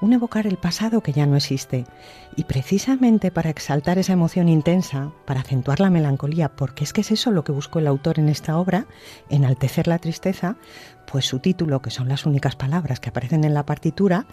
un 0.00 0.12
evocar 0.12 0.46
el 0.46 0.56
pasado 0.56 1.00
que 1.00 1.12
ya 1.12 1.26
no 1.26 1.36
existe. 1.36 1.84
Y 2.36 2.44
precisamente 2.44 3.30
para 3.30 3.50
exaltar 3.50 3.98
esa 3.98 4.12
emoción 4.12 4.48
intensa, 4.48 5.10
para 5.24 5.40
acentuar 5.40 5.80
la 5.80 5.90
melancolía, 5.90 6.50
porque 6.50 6.84
es 6.84 6.92
que 6.92 7.00
es 7.00 7.10
eso 7.10 7.30
lo 7.30 7.44
que 7.44 7.52
buscó 7.52 7.78
el 7.78 7.86
autor 7.86 8.18
en 8.18 8.28
esta 8.28 8.58
obra, 8.58 8.86
enaltecer 9.28 9.88
la 9.88 9.98
tristeza, 9.98 10.56
pues 11.10 11.26
su 11.26 11.40
título, 11.40 11.82
que 11.82 11.90
son 11.90 12.08
las 12.08 12.26
únicas 12.26 12.54
palabras 12.54 13.00
que 13.00 13.08
aparecen 13.08 13.44
en 13.44 13.54
la 13.54 13.66
partitura, 13.66 14.26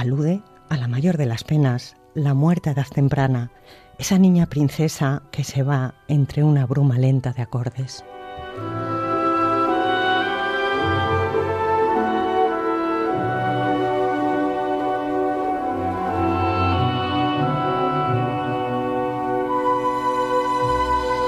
alude 0.00 0.42
a 0.70 0.78
la 0.78 0.88
mayor 0.88 1.18
de 1.18 1.26
las 1.26 1.44
penas, 1.44 1.94
la 2.14 2.32
muerte 2.32 2.70
a 2.70 2.72
edad 2.72 2.86
temprana, 2.86 3.50
esa 3.98 4.18
niña 4.18 4.46
princesa 4.46 5.22
que 5.30 5.44
se 5.44 5.62
va 5.62 5.94
entre 6.08 6.42
una 6.42 6.64
bruma 6.64 6.98
lenta 6.98 7.32
de 7.34 7.42
acordes. 7.42 8.02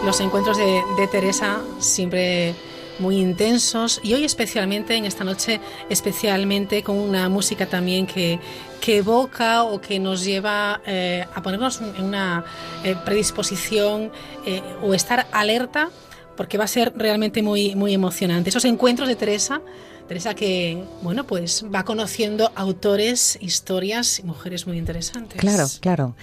Los 0.03 0.21
encuentros 0.21 0.57
de, 0.57 0.83
Teresa 1.11 1.61
siempre 1.79 2.55
muy 2.99 3.19
intensos 3.19 4.01
y 4.03 4.15
hoy 4.15 4.25
especialmente, 4.25 4.95
en 4.97 5.05
esta 5.05 5.25
noche 5.25 5.61
especialmente 5.89 6.83
con 6.83 6.99
una 6.99 7.29
música 7.29 7.67
también 7.67 8.07
que, 8.07 8.39
que 8.81 8.99
evoca 8.99 9.65
o 9.65 9.81
que 9.81 9.99
nos 9.99 10.25
lleva 10.25 10.81
eh, 10.87 11.27
a 11.35 11.43
ponernos 11.43 11.81
en 11.81 12.05
una 12.05 12.45
eh, 12.85 12.97
predisposición 13.05 14.11
eh, 14.45 14.63
o 14.83 14.95
estar 14.95 15.27
alerta 15.33 15.91
porque 16.37 16.59
va 16.59 16.65
a 16.65 16.69
ser 16.69 16.93
realmente 16.97 17.43
muy, 17.43 17.75
muy 17.75 17.95
emocionante. 17.95 18.51
Esos 18.51 18.65
encuentros 18.65 19.09
de 19.09 19.17
Teresa, 19.17 19.61
Teresa 20.09 20.35
que, 20.35 20.83
bueno, 21.03 21.25
pues 21.25 21.65
va 21.73 21.85
conociendo 21.85 22.51
autores, 22.55 23.39
historias 23.41 24.19
y 24.19 24.25
mujeres 24.25 24.67
muy 24.67 24.79
interesantes. 24.79 25.39
Claro, 25.39 25.67
claro. 25.81 26.17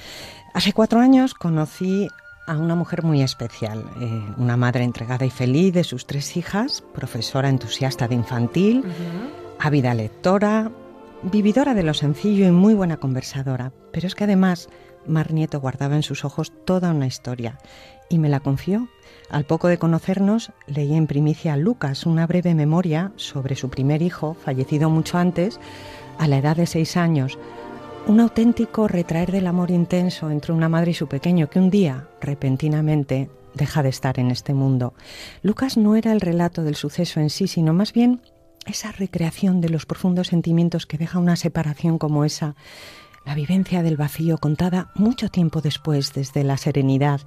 Hace 0.54 0.74
cuatro 0.74 1.00
años 1.00 1.34
conocí 1.34 2.08
a 2.50 2.58
una 2.58 2.74
mujer 2.74 3.04
muy 3.04 3.22
especial, 3.22 3.86
eh, 4.02 4.24
una 4.38 4.58
madre 4.58 4.84
entregada 4.84 5.24
y 5.24 5.30
feliz 5.30 5.72
de 5.72 5.84
sus 5.84 6.08
tres 6.08 6.36
hijas, 6.36 6.84
profesora 6.94 7.48
entusiasta 7.48 8.08
de 8.08 8.16
infantil, 8.16 8.84
ávida 9.60 9.94
lectora, 9.94 10.72
vividora 11.22 11.76
de 11.76 11.84
lo 11.84 11.94
sencillo 11.94 12.48
y 12.48 12.52
muy 12.52 12.74
buena 12.74 12.98
conversadora. 12.98 13.72
Pero 13.92 14.08
es 14.08 14.16
que 14.16 14.24
además 14.24 14.68
Mar 15.06 15.32
Nieto 15.32 15.60
guardaba 15.60 15.96
en 15.96 16.02
sus 16.02 16.26
ojos 16.26 16.52
toda 16.66 16.92
una 16.92 17.06
historia 17.06 17.60
y 18.10 18.18
me 18.18 18.30
la 18.30 18.40
confió. 18.40 18.90
Al 19.30 19.46
poco 19.46 19.68
de 19.68 19.78
conocernos, 19.78 20.52
leí 20.66 20.96
en 20.96 21.06
primicia 21.06 21.54
a 21.54 21.58
Lucas 21.58 22.08
una 22.08 22.26
breve 22.26 22.56
memoria 22.56 23.12
sobre 23.16 23.56
su 23.56 23.70
primer 23.70 24.02
hijo, 24.02 24.34
fallecido 24.34 24.90
mucho 24.90 25.20
antes, 25.20 25.60
a 26.18 26.28
la 26.28 26.38
edad 26.38 26.58
de 26.58 26.66
seis 26.66 26.98
años, 26.98 27.38
un 28.08 28.20
auténtico 28.20 28.88
retraer 28.88 29.32
del 29.32 29.48
amor 29.48 29.72
intenso 29.72 30.30
entre 30.32 30.54
una 30.54 30.70
madre 30.70 30.92
y 30.92 30.94
su 30.94 31.08
pequeño 31.08 31.50
que 31.50 31.60
un 31.60 31.70
día, 31.70 32.08
repentinamente, 32.22 33.30
deja 33.54 33.84
de 33.84 33.90
estar 33.90 34.20
en 34.20 34.32
este 34.32 34.54
mundo. 34.54 34.94
Lucas 35.42 35.78
no 35.78 35.96
era 35.96 36.12
el 36.12 36.22
relato 36.22 36.64
del 36.64 36.76
suceso 36.76 37.20
en 37.20 37.30
sí, 37.30 37.48
sino 37.48 37.74
más 37.74 37.94
bien 37.94 38.22
esa 38.66 38.92
recreación 38.92 39.62
de 39.62 39.70
los 39.70 39.86
profundos 39.86 40.28
sentimientos 40.28 40.86
que 40.86 40.98
deja 40.98 41.20
una 41.20 41.36
separación 41.36 41.98
como 41.98 42.26
esa, 42.26 42.56
la 43.26 43.36
vivencia 43.36 43.84
del 43.84 43.98
vacío 43.98 44.38
contada 44.38 44.92
mucho 44.96 45.30
tiempo 45.30 45.62
después 45.62 46.14
desde 46.14 46.44
la 46.44 46.58
serenidad, 46.58 47.22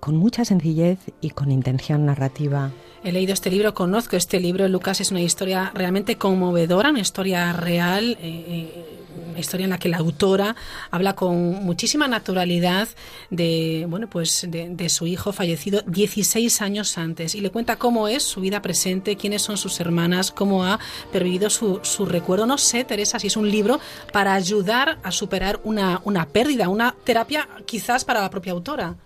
con 0.00 0.16
mucha 0.16 0.44
sencillez 0.44 0.98
y 1.20 1.30
con 1.30 1.50
intención 1.50 2.06
narrativa. 2.06 2.70
He 3.02 3.12
leído 3.12 3.32
este 3.32 3.50
libro, 3.50 3.74
conozco 3.74 4.16
este 4.16 4.40
libro. 4.40 4.66
Lucas 4.68 5.00
es 5.00 5.10
una 5.10 5.20
historia 5.20 5.70
realmente 5.74 6.16
conmovedora, 6.16 6.90
una 6.90 7.00
historia 7.00 7.52
real. 7.52 8.18
Eh, 8.20 8.44
eh, 8.48 8.96
una 9.36 9.40
historia 9.40 9.64
en 9.64 9.70
la 9.70 9.78
que 9.78 9.88
la 9.88 9.98
autora 9.98 10.56
habla 10.90 11.14
con 11.14 11.36
muchísima 11.64 12.08
naturalidad 12.08 12.88
de 13.30 13.86
bueno 13.88 14.08
pues 14.08 14.46
de, 14.48 14.88
su 14.88 15.06
hijo 15.06 15.32
fallecido 15.32 15.82
16 15.86 16.62
años 16.62 16.96
antes 16.96 17.34
y 17.34 17.40
le 17.40 17.50
cuenta 17.50 17.76
cómo 17.76 18.08
es 18.08 18.22
su 18.22 18.40
vida 18.40 18.62
presente, 18.62 19.16
quiénes 19.16 19.42
son 19.42 19.56
sus 19.56 19.78
hermanas, 19.80 20.30
cómo 20.30 20.64
ha 20.64 20.78
pervivido 21.12 21.50
su, 21.50 21.80
su 21.82 22.06
recuerdo. 22.06 22.46
No 22.46 22.56
sé, 22.56 22.84
Teresa, 22.84 23.18
si 23.18 23.26
es 23.26 23.36
un 23.36 23.50
libro 23.50 23.78
para 24.12 24.34
ayudar 24.34 24.98
a 25.02 25.10
superar 25.10 25.60
una, 25.64 26.00
una 26.04 26.26
pérdida, 26.26 26.68
una 26.68 26.94
terapia 27.04 27.48
quizás 27.66 28.04
para 28.04 28.20
la 28.20 28.30
propia 28.30 28.52
autora. 28.52 28.96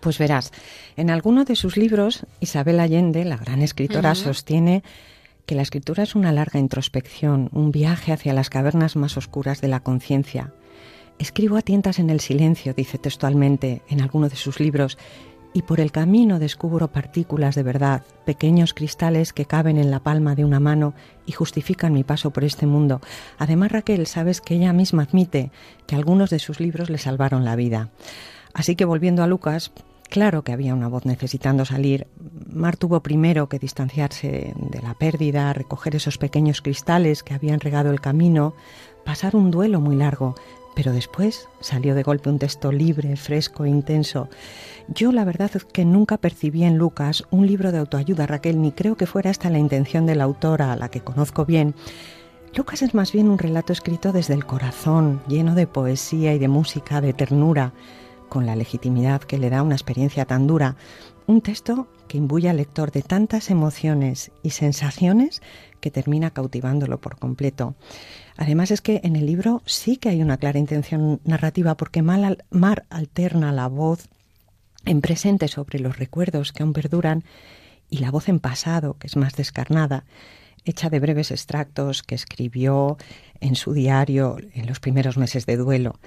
Pues 0.00 0.18
verás, 0.18 0.52
en 0.96 1.10
alguno 1.10 1.44
de 1.44 1.56
sus 1.56 1.76
libros, 1.76 2.26
Isabel 2.40 2.80
Allende, 2.80 3.24
la 3.24 3.36
gran 3.36 3.62
escritora, 3.62 4.14
sostiene 4.14 4.82
que 5.46 5.54
la 5.54 5.62
escritura 5.62 6.02
es 6.02 6.14
una 6.14 6.32
larga 6.32 6.60
introspección, 6.60 7.48
un 7.52 7.72
viaje 7.72 8.12
hacia 8.12 8.32
las 8.32 8.50
cavernas 8.50 8.96
más 8.96 9.16
oscuras 9.16 9.60
de 9.60 9.68
la 9.68 9.80
conciencia. 9.80 10.52
Escribo 11.18 11.56
a 11.56 11.62
tientas 11.62 11.98
en 11.98 12.10
el 12.10 12.20
silencio, 12.20 12.74
dice 12.74 12.98
textualmente 12.98 13.82
en 13.88 14.00
alguno 14.00 14.28
de 14.28 14.36
sus 14.36 14.60
libros, 14.60 14.98
y 15.54 15.62
por 15.62 15.80
el 15.80 15.92
camino 15.92 16.38
descubro 16.38 16.92
partículas 16.92 17.54
de 17.54 17.62
verdad, 17.62 18.02
pequeños 18.24 18.72
cristales 18.72 19.32
que 19.32 19.44
caben 19.44 19.76
en 19.76 19.90
la 19.90 20.00
palma 20.00 20.34
de 20.34 20.44
una 20.44 20.60
mano 20.60 20.94
y 21.26 21.32
justifican 21.32 21.92
mi 21.92 22.04
paso 22.04 22.30
por 22.30 22.44
este 22.44 22.66
mundo. 22.66 23.00
Además, 23.38 23.72
Raquel, 23.72 24.06
sabes 24.06 24.40
que 24.40 24.54
ella 24.54 24.72
misma 24.72 25.02
admite 25.02 25.50
que 25.86 25.94
algunos 25.94 26.30
de 26.30 26.38
sus 26.38 26.58
libros 26.58 26.88
le 26.88 26.98
salvaron 26.98 27.44
la 27.44 27.56
vida. 27.56 27.90
Así 28.54 28.76
que 28.76 28.84
volviendo 28.84 29.22
a 29.22 29.26
Lucas, 29.26 29.72
claro 30.08 30.42
que 30.42 30.52
había 30.52 30.74
una 30.74 30.88
voz 30.88 31.06
necesitando 31.06 31.64
salir. 31.64 32.06
Mar 32.50 32.76
tuvo 32.76 33.00
primero 33.00 33.48
que 33.48 33.58
distanciarse 33.58 34.52
de 34.56 34.82
la 34.82 34.94
pérdida, 34.94 35.52
recoger 35.52 35.96
esos 35.96 36.18
pequeños 36.18 36.60
cristales 36.60 37.22
que 37.22 37.34
habían 37.34 37.60
regado 37.60 37.90
el 37.90 38.00
camino, 38.00 38.54
pasar 39.04 39.36
un 39.36 39.50
duelo 39.50 39.80
muy 39.80 39.96
largo, 39.96 40.34
pero 40.74 40.92
después 40.92 41.48
salió 41.60 41.94
de 41.94 42.02
golpe 42.02 42.30
un 42.30 42.38
texto 42.38 42.72
libre, 42.72 43.16
fresco 43.16 43.64
e 43.64 43.70
intenso. 43.70 44.28
Yo 44.88 45.12
la 45.12 45.24
verdad 45.24 45.50
es 45.54 45.64
que 45.64 45.84
nunca 45.84 46.18
percibí 46.18 46.64
en 46.64 46.76
Lucas 46.76 47.24
un 47.30 47.46
libro 47.46 47.72
de 47.72 47.78
autoayuda, 47.78 48.26
Raquel, 48.26 48.60
ni 48.60 48.72
creo 48.72 48.96
que 48.96 49.06
fuera 49.06 49.30
esta 49.30 49.50
la 49.50 49.58
intención 49.58 50.06
de 50.06 50.14
la 50.14 50.24
autora, 50.24 50.72
a 50.72 50.76
la 50.76 50.90
que 50.90 51.00
conozco 51.00 51.44
bien. 51.44 51.74
Lucas 52.54 52.82
es 52.82 52.94
más 52.94 53.12
bien 53.12 53.30
un 53.30 53.38
relato 53.38 53.72
escrito 53.72 54.12
desde 54.12 54.34
el 54.34 54.44
corazón, 54.44 55.22
lleno 55.26 55.54
de 55.54 55.66
poesía 55.66 56.34
y 56.34 56.38
de 56.38 56.48
música, 56.48 57.00
de 57.00 57.14
ternura 57.14 57.72
con 58.32 58.46
la 58.46 58.56
legitimidad 58.56 59.20
que 59.20 59.36
le 59.36 59.50
da 59.50 59.62
una 59.62 59.74
experiencia 59.74 60.24
tan 60.24 60.46
dura, 60.46 60.76
un 61.26 61.42
texto 61.42 61.88
que 62.08 62.16
imbuye 62.16 62.48
al 62.48 62.56
lector 62.56 62.90
de 62.90 63.02
tantas 63.02 63.50
emociones 63.50 64.32
y 64.42 64.50
sensaciones 64.50 65.42
que 65.80 65.90
termina 65.90 66.30
cautivándolo 66.30 66.98
por 66.98 67.18
completo. 67.18 67.74
Además 68.38 68.70
es 68.70 68.80
que 68.80 69.02
en 69.04 69.16
el 69.16 69.26
libro 69.26 69.60
sí 69.66 69.98
que 69.98 70.08
hay 70.08 70.22
una 70.22 70.38
clara 70.38 70.58
intención 70.58 71.20
narrativa 71.24 71.76
porque 71.76 72.00
Mar 72.00 72.86
alterna 72.88 73.52
la 73.52 73.66
voz 73.66 74.08
en 74.86 75.02
presente 75.02 75.46
sobre 75.46 75.78
los 75.78 75.98
recuerdos 75.98 76.52
que 76.52 76.62
aún 76.62 76.72
perduran 76.72 77.24
y 77.90 77.98
la 77.98 78.10
voz 78.10 78.30
en 78.30 78.40
pasado, 78.40 78.96
que 78.98 79.08
es 79.08 79.16
más 79.16 79.34
descarnada, 79.36 80.06
hecha 80.64 80.88
de 80.88 81.00
breves 81.00 81.32
extractos 81.32 82.02
que 82.02 82.14
escribió 82.14 82.96
en 83.40 83.56
su 83.56 83.74
diario 83.74 84.38
en 84.54 84.66
los 84.66 84.80
primeros 84.80 85.18
meses 85.18 85.44
de 85.44 85.58
duelo. 85.58 85.98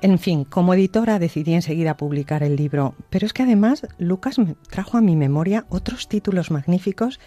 En 0.00 0.20
fin, 0.20 0.44
como 0.44 0.74
editora 0.74 1.18
decidí 1.18 1.54
enseguida 1.54 1.96
publicar 1.96 2.44
el 2.44 2.54
libro, 2.54 2.94
pero 3.10 3.26
es 3.26 3.32
que 3.32 3.42
además 3.42 3.84
Lucas 3.98 4.36
trajo 4.70 4.96
a 4.96 5.00
mi 5.00 5.16
memoria 5.16 5.66
otros 5.70 6.06
títulos 6.06 6.52
magníficos 6.52 7.18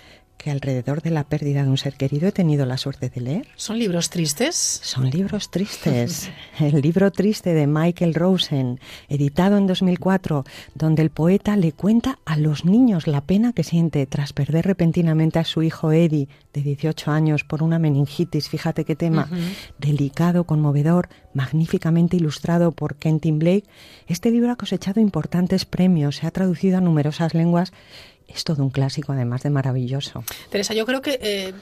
que 0.41 0.49
alrededor 0.49 1.01
de 1.01 1.11
la 1.11 1.23
pérdida 1.23 1.63
de 1.63 1.69
un 1.69 1.77
ser 1.77 1.93
querido 1.93 2.27
he 2.27 2.31
tenido 2.31 2.65
la 2.65 2.77
suerte 2.77 3.09
de 3.09 3.21
leer. 3.21 3.47
¿Son 3.55 3.77
libros 3.77 4.09
tristes? 4.09 4.55
Son 4.55 5.09
libros 5.09 5.51
tristes. 5.51 6.31
el 6.59 6.81
libro 6.81 7.11
triste 7.11 7.53
de 7.53 7.67
Michael 7.67 8.15
Rosen, 8.15 8.79
editado 9.07 9.57
en 9.57 9.67
2004, 9.67 10.43
donde 10.73 11.03
el 11.03 11.11
poeta 11.11 11.55
le 11.55 11.73
cuenta 11.73 12.17
a 12.25 12.37
los 12.37 12.65
niños 12.65 13.05
la 13.05 13.21
pena 13.21 13.53
que 13.53 13.63
siente 13.63 14.05
tras 14.07 14.33
perder 14.33 14.65
repentinamente 14.65 15.37
a 15.37 15.43
su 15.43 15.61
hijo 15.61 15.91
Eddie, 15.91 16.27
de 16.53 16.61
18 16.61 17.11
años, 17.11 17.43
por 17.43 17.61
una 17.63 17.79
meningitis. 17.79 18.49
Fíjate 18.49 18.83
qué 18.83 18.95
tema 18.95 19.29
delicado, 19.77 20.45
conmovedor, 20.45 21.07
magníficamente 21.33 22.17
ilustrado 22.17 22.71
por 22.71 22.95
Kentin 22.95 23.39
Blake. 23.39 23.63
Este 24.07 24.31
libro 24.31 24.51
ha 24.51 24.55
cosechado 24.55 24.99
importantes 24.99 25.65
premios, 25.65 26.17
se 26.17 26.27
ha 26.27 26.31
traducido 26.31 26.77
a 26.77 26.81
numerosas 26.81 27.33
lenguas 27.33 27.71
es 28.35 28.43
todo 28.43 28.63
un 28.63 28.69
clásico, 28.69 29.13
además 29.13 29.43
de 29.43 29.49
maravilloso. 29.49 30.23
Teresa, 30.49 30.73
yo 30.73 30.85
creo 30.85 31.01
que... 31.01 31.19
Eh, 31.21 31.53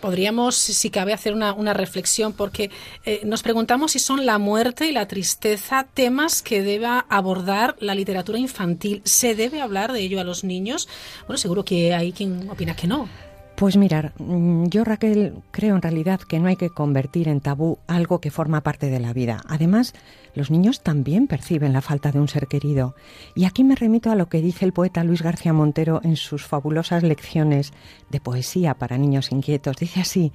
podríamos, 0.00 0.54
si 0.54 0.90
cabe, 0.90 1.12
hacer 1.12 1.32
una, 1.32 1.74
reflexión, 1.74 2.32
porque 2.32 2.70
eh, 3.04 3.22
nos 3.24 3.42
preguntamos 3.42 3.92
si 3.92 3.98
son 3.98 4.26
la 4.26 4.38
muerte 4.38 4.86
y 4.86 4.92
la 4.92 5.08
tristeza 5.08 5.86
temas 5.92 6.42
que 6.42 6.62
deba 6.62 7.06
abordar 7.08 7.76
la 7.80 7.94
literatura 7.94 8.38
infantil. 8.38 9.02
¿Se 9.04 9.34
debe 9.34 9.60
hablar 9.60 9.92
de 9.92 10.00
ello 10.00 10.20
a 10.20 10.24
los 10.24 10.44
niños? 10.44 10.88
Bueno, 11.26 11.38
seguro 11.38 11.64
que 11.64 11.94
hay 11.94 12.12
quien 12.12 12.48
opina 12.50 12.76
que 12.76 12.86
no. 12.86 13.08
Pues 13.56 13.78
mirar, 13.78 14.12
mm, 14.18 14.66
yo 14.66 14.84
Raquel 14.84 15.32
creo 15.50 15.76
en 15.76 15.80
realidad 15.80 16.20
que 16.20 16.38
no 16.38 16.48
hay 16.48 16.56
que 16.56 16.68
convertir 16.68 17.26
en 17.26 17.40
tabú 17.40 17.78
algo 17.86 18.20
que 18.20 18.30
forma 18.30 18.60
parte 18.60 18.90
de 18.90 19.00
la 19.00 19.14
vida. 19.14 19.40
Además, 19.48 19.94
los 20.34 20.50
niños 20.50 20.82
también 20.82 21.26
perciben 21.26 21.72
la 21.72 21.80
falta 21.80 22.12
de 22.12 22.20
un 22.20 22.28
ser 22.28 22.48
querido. 22.48 22.94
Y 23.34 23.46
aquí 23.46 23.64
me 23.64 23.74
remito 23.74 24.10
a 24.10 24.14
lo 24.14 24.26
que 24.26 24.42
dice 24.42 24.66
el 24.66 24.74
poeta 24.74 25.04
Luis 25.04 25.22
García 25.22 25.54
Montero 25.54 26.02
en 26.04 26.16
sus 26.16 26.44
fabulosas 26.44 27.02
lecciones 27.02 27.72
de 28.10 28.20
poesía 28.20 28.74
para 28.74 28.98
niños 28.98 29.32
inquietos. 29.32 29.78
Dice 29.78 30.00
así, 30.00 30.32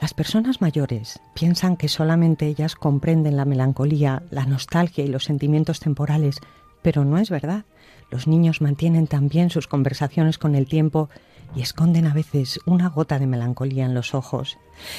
las 0.00 0.12
personas 0.12 0.60
mayores 0.60 1.20
piensan 1.32 1.76
que 1.76 1.88
solamente 1.88 2.48
ellas 2.48 2.74
comprenden 2.74 3.36
la 3.36 3.44
melancolía, 3.44 4.24
la 4.30 4.46
nostalgia 4.46 5.04
y 5.04 5.08
los 5.08 5.22
sentimientos 5.22 5.78
temporales, 5.78 6.40
pero 6.82 7.04
no 7.04 7.18
es 7.18 7.30
verdad. 7.30 7.66
Los 8.10 8.26
niños 8.26 8.60
mantienen 8.60 9.06
también 9.06 9.50
sus 9.50 9.68
conversaciones 9.68 10.38
con 10.38 10.56
el 10.56 10.66
tiempo 10.66 11.08
y 11.54 11.62
esconden 11.62 12.06
a 12.06 12.14
veces 12.14 12.60
una 12.66 12.88
gota 12.88 13.18
de 13.18 13.26
melancolía 13.26 13.84
en 13.84 13.94
los 13.94 14.14
ojos. 14.14 14.58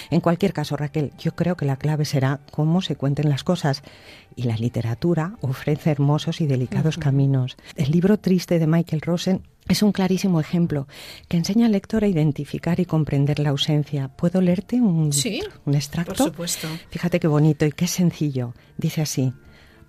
En 0.09 0.21
cualquier 0.21 0.53
caso, 0.53 0.77
Raquel, 0.77 1.11
yo 1.19 1.35
creo 1.35 1.57
que 1.57 1.65
la 1.65 1.77
clave 1.77 2.05
será 2.05 2.39
cómo 2.51 2.81
se 2.81 2.95
cuenten 2.95 3.29
las 3.29 3.43
cosas 3.43 3.83
y 4.35 4.43
la 4.43 4.55
literatura 4.55 5.37
ofrece 5.41 5.91
hermosos 5.91 6.41
y 6.41 6.47
delicados 6.47 6.97
caminos. 6.97 7.57
El 7.75 7.91
libro 7.91 8.17
Triste 8.17 8.59
de 8.59 8.67
Michael 8.67 9.01
Rosen 9.01 9.43
es 9.67 9.81
un 9.81 9.91
clarísimo 9.91 10.39
ejemplo 10.39 10.87
que 11.27 11.37
enseña 11.37 11.65
al 11.65 11.71
lector 11.71 12.03
a 12.03 12.07
identificar 12.07 12.79
y 12.79 12.85
comprender 12.85 13.39
la 13.39 13.49
ausencia. 13.49 14.09
¿Puedo 14.09 14.39
leerte 14.41 14.79
un, 14.79 15.11
un 15.65 15.75
extracto? 15.75 16.13
Por 16.13 16.25
supuesto. 16.27 16.67
Fíjate 16.89 17.19
qué 17.19 17.27
bonito 17.27 17.65
y 17.65 17.71
qué 17.71 17.87
sencillo. 17.87 18.53
Dice 18.77 19.01
así, 19.01 19.33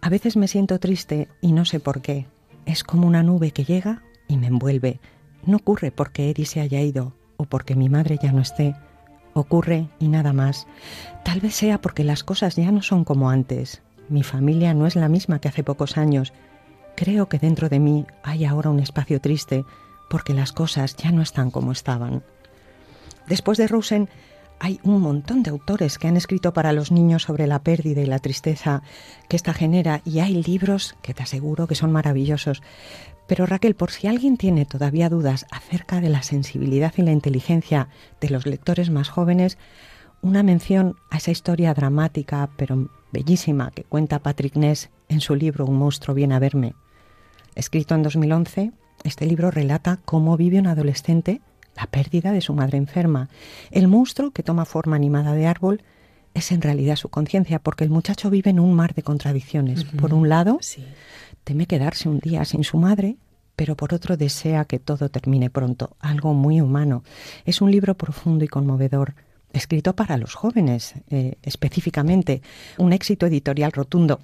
a 0.01 0.09
veces 0.09 0.37
me 0.37 0.49
siento 0.49 0.79
triste 0.79 1.29
y 1.41 1.53
no 1.53 1.65
sé 1.65 1.81
por 1.81 2.01
qué. 2.01 2.27
Es 2.65 2.85
como 2.85 3.07
una 3.07 3.23
nube 3.23 3.53
que 3.53 3.65
llega 3.65 4.03
y 4.29 4.37
me 4.39 4.49
envuelve 4.49 4.99
no 5.47 5.59
ocurre 5.59 5.91
porque 5.91 6.31
Eddie 6.31 6.47
se 6.47 6.61
haya 6.61 6.81
ido 6.81 7.15
o 7.37 7.45
porque 7.45 7.75
mi 7.75 7.89
madre 7.89 8.19
ya 8.23 8.33
no 8.33 8.41
esté. 8.41 8.75
Ocurre 9.35 9.89
y 9.99 10.09
nada 10.09 10.33
más. 10.33 10.67
Tal 11.25 11.41
vez 11.41 11.55
sea 11.55 11.81
porque 11.81 12.05
las 12.05 12.25
cosas 12.25 12.57
ya 12.57 12.73
no 12.73 12.83
son 12.83 13.05
como 13.05 13.31
antes. 13.31 13.83
Mi 14.09 14.23
familia 14.23 14.75
no 14.75 14.87
es 14.87 14.97
la 14.97 15.09
misma 15.09 15.41
que 15.41 15.49
hace 15.49 15.65
pocos 15.65 15.99
años. 15.99 16.33
Creo 16.97 17.29
que 17.29 17.39
dentro 17.39 17.69
de 17.69 17.79
mí 17.79 18.07
hay 18.23 18.45
ahora 18.45 18.71
un 18.71 18.81
espacio 18.81 19.21
triste 19.21 19.65
porque 20.09 20.35
las 20.35 20.53
cosas 20.53 20.97
ya 20.97 21.13
no 21.13 21.23
están 21.23 21.51
como 21.51 21.73
estaban. 21.73 22.23
Después 23.27 23.59
de 23.59 23.67
Rosen, 23.67 24.09
hay 24.59 24.81
un 24.83 25.01
montón 25.01 25.43
de 25.43 25.51
autores 25.51 25.99
que 25.99 26.09
han 26.09 26.17
escrito 26.17 26.53
para 26.53 26.73
los 26.73 26.91
niños 26.91 27.25
sobre 27.25 27.47
la 27.47 27.63
pérdida 27.63 28.01
y 28.01 28.07
la 28.07 28.21
tristeza 28.21 28.83
que 29.29 29.37
ésta 29.37 29.53
genera 29.53 30.01
y 30.05 30.21
hay 30.21 30.43
libros 30.43 30.97
que 31.03 31.13
te 31.13 31.23
aseguro 31.23 31.67
que 31.67 31.75
son 31.75 31.93
maravillosos. 31.93 32.63
Pero 33.27 33.47
Raquel, 33.47 33.75
por 33.75 33.91
si 33.91 34.07
alguien 34.07 34.37
tiene 34.37 34.65
todavía 34.65 35.09
dudas 35.09 35.47
acerca 35.51 36.01
de 36.01 36.09
la 36.09 36.23
sensibilidad 36.23 36.93
y 36.97 37.03
la 37.03 37.13
inteligencia 37.13 37.89
de 38.21 38.31
los 38.31 38.47
lectores 38.47 38.91
más 38.91 39.09
jóvenes, 39.09 39.59
una 40.23 40.43
mención 40.43 40.97
a 41.11 41.19
esa 41.19 41.31
historia 41.31 41.75
dramática 41.75 42.49
pero 42.57 42.89
bellísima 43.13 43.71
que 43.71 43.85
cuenta 43.85 44.21
Patrick 44.21 44.57
Ness 44.57 44.91
en 45.09 45.21
su 45.21 45.35
libro 45.35 45.67
Un 45.67 45.77
monstruo 45.77 46.15
viene 46.15 46.35
a 46.35 46.39
verme. 46.39 46.75
Escrito 47.55 47.95
en 47.95 48.03
2011, 48.03 48.73
este 49.05 49.27
libro 49.27 49.51
relata 49.51 49.99
cómo 50.05 50.37
vive 50.37 50.59
un 50.59 50.67
adolescente 50.67 51.41
la 51.77 51.87
pérdida 51.87 52.33
de 52.33 52.41
su 52.41 52.55
madre 52.55 52.79
enferma. 52.79 53.29
El 53.71 53.89
monstruo 53.89 54.31
que 54.31 54.43
toma 54.43 54.65
forma 54.65 54.97
animada 54.97 55.35
de 55.35 55.47
árbol 55.47 55.83
es 56.35 56.53
en 56.53 56.61
realidad 56.61 56.97
su 56.97 57.09
conciencia, 57.09 57.59
porque 57.59 57.85
el 57.85 57.91
muchacho 57.91 58.31
vive 58.31 58.51
en 58.51 58.61
un 58.61 58.75
mar 58.75 58.95
de 58.95 59.03
contradicciones. 59.03 59.85
Por 59.85 60.13
un 60.13 60.29
lado, 60.29 60.59
teme 61.47 61.67
quedarse 61.67 62.09
un 62.09 62.19
día 62.19 62.45
sin 62.45 62.65
su 62.65 62.77
madre, 62.77 63.19
pero 63.55 63.77
por 63.77 63.95
otro 63.95 64.17
desea 64.17 64.65
que 64.65 64.81
todo 64.81 65.11
termine 65.11 65.49
pronto, 65.49 65.97
algo 66.01 66.35
muy 66.35 66.61
humano. 66.61 67.05
Es 67.45 67.61
un 67.61 67.71
libro 67.71 67.95
profundo 67.95 68.45
y 68.45 68.49
conmovedor, 68.49 69.15
escrito 69.53 69.95
para 69.95 70.17
los 70.17 70.35
jóvenes 70.35 70.95
eh, 71.09 71.37
específicamente, 71.45 72.43
un 72.79 72.93
éxito 72.93 73.27
editorial 73.27 73.71
rotundo 73.71 74.19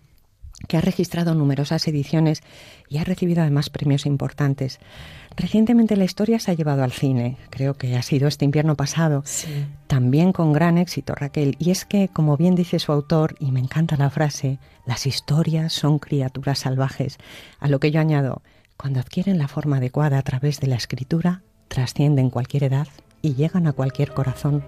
que 0.69 0.77
ha 0.77 0.81
registrado 0.81 1.35
numerosas 1.35 1.87
ediciones 1.89 2.43
y 2.89 2.99
ha 2.99 3.05
recibido 3.05 3.43
además 3.43 3.71
premios 3.71 4.07
importantes. 4.07 4.79
Recientemente 5.37 5.97
la 5.97 6.05
historia 6.05 6.39
se 6.39 6.51
ha 6.51 6.55
llevado 6.55 6.83
al 6.83 6.93
cine, 6.93 7.37
creo 7.51 7.75
que 7.75 7.97
ha 7.97 8.03
sido 8.03 8.29
este 8.29 8.45
invierno 8.45 8.77
pasado, 8.77 9.25
también 9.87 10.33
con 10.33 10.53
gran 10.53 10.79
éxito 10.79 11.15
Raquel, 11.15 11.57
y 11.59 11.71
es 11.71 11.85
que, 11.85 12.09
como 12.09 12.37
bien 12.37 12.55
dice 12.55 12.79
su 12.79 12.93
autor, 12.93 13.35
y 13.39 13.51
me 13.51 13.61
encanta 13.61 13.97
la 13.97 14.11
frase, 14.11 14.59
las 14.87 15.07
historias 15.07 15.73
son 15.73 15.99
criaturas 15.99 16.61
salvajes, 16.61 17.19
a 17.61 17.69
lo 17.69 17.81
que 17.81 17.91
yo 17.91 18.01
añado, 18.01 18.43
cuando 18.77 19.01
adquieren 19.01 19.39
la 19.39 19.49
forma 19.49 19.79
adecuada 19.79 20.19
a 20.19 20.23
través 20.23 20.61
de 20.61 20.67
la 20.67 20.77
escritura, 20.77 21.43
trascienden 21.69 22.31
cualquier 22.31 22.65
edad 22.65 22.89
y 23.23 23.35
llegan 23.35 23.67
a 23.67 23.73
cualquier 23.73 24.13
corazón. 24.13 24.63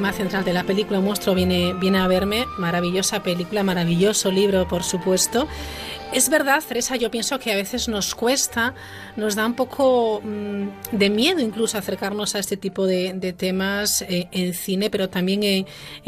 Tema 0.00 0.14
central 0.14 0.46
de 0.46 0.54
la 0.54 0.64
película, 0.64 0.98
Un 0.98 1.14
viene, 1.34 1.74
viene 1.74 1.98
a 1.98 2.08
verme, 2.08 2.46
maravillosa 2.56 3.22
película, 3.22 3.62
maravilloso 3.62 4.30
libro, 4.30 4.66
por 4.66 4.82
supuesto. 4.82 5.46
Es 6.14 6.30
verdad, 6.30 6.62
Teresa, 6.66 6.96
yo 6.96 7.10
pienso 7.10 7.38
que 7.38 7.52
a 7.52 7.54
veces 7.54 7.86
nos 7.86 8.14
cuesta, 8.14 8.72
nos 9.16 9.34
da 9.34 9.44
un 9.44 9.52
poco 9.52 10.22
mm, 10.24 10.96
de 10.96 11.10
miedo 11.10 11.40
incluso 11.40 11.76
acercarnos 11.76 12.34
a 12.34 12.38
este 12.38 12.56
tipo 12.56 12.86
de, 12.86 13.34
temas 13.36 14.00
eh, 14.00 14.26
en 14.32 14.54
cine, 14.54 14.88
pero 14.88 15.10
también 15.10 15.42
en, 15.42 15.66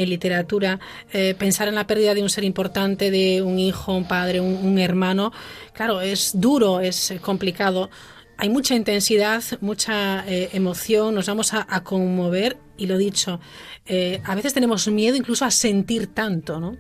literatura. 0.09 0.81
Eh, 1.13 1.35
pensar 1.39 1.69
en 1.69 1.75
la 1.75 1.87
pérdida 1.87 2.15
de 2.15 2.23
un 2.23 2.31
ser 2.31 2.45
importante, 2.45 3.11
de 3.11 3.43
un 3.43 3.59
hijo, 3.59 3.93
un 3.93 4.09
padre, 4.09 4.41
un 4.41 4.79
hermano, 4.79 5.33
claro, 5.75 6.01
es 6.01 6.31
duro, 6.41 6.81
es 6.81 7.13
complicado 7.21 7.91
hay 8.43 8.49
mucha 8.49 8.75
intensidad, 8.75 9.41
mucha 9.61 10.25
eh, 10.27 10.51
emoción, 10.53 11.15
nos 11.15 11.29
vamos 11.29 11.55
a, 11.55 11.85
conmover 11.85 12.57
y 12.77 12.87
lo 12.87 12.99
dicho, 12.99 13.41
eh, 13.87 14.21
a 14.25 14.35
veces 14.35 14.55
tenemos 14.55 14.89
miedo 14.89 15.17
incluso 15.17 15.45
a 15.45 15.51
sentir 15.51 16.09
tanto, 16.09 16.61
¿no? 16.61 16.77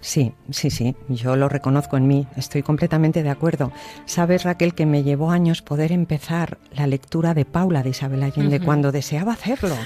Sí, 0.00 0.32
sí, 0.50 0.70
sí, 0.70 0.96
yo 1.08 1.36
lo 1.36 1.48
reconozco 1.48 1.96
en 1.96 2.06
mí, 2.06 2.26
estoy 2.36 2.62
completamente 2.62 3.22
de 3.22 3.30
acuerdo. 3.30 3.72
Sabes, 4.04 4.44
Raquel, 4.44 4.74
que 4.74 4.86
me 4.86 5.02
llevó 5.02 5.30
años 5.30 5.62
poder 5.62 5.92
empezar 5.92 6.58
la 6.72 6.86
lectura 6.86 7.34
de 7.34 7.44
Paula 7.44 7.82
de 7.82 7.90
Isabel 7.90 8.22
Allende 8.22 8.60
cuando 8.60 8.92
deseaba 8.92 9.32
hacerlo. 9.32 9.76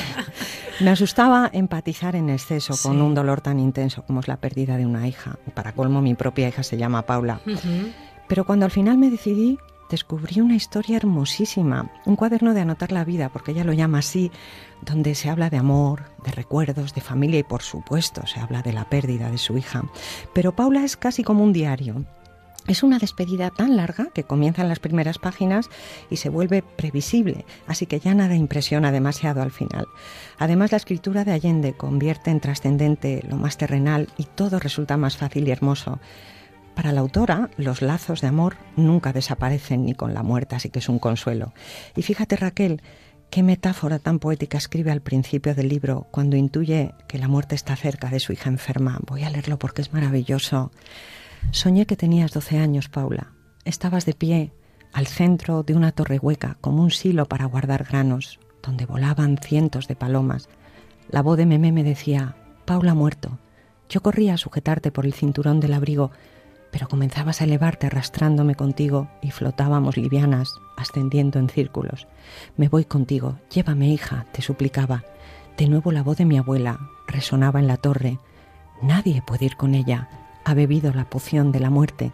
me 0.80 0.90
asustaba 0.90 1.50
empatizar 1.52 2.16
en 2.16 2.30
exceso 2.30 2.74
con 2.82 3.00
un 3.00 3.14
dolor 3.14 3.40
tan 3.40 3.58
intenso 3.58 4.02
como 4.02 4.20
es 4.20 4.28
la 4.28 4.36
pérdida 4.36 4.76
de 4.76 4.86
una 4.86 5.08
hija. 5.08 5.38
Para 5.54 5.72
colmo, 5.72 6.02
mi 6.02 6.14
propia 6.14 6.48
hija 6.48 6.62
se 6.62 6.76
llama 6.76 7.02
Paula. 7.02 7.40
Pero 8.28 8.44
cuando 8.44 8.64
al 8.64 8.70
final 8.70 8.98
me 8.98 9.10
decidí, 9.10 9.58
descubrí 9.90 10.40
una 10.40 10.56
historia 10.56 10.96
hermosísima, 10.96 11.90
un 12.04 12.16
cuaderno 12.16 12.54
de 12.54 12.60
anotar 12.60 12.92
la 12.92 13.04
vida, 13.04 13.28
porque 13.28 13.52
ella 13.52 13.64
lo 13.64 13.72
llama 13.72 13.98
así, 13.98 14.30
donde 14.82 15.14
se 15.14 15.30
habla 15.30 15.50
de 15.50 15.58
amor, 15.58 16.04
de 16.24 16.32
recuerdos, 16.32 16.94
de 16.94 17.00
familia 17.00 17.40
y 17.40 17.44
por 17.44 17.62
supuesto 17.62 18.26
se 18.26 18.40
habla 18.40 18.62
de 18.62 18.72
la 18.72 18.88
pérdida 18.88 19.30
de 19.30 19.38
su 19.38 19.56
hija. 19.56 19.84
Pero 20.32 20.54
Paula 20.54 20.84
es 20.84 20.96
casi 20.96 21.22
como 21.22 21.42
un 21.42 21.52
diario. 21.52 22.04
Es 22.66 22.82
una 22.82 22.98
despedida 22.98 23.50
tan 23.50 23.76
larga 23.76 24.08
que 24.12 24.24
comienza 24.24 24.62
en 24.62 24.68
las 24.68 24.80
primeras 24.80 25.18
páginas 25.18 25.70
y 26.10 26.16
se 26.16 26.30
vuelve 26.30 26.62
previsible, 26.62 27.44
así 27.68 27.86
que 27.86 28.00
ya 28.00 28.12
nada 28.12 28.34
impresiona 28.34 28.90
demasiado 28.90 29.40
al 29.40 29.52
final. 29.52 29.86
Además, 30.38 30.72
la 30.72 30.78
escritura 30.78 31.24
de 31.24 31.30
Allende 31.30 31.74
convierte 31.74 32.32
en 32.32 32.40
trascendente 32.40 33.24
lo 33.28 33.36
más 33.36 33.56
terrenal 33.56 34.08
y 34.16 34.24
todo 34.24 34.58
resulta 34.58 34.96
más 34.96 35.16
fácil 35.16 35.46
y 35.46 35.52
hermoso. 35.52 36.00
Para 36.76 36.92
la 36.92 37.00
autora, 37.00 37.48
los 37.56 37.80
lazos 37.80 38.20
de 38.20 38.28
amor 38.28 38.58
nunca 38.76 39.14
desaparecen 39.14 39.86
ni 39.86 39.94
con 39.94 40.12
la 40.12 40.22
muerte, 40.22 40.56
así 40.56 40.68
que 40.68 40.80
es 40.80 40.90
un 40.90 40.98
consuelo. 40.98 41.54
Y 41.96 42.02
fíjate, 42.02 42.36
Raquel, 42.36 42.82
qué 43.30 43.42
metáfora 43.42 43.98
tan 43.98 44.18
poética 44.18 44.58
escribe 44.58 44.92
al 44.92 45.00
principio 45.00 45.54
del 45.54 45.70
libro 45.70 46.06
cuando 46.10 46.36
intuye 46.36 46.92
que 47.08 47.18
la 47.18 47.28
muerte 47.28 47.54
está 47.54 47.76
cerca 47.76 48.10
de 48.10 48.20
su 48.20 48.34
hija 48.34 48.50
enferma. 48.50 49.00
Voy 49.06 49.22
a 49.24 49.30
leerlo 49.30 49.58
porque 49.58 49.80
es 49.80 49.94
maravilloso. 49.94 50.70
Soñé 51.50 51.86
que 51.86 51.96
tenías 51.96 52.32
doce 52.32 52.58
años, 52.58 52.90
Paula. 52.90 53.32
Estabas 53.64 54.04
de 54.04 54.12
pie 54.12 54.52
al 54.92 55.06
centro 55.06 55.62
de 55.62 55.74
una 55.74 55.92
torre 55.92 56.18
hueca, 56.18 56.58
como 56.60 56.82
un 56.82 56.90
silo 56.90 57.24
para 57.24 57.46
guardar 57.46 57.84
granos, 57.84 58.38
donde 58.62 58.84
volaban 58.84 59.38
cientos 59.38 59.88
de 59.88 59.96
palomas. 59.96 60.50
La 61.08 61.22
voz 61.22 61.38
de 61.38 61.46
Memé 61.46 61.72
me 61.72 61.84
decía, 61.84 62.36
Paula 62.66 62.90
ha 62.90 62.94
muerto. 62.94 63.38
Yo 63.88 64.02
corría 64.02 64.34
a 64.34 64.38
sujetarte 64.38 64.92
por 64.92 65.06
el 65.06 65.14
cinturón 65.14 65.58
del 65.60 65.72
abrigo, 65.72 66.10
pero 66.76 66.88
comenzabas 66.88 67.40
a 67.40 67.44
elevarte 67.44 67.86
arrastrándome 67.86 68.54
contigo 68.54 69.08
y 69.22 69.30
flotábamos 69.30 69.96
livianas, 69.96 70.60
ascendiendo 70.76 71.38
en 71.38 71.48
círculos. 71.48 72.06
Me 72.58 72.68
voy 72.68 72.84
contigo, 72.84 73.38
llévame 73.50 73.88
hija, 73.88 74.26
te 74.32 74.42
suplicaba. 74.42 75.02
De 75.56 75.68
nuevo 75.68 75.90
la 75.90 76.02
voz 76.02 76.18
de 76.18 76.26
mi 76.26 76.36
abuela 76.36 76.78
resonaba 77.08 77.60
en 77.60 77.66
la 77.66 77.78
torre. 77.78 78.18
Nadie 78.82 79.22
puede 79.26 79.46
ir 79.46 79.56
con 79.56 79.74
ella. 79.74 80.10
Ha 80.44 80.52
bebido 80.52 80.92
la 80.92 81.08
poción 81.08 81.50
de 81.50 81.60
la 81.60 81.70
muerte. 81.70 82.12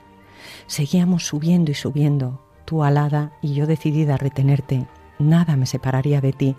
Seguíamos 0.69 1.27
subiendo 1.27 1.73
y 1.73 1.75
subiendo, 1.75 2.41
tú 2.65 2.85
alada 2.85 3.33
y 3.43 3.55
yo 3.55 3.67
decidida 3.67 4.15
a 4.15 4.19
retenerte. 4.19 4.87
Nada 5.19 5.57
me 5.57 5.67
separaría 5.67 6.21
de 6.21 6.33
ti. 6.33 6.57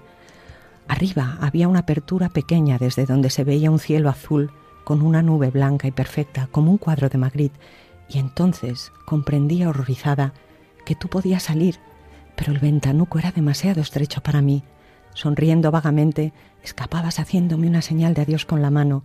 Arriba 0.89 1.37
había 1.39 1.69
una 1.69 1.79
apertura 1.79 2.27
pequeña 2.27 2.77
desde 2.77 3.05
donde 3.05 3.29
se 3.29 3.45
veía 3.45 3.71
un 3.71 3.79
cielo 3.79 4.09
azul 4.09 4.51
con 4.83 5.01
una 5.01 5.21
nube 5.21 5.51
blanca 5.51 5.87
y 5.87 5.91
perfecta 5.91 6.49
como 6.51 6.69
un 6.69 6.77
cuadro 6.77 7.07
de 7.07 7.17
Magritte, 7.17 7.57
y 8.13 8.19
entonces 8.19 8.91
comprendía 9.05 9.69
horrorizada 9.69 10.33
que 10.85 10.95
tú 10.95 11.07
podías 11.07 11.43
salir, 11.43 11.79
pero 12.35 12.51
el 12.51 12.59
ventanuco 12.59 13.19
era 13.19 13.31
demasiado 13.31 13.81
estrecho 13.81 14.21
para 14.21 14.41
mí. 14.41 14.63
Sonriendo 15.13 15.71
vagamente, 15.71 16.33
escapabas 16.63 17.19
haciéndome 17.19 17.67
una 17.67 17.81
señal 17.81 18.13
de 18.13 18.21
adiós 18.21 18.45
con 18.45 18.61
la 18.61 18.71
mano. 18.71 19.03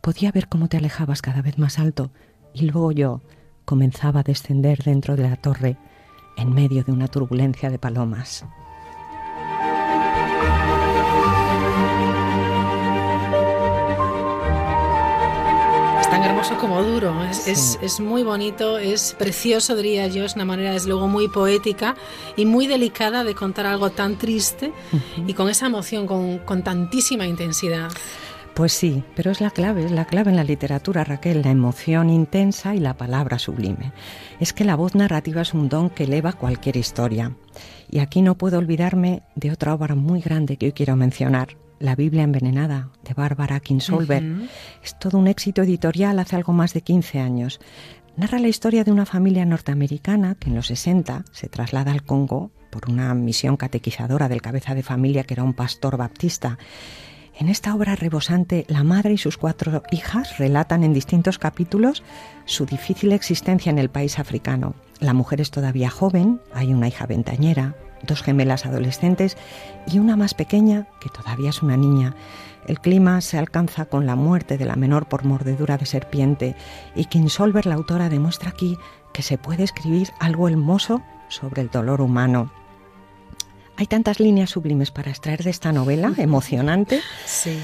Podía 0.00 0.32
ver 0.32 0.48
cómo 0.48 0.68
te 0.68 0.76
alejabas 0.76 1.22
cada 1.22 1.42
vez 1.42 1.58
más 1.58 1.78
alto, 1.78 2.10
y 2.54 2.62
luego 2.62 2.92
yo 2.92 3.20
comenzaba 3.64 4.20
a 4.20 4.24
descender 4.24 4.82
dentro 4.82 5.16
de 5.16 5.28
la 5.28 5.36
torre 5.36 5.76
en 6.36 6.52
medio 6.52 6.82
de 6.84 6.92
una 6.92 7.08
turbulencia 7.08 7.70
de 7.70 7.78
palomas. 7.78 8.44
Tan 16.20 16.30
hermoso 16.30 16.58
como 16.58 16.82
duro. 16.82 17.14
Es, 17.24 17.78
es, 17.80 18.00
muy 18.00 18.22
bonito, 18.22 18.78
es 18.78 19.14
precioso, 19.18 19.76
diría 19.76 20.06
yo. 20.06 20.24
Es 20.24 20.34
una 20.34 20.44
manera, 20.44 20.72
desde 20.72 20.88
luego, 20.88 21.08
muy 21.08 21.28
poética 21.28 21.96
y 22.36 22.44
muy 22.44 22.66
delicada 22.66 23.24
de 23.24 23.34
contar 23.34 23.66
algo 23.66 23.90
tan 23.90 24.18
triste 24.18 24.72
y 25.26 25.34
con 25.34 25.48
esa 25.48 25.66
emoción, 25.66 26.06
con, 26.06 26.38
con 26.38 26.62
tantísima 26.62 27.26
intensidad. 27.26 27.90
Pues 28.54 28.72
sí, 28.72 29.02
pero 29.14 29.30
es 29.30 29.40
la 29.40 29.50
clave, 29.50 29.84
es 29.84 29.92
la 29.92 30.04
clave 30.04 30.30
en 30.30 30.36
la 30.36 30.44
literatura, 30.44 31.04
Raquel, 31.04 31.42
la 31.42 31.50
emoción 31.50 32.10
intensa 32.10 32.74
y 32.74 32.80
la 32.80 32.94
palabra 32.94 33.38
sublime. 33.38 33.92
Es 34.40 34.52
que 34.52 34.64
la 34.64 34.76
voz 34.76 34.94
narrativa 34.94 35.40
es 35.42 35.54
un 35.54 35.68
don 35.68 35.88
que 35.88 36.04
eleva 36.04 36.32
cualquier 36.32 36.76
historia. 36.76 37.32
Y 37.88 38.00
aquí 38.00 38.20
no 38.20 38.34
puedo 38.36 38.58
olvidarme 38.58 39.22
de 39.36 39.52
otra 39.52 39.72
obra 39.72 39.94
muy 39.94 40.20
grande 40.20 40.56
que 40.56 40.66
hoy 40.66 40.72
quiero 40.72 40.96
mencionar, 40.96 41.56
la 41.80 41.96
Biblia 41.96 42.22
envenenada 42.22 42.90
de 43.02 43.14
Bárbara 43.14 43.58
Kinsolver. 43.58 44.22
Es 44.84 44.96
todo 44.98 45.18
un 45.18 45.26
éxito 45.26 45.62
editorial 45.62 46.18
hace 46.18 46.36
algo 46.36 46.52
más 46.52 46.74
de 46.74 46.82
15 46.82 47.18
años. 47.18 47.58
Narra 48.16 48.38
la 48.38 48.48
historia 48.48 48.84
de 48.84 48.92
una 48.92 49.06
familia 49.06 49.44
norteamericana 49.46 50.36
que 50.36 50.50
en 50.50 50.56
los 50.56 50.66
60 50.66 51.24
se 51.32 51.48
traslada 51.48 51.90
al 51.90 52.04
Congo 52.04 52.50
por 52.70 52.88
una 52.88 53.14
misión 53.14 53.56
catequizadora 53.56 54.28
del 54.28 54.42
cabeza 54.42 54.74
de 54.74 54.82
familia 54.82 55.24
que 55.24 55.34
era 55.34 55.42
un 55.42 55.54
pastor 55.54 55.96
baptista. 55.96 56.58
En 57.38 57.48
esta 57.48 57.74
obra 57.74 57.96
rebosante, 57.96 58.66
la 58.68 58.84
madre 58.84 59.14
y 59.14 59.18
sus 59.18 59.38
cuatro 59.38 59.82
hijas 59.90 60.36
relatan 60.38 60.84
en 60.84 60.92
distintos 60.92 61.38
capítulos 61.38 62.02
su 62.44 62.66
difícil 62.66 63.12
existencia 63.12 63.70
en 63.70 63.78
el 63.78 63.88
país 63.88 64.18
africano. 64.18 64.74
La 64.98 65.14
mujer 65.14 65.40
es 65.40 65.50
todavía 65.50 65.88
joven, 65.88 66.42
hay 66.52 66.74
una 66.74 66.88
hija 66.88 67.06
ventañera, 67.06 67.74
dos 68.02 68.22
gemelas 68.22 68.66
adolescentes 68.66 69.36
y 69.86 69.98
una 69.98 70.16
más 70.16 70.34
pequeña, 70.34 70.86
que 71.00 71.08
todavía 71.08 71.50
es 71.50 71.62
una 71.62 71.76
niña. 71.76 72.14
El 72.66 72.80
clima 72.80 73.20
se 73.20 73.38
alcanza 73.38 73.86
con 73.86 74.06
la 74.06 74.16
muerte 74.16 74.58
de 74.58 74.64
la 74.64 74.76
menor 74.76 75.06
por 75.08 75.24
mordedura 75.24 75.78
de 75.78 75.86
serpiente 75.86 76.56
y 76.94 77.06
Kinsolver, 77.06 77.66
la 77.66 77.74
autora, 77.74 78.08
demuestra 78.08 78.50
aquí 78.50 78.76
que 79.12 79.22
se 79.22 79.38
puede 79.38 79.64
escribir 79.64 80.10
algo 80.18 80.48
hermoso 80.48 81.02
sobre 81.28 81.62
el 81.62 81.70
dolor 81.70 82.00
humano. 82.00 82.52
Hay 83.76 83.86
tantas 83.86 84.20
líneas 84.20 84.50
sublimes 84.50 84.90
para 84.90 85.10
extraer 85.10 85.42
de 85.42 85.50
esta 85.50 85.72
novela, 85.72 86.12
emocionante, 86.18 87.00
sí. 87.24 87.58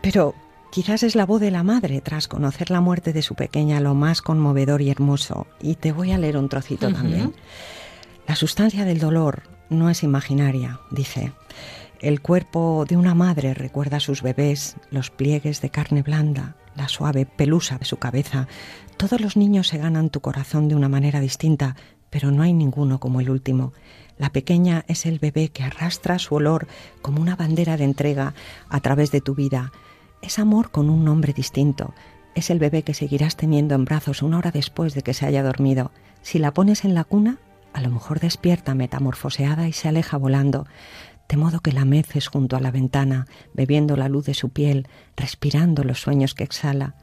pero 0.00 0.34
quizás 0.70 1.02
es 1.02 1.14
la 1.14 1.26
voz 1.26 1.40
de 1.40 1.50
la 1.50 1.62
madre 1.62 2.00
tras 2.00 2.26
conocer 2.26 2.70
la 2.70 2.80
muerte 2.80 3.12
de 3.12 3.22
su 3.22 3.34
pequeña 3.34 3.80
lo 3.80 3.94
más 3.94 4.22
conmovedor 4.22 4.80
y 4.80 4.90
hermoso. 4.90 5.46
Y 5.60 5.74
te 5.74 5.92
voy 5.92 6.12
a 6.12 6.18
leer 6.18 6.38
un 6.38 6.48
trocito 6.48 6.90
también. 6.90 7.34
La 8.26 8.34
sustancia 8.34 8.84
del 8.84 8.98
dolor 8.98 9.57
no 9.70 9.90
es 9.90 10.02
imaginaria, 10.02 10.80
dice. 10.90 11.32
El 12.00 12.20
cuerpo 12.20 12.84
de 12.88 12.96
una 12.96 13.14
madre 13.14 13.54
recuerda 13.54 13.96
a 13.96 14.00
sus 14.00 14.22
bebés, 14.22 14.76
los 14.90 15.10
pliegues 15.10 15.60
de 15.60 15.70
carne 15.70 16.02
blanda, 16.02 16.54
la 16.76 16.88
suave 16.88 17.26
pelusa 17.26 17.76
de 17.78 17.84
su 17.84 17.96
cabeza. 17.96 18.46
Todos 18.96 19.20
los 19.20 19.36
niños 19.36 19.68
se 19.68 19.78
ganan 19.78 20.10
tu 20.10 20.20
corazón 20.20 20.68
de 20.68 20.76
una 20.76 20.88
manera 20.88 21.20
distinta, 21.20 21.74
pero 22.10 22.30
no 22.30 22.42
hay 22.42 22.52
ninguno 22.52 23.00
como 23.00 23.20
el 23.20 23.30
último. 23.30 23.72
La 24.16 24.30
pequeña 24.30 24.84
es 24.88 25.06
el 25.06 25.18
bebé 25.18 25.48
que 25.48 25.64
arrastra 25.64 26.18
su 26.18 26.34
olor 26.36 26.66
como 27.02 27.20
una 27.20 27.36
bandera 27.36 27.76
de 27.76 27.84
entrega 27.84 28.34
a 28.68 28.80
través 28.80 29.10
de 29.10 29.20
tu 29.20 29.34
vida. 29.34 29.72
Es 30.22 30.38
amor 30.38 30.70
con 30.70 30.90
un 30.90 31.04
nombre 31.04 31.32
distinto. 31.32 31.94
Es 32.34 32.50
el 32.50 32.58
bebé 32.58 32.82
que 32.82 32.94
seguirás 32.94 33.36
teniendo 33.36 33.74
en 33.74 33.84
brazos 33.84 34.22
una 34.22 34.38
hora 34.38 34.50
después 34.50 34.94
de 34.94 35.02
que 35.02 35.14
se 35.14 35.26
haya 35.26 35.42
dormido. 35.42 35.90
Si 36.22 36.38
la 36.38 36.52
pones 36.52 36.84
en 36.84 36.94
la 36.94 37.04
cuna, 37.04 37.38
a 37.78 37.80
lo 37.80 37.90
mejor 37.90 38.18
despierta 38.18 38.74
metamorfoseada 38.74 39.68
y 39.68 39.72
se 39.72 39.88
aleja 39.88 40.16
volando, 40.16 40.66
de 41.28 41.36
modo 41.36 41.60
que 41.60 41.70
la 41.70 41.84
meces 41.84 42.26
junto 42.26 42.56
a 42.56 42.60
la 42.60 42.72
ventana, 42.72 43.28
bebiendo 43.54 43.96
la 43.96 44.08
luz 44.08 44.26
de 44.26 44.34
su 44.34 44.48
piel, 44.48 44.88
respirando 45.16 45.84
los 45.84 46.00
sueños 46.00 46.34
que 46.34 46.42
exhala. 46.42 46.96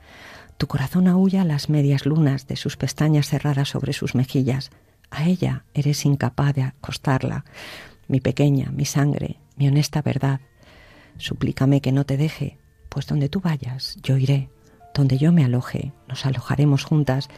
Tu 0.58 0.68
corazón 0.68 1.08
aúlla 1.08 1.46
las 1.46 1.70
medias 1.70 2.06
lunas 2.06 2.48
de 2.48 2.58
sus 2.58 2.76
pestañas 2.76 3.30
cerradas 3.30 3.70
sobre 3.70 3.94
sus 3.94 4.16
mejillas. 4.16 4.70
A 5.12 5.26
ella 5.30 5.64
eres 5.74 6.06
incapaz 6.06 6.54
de 6.54 6.64
acostarla. 6.64 7.46
Mi 8.10 8.20
pequeña, 8.20 8.70
mi 8.72 8.84
sangre, 8.84 9.40
mi 9.56 9.70
honesta 9.70 10.02
verdad. 10.02 10.42
Suplícame 11.18 11.80
que 11.80 11.94
no 11.94 12.06
te 12.06 12.18
deje, 12.18 12.58
pues 12.90 13.08
donde 13.08 13.30
tú 13.30 13.40
vayas, 13.40 13.96
yo 14.04 14.18
iré. 14.18 14.50
Donde 14.94 15.18
yo 15.18 15.32
me 15.32 15.46
aloje, 15.46 15.94
nos 16.10 16.26
alojaremos 16.26 16.84
juntas. 16.84 17.30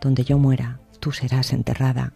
Donde 0.00 0.24
yo 0.24 0.38
muera, 0.38 0.80
tú 0.98 1.12
serás 1.12 1.52
enterrada. 1.52 2.14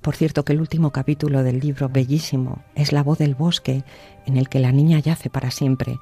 Por 0.00 0.16
cierto 0.16 0.44
que 0.44 0.52
el 0.52 0.60
último 0.60 0.90
capítulo 0.90 1.42
del 1.42 1.60
libro, 1.60 1.88
bellísimo, 1.88 2.62
es 2.74 2.92
la 2.92 3.02
voz 3.02 3.18
del 3.18 3.34
bosque 3.34 3.84
en 4.26 4.36
el 4.36 4.48
que 4.48 4.60
la 4.60 4.72
niña 4.72 4.98
yace 4.98 5.30
para 5.30 5.50
siempre. 5.50 5.98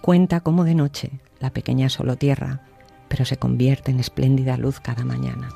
Cuenta 0.00 0.40
cómo 0.40 0.64
de 0.64 0.74
noche 0.74 1.10
la 1.40 1.50
pequeña 1.50 1.88
solo 1.88 2.16
tierra, 2.16 2.62
pero 3.08 3.24
se 3.24 3.36
convierte 3.36 3.90
en 3.90 4.00
espléndida 4.00 4.56
luz 4.56 4.80
cada 4.80 5.04
mañana. 5.04 5.48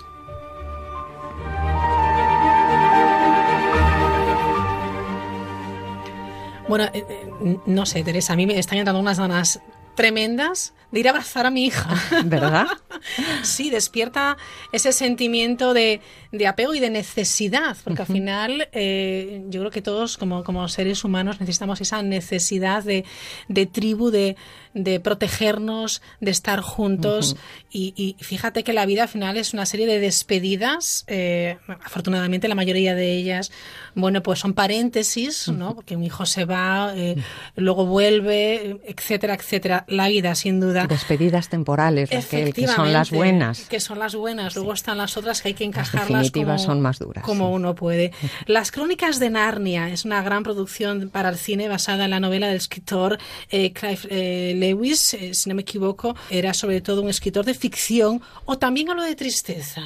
Bueno, 6.69 6.85
eh, 6.95 7.05
eh, 7.09 7.59
no 7.67 7.85
sé, 7.87 8.03
Teresa, 8.03 8.33
a 8.33 8.37
mí 8.37 8.47
me 8.47 8.59
están 8.59 8.79
entrando 8.79 9.01
unas 9.01 9.19
ganas 9.19 9.61
tremendas 9.95 10.73
de 10.93 11.01
ir 11.01 11.09
a 11.09 11.10
abrazar 11.10 11.47
a 11.47 11.51
mi 11.51 11.64
hija. 11.64 11.90
¿Verdad? 12.24 12.66
sí, 13.43 13.70
despierta 13.70 14.36
ese 14.70 14.93
sentimiento 14.93 15.74
de, 15.74 16.01
de 16.31 16.47
apego 16.47 16.74
y 16.74 16.81
de 16.81 16.90
necesidad, 16.90 17.77
porque 17.82 18.02
al 18.02 18.09
final 18.09 18.69
eh, 18.73 19.43
yo 19.48 19.60
creo 19.60 19.70
que 19.73 19.82
todos 19.82 20.19
como, 20.19 20.44
como 20.44 20.69
seres 20.69 21.02
humanos 21.02 21.40
necesitamos 21.40 21.81
esa 21.81 22.02
necesidad 22.02 22.85
de, 22.85 23.05
de 23.48 23.66
tribu, 23.66 24.10
de, 24.10 24.36
de 24.74 25.01
protegernos, 25.01 26.03
de 26.20 26.31
estar 26.31 26.61
juntos. 26.61 27.36
y, 27.70 27.94
y, 27.97 28.23
fíjate 28.23 28.65
que 28.65 28.73
la 28.73 28.86
vida 28.86 29.03
al 29.03 29.09
final 29.09 29.36
es 29.36 29.53
una 29.55 29.66
serie 29.66 29.86
de 29.86 29.99
despedidas. 29.99 31.05
Eh, 31.07 31.59
afortunadamente 31.85 32.49
la 32.49 32.55
mayoría 32.55 32.94
de 32.94 33.12
ellas, 33.16 33.53
bueno, 33.94 34.23
pues 34.23 34.40
son 34.40 34.55
paréntesis, 34.55 35.49
¿no? 35.49 35.74
Porque 35.74 35.97
un 35.97 36.05
hijo 36.05 36.27
se 36.27 36.44
va, 36.44 36.93
eh, 36.97 37.16
luego 37.57 37.86
vuelve, 37.86 38.81
etcétera, 38.85 39.35
etcétera. 39.35 39.85
La 39.89 40.09
vida, 40.09 40.35
sin 40.35 40.61
duda. 40.61 40.86
Despedidas 40.86 41.49
temporales, 41.49 42.11
Raquel, 42.11 42.55
que 42.55 42.66
son 42.66 42.93
las 42.93 43.11
buenas. 43.11 43.61
Que 43.69 43.81
son 43.81 43.99
las 43.99 44.15
buenas. 44.15 44.55
Luego 44.55 44.73
están 44.73 44.99
las 44.99 45.16
otras 45.16 45.43
que 45.43 45.49
hay 45.49 45.55
que 45.55 45.65
encajarlas 45.65 46.11
las 46.11 46.31
como, 46.31 46.59
son 46.59 46.81
más 46.81 46.99
duras. 46.99 47.24
Como 47.24 47.51
uno 47.51 47.74
puede. 47.74 48.12
Las 48.47 48.70
Crónicas 48.70 49.19
de 49.19 49.31
Narnia 49.31 49.89
es 49.89 50.05
una 50.05 50.23
gran 50.23 50.43
producción 50.43 51.11
para 51.11 51.28
el 51.28 51.36
cine 51.36 51.69
basada 51.69 52.05
en 52.05 52.11
la 52.11 52.20
novela 52.20 52.49
del 52.49 52.57
escritor 52.57 53.19
eh, 53.51 53.73
Clive 53.73 54.01
eh, 54.11 54.55
Lewis, 54.62 55.14
eh, 55.14 55.34
si 55.34 55.48
no 55.48 55.55
me 55.56 55.62
equivoco, 55.62 56.14
era 56.30 56.55
sobre 56.55 56.80
todo 56.80 57.02
un 57.02 57.09
escritor 57.09 57.44
de 57.44 57.55
ficción 57.55 58.20
o 58.44 58.59
también 58.59 58.90
hablo 58.90 59.02
de 59.02 59.16
tristeza. 59.16 59.82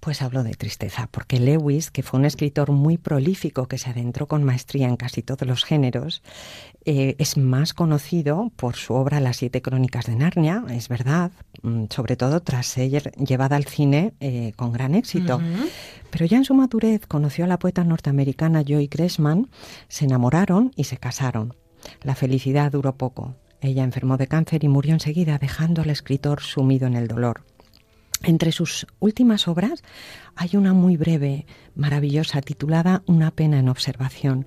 Pues 0.00 0.22
hablo 0.22 0.42
de 0.42 0.54
tristeza, 0.54 1.08
porque 1.10 1.38
Lewis, 1.38 1.90
que 1.90 2.02
fue 2.02 2.18
un 2.18 2.24
escritor 2.24 2.72
muy 2.72 2.96
prolífico 2.96 3.68
que 3.68 3.76
se 3.76 3.90
adentró 3.90 4.26
con 4.26 4.42
maestría 4.44 4.88
en 4.88 4.96
casi 4.96 5.20
todos 5.22 5.46
los 5.46 5.62
géneros, 5.62 6.22
eh, 6.86 7.16
es 7.18 7.36
más 7.36 7.74
conocido 7.74 8.50
por 8.56 8.76
su 8.76 8.94
obra 8.94 9.20
Las 9.20 9.36
siete 9.36 9.60
crónicas 9.60 10.06
de 10.06 10.16
Narnia, 10.16 10.64
es 10.70 10.88
verdad, 10.88 11.32
mm, 11.60 11.84
sobre 11.90 12.16
todo 12.16 12.40
tras 12.40 12.66
ser 12.66 13.12
llevada 13.12 13.56
al 13.56 13.66
cine 13.66 14.14
eh, 14.20 14.54
con 14.56 14.72
gran 14.72 14.94
éxito. 14.94 15.38
Pero 16.10 16.24
ya 16.24 16.38
en 16.38 16.46
su 16.46 16.54
madurez 16.54 17.06
conoció 17.06 17.44
a 17.44 17.48
la 17.48 17.58
poeta 17.58 17.84
norteamericana 17.84 18.62
Joy 18.62 18.86
Gressman, 18.86 19.50
se 19.88 20.06
enamoraron 20.06 20.72
y 20.76 20.84
se 20.84 20.96
casaron. 20.96 21.54
La 22.02 22.14
felicidad 22.14 22.72
duró 22.72 22.96
poco. 22.96 23.34
Ella 23.60 23.84
enfermó 23.84 24.16
de 24.16 24.26
cáncer 24.26 24.64
y 24.64 24.68
murió 24.68 24.94
enseguida, 24.94 25.38
dejando 25.38 25.82
al 25.82 25.90
escritor 25.90 26.40
sumido 26.40 26.86
en 26.86 26.94
el 26.94 27.08
dolor. 27.08 27.44
Entre 28.22 28.52
sus 28.52 28.86
últimas 28.98 29.48
obras 29.48 29.82
hay 30.36 30.56
una 30.56 30.74
muy 30.74 30.98
breve, 30.98 31.46
maravillosa, 31.74 32.42
titulada 32.42 33.02
Una 33.06 33.30
pena 33.30 33.58
en 33.58 33.70
observación. 33.70 34.46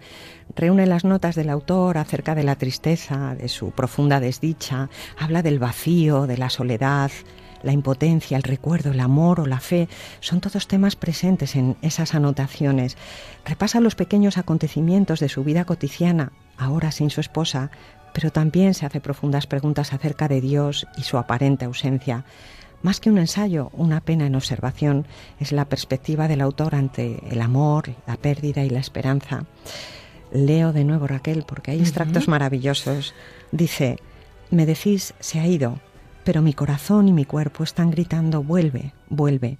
Reúne 0.56 0.86
las 0.86 1.04
notas 1.04 1.36
del 1.36 1.50
autor 1.50 1.98
acerca 1.98 2.36
de 2.36 2.44
la 2.44 2.56
tristeza, 2.56 3.34
de 3.36 3.50
su 3.50 3.72
profunda 3.72 4.20
desdicha, 4.20 4.90
habla 5.18 5.42
del 5.42 5.58
vacío, 5.58 6.28
de 6.28 6.38
la 6.38 6.52
soledad, 6.52 7.10
la 7.64 7.72
impotencia, 7.72 8.38
el 8.38 8.44
recuerdo, 8.44 8.92
el 8.92 9.00
amor 9.00 9.40
o 9.40 9.46
la 9.48 9.60
fe, 9.60 9.88
son 10.20 10.40
todos 10.40 10.68
temas 10.68 10.96
presentes 10.96 11.56
en 11.56 11.78
esas 11.82 12.14
anotaciones. 12.14 12.98
Repasa 13.46 13.80
los 13.80 13.96
pequeños 13.96 14.38
acontecimientos 14.38 15.20
de 15.20 15.30
su 15.30 15.44
vida 15.44 15.66
cotidiana, 15.66 16.32
ahora 16.58 16.92
sin 16.92 17.10
su 17.10 17.22
esposa, 17.22 17.72
pero 18.14 18.32
también 18.32 18.74
se 18.74 18.86
hace 18.86 19.02
profundas 19.02 19.48
preguntas 19.48 19.94
acerca 19.94 20.28
de 20.28 20.42
Dios 20.42 20.88
y 20.98 21.04
su 21.04 21.18
aparente 21.18 21.66
ausencia. 21.66 22.26
Más 22.82 23.00
que 23.00 23.10
un 23.10 23.18
ensayo, 23.18 23.70
una 23.74 24.02
pena 24.02 24.26
en 24.26 24.36
observación 24.36 25.08
es 25.40 25.52
la 25.52 25.66
perspectiva 25.66 26.28
del 26.28 26.42
autor 26.42 26.76
ante 26.76 27.20
el 27.30 27.42
amor, 27.42 27.96
la 28.06 28.18
pérdida 28.18 28.64
y 28.64 28.70
la 28.70 28.80
esperanza. 28.80 29.46
Leo 30.34 30.74
de 30.74 30.84
nuevo 30.84 31.08
Raquel 31.08 31.46
porque 31.48 31.72
hay 31.72 31.80
extractos 31.80 32.28
maravillosos. 32.28 33.14
Dice, 33.52 33.98
me 34.50 34.66
decís, 34.66 35.14
se 35.20 35.40
ha 35.40 35.48
ido, 35.48 35.80
pero 36.24 36.42
mi 36.42 36.54
corazón 36.54 37.08
y 37.08 37.14
mi 37.14 37.24
cuerpo 37.24 37.64
están 37.64 37.90
gritando, 37.90 38.44
vuelve, 38.44 38.94
vuelve. 39.10 39.58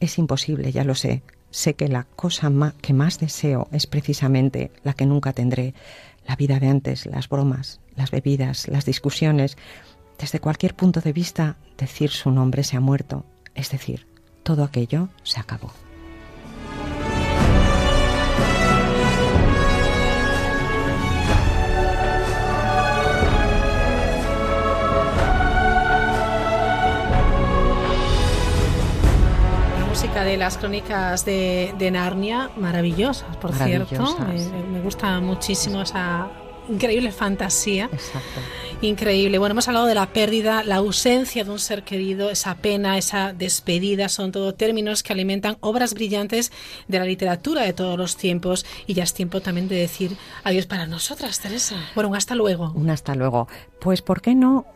Es 0.00 0.18
imposible, 0.18 0.70
ya 0.70 0.84
lo 0.84 0.94
sé. 0.94 1.22
Sé 1.50 1.74
que 1.74 1.88
la 1.88 2.04
cosa 2.04 2.50
que 2.82 2.92
más 2.92 3.18
deseo 3.18 3.68
es 3.72 3.86
precisamente 3.86 4.70
la 4.84 4.92
que 4.92 5.06
nunca 5.06 5.32
tendré, 5.32 5.72
la 6.26 6.36
vida 6.36 6.58
de 6.60 6.68
antes, 6.68 7.06
las 7.06 7.28
bromas, 7.28 7.80
las 7.94 8.10
bebidas, 8.10 8.68
las 8.68 8.84
discusiones, 8.84 9.56
desde 10.18 10.40
cualquier 10.40 10.74
punto 10.74 11.00
de 11.00 11.12
vista, 11.12 11.56
decir 11.76 12.10
su 12.10 12.30
nombre 12.30 12.64
se 12.64 12.76
ha 12.76 12.80
muerto, 12.80 13.24
es 13.54 13.70
decir, 13.70 14.06
todo 14.42 14.64
aquello 14.64 15.08
se 15.22 15.40
acabó. 15.40 15.85
De 30.24 30.36
las 30.36 30.58
crónicas 30.58 31.24
de, 31.24 31.90
Narnia, 31.92 32.50
maravillosas, 32.56 33.36
por 33.36 33.52
cierto. 33.54 34.18
me, 34.72 34.80
gusta 34.80 35.20
muchísimo 35.20 35.82
esa 35.82 36.28
increíble 36.68 37.12
fantasía. 37.12 37.88
Exacto. 37.92 38.40
Increíble. 38.82 39.38
Bueno, 39.38 39.52
hemos 39.52 39.68
hablado 39.68 39.86
de 39.86 39.94
la 39.94 40.06
pérdida, 40.12 40.62
la 40.62 40.76
ausencia 40.76 41.44
de 41.44 41.50
un 41.50 41.58
ser 41.58 41.82
querido, 41.82 42.30
esa 42.30 42.56
pena, 42.56 42.98
esa 42.98 43.32
despedida, 43.32 44.08
son 44.08 44.32
todo 44.32 44.54
términos 44.54 45.02
que 45.02 45.12
alimentan 45.12 45.56
obras 45.60 45.94
brillantes 45.94 46.52
de 46.88 46.98
la 46.98 47.04
literatura 47.04 47.62
de 47.62 47.72
todos 47.72 47.98
los 47.98 48.16
tiempos 48.16 48.66
y 48.86 48.94
ya 48.94 49.04
es 49.04 49.14
tiempo 49.14 49.40
también 49.40 49.68
de 49.68 49.76
decir 49.76 50.16
adiós 50.44 50.66
para 50.66 50.86
nosotras, 50.86 51.40
Teresa. 51.40 51.76
Bueno, 51.94 52.10
un 52.10 52.16
hasta 52.16 52.34
luego. 52.34 52.72
Un 52.74 52.90
hasta 52.90 53.14
luego. 53.14 53.48
Pues, 53.80 54.02
¿por 54.02 54.20
qué 54.20 54.34
no 54.34 54.66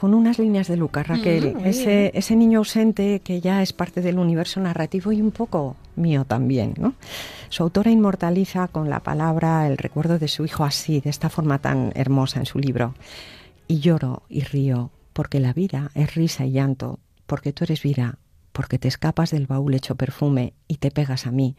con 0.00 0.14
unas 0.14 0.38
líneas 0.38 0.68
de 0.68 0.76
Lucas, 0.76 1.06
Raquel, 1.06 1.54
mm, 1.54 1.64
ese, 1.64 2.10
ese, 2.14 2.36
niño 2.36 2.58
ausente 2.58 3.20
que 3.20 3.40
ya 3.40 3.62
es 3.62 3.72
parte 3.72 4.02
del 4.02 4.18
universo 4.18 4.60
narrativo 4.60 5.12
y 5.12 5.22
un 5.22 5.30
poco 5.30 5.76
mío 5.96 6.24
también. 6.24 6.74
¿no? 6.78 6.94
Su 7.48 7.62
autora 7.62 7.90
inmortaliza 7.90 8.68
con 8.68 8.90
la 8.90 9.00
palabra 9.00 9.66
el 9.66 9.78
recuerdo 9.78 10.18
de 10.18 10.28
su 10.28 10.44
hijo 10.44 10.64
así, 10.64 11.00
de 11.00 11.10
esta 11.10 11.30
forma 11.30 11.58
tan 11.58 11.92
hermosa 11.94 12.38
en 12.38 12.46
su 12.46 12.58
libro. 12.58 12.94
Y 13.68 13.80
lloro 13.80 14.22
y 14.28 14.42
río, 14.42 14.90
porque 15.12 15.40
la 15.40 15.52
vida 15.52 15.90
es 15.94 16.14
risa 16.14 16.44
y 16.44 16.52
llanto, 16.52 17.00
porque 17.26 17.52
tú 17.52 17.64
eres 17.64 17.82
vida, 17.82 18.18
porque 18.52 18.78
te 18.78 18.88
escapas 18.88 19.30
del 19.30 19.46
baúl 19.46 19.74
hecho 19.74 19.96
perfume 19.96 20.52
y 20.68 20.76
te 20.76 20.90
pegas 20.90 21.26
a 21.26 21.30
mí, 21.30 21.56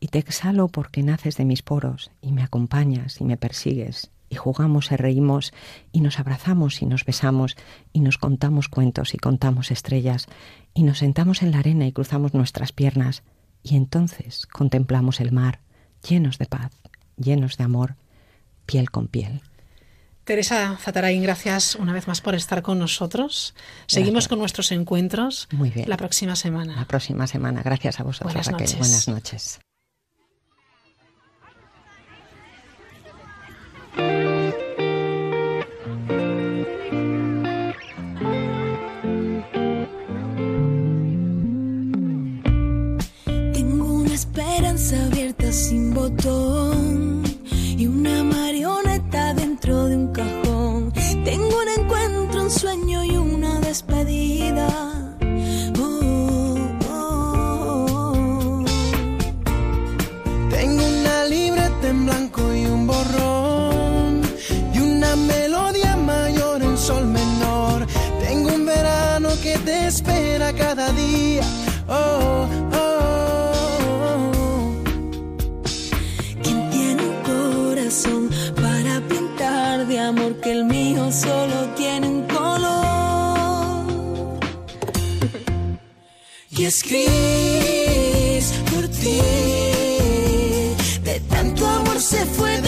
y 0.00 0.08
te 0.08 0.18
exhalo 0.18 0.68
porque 0.68 1.02
naces 1.02 1.36
de 1.36 1.44
mis 1.44 1.62
poros 1.62 2.10
y 2.20 2.32
me 2.32 2.42
acompañas 2.42 3.20
y 3.20 3.24
me 3.24 3.36
persigues 3.36 4.10
y 4.34 4.36
jugamos 4.36 4.90
y 4.90 4.96
reímos 4.96 5.52
y 5.92 6.00
nos 6.00 6.18
abrazamos 6.18 6.82
y 6.82 6.86
nos 6.86 7.04
besamos 7.04 7.56
y 7.92 8.00
nos 8.00 8.18
contamos 8.18 8.68
cuentos 8.68 9.14
y 9.14 9.18
contamos 9.18 9.70
estrellas 9.70 10.26
y 10.74 10.82
nos 10.82 10.98
sentamos 10.98 11.42
en 11.42 11.52
la 11.52 11.60
arena 11.60 11.86
y 11.86 11.92
cruzamos 11.92 12.34
nuestras 12.34 12.72
piernas 12.72 13.22
y 13.62 13.76
entonces 13.76 14.46
contemplamos 14.46 15.20
el 15.20 15.30
mar 15.32 15.60
llenos 16.06 16.38
de 16.38 16.46
paz, 16.46 16.72
llenos 17.16 17.56
de 17.56 17.64
amor, 17.64 17.96
piel 18.66 18.90
con 18.90 19.06
piel. 19.08 19.40
Teresa 20.24 20.76
Zatarain, 20.80 21.22
gracias 21.22 21.76
una 21.76 21.92
vez 21.92 22.08
más 22.08 22.20
por 22.20 22.34
estar 22.34 22.62
con 22.62 22.78
nosotros. 22.78 23.54
Seguimos 23.86 24.26
con 24.26 24.38
nuestros 24.38 24.72
encuentros 24.72 25.48
Muy 25.52 25.70
bien. 25.70 25.88
la 25.88 25.96
próxima 25.96 26.34
semana. 26.34 26.76
La 26.76 26.86
próxima 26.86 27.26
semana. 27.26 27.62
Gracias 27.62 28.00
a 28.00 28.04
vosotros, 28.04 28.32
Buenas 28.32 28.46
Raquel. 28.46 28.66
Noches. 28.66 28.78
Buenas 28.78 29.08
noches. 29.08 29.63
Sin 45.54 45.94
botón 45.94 47.22
y 47.78 47.86
una 47.86 48.24
marioneta 48.24 49.34
dentro 49.34 49.86
de 49.86 49.96
un 49.96 50.12
cajón. 50.12 50.92
Tengo 51.24 51.46
un 51.46 51.80
encuentro, 51.80 52.42
un 52.42 52.50
sueño 52.50 53.04
y 53.04 53.16
una 53.16 53.60
despedida. 53.60 54.93
Por 88.72 88.88
ti. 88.88 89.20
De 91.04 91.20
tanto 91.28 91.66
amor 91.66 92.00
se 92.00 92.24
fue 92.24 92.63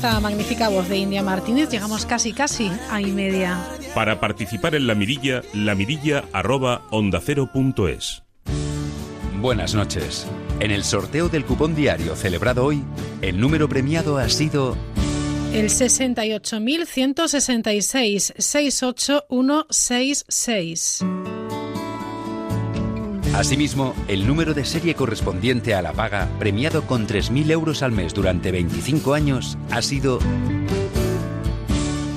esta 0.00 0.18
magnífica 0.18 0.70
voz 0.70 0.88
de 0.88 0.96
India 0.96 1.22
Martínez 1.22 1.68
llegamos 1.68 2.06
casi 2.06 2.32
casi 2.32 2.72
a 2.90 3.02
y 3.02 3.12
media. 3.12 3.62
Para 3.94 4.18
participar 4.18 4.74
en 4.74 4.86
la 4.86 4.94
mirilla, 4.94 5.42
la 5.52 5.74
mirilla 5.74 6.24
arroba 6.32 6.86
onda 6.90 7.20
cero 7.22 7.50
punto 7.52 7.86
es. 7.86 8.22
Buenas 9.42 9.74
noches. 9.74 10.26
En 10.58 10.70
el 10.70 10.84
sorteo 10.84 11.28
del 11.28 11.44
cupón 11.44 11.74
diario 11.74 12.16
celebrado 12.16 12.64
hoy, 12.64 12.82
el 13.20 13.38
número 13.38 13.68
premiado 13.68 14.16
ha 14.16 14.30
sido... 14.30 14.74
El 15.52 15.68
68.166 15.68 18.32
68166. 18.38 21.04
Asimismo, 23.34 23.94
el 24.08 24.26
número 24.26 24.54
de 24.54 24.64
serie 24.64 24.94
correspondiente 24.94 25.74
a 25.74 25.82
la 25.82 25.92
paga, 25.92 26.28
premiado 26.38 26.82
con 26.82 27.06
3.000 27.06 27.50
euros 27.52 27.82
al 27.82 27.92
mes 27.92 28.12
durante 28.12 28.50
25 28.50 29.14
años, 29.14 29.56
ha 29.70 29.82
sido... 29.82 30.18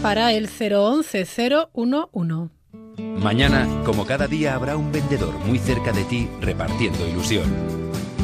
Para 0.01 0.33
el 0.33 0.49
011011. 0.49 2.51
Mañana, 2.97 3.67
como 3.85 4.05
cada 4.05 4.27
día, 4.27 4.55
habrá 4.55 4.75
un 4.75 4.91
vendedor 4.91 5.33
muy 5.45 5.59
cerca 5.59 5.93
de 5.93 6.03
ti 6.03 6.27
repartiendo 6.41 7.07
ilusión. 7.07 7.45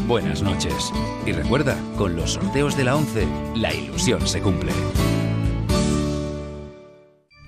Buenas 0.07 0.41
noches. 0.41 0.91
Y 1.25 1.31
recuerda, 1.31 1.77
con 1.95 2.15
los 2.15 2.33
sorteos 2.33 2.75
de 2.75 2.83
la 2.83 2.95
11, 2.95 3.27
la 3.55 3.73
ilusión 3.73 4.27
se 4.27 4.41
cumple. 4.41 4.73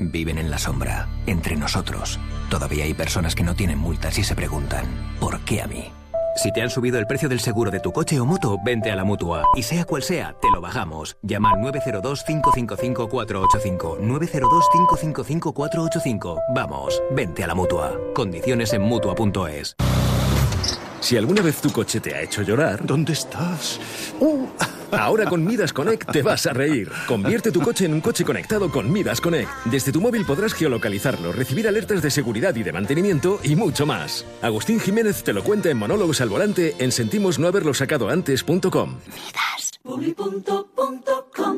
Viven 0.10 0.40
en 0.40 0.50
la 0.50 0.58
sombra, 0.58 1.08
entre 1.28 1.56
nosotros. 1.56 2.20
Todavía 2.50 2.86
hay 2.86 2.96
personas 2.96 3.36
que 3.36 3.44
no 3.44 3.54
tienen 3.54 3.78
multas 3.78 4.18
y 4.18 4.24
se 4.24 4.36
preguntan, 4.36 4.88
¿por 5.20 5.40
qué 5.42 5.62
a 5.62 5.68
mí? 5.68 5.92
Si 6.36 6.52
te 6.52 6.64
han 6.64 6.72
subido 6.72 6.98
el 6.98 7.06
precio 7.06 7.30
del 7.30 7.40
seguro 7.40 7.70
de 7.70 7.82
tu 7.82 7.92
coche 7.92 8.20
o 8.20 8.26
moto, 8.26 8.58
vente 8.66 8.90
a 8.90 8.96
la 8.96 9.04
mutua. 9.04 9.44
Y 9.56 9.62
sea 9.62 9.86
cual 9.86 10.02
sea, 10.02 10.34
te 10.42 10.50
lo 10.50 10.60
bajamos. 10.60 11.18
Llama 11.22 11.52
al 11.52 11.60
902-555-485. 11.60 14.00
902-555-485. 14.00 16.40
Vamos, 16.56 17.00
vente 17.12 17.44
a 17.44 17.48
la 17.48 17.54
mutua. 17.54 17.92
Condiciones 18.16 18.74
en 18.74 18.82
mutua.es. 18.82 19.76
Si 21.00 21.16
alguna 21.16 21.44
vez 21.44 21.62
tu 21.62 21.72
coche 21.72 22.00
te 22.00 22.16
ha 22.16 22.22
hecho 22.22 22.42
llorar. 22.42 22.84
¿Dónde 22.86 23.14
estás? 23.14 23.80
Uh. 24.20 24.48
Ahora 24.92 25.26
con 25.26 25.46
Midas 25.46 25.74
Connect 25.74 26.12
te 26.12 26.22
vas 26.22 26.46
a 26.48 26.54
reír. 26.54 26.92
Convierte 27.08 27.52
tu 27.52 27.62
coche 27.62 27.86
en 27.86 27.94
un 27.94 28.02
coche 28.02 28.24
conectado 28.24 28.70
con 28.72 28.92
Midas 28.92 29.22
Connect. 29.22 29.50
Desde 29.66 29.92
tu 29.92 30.02
móvil 30.02 30.26
podrás 30.26 30.54
geolocalizarlo, 30.54 31.32
recibir 31.32 31.68
alertas 31.68 32.02
de 32.02 32.12
seguridad 32.12 32.56
y 32.56 32.64
de 32.64 32.72
mantenimiento 32.72 33.40
y 33.44 33.56
mucho 33.56 33.86
más. 33.86 34.26
Agustín 34.42 34.80
Jiménez 34.80 35.24
te 35.24 35.34
lo 35.34 35.44
cuenta 35.44 35.70
en 35.70 35.78
Monólogos 35.78 36.22
al 36.22 36.30
Volante 36.30 36.76
en 36.80 36.92
sentimos 36.92 37.40
no 37.40 37.48
haberlo 37.48 37.74
sacado 37.74 38.10
antes.com. 38.10 38.98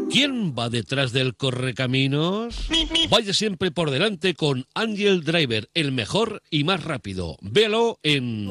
¿Quién 0.09 0.53
va 0.57 0.69
detrás 0.69 1.11
del 1.11 1.35
correcaminos? 1.35 2.67
Vaya 3.09 3.33
siempre 3.33 3.71
por 3.71 3.91
delante 3.91 4.33
con 4.35 4.65
Angel 4.75 5.23
Driver, 5.23 5.69
el 5.73 5.91
mejor 5.91 6.41
y 6.49 6.63
más 6.63 6.83
rápido. 6.83 7.37
Véalo 7.41 7.99
en 8.03 8.47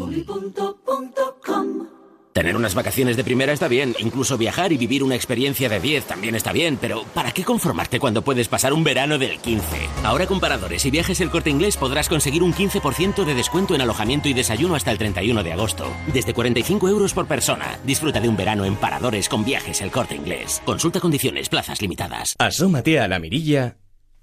Tener 2.33 2.57
unas 2.57 2.75
vacaciones 2.75 3.17
de 3.17 3.25
primera 3.25 3.53
está 3.53 3.69
bien, 3.69 3.95
incluso 3.99 4.39
viajar 4.39 4.73
y 4.73 4.79
vivir 4.79 5.05
una 5.05 5.15
experiencia 5.15 5.69
de 5.69 5.81
10 5.81 6.07
también 6.07 6.35
está 6.35 6.53
bien, 6.53 6.79
pero 6.81 7.05
¿para 7.15 7.33
qué 7.33 7.45
conformarte 7.45 8.01
cuando 8.01 8.23
puedes 8.23 8.49
pasar 8.49 8.73
un 8.73 8.85
verano 8.85 9.19
del 9.19 9.39
15? 9.39 9.65
Ahora 10.03 10.27
con 10.27 10.41
Paradores 10.41 10.85
y 10.87 10.91
Viajes 10.91 11.21
El 11.21 11.31
Corte 11.31 11.51
Inglés 11.51 11.77
podrás 11.77 12.09
conseguir 12.09 12.43
un 12.43 12.55
15% 12.55 13.25
de 13.25 13.35
descuento 13.35 13.75
en 13.75 13.83
alojamiento 13.83 14.29
y 14.29 14.35
desayuno 14.35 14.75
hasta 14.75 14.91
el 14.91 14.99
31 14.99 15.43
de 15.43 15.53
agosto, 15.53 15.93
desde 16.13 16.33
45 16.33 16.89
euros 16.89 17.13
por 17.13 17.27
persona. 17.27 17.79
Disfruta 17.85 18.21
de 18.21 18.29
un 18.29 18.37
verano 18.37 18.65
en 18.65 18.77
Paradores 18.77 19.29
con 19.29 19.45
Viajes 19.45 19.83
El 19.83 19.91
Corte 19.91 20.15
Inglés. 20.15 20.63
Consulta 20.65 21.01
condiciones, 21.01 21.51
plazas 21.51 21.83
limitadas. 21.83 22.35
Asómate 22.39 22.99
a 22.99 23.09
la 23.09 23.19
mirilla 23.19 23.77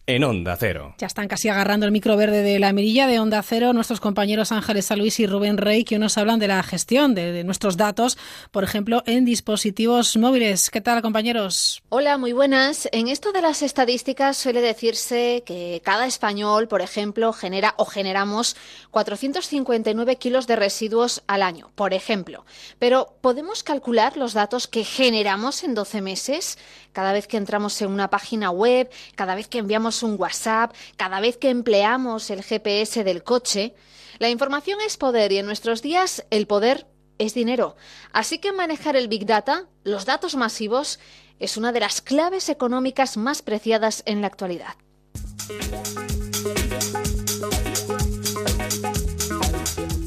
en 0.10 0.24
Onda 0.24 0.58
Cero. 0.60 0.96
Ya 0.98 1.06
están 1.06 1.28
casi 1.28 1.50
agarrando 1.50 1.86
el 1.86 1.92
micro 1.92 2.18
verde 2.18 2.42
de 2.42 2.58
la 2.58 2.74
mirilla 2.74 3.06
de 3.06 3.20
Onda 3.20 3.44
Cero 3.44 3.74
nuestros 3.74 4.00
compañeros 4.00 4.52
Ángeles 4.52 4.90
Luis 4.98 5.20
y 5.20 5.28
Rubén 5.28 5.58
Rey, 5.58 5.84
que 5.84 6.00
nos 6.00 6.18
hablan 6.18 6.40
de 6.40 6.48
la 6.48 6.64
gestión 6.64 7.14
de, 7.14 7.32
de, 7.32 7.44
nuestros 7.44 7.78
datos, 7.78 8.18
por 8.50 8.64
ejemplo, 8.64 9.04
en 9.06 9.24
dispositivos 9.24 10.18
móviles. 10.18 10.72
¿Qué 10.72 10.82
tal, 10.82 11.04
compañeros? 11.04 11.84
Hola, 11.90 12.18
muy 12.18 12.34
buenas. 12.34 12.90
En 12.92 13.08
esto 13.08 13.32
de 13.32 13.44
las 13.44 13.62
estadísticas 13.62 14.36
suele 14.36 14.62
decirse 14.62 15.44
que 15.46 15.80
cada 15.86 16.08
español, 16.08 16.68
por 16.68 16.82
ejemplo, 16.82 17.32
genera 17.32 17.76
o 17.78 17.86
generamos 17.86 18.56
459 18.90 20.16
kilos 20.16 20.48
de 20.48 20.56
residuos 20.56 21.22
al 21.28 21.44
año, 21.44 21.70
por 21.76 21.94
ejemplo. 21.94 22.46
Pero, 22.80 23.14
¿podemos 23.22 23.62
calcular 23.62 24.18
los 24.18 24.34
datos 24.34 24.68
que 24.68 24.84
generamos 24.84 25.64
en 25.64 25.76
12 25.76 26.02
meses? 26.02 26.58
Cada 26.94 27.14
vez 27.14 27.28
que 27.28 27.38
entramos 27.38 27.80
en 27.84 27.92
una 27.92 28.10
página 28.10 28.50
web, 28.50 28.90
cada 29.16 29.36
vez 29.36 29.48
que 29.48 29.60
enviamos 29.60 29.99
un 30.04 30.16
WhatsApp, 30.18 30.74
cada 30.98 31.20
vez 31.20 31.38
que 31.38 31.50
empleamos 31.50 32.30
el 32.30 32.44
GPS 32.44 33.04
del 33.04 33.24
coche. 33.24 33.76
La 34.20 34.30
información 34.30 34.80
es 34.86 34.98
poder 34.98 35.32
y 35.32 35.38
en 35.38 35.46
nuestros 35.46 35.82
días 35.82 36.26
el 36.30 36.48
poder 36.48 36.88
es 37.18 37.34
dinero. 37.34 37.76
Así 38.12 38.40
que 38.40 38.52
manejar 38.52 38.96
el 38.96 39.08
Big 39.08 39.26
Data, 39.26 39.68
los 39.84 40.06
datos 40.06 40.36
masivos, 40.36 41.00
es 41.40 41.58
una 41.58 41.72
de 41.72 41.80
las 41.80 42.02
claves 42.02 42.50
económicas 42.50 43.18
más 43.18 43.42
preciadas 43.42 44.04
en 44.06 44.22
la 44.22 44.28
actualidad. 44.28 44.76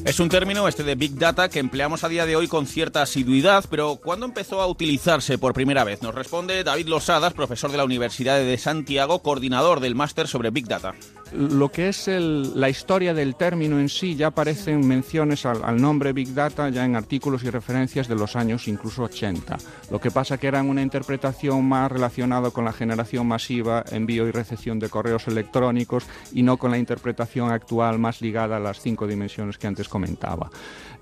Es 0.04 0.18
un 0.18 0.28
término 0.28 0.66
este 0.66 0.82
de 0.82 0.96
Big 0.96 1.16
Data 1.16 1.48
que 1.48 1.60
empleamos 1.60 2.02
a 2.02 2.08
día 2.08 2.26
de 2.26 2.34
hoy 2.34 2.48
con 2.48 2.66
cierta 2.66 3.02
asiduidad, 3.02 3.64
pero 3.70 3.96
¿cuándo 4.02 4.26
empezó 4.26 4.60
a 4.60 4.66
utilizarse 4.66 5.38
por 5.38 5.54
primera 5.54 5.84
vez? 5.84 6.02
Nos 6.02 6.14
responde 6.14 6.64
David 6.64 6.88
Losadas, 6.88 7.34
profesor 7.34 7.70
de 7.70 7.76
la 7.76 7.84
Universidad 7.84 8.38
de 8.38 8.58
Santiago, 8.58 9.22
coordinador 9.22 9.78
del 9.78 9.94
máster 9.94 10.26
sobre 10.26 10.50
Big 10.50 10.66
Data. 10.66 10.94
Lo 11.34 11.70
que 11.70 11.88
es 11.88 12.08
el, 12.08 12.58
la 12.60 12.68
historia 12.68 13.14
del 13.14 13.36
término 13.36 13.78
en 13.78 13.88
sí 13.88 14.14
ya 14.14 14.28
aparecen 14.28 14.86
menciones 14.86 15.46
al, 15.46 15.64
al, 15.64 15.80
nombre 15.80 16.12
Big 16.12 16.34
Data 16.34 16.68
ya 16.68 16.84
en 16.84 16.96
artículos 16.96 17.42
y 17.44 17.50
referencias 17.50 18.08
de 18.08 18.14
los 18.14 18.36
años 18.36 18.68
incluso 18.68 19.04
80. 19.04 19.56
Lo 19.90 20.00
que 20.00 20.10
pasa 20.10 20.38
que 20.38 20.46
eran 20.46 20.68
una 20.68 20.82
interpretación 20.82 21.66
más 21.66 21.90
relacionada 21.90 22.50
con 22.50 22.64
la 22.64 22.72
generación 22.72 23.26
masiva, 23.26 23.84
envío 23.90 24.26
y 24.26 24.30
recepción 24.30 24.78
de 24.78 24.88
correos 24.88 25.26
electrónicos 25.28 26.04
y 26.32 26.42
no 26.42 26.56
con 26.56 26.70
la 26.70 26.78
interpretación 26.78 27.50
actual 27.50 27.98
más 27.98 28.20
ligada 28.20 28.56
a 28.56 28.60
las 28.60 28.80
cinco 28.80 29.06
dimensiones 29.06 29.58
que 29.58 29.66
antes 29.66 29.88
comentaba. 29.88 30.50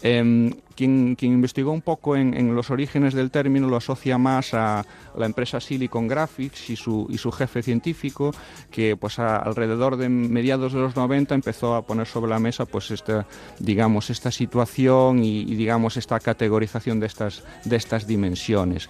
Eh, 0.03 0.51
quien, 0.81 1.17
investigó 1.21 1.73
un 1.73 1.83
poco 1.83 2.17
en, 2.17 2.55
los 2.55 2.71
orígenes 2.71 3.13
del 3.13 3.31
término 3.31 3.69
lo 3.69 3.77
asocia 3.77 4.17
más 4.17 4.55
a 4.55 4.85
la 5.15 5.27
empresa 5.27 5.61
Silicon 5.61 6.09
Graphics 6.09 6.71
y 6.71 6.77
su, 6.77 7.07
y 7.11 7.19
su 7.19 7.31
jefe 7.31 7.63
científico, 7.63 8.33
que 8.71 8.97
pues 8.97 9.19
a, 9.19 9.37
alrededor 9.37 9.97
de 9.97 10.09
mediados 10.09 10.73
de 10.73 10.81
los 10.81 10.97
90 10.97 11.35
empezó 11.35 11.75
a 11.75 11.83
poner 11.83 12.07
sobre 12.07 12.31
la 12.31 12.39
mesa 12.39 12.65
pues 12.65 12.91
esta, 12.91 13.27
digamos, 13.59 14.09
esta 14.09 14.31
situación 14.31 15.23
y, 15.23 15.41
y 15.41 15.55
digamos 15.55 15.99
esta 15.99 16.19
categorización 16.19 16.99
de 16.99 17.07
estas, 17.07 17.45
de 17.65 17.77
estas 17.77 18.07
dimensiones. 18.07 18.89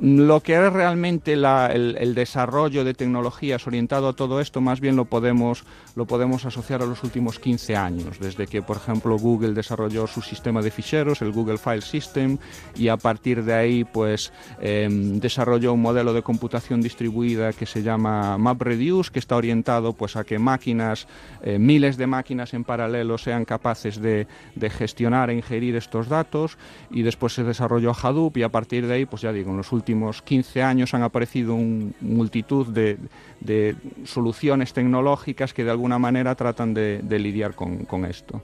Lo 0.00 0.40
que 0.40 0.54
es 0.54 0.72
realmente 0.72 1.36
la, 1.36 1.68
el, 1.68 1.96
el, 1.98 2.14
desarrollo 2.14 2.84
de 2.84 2.92
tecnologías 2.92 3.66
orientado 3.66 4.08
a 4.08 4.12
todo 4.14 4.40
esto, 4.40 4.60
más 4.60 4.80
bien 4.80 4.96
lo 4.96 5.04
podemos, 5.04 5.64
lo 5.94 6.06
podemos 6.06 6.44
asociar 6.44 6.82
a 6.82 6.86
los 6.86 7.04
últimos 7.04 7.38
15 7.38 7.76
años, 7.76 8.18
desde 8.18 8.48
que, 8.48 8.62
por 8.62 8.78
ejemplo, 8.78 9.16
Google 9.16 9.52
desarrolló 9.52 10.08
su 10.08 10.20
sistema 10.20 10.60
de 10.60 10.72
ficheros, 10.72 11.22
el 11.22 11.30
Google 11.30 11.58
File 11.58 11.82
System, 11.82 12.38
y 12.74 12.88
a 12.88 12.96
partir 12.96 13.44
de 13.44 13.54
ahí, 13.54 13.84
pues, 13.84 14.32
eh, 14.60 14.88
desarrolló 14.90 15.72
un 15.72 15.82
modelo 15.82 16.12
de 16.12 16.22
computación 16.22 16.80
distribuida 16.82 17.52
que 17.52 17.66
se 17.66 17.82
llama 17.84 18.38
MapReduce, 18.38 19.12
que 19.12 19.20
está 19.20 19.36
orientado, 19.36 19.92
pues, 19.92 20.16
a 20.16 20.24
que 20.24 20.38
máquinas, 20.38 21.06
eh, 21.42 21.58
miles 21.60 21.96
de 21.96 22.08
máquinas 22.08 22.54
en 22.54 22.64
paralelo 22.64 23.18
sean 23.18 23.44
capaces 23.44 24.00
de, 24.00 24.26
de 24.56 24.70
gestionar 24.70 25.30
e 25.30 25.34
ingerir 25.34 25.76
estos 25.76 26.08
datos, 26.08 26.58
y 26.90 27.02
después 27.02 27.34
se 27.34 27.44
desarrolló 27.44 27.92
Hadoop, 27.92 28.36
y 28.38 28.42
a 28.42 28.48
partir 28.48 28.88
de 28.88 28.94
ahí, 28.94 29.06
pues, 29.06 29.22
ya 29.22 29.32
digo, 29.32 29.52
en 29.52 29.58
los 29.58 29.70
últimos 29.70 29.91
últimos 29.92 30.22
15 30.22 30.62
años 30.62 30.94
han 30.94 31.02
aparecido 31.02 31.54
un, 31.54 31.94
multitud 32.00 32.66
de, 32.66 33.76
soluciones 34.04 34.72
tecnológicas 34.72 35.52
que 35.52 35.64
de 35.64 35.70
alguna 35.70 35.98
manera 35.98 36.34
tratan 36.34 36.72
de, 36.72 37.18
lidiar 37.18 37.54
con 37.54 38.04
esto. 38.04 38.42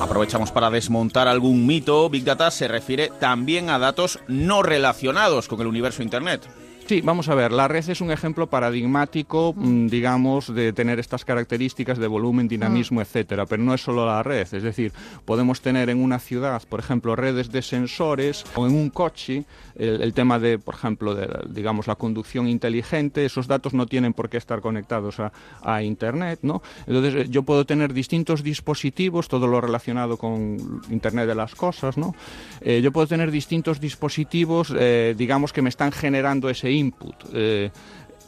Aprovechamos 0.00 0.50
para 0.50 0.70
desmontar 0.70 1.28
algún 1.28 1.66
mito. 1.66 2.08
Big 2.08 2.24
Data 2.24 2.50
se 2.50 2.68
refiere 2.68 3.10
también 3.20 3.68
a 3.68 3.78
datos 3.78 4.18
no 4.28 4.62
relacionados 4.62 5.46
con 5.46 5.60
el 5.60 5.66
universo 5.66 6.02
Internet. 6.02 6.48
Sí, 6.90 7.02
vamos 7.02 7.28
a 7.28 7.36
ver, 7.36 7.52
la 7.52 7.68
red 7.68 7.88
es 7.88 8.00
un 8.00 8.10
ejemplo 8.10 8.48
paradigmático, 8.48 9.54
mm. 9.56 9.86
digamos, 9.86 10.52
de 10.52 10.72
tener 10.72 10.98
estas 10.98 11.24
características 11.24 11.98
de 11.98 12.08
volumen, 12.08 12.48
dinamismo, 12.48 12.98
mm. 12.98 13.02
etcétera, 13.02 13.46
pero 13.46 13.62
no 13.62 13.74
es 13.74 13.80
solo 13.80 14.04
la 14.04 14.24
red, 14.24 14.48
es 14.52 14.64
decir, 14.64 14.92
podemos 15.24 15.60
tener 15.60 15.88
en 15.88 16.02
una 16.02 16.18
ciudad, 16.18 16.60
por 16.68 16.80
ejemplo, 16.80 17.14
redes 17.14 17.52
de 17.52 17.62
sensores 17.62 18.44
o 18.56 18.66
en 18.66 18.74
un 18.74 18.90
coche 18.90 19.44
el, 19.76 20.02
el 20.02 20.12
tema 20.14 20.40
de, 20.40 20.58
por 20.58 20.74
ejemplo, 20.74 21.14
de, 21.14 21.28
digamos, 21.50 21.86
la 21.86 21.94
conducción 21.94 22.48
inteligente, 22.48 23.24
esos 23.24 23.46
datos 23.46 23.72
no 23.72 23.86
tienen 23.86 24.12
por 24.12 24.28
qué 24.28 24.38
estar 24.38 24.60
conectados 24.60 25.20
a, 25.20 25.32
a 25.62 25.84
Internet, 25.84 26.40
¿no? 26.42 26.60
Entonces, 26.88 27.30
yo 27.30 27.44
puedo 27.44 27.64
tener 27.64 27.92
distintos 27.92 28.42
dispositivos, 28.42 29.28
todo 29.28 29.46
lo 29.46 29.60
relacionado 29.60 30.16
con 30.16 30.82
Internet 30.90 31.28
de 31.28 31.36
las 31.36 31.54
cosas, 31.54 31.96
¿no? 31.96 32.16
Eh, 32.60 32.80
yo 32.82 32.90
puedo 32.90 33.06
tener 33.06 33.30
distintos 33.30 33.80
dispositivos, 33.80 34.74
eh, 34.76 35.14
digamos, 35.16 35.52
que 35.52 35.62
me 35.62 35.68
están 35.68 35.92
generando 35.92 36.50
ese 36.50 36.79
input. 36.80 37.14
Eh, 37.32 37.70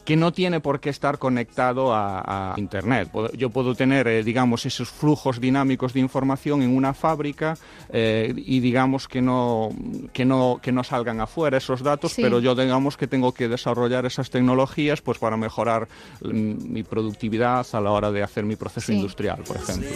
que 0.03 0.15
no 0.15 0.33
tiene 0.33 0.59
por 0.59 0.79
qué 0.79 0.89
estar 0.89 1.17
conectado 1.17 1.93
a, 1.93 2.53
a 2.53 2.59
Internet. 2.59 3.09
Yo 3.37 3.49
puedo 3.49 3.75
tener, 3.75 4.07
eh, 4.07 4.23
digamos, 4.23 4.65
esos 4.65 4.89
flujos 4.89 5.39
dinámicos 5.39 5.93
de 5.93 6.01
información 6.01 6.61
en 6.61 6.75
una 6.75 6.93
fábrica 6.93 7.57
eh, 7.89 8.33
y 8.35 8.59
digamos 8.59 9.07
que 9.07 9.21
no, 9.21 9.69
que, 10.11 10.25
no, 10.25 10.59
que 10.61 10.71
no 10.71 10.83
salgan 10.83 11.21
afuera 11.21 11.57
esos 11.57 11.81
datos, 11.81 12.13
sí. 12.13 12.21
pero 12.21 12.39
yo 12.39 12.55
digamos 12.55 12.97
que 12.97 13.07
tengo 13.07 13.33
que 13.33 13.47
desarrollar 13.47 14.05
esas 14.05 14.29
tecnologías 14.29 15.01
pues 15.01 15.17
para 15.17 15.37
mejorar 15.37 15.87
mi 16.21 16.83
productividad 16.83 17.65
a 17.71 17.81
la 17.81 17.91
hora 17.91 18.11
de 18.11 18.23
hacer 18.23 18.43
mi 18.43 18.55
proceso 18.55 18.87
sí. 18.87 18.95
industrial, 18.95 19.43
por 19.45 19.57
ejemplo. 19.57 19.89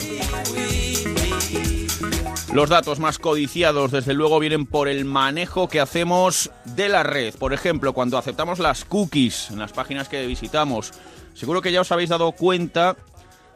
Los 2.53 2.69
datos 2.69 2.99
más 2.99 3.19
codiciados, 3.19 3.91
desde 3.91 4.13
luego, 4.13 4.39
vienen 4.39 4.65
por 4.65 4.87
el 4.87 5.05
manejo 5.05 5.67
que 5.67 5.79
hacemos 5.79 6.49
de 6.63 6.89
la 6.89 7.03
red. 7.03 7.35
Por 7.35 7.53
ejemplo, 7.53 7.93
cuando 7.93 8.17
aceptamos 8.17 8.59
las 8.59 8.85
cookies 8.85 9.51
en 9.51 9.59
las 9.59 9.73
páginas 9.73 10.07
que 10.07 10.25
visitamos, 10.25 10.93
Seguro 11.37 11.61
que 11.61 11.71
ya 11.71 11.81
os 11.81 11.91
habéis 11.91 12.09
dado 12.09 12.31
cuenta 12.31 12.97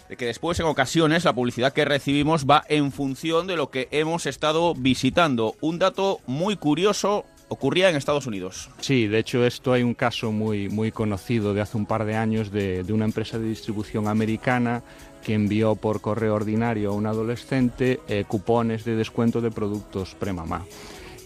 de 0.08 0.16
que 0.16 0.28
después 0.28 0.60
en 0.60 0.68
ocasiones 0.68 1.26
la 1.26 1.34
publicidad 1.34 1.74
que 1.74 1.84
recibimos 1.84 2.46
va 2.46 2.64
en 2.70 2.92
función 2.92 3.48
de 3.48 3.56
lo 3.56 3.72
que 3.72 3.88
hemos 3.90 4.28
estado 4.28 4.76
visitando. 4.76 5.56
Un 5.62 5.80
dato 5.80 6.20
muy 6.28 6.58
curioso 6.58 7.26
ocurría 7.48 7.90
en 7.90 7.96
Estados 7.96 8.28
Unidos. 8.28 8.70
Sí, 8.82 9.08
de 9.08 9.18
hecho 9.18 9.44
esto 9.48 9.74
hay 9.74 9.82
un 9.82 9.96
caso 9.96 10.32
muy, 10.32 10.70
muy 10.70 10.92
conocido 10.92 11.56
de 11.56 11.62
hace 11.62 11.76
un 11.76 11.88
par 11.88 12.06
de 12.06 12.16
años 12.16 12.52
de, 12.52 12.84
de 12.84 12.94
una 12.94 13.06
empresa 13.06 13.40
de 13.40 13.48
distribución 13.48 14.08
americana 14.08 14.84
que 15.24 15.34
envió 15.34 15.76
por 15.76 16.02
correo 16.02 16.36
ordinario 16.36 16.92
a 16.92 16.94
un 16.94 17.06
adolescente 17.06 18.00
eh, 18.08 18.26
cupones 18.28 18.86
de 18.86 18.96
descuento 18.96 19.42
de 19.42 19.52
productos 19.52 20.16
premamá 20.16 20.64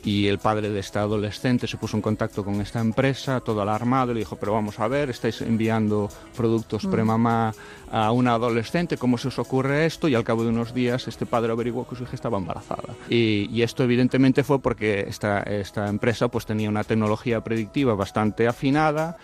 y 0.06 0.28
el 0.28 0.38
padre 0.38 0.70
de 0.70 0.80
este 0.80 1.00
adolescente 1.00 1.68
se 1.68 1.78
puso 1.78 1.98
en 1.98 2.02
contacto 2.02 2.46
con 2.46 2.62
esta 2.62 2.80
empresa, 2.80 3.40
todo 3.42 3.62
alarmado, 3.62 4.14
le 4.14 4.20
dijo, 4.20 4.36
pero 4.36 4.54
vamos 4.54 4.80
a 4.80 4.88
ver, 4.88 5.10
estáis 5.10 5.42
enviando 5.42 6.10
productos 6.38 6.86
Mm. 6.86 6.92
premamá 6.92 7.54
a 7.92 8.12
una 8.12 8.36
adolescente, 8.36 8.98
¿cómo 8.98 9.18
se 9.18 9.30
os 9.30 9.40
ocurre 9.40 9.86
esto? 9.88 10.08
Y 10.08 10.14
al 10.14 10.24
cabo 10.24 10.44
de 10.44 10.50
unos 10.50 10.74
días 10.76 11.08
este 11.08 11.26
padre 11.26 11.52
averiguó 11.52 11.88
que 11.88 11.96
su 11.96 12.04
hija 12.04 12.14
estaba 12.14 12.38
embarazada. 12.38 12.94
Y, 13.10 13.50
y 13.52 13.64
esto 13.64 13.84
evidentemente 13.84 14.44
fue 14.44 14.60
porque 14.60 15.06
esta, 15.08 15.42
esta 15.42 15.88
empresa 15.88 16.28
pues 16.28 16.46
tenía 16.46 16.70
una 16.70 16.84
tecnología 16.84 17.44
predictiva 17.44 17.96
bastante 17.96 18.48
afinada. 18.48 19.18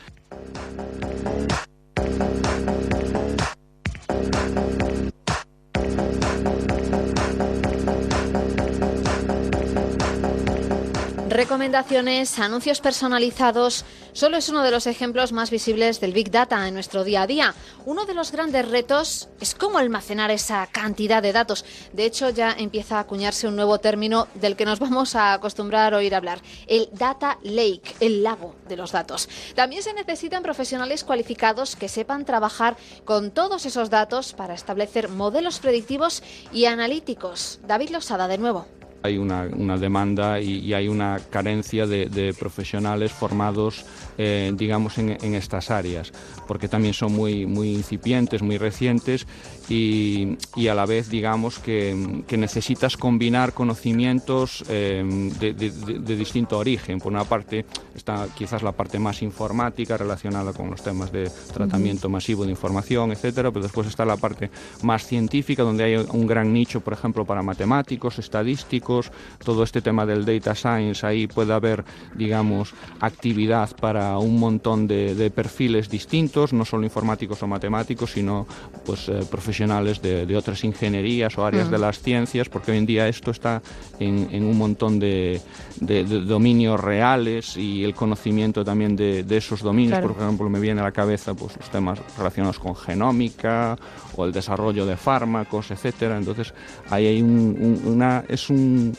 Recomendaciones, 11.42 12.38
anuncios 12.38 12.82
personalizados, 12.82 13.84
solo 14.14 14.38
es 14.38 14.48
uno 14.50 14.62
de 14.62 14.70
los 14.70 14.86
ejemplos 14.86 15.32
más 15.32 15.50
visibles 15.50 16.00
del 16.00 16.14
Big 16.14 16.30
Data 16.30 16.68
en 16.68 16.76
nuestro 16.76 17.04
día 17.04 17.24
a 17.24 17.28
día. 17.28 17.56
Uno 17.84 18.06
de 18.06 18.14
los 18.14 18.32
grandes 18.32 18.70
retos 18.70 19.28
es 19.40 19.56
cómo 19.56 19.80
almacenar 19.80 20.30
esa 20.30 20.68
cantidad 20.68 21.20
de 21.20 21.34
datos. 21.34 21.66
De 21.94 22.06
hecho, 22.06 22.30
ya 22.30 22.52
empieza 22.52 22.98
a 22.98 23.00
acuñarse 23.00 23.48
un 23.48 23.56
nuevo 23.56 23.80
término 23.80 24.28
del 24.36 24.56
que 24.56 24.66
nos 24.66 24.78
vamos 24.78 25.16
a 25.16 25.34
acostumbrar 25.34 25.96
a 25.96 25.98
oír 25.98 26.14
hablar, 26.14 26.44
el 26.68 26.90
Data 26.92 27.40
Lake, 27.42 27.96
el 28.02 28.22
lago 28.22 28.54
de 28.68 28.78
los 28.78 28.92
datos. 28.92 29.28
También 29.56 29.82
se 29.82 29.94
necesitan 29.94 30.44
profesionales 30.44 31.04
cualificados 31.04 31.76
que 31.76 31.90
sepan 31.90 32.24
trabajar 32.24 32.78
con 33.04 33.32
todos 33.32 33.66
esos 33.66 33.90
datos 33.90 34.34
para 34.34 34.54
establecer 34.54 35.10
modelos 35.10 35.58
predictivos 35.58 36.22
y 36.54 36.66
analíticos. 36.66 37.60
David 37.66 37.90
Losada, 37.90 38.28
de 38.28 38.38
nuevo. 38.38 38.81
Hay 39.04 39.18
una, 39.18 39.50
una 39.56 39.78
demanda 39.78 40.40
y, 40.40 40.74
hay 40.74 40.88
una 40.88 41.20
carencia 41.30 41.88
de, 41.88 42.08
de 42.08 42.34
profesionales 42.34 43.12
formados, 43.12 43.86
eh, 44.18 44.52
digamos, 44.56 44.98
en, 44.98 45.18
en 45.22 45.36
estas 45.36 45.72
áreas, 45.72 46.12
porque 46.48 46.68
también 46.68 46.94
son 46.94 47.14
muy, 47.14 47.46
muy 47.46 47.74
incipientes, 47.74 48.42
muy 48.42 48.58
recientes 48.58 49.26
y, 49.72 50.38
y 50.56 50.68
a 50.68 50.76
la 50.76 50.86
vez, 50.86 51.10
digamos, 51.10 51.58
que, 51.60 52.24
que 52.28 52.36
necesitas 52.38 52.98
combinar 52.98 53.54
conocimientos 53.54 54.64
eh, 54.70 55.02
de, 55.40 55.54
de- 55.54 55.72
de- 55.72 56.16
distinto 56.18 56.58
origen. 56.58 57.00
Por 57.00 57.12
una 57.14 57.24
parte 57.24 57.66
está 57.96 58.28
quizás 58.36 58.62
la 58.64 58.74
parte 58.74 59.00
más 59.00 59.22
informática 59.22 59.96
relacionada 59.98 60.52
con 60.52 60.70
los 60.70 60.82
temas 60.84 61.12
de 61.12 61.32
tratamiento 61.54 62.10
masivo 62.10 62.44
de 62.44 62.52
información, 62.52 63.12
etcétera, 63.12 63.50
pero 63.52 63.64
después 63.64 63.88
está 63.88 64.04
la 64.06 64.18
parte 64.18 64.50
más 64.84 65.06
científica, 65.08 65.64
donde 65.64 65.84
hay 65.86 65.96
un 65.96 66.28
gran 66.28 66.52
nicho, 66.52 66.82
por 66.82 66.94
ejemplo, 66.94 67.24
para 67.26 67.42
matemáticos, 67.42 68.20
estadísticos, 68.20 69.12
todo 69.44 69.64
este 69.64 69.82
tema 69.82 70.06
del 70.06 70.26
data 70.26 70.54
science, 70.54 71.06
ahí 71.06 71.28
puede 71.28 71.54
haber, 71.54 71.86
digamos, 72.16 72.74
actividad 73.00 73.70
para 73.80 74.18
un 74.18 74.38
montón 74.38 74.88
de, 74.88 75.16
de 75.16 75.32
perfiles 75.32 75.90
distintos, 75.90 76.52
no 76.52 76.66
solo 76.66 76.84
informáticos 76.84 77.42
o 77.42 77.48
matemáticos, 77.48 78.12
sino 78.12 78.46
pues 78.86 79.08
eh, 79.08 79.22
profesionales 79.30 79.61
de, 79.68 80.26
de 80.26 80.36
otras 80.38 80.64
ingenierías 80.64 81.38
o 81.38 81.46
áreas 81.46 81.70
de 81.70 81.78
las 81.78 82.00
ciencias, 82.02 82.50
porque 82.50 82.72
hoy 82.72 82.78
en 82.80 82.86
día 82.86 83.08
esto 83.08 83.32
está 83.32 83.62
en, 84.00 84.28
en 84.32 84.44
un 84.46 84.58
montón 84.58 85.00
de, 85.00 85.40
de- 85.80 86.04
de 86.04 86.22
dominios 86.22 86.80
reales 86.80 87.56
y 87.58 87.84
el 87.84 87.94
conocimiento 87.94 88.64
también 88.66 88.96
de, 88.96 89.24
de 89.24 89.38
esos 89.38 89.62
dominios, 89.62 90.00
Claro. 90.00 90.14
por 90.14 90.24
ejemplo, 90.24 90.50
me 90.50 90.60
viene 90.60 90.82
a 90.82 90.86
la 90.86 90.92
cabeza 90.92 91.34
pues 91.34 91.56
los 91.58 91.70
temas 91.70 92.00
relacionados 92.18 92.58
con 92.60 92.76
genómica 92.76 93.78
o 94.16 94.26
el 94.26 94.32
desarrollo 94.32 94.86
de 94.86 94.98
fármacos, 94.98 95.70
etcétera. 95.72 96.18
Entonces, 96.18 96.54
ahí 96.90 97.06
hay 97.08 97.22
un, 97.22 97.56
un- 97.86 97.94
una 97.94 98.24
es 98.28 98.50
un 98.50 98.96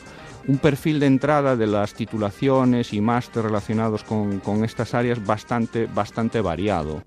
un 0.48 0.58
perfil 0.58 0.98
de 0.98 1.06
entrada 1.06 1.54
de 1.54 1.68
las 1.68 1.94
titulaciones 1.94 2.92
y 2.92 3.00
máster 3.00 3.44
relacionados 3.44 4.02
con, 4.02 4.40
con 4.40 4.64
estas 4.64 4.92
áreas 4.92 5.24
bastante, 5.24 5.86
bastante 5.86 6.40
variado. 6.40 7.04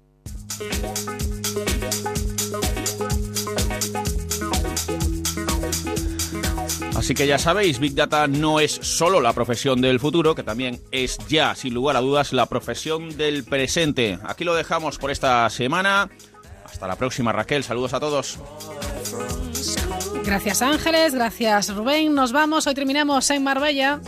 Así 7.06 7.14
que 7.14 7.28
ya 7.28 7.38
sabéis, 7.38 7.78
Big 7.78 7.94
Data 7.94 8.26
no 8.26 8.60
es 8.60 8.72
solo 8.72 9.22
la 9.22 9.32
profesión 9.32 9.80
del 9.80 10.00
futuro, 10.00 10.34
que 10.34 10.42
también 10.42 10.82
es 10.90 11.20
ya, 11.28 11.54
sin 11.54 11.72
lugar 11.72 11.96
a 11.96 12.02
dudas, 12.02 12.34
la 12.34 12.48
profesión 12.48 13.16
del 13.16 13.44
presente. 13.44 14.18
Aquí 14.24 14.44
lo 14.44 14.56
dejamos 14.56 14.98
por 14.98 15.12
esta 15.12 15.48
semana. 15.52 16.10
Hasta 16.66 16.88
la 16.88 16.96
próxima, 16.96 17.32
Raquel. 17.32 17.64
Saludos 17.64 17.94
a 17.94 18.00
todos. 18.00 18.40
Gracias 20.24 20.64
Ángeles, 20.64 21.14
gracias 21.14 21.76
Rubén. 21.76 22.16
Nos 22.16 22.32
vamos, 22.32 22.66
hoy 22.66 22.74
terminamos 22.74 23.30
en 23.30 23.44
Marbella. 23.44 24.00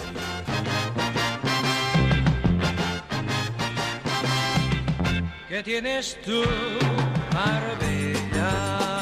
¿Qué 5.48 5.62
tienes 5.62 6.18
tú, 6.26 6.42
Marbella? 7.32 8.97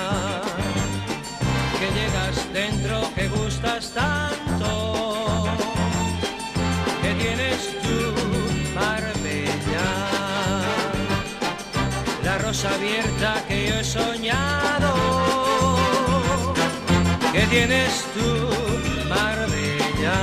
Que 2.56 2.62
dentro, 2.62 3.02
que 3.14 3.28
gustas 3.28 3.92
tanto. 3.92 5.44
¿Qué 7.02 7.14
tienes 7.16 7.60
tú, 7.84 8.00
Marbella? 8.74 9.88
La 12.24 12.38
rosa 12.38 12.74
abierta 12.74 13.44
que 13.50 13.68
yo 13.68 13.76
he 13.76 13.84
soñado. 13.84 14.94
¿Qué 17.34 17.42
tienes 17.48 18.06
tú, 18.14 19.10
Marbella? 19.10 20.18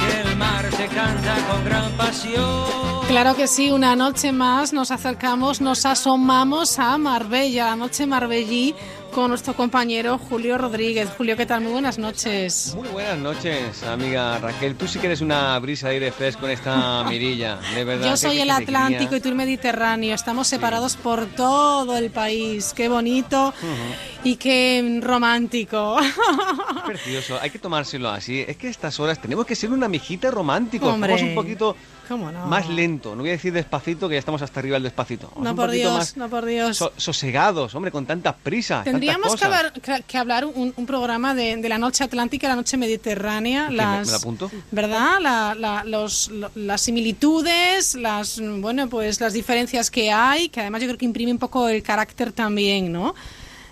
Que 0.00 0.28
el 0.28 0.36
mar 0.36 0.64
te 0.76 0.88
canta 0.88 1.36
con 1.48 1.64
gran 1.64 1.92
pasión. 1.92 2.96
Claro 3.06 3.36
que 3.36 3.46
sí, 3.46 3.70
una 3.70 3.94
noche 3.94 4.32
más 4.32 4.72
nos 4.72 4.90
acercamos, 4.90 5.60
nos 5.60 5.86
asomamos 5.86 6.80
a 6.80 6.98
Marbella, 6.98 7.66
la 7.66 7.76
noche 7.76 8.04
marbellí, 8.04 8.74
con 9.16 9.30
nuestro 9.30 9.54
compañero 9.54 10.18
Julio 10.18 10.58
Rodríguez. 10.58 11.08
Julio, 11.16 11.38
¿qué 11.38 11.46
tal? 11.46 11.62
Muy 11.62 11.72
buenas 11.72 11.96
noches. 11.96 12.74
Muy 12.76 12.86
buenas 12.88 13.16
noches, 13.16 13.82
amiga 13.84 14.38
Raquel. 14.38 14.76
Tú 14.76 14.86
sí 14.86 14.98
que 14.98 15.06
eres 15.06 15.22
una 15.22 15.58
brisa 15.58 15.88
de 15.88 15.94
aire 15.94 16.12
fresco 16.12 16.44
en 16.44 16.52
esta 16.52 17.02
mirilla, 17.08 17.58
de 17.74 17.84
verdad. 17.84 18.10
Yo 18.10 18.16
soy 18.18 18.40
el. 18.40 18.50
Atlántico 18.50 19.16
y 19.16 19.20
tú 19.20 19.30
el 19.30 19.34
Mediterráneo. 19.34 20.14
Estamos 20.14 20.48
separados 20.48 20.96
por 20.96 21.24
todo 21.28 21.96
el 21.96 22.10
país. 22.10 22.74
Qué 22.76 22.90
bonito 22.90 23.54
y 24.22 24.36
qué 24.36 25.00
romántico. 25.02 25.96
Precioso, 26.84 27.38
hay 27.40 27.48
que 27.48 27.58
tomárselo 27.58 28.10
así. 28.10 28.44
Es 28.46 28.58
que 28.58 28.66
a 28.66 28.70
estas 28.70 29.00
horas 29.00 29.18
tenemos 29.18 29.46
que 29.46 29.56
ser 29.56 29.70
una 29.70 29.88
mijita 29.88 30.30
romántico. 30.30 30.88
Hombre, 30.88 31.14
Vamos 31.14 31.26
un 31.26 31.34
poquito 31.34 31.74
¿Cómo 32.08 32.30
no? 32.32 32.46
más 32.46 32.68
lento. 32.68 33.14
No 33.14 33.22
voy 33.22 33.30
a 33.30 33.32
decir 33.32 33.52
despacito, 33.52 34.08
que 34.08 34.14
ya 34.14 34.18
estamos 34.18 34.42
hasta 34.42 34.60
arriba 34.60 34.74
del 34.74 34.84
despacito. 34.84 35.28
Vamos 35.34 35.44
No, 35.44 35.56
por 35.56 35.70
Dios, 35.70 35.92
más 35.94 36.16
no, 36.16 36.28
por 36.28 36.44
Dios. 36.44 36.76
so- 36.76 36.92
sosegados, 36.96 37.74
hombre, 37.74 37.90
con 37.90 38.06
tantas 38.06 38.34
prisas. 38.34 38.84
Tendríamos 38.84 39.34
que 39.36 39.44
hablar, 39.44 39.72
que- 40.06 40.18
hablar 40.18 40.44
un, 40.44 40.72
un 40.76 40.86
programa 40.86 41.34
de, 41.34 41.56
de 41.56 41.68
la 41.68 41.78
noche 41.78 42.04
atlántica 42.04 42.48
la 42.48 42.56
noche 42.56 42.76
mediterránea. 42.76 43.68
¿Me- 43.70 43.76
Las, 43.76 44.06
¿Me 44.06 44.12
la 44.12 44.18
apunto? 44.18 44.50
¿Verdad? 44.70 45.18
La- 45.20 45.54
la- 45.54 45.84
los- 45.84 46.28
lo- 46.28 46.50
las 46.54 46.80
similitudes, 46.80 47.94
las 47.94 48.40
bueno, 48.60 48.88
pues 48.88 49.20
las 49.20 49.32
diferencias 49.32 49.90
que 49.90 50.12
hay, 50.12 50.48
que 50.48 50.60
además 50.60 50.80
yo 50.82 50.88
creo 50.88 50.98
que 50.98 51.04
imprime 51.04 51.32
un 51.32 51.38
poco 51.38 51.68
el 51.68 51.82
carácter 51.82 52.32
también, 52.32 52.92
¿no? 52.92 53.14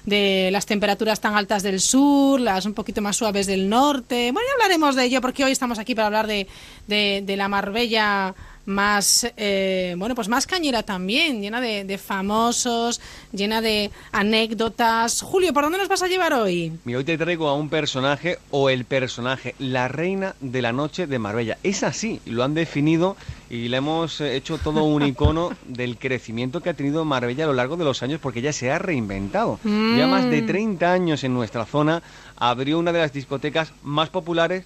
De 0.04 0.50
las 0.52 0.66
temperaturas 0.66 1.20
tan 1.20 1.34
altas 1.34 1.62
del 1.62 1.80
sur, 1.80 2.38
las 2.38 2.66
un 2.66 2.74
poquito 2.74 3.00
más 3.00 3.16
suaves 3.16 3.46
del 3.46 3.68
norte. 3.68 4.32
Bueno, 4.32 4.46
ya 4.46 4.52
hablaremos 4.54 4.96
de 4.96 5.04
ello 5.04 5.20
porque 5.20 5.44
hoy 5.44 5.52
estamos 5.52 5.78
aquí 5.78 5.94
para 5.94 6.06
hablar 6.06 6.26
de, 6.26 6.46
de, 6.86 7.22
de 7.24 7.36
la 7.36 7.48
Marbella 7.48 8.34
más 8.66 9.26
eh, 9.36 9.94
bueno 9.98 10.14
pues 10.14 10.28
más 10.28 10.46
cañera 10.46 10.82
también 10.82 11.40
llena 11.42 11.60
de, 11.60 11.84
de 11.84 11.98
famosos 11.98 13.00
llena 13.32 13.60
de 13.60 13.90
anécdotas 14.12 15.22
Julio 15.22 15.52
por 15.52 15.64
dónde 15.64 15.78
nos 15.78 15.88
vas 15.88 16.02
a 16.02 16.08
llevar 16.08 16.32
hoy 16.32 16.72
Mira, 16.84 16.98
hoy 16.98 17.04
te 17.04 17.16
traigo 17.18 17.48
a 17.48 17.54
un 17.54 17.68
personaje 17.68 18.38
o 18.50 18.70
el 18.70 18.84
personaje, 18.84 19.54
la 19.58 19.88
reina 19.88 20.34
de 20.40 20.62
la 20.62 20.72
noche 20.72 21.06
de 21.06 21.18
Marbella. 21.18 21.58
Es 21.62 21.82
así, 21.82 22.20
lo 22.26 22.42
han 22.44 22.54
definido 22.54 23.16
y 23.50 23.68
le 23.68 23.76
hemos 23.78 24.20
hecho 24.20 24.58
todo 24.58 24.84
un 24.84 25.02
icono 25.06 25.50
del 25.66 25.96
crecimiento 25.98 26.60
que 26.60 26.70
ha 26.70 26.74
tenido 26.74 27.04
Marbella 27.04 27.44
a 27.44 27.46
lo 27.48 27.54
largo 27.54 27.76
de 27.76 27.84
los 27.84 28.02
años 28.02 28.20
porque 28.22 28.42
ya 28.42 28.52
se 28.52 28.70
ha 28.70 28.78
reinventado. 28.78 29.58
Ya 29.64 30.06
más 30.06 30.24
de 30.30 30.42
Mm. 30.42 30.46
30 30.46 30.92
años 30.92 31.24
en 31.24 31.32
nuestra 31.34 31.64
zona 31.64 32.02
abrió 32.36 32.78
una 32.78 32.92
de 32.92 32.98
las 33.00 33.12
discotecas 33.12 33.72
más 33.82 34.08
populares 34.10 34.64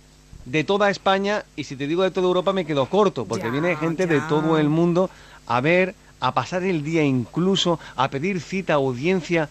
de 0.50 0.64
toda 0.64 0.90
España 0.90 1.44
y 1.56 1.64
si 1.64 1.76
te 1.76 1.86
digo 1.86 2.02
de 2.02 2.10
toda 2.10 2.26
Europa 2.26 2.52
me 2.52 2.64
quedo 2.64 2.86
corto 2.86 3.24
porque 3.24 3.44
Ya, 3.46 3.50
viene 3.52 3.76
gente 3.76 4.06
ya. 4.06 4.14
de 4.14 4.20
todo 4.22 4.58
el 4.58 4.68
mundo 4.68 5.10
a 5.46 5.60
ver 5.60 5.94
a 6.20 6.32
pasar 6.34 6.62
el 6.64 6.82
día 6.82 7.04
incluso, 7.04 7.78
a 7.96 8.08
pedir 8.10 8.40
cita, 8.40 8.74
audiencia 8.74 9.48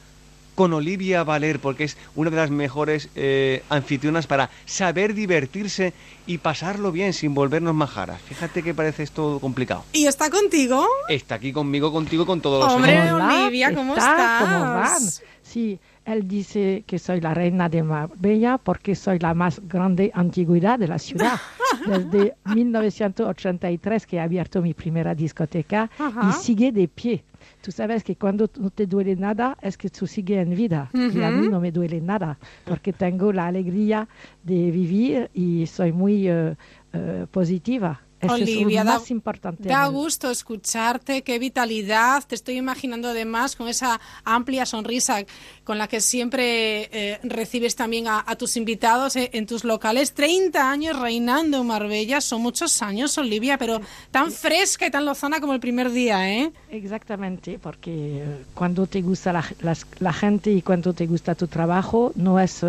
con 0.56 0.74
Olivia 0.74 1.24
Valer, 1.24 1.60
porque 1.60 1.84
es 1.84 1.98
una 2.16 2.32
de 2.32 2.36
las 2.36 2.50
mejores 2.50 3.10
eh, 3.16 3.64
anfitrionas 3.70 4.26
para 4.26 4.50
saber 4.66 5.14
divertirse 5.14 5.94
y 6.26 6.40
pasarlo 6.40 6.92
bien 6.92 7.14
sin 7.14 7.36
volvernos 7.36 7.76
majaras. 7.76 8.20
Fíjate 8.24 8.64
que 8.64 8.74
parece 8.74 9.04
esto 9.04 9.38
complicado. 9.40 9.84
¿Y 9.94 10.08
está 10.08 10.32
contigo? 10.32 10.84
Está 11.10 11.36
aquí 11.36 11.54
conmigo, 11.54 11.92
contigo, 11.94 12.26
con 12.26 12.42
todos 12.42 12.64
los 12.66 12.74
Hombre. 12.74 13.00
Olivia, 13.14 13.74
¿cómo 13.76 13.94
está? 13.96 14.12
estás? 14.12 14.42
¿Cómo 14.42 14.74
van? 14.74 15.02
Sí, 15.44 15.80
él 16.08 16.26
dice 16.26 16.84
que 16.88 17.00
soy 17.00 17.20
la 17.20 17.34
reina 17.34 17.68
de 17.68 17.84
Marbella 17.84 18.58
porque 18.58 18.96
soy 18.96 19.20
la 19.20 19.34
más 19.34 19.62
grande 19.68 20.10
antigüedad 20.14 20.80
de 20.80 20.88
la 20.88 21.00
ciudad. 21.00 21.34
Desde 21.86 22.34
1983 22.46 24.08
que 24.08 24.16
he 24.16 24.20
abierto 24.22 24.62
mi 24.62 24.74
primera 24.74 25.14
discoteca 25.14 25.90
Ajá. 26.00 26.30
y 26.30 26.34
sigue 26.42 26.72
de 26.72 26.88
pie. 26.88 27.24
Tú 27.62 27.72
sabes 27.72 28.06
que 28.06 28.16
cuando 28.16 28.50
no 28.58 28.70
te 28.70 28.88
duele 28.88 29.18
nada 29.18 29.58
es 29.62 29.78
que 29.78 29.90
tú 29.90 30.08
sigues 30.08 30.48
en 30.48 30.56
vida. 30.56 30.90
Y 30.94 31.22
a 31.22 31.30
mí 31.30 31.50
no 31.50 31.60
me 31.60 31.74
duele 31.74 32.00
nada 32.00 32.38
porque 32.64 32.94
tengo 32.94 33.34
la 33.34 33.48
alegría 33.48 34.08
de 34.44 34.72
vivir 34.72 35.30
y 35.34 35.68
soy 35.68 35.92
muy 35.92 36.30
eh, 36.30 36.56
eh, 36.94 37.26
positiva. 37.30 38.00
Eso 38.20 38.34
Olivia, 38.34 38.80
es 38.82 38.86
lo 38.86 38.92
da, 38.94 39.00
más 39.00 39.12
importante. 39.12 39.70
da 39.70 39.82
en 39.82 39.86
el- 39.88 39.92
gusto 39.92 40.32
escucharte, 40.32 41.22
qué 41.22 41.38
vitalidad. 41.38 42.24
Te 42.26 42.34
estoy 42.36 42.58
imaginando 42.58 43.10
además 43.10 43.56
con 43.56 43.68
esa 43.68 44.00
amplia 44.24 44.66
sonrisa 44.66 45.24
con 45.64 45.78
la 45.78 45.88
que 45.88 46.02
siempre 46.02 46.90
eh, 46.92 47.20
recibes 47.24 47.76
también 47.76 48.08
a, 48.08 48.24
a 48.26 48.36
tus 48.36 48.58
invitados 48.58 49.16
eh, 49.18 49.30
en 49.34 49.46
tus 49.46 49.64
locales. 49.64 50.14
30 50.14 50.70
años 50.72 51.00
reinando 51.00 51.62
en 51.62 51.68
Marbella, 51.68 52.20
son 52.22 52.42
muchos 52.42 52.82
años, 52.82 53.18
Olivia, 53.18 53.58
pero 53.60 53.82
tan 54.10 54.32
fresca 54.32 54.88
y 54.88 54.92
tan 54.92 55.06
lozana 55.06 55.40
como 55.40 55.54
el 55.54 55.60
primer 55.60 55.92
día, 55.92 56.28
¿eh? 56.32 56.52
Exactamente, 56.72 57.60
porque 57.60 58.24
cuando 58.54 58.88
te 58.88 59.02
gusta 59.02 59.32
la, 59.34 59.46
las- 59.62 59.86
la 60.00 60.14
gente 60.14 60.52
y 60.52 60.62
cuando 60.62 60.94
te 60.94 61.06
gusta 61.06 61.36
tu 61.36 61.48
trabajo, 61.48 62.12
no 62.16 62.40
es, 62.40 62.64
eh, 62.64 62.68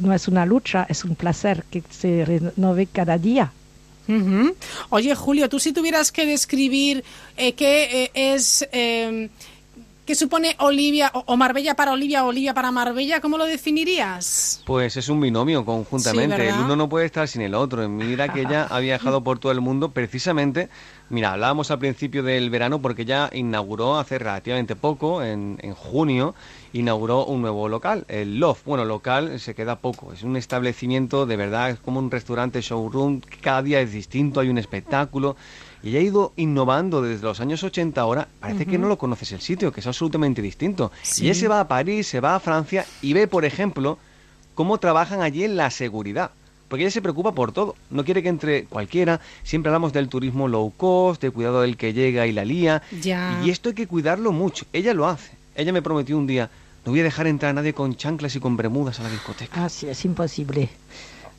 no 0.00 0.12
es 0.12 0.26
una 0.26 0.44
lucha, 0.46 0.86
es 0.88 1.04
un 1.04 1.14
placer 1.14 1.64
que 1.70 1.82
se 1.90 2.24
renove 2.24 2.86
cada 2.86 3.16
día. 3.18 3.52
Oye, 4.90 5.14
Julio, 5.14 5.48
tú 5.48 5.58
si 5.58 5.72
tuvieras 5.72 6.12
que 6.12 6.26
describir 6.26 7.04
eh, 7.36 7.52
qué 7.54 8.04
eh, 8.04 8.34
es... 8.34 8.66
eh, 8.72 9.28
¿Qué 10.06 10.14
supone 10.14 10.54
Olivia 10.60 11.10
o, 11.12 11.36
Marbella 11.36 11.74
para 11.74 11.90
Olivia 11.90 12.24
o 12.24 12.28
Olivia 12.28 12.54
para 12.54 12.70
Marbella? 12.70 13.20
¿Cómo 13.20 13.36
lo 13.38 13.44
definirías? 13.44 14.62
Pues 14.64 14.96
es 14.96 15.08
un 15.08 15.20
binomio 15.20 15.64
conjuntamente. 15.64 16.48
El 16.48 16.54
uno 16.54 16.76
no 16.76 16.88
puede 16.88 17.06
estar 17.06 17.26
sin 17.26 17.42
el 17.42 17.56
otro. 17.56 17.88
Mira 17.88 18.32
que 18.32 18.42
ella 18.42 18.68
ha 18.70 18.78
viajado 18.78 19.24
por 19.24 19.40
todo 19.40 19.50
el 19.50 19.60
mundo 19.60 19.90
precisamente. 19.90 20.68
Mira, 21.08 21.32
hablábamos 21.32 21.72
al 21.72 21.80
principio 21.80 22.22
del 22.22 22.50
verano 22.50 22.80
porque 22.80 23.02
ella 23.02 23.30
inauguró 23.32 23.98
hace 23.98 24.20
relativamente 24.20 24.76
poco, 24.76 25.24
en, 25.24 25.58
en 25.60 25.74
junio, 25.74 26.36
inauguró 26.80 27.24
un 27.24 27.42
nuevo 27.42 27.68
local, 27.68 28.04
el 28.08 28.38
Loft. 28.38 28.64
Bueno, 28.64 28.84
local 28.84 29.38
se 29.40 29.54
queda 29.54 29.76
poco. 29.76 30.12
Es 30.12 30.22
un 30.22 30.36
establecimiento 30.36 31.26
de 31.26 31.36
verdad, 31.36 31.70
es 31.70 31.78
como 31.78 31.98
un 31.98 32.10
restaurante 32.10 32.60
showroom. 32.60 33.20
Cada 33.40 33.62
día 33.62 33.80
es 33.80 33.92
distinto, 33.92 34.40
hay 34.40 34.48
un 34.48 34.58
espectáculo. 34.58 35.36
Y 35.82 35.90
ella 35.90 36.00
ha 36.00 36.02
ido 36.02 36.32
innovando 36.36 37.02
desde 37.02 37.24
los 37.24 37.40
años 37.40 37.62
80 37.62 38.00
ahora. 38.00 38.28
Parece 38.40 38.66
que 38.66 38.78
no 38.78 38.88
lo 38.88 38.98
conoces 38.98 39.32
el 39.32 39.40
sitio, 39.40 39.72
que 39.72 39.80
es 39.80 39.86
absolutamente 39.86 40.42
distinto. 40.42 40.90
Sí. 41.02 41.24
Y 41.24 41.26
ella 41.26 41.38
se 41.38 41.48
va 41.48 41.60
a 41.60 41.68
París, 41.68 42.06
se 42.06 42.20
va 42.20 42.34
a 42.34 42.40
Francia 42.40 42.84
y 43.02 43.12
ve, 43.12 43.28
por 43.28 43.44
ejemplo, 43.44 43.98
cómo 44.54 44.78
trabajan 44.78 45.22
allí 45.22 45.44
en 45.44 45.56
la 45.56 45.70
seguridad. 45.70 46.30
Porque 46.68 46.82
ella 46.82 46.90
se 46.90 47.02
preocupa 47.02 47.32
por 47.32 47.52
todo. 47.52 47.76
No 47.90 48.04
quiere 48.04 48.22
que 48.22 48.28
entre 48.28 48.64
cualquiera. 48.64 49.20
Siempre 49.44 49.70
hablamos 49.70 49.92
del 49.92 50.08
turismo 50.08 50.48
low 50.48 50.72
cost, 50.76 51.22
de 51.22 51.30
cuidado 51.30 51.60
del 51.60 51.76
que 51.76 51.92
llega 51.92 52.26
y 52.26 52.32
la 52.32 52.44
lía. 52.44 52.82
Ya. 53.00 53.40
Y 53.44 53.50
esto 53.50 53.68
hay 53.68 53.76
que 53.76 53.86
cuidarlo 53.86 54.32
mucho. 54.32 54.66
Ella 54.72 54.92
lo 54.92 55.06
hace. 55.06 55.36
Ella 55.54 55.72
me 55.72 55.82
prometió 55.82 56.18
un 56.18 56.26
día, 56.26 56.50
no 56.86 56.92
voy 56.92 57.00
a 57.00 57.04
dejar 57.04 57.26
entrar 57.26 57.50
a 57.50 57.54
nadie 57.54 57.74
con 57.74 57.96
chanclas 57.96 58.36
y 58.36 58.40
con 58.40 58.56
bermudas 58.56 59.00
a 59.00 59.02
la 59.02 59.10
discoteca. 59.10 59.64
Así 59.64 59.88
es 59.88 60.04
imposible. 60.04 60.70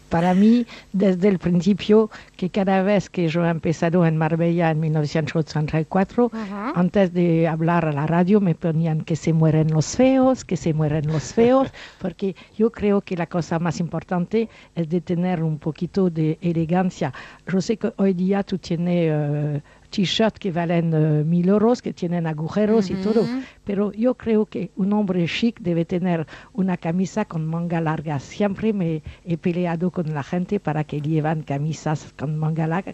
Para 0.10 0.34
mí, 0.34 0.66
desde 0.94 1.28
el 1.28 1.38
principio, 1.38 2.10
que 2.38 2.50
cada 2.50 2.82
vez 2.82 3.10
que 3.10 3.28
yo 3.28 3.46
he 3.46 3.50
empezado 3.50 4.06
en 4.06 4.16
Marbella 4.16 4.72
en 4.72 4.80
1984, 4.80 6.32
Ajá. 6.34 6.72
antes 6.76 7.14
de 7.14 7.48
hablar 7.48 7.86
a 7.86 7.92
la 7.92 8.08
radio 8.08 8.40
me 8.40 8.56
ponían 8.56 9.02
que 9.02 9.18
se 9.18 9.34
mueren 9.34 9.70
los 9.72 9.98
feos, 9.98 10.46
que 10.46 10.56
se 10.56 10.74
mueren 10.74 11.08
los 11.08 11.34
feos, 11.34 11.70
porque 12.00 12.38
yo 12.58 12.72
creo 12.72 13.02
que 13.02 13.18
la 13.18 13.28
cosa 13.28 13.60
más 13.60 13.82
importante 13.82 14.50
es 14.76 14.88
de 14.88 15.02
tener 15.02 15.44
un 15.44 15.60
poquito 15.60 16.10
de 16.10 16.38
elegancia. 16.42 17.14
Yo 17.48 17.60
sé 17.60 17.76
que 17.76 17.92
hoy 17.98 18.14
día 18.14 18.44
tú 18.44 18.58
tienes 18.58 19.12
eh, 19.12 19.62
t-shirts 19.98 20.38
que 20.38 20.52
valen 20.52 20.94
eh, 20.94 21.24
mil 21.24 21.50
euros, 21.50 21.82
que 21.82 21.92
tienen 21.92 22.28
agujeros 22.28 22.92
y 22.92 22.96
todo, 23.06 23.26
pero 23.64 23.92
yo 23.94 24.14
creo 24.14 24.46
que 24.46 24.70
un 24.76 24.94
hombre 24.94 25.26
chic 25.26 25.60
debe 25.60 25.86
tener 25.86 26.28
una 26.54 26.78
camisa 26.78 27.26
con 27.26 27.48
manga 27.48 27.82
larga. 27.82 28.20
Siempre 28.20 28.74
me 28.74 29.02
he 29.26 29.38
peleado 29.38 29.90
con 29.90 30.14
la 30.14 30.22
gente 30.22 30.60
para 30.60 30.84
que 30.84 31.02
llevan 31.02 31.42
camisas 31.42 32.14
con 32.16 32.38
manga 32.38 32.68
larga. 32.68 32.94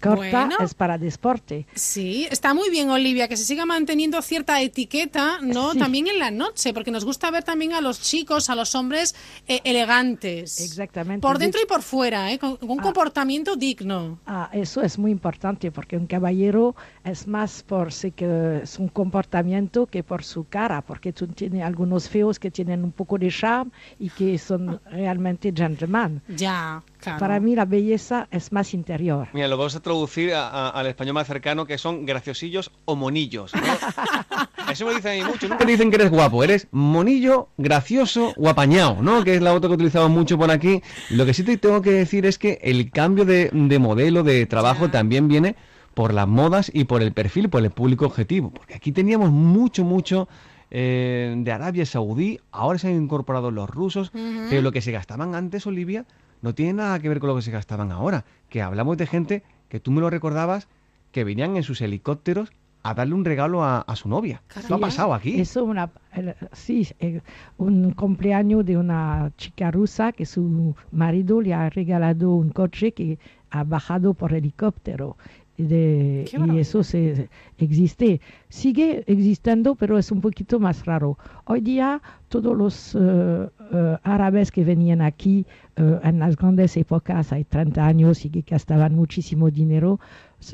Corta 0.00 0.46
Bueno. 0.46 0.56
es 0.60 0.74
para 0.74 0.98
deporte. 0.98 1.66
Sí, 1.74 2.26
está 2.30 2.54
muy 2.54 2.70
bien, 2.70 2.90
Olivia, 2.90 3.28
que 3.28 3.36
se 3.36 3.44
siga 3.44 3.66
manteniendo 3.66 4.20
cierta 4.22 4.60
etiqueta, 4.60 5.38
¿no? 5.42 5.72
Sí. 5.72 5.78
También 5.78 6.06
en 6.08 6.18
la 6.18 6.30
noche, 6.30 6.72
porque 6.74 6.90
nos 6.90 7.04
gusta 7.04 7.30
ver 7.30 7.44
también 7.44 7.72
a 7.72 7.80
los 7.80 8.00
chicos, 8.00 8.50
a 8.50 8.54
los 8.54 8.74
hombres 8.74 9.14
eh, 9.48 9.60
elegantes. 9.64 10.60
Exactamente. 10.60 11.20
Por 11.22 11.38
dentro 11.38 11.60
y 11.62 11.66
por 11.66 11.82
fuera, 11.82 12.30
¿eh? 12.32 12.38
Con, 12.38 12.56
con 12.56 12.70
un 12.70 12.78
comportamiento 12.78 13.56
digno. 13.56 14.18
Ah, 14.26 14.50
eso 14.52 14.82
es 14.82 14.98
muy 14.98 15.10
importante 15.10 15.70
porque 15.70 15.96
un 15.96 16.06
caballero 16.06 16.74
es 17.04 17.26
más 17.26 17.62
por 17.62 17.92
sí 17.92 18.12
que 18.12 18.62
su 18.64 18.88
comportamiento 18.90 19.86
que 19.86 20.02
por 20.02 20.22
su 20.24 20.44
cara, 20.44 20.82
porque 20.82 21.12
tú 21.12 21.26
tienes 21.28 21.62
algunos 21.62 22.08
feos 22.08 22.38
que 22.38 22.50
tienen 22.50 22.84
un 22.84 22.92
poco 22.92 23.18
de 23.18 23.30
charme 23.30 23.70
y 23.98 24.10
que 24.10 24.38
son 24.38 24.80
realmente 24.90 25.52
gentleman. 25.54 26.22
Ya, 26.28 26.82
claro. 27.12 27.20
Para 27.20 27.40
mí 27.40 27.54
la 27.54 27.64
belleza 27.64 28.28
es 28.30 28.52
más 28.52 28.74
interior. 28.74 29.28
Mira, 29.32 29.48
lo 29.48 29.56
vamos 29.56 29.74
a 29.76 29.80
traducir 29.80 30.34
a- 30.34 30.48
a- 30.48 30.68
al 30.70 30.86
español 30.86 31.14
más 31.14 31.26
cercano, 31.26 31.66
que 31.66 31.78
son 31.78 32.04
graciosillos 32.06 32.70
o 32.84 32.96
monillos. 32.96 33.52
¿no? 33.54 33.60
Eso 34.70 34.86
me 34.86 34.94
dicen 34.94 35.20
a 35.22 35.24
mí 35.24 35.30
mucho. 35.32 35.48
Nunca 35.48 35.64
te 35.64 35.70
dicen 35.72 35.90
que 35.90 35.96
eres 35.96 36.10
guapo, 36.10 36.42
eres 36.42 36.66
monillo, 36.72 37.48
gracioso 37.56 38.32
o 38.36 38.48
apañado, 38.48 38.98
¿no? 39.00 39.22
Que 39.24 39.36
es 39.36 39.42
la 39.42 39.54
otra 39.54 39.68
que 39.68 39.74
utilizamos 39.74 40.10
mucho 40.10 40.36
por 40.38 40.50
aquí. 40.50 40.82
Lo 41.10 41.24
que 41.24 41.34
sí 41.34 41.44
te 41.44 41.56
tengo 41.56 41.82
que 41.82 41.92
decir 41.92 42.26
es 42.26 42.38
que 42.38 42.58
el 42.62 42.90
cambio 42.90 43.24
de, 43.24 43.50
de 43.52 43.78
modelo 43.78 44.22
de 44.22 44.44
trabajo 44.46 44.90
también 44.90 45.28
viene 45.28 45.54
por 45.94 46.12
las 46.12 46.26
modas 46.28 46.70
y 46.74 46.84
por 46.84 47.00
el 47.02 47.12
perfil, 47.12 47.48
por 47.48 47.62
el 47.62 47.70
público 47.70 48.06
objetivo. 48.06 48.50
Porque 48.50 48.74
aquí 48.74 48.92
teníamos 48.92 49.30
mucho, 49.30 49.84
mucho 49.84 50.28
eh, 50.70 51.32
de 51.38 51.52
Arabia 51.52 51.86
Saudí, 51.86 52.40
ahora 52.50 52.78
se 52.78 52.88
han 52.88 52.96
incorporado 52.96 53.50
los 53.52 53.70
rusos, 53.70 54.10
pero 54.50 54.62
lo 54.62 54.72
que 54.72 54.82
se 54.82 54.90
gastaban 54.92 55.34
antes, 55.36 55.66
Olivia, 55.66 56.04
no 56.46 56.54
tiene 56.54 56.74
nada 56.74 57.00
que 57.00 57.08
ver 57.08 57.18
con 57.18 57.26
lo 57.28 57.34
que 57.34 57.42
se 57.42 57.50
gastaban 57.50 57.90
ahora. 57.90 58.24
Que 58.48 58.62
hablamos 58.62 58.96
de 58.96 59.08
gente 59.08 59.42
que 59.68 59.80
tú 59.80 59.90
me 59.90 60.00
lo 60.00 60.10
recordabas, 60.10 60.68
que 61.10 61.24
venían 61.24 61.56
en 61.56 61.64
sus 61.64 61.80
helicópteros 61.80 62.52
a 62.84 62.94
darle 62.94 63.14
un 63.14 63.24
regalo 63.24 63.64
a, 63.64 63.80
a 63.80 63.96
su 63.96 64.08
novia. 64.08 64.42
¿Qué 64.54 64.60
ha 64.60 64.62
Sí, 64.62 64.74
pasado 64.80 65.12
aquí? 65.12 65.40
Eso 65.40 65.64
una, 65.64 65.90
el- 66.12 66.36
sí, 66.52 66.86
eh, 67.00 67.20
un 67.58 67.90
cumpleaños 67.90 68.64
de 68.64 68.76
una 68.76 69.32
chica 69.36 69.72
rusa 69.72 70.12
que 70.12 70.24
su 70.24 70.76
marido 70.92 71.40
le 71.40 71.52
ha 71.52 71.68
regalado 71.68 72.30
un 72.36 72.50
coche 72.50 72.92
que 72.92 73.18
ha 73.50 73.64
bajado 73.64 74.14
por 74.14 74.32
helicóptero. 74.32 75.16
Y, 75.58 75.62
de- 75.64 76.30
y 76.54 76.58
eso 76.58 76.84
se, 76.84 77.28
existe. 77.58 78.20
Sigue 78.50 79.02
existiendo, 79.08 79.74
pero 79.74 79.96
es 79.98 80.12
un 80.12 80.20
poquito 80.20 80.60
más 80.60 80.84
raro. 80.84 81.18
Hoy 81.46 81.62
día 81.62 82.02
todos 82.28 82.54
los 82.56 82.94
eh, 82.94 83.48
eh, 83.72 83.96
árabes 84.02 84.50
que 84.50 84.64
venían 84.64 85.00
aquí 85.02 85.46
eh, 85.76 85.98
en 86.02 86.18
las 86.18 86.36
grandes 86.36 86.76
épocas, 86.76 87.32
hay 87.32 87.44
30 87.44 87.84
años 87.86 88.24
y 88.24 88.30
que 88.30 88.42
gastaban 88.42 88.94
muchísimo 88.94 89.50
dinero, 89.50 89.98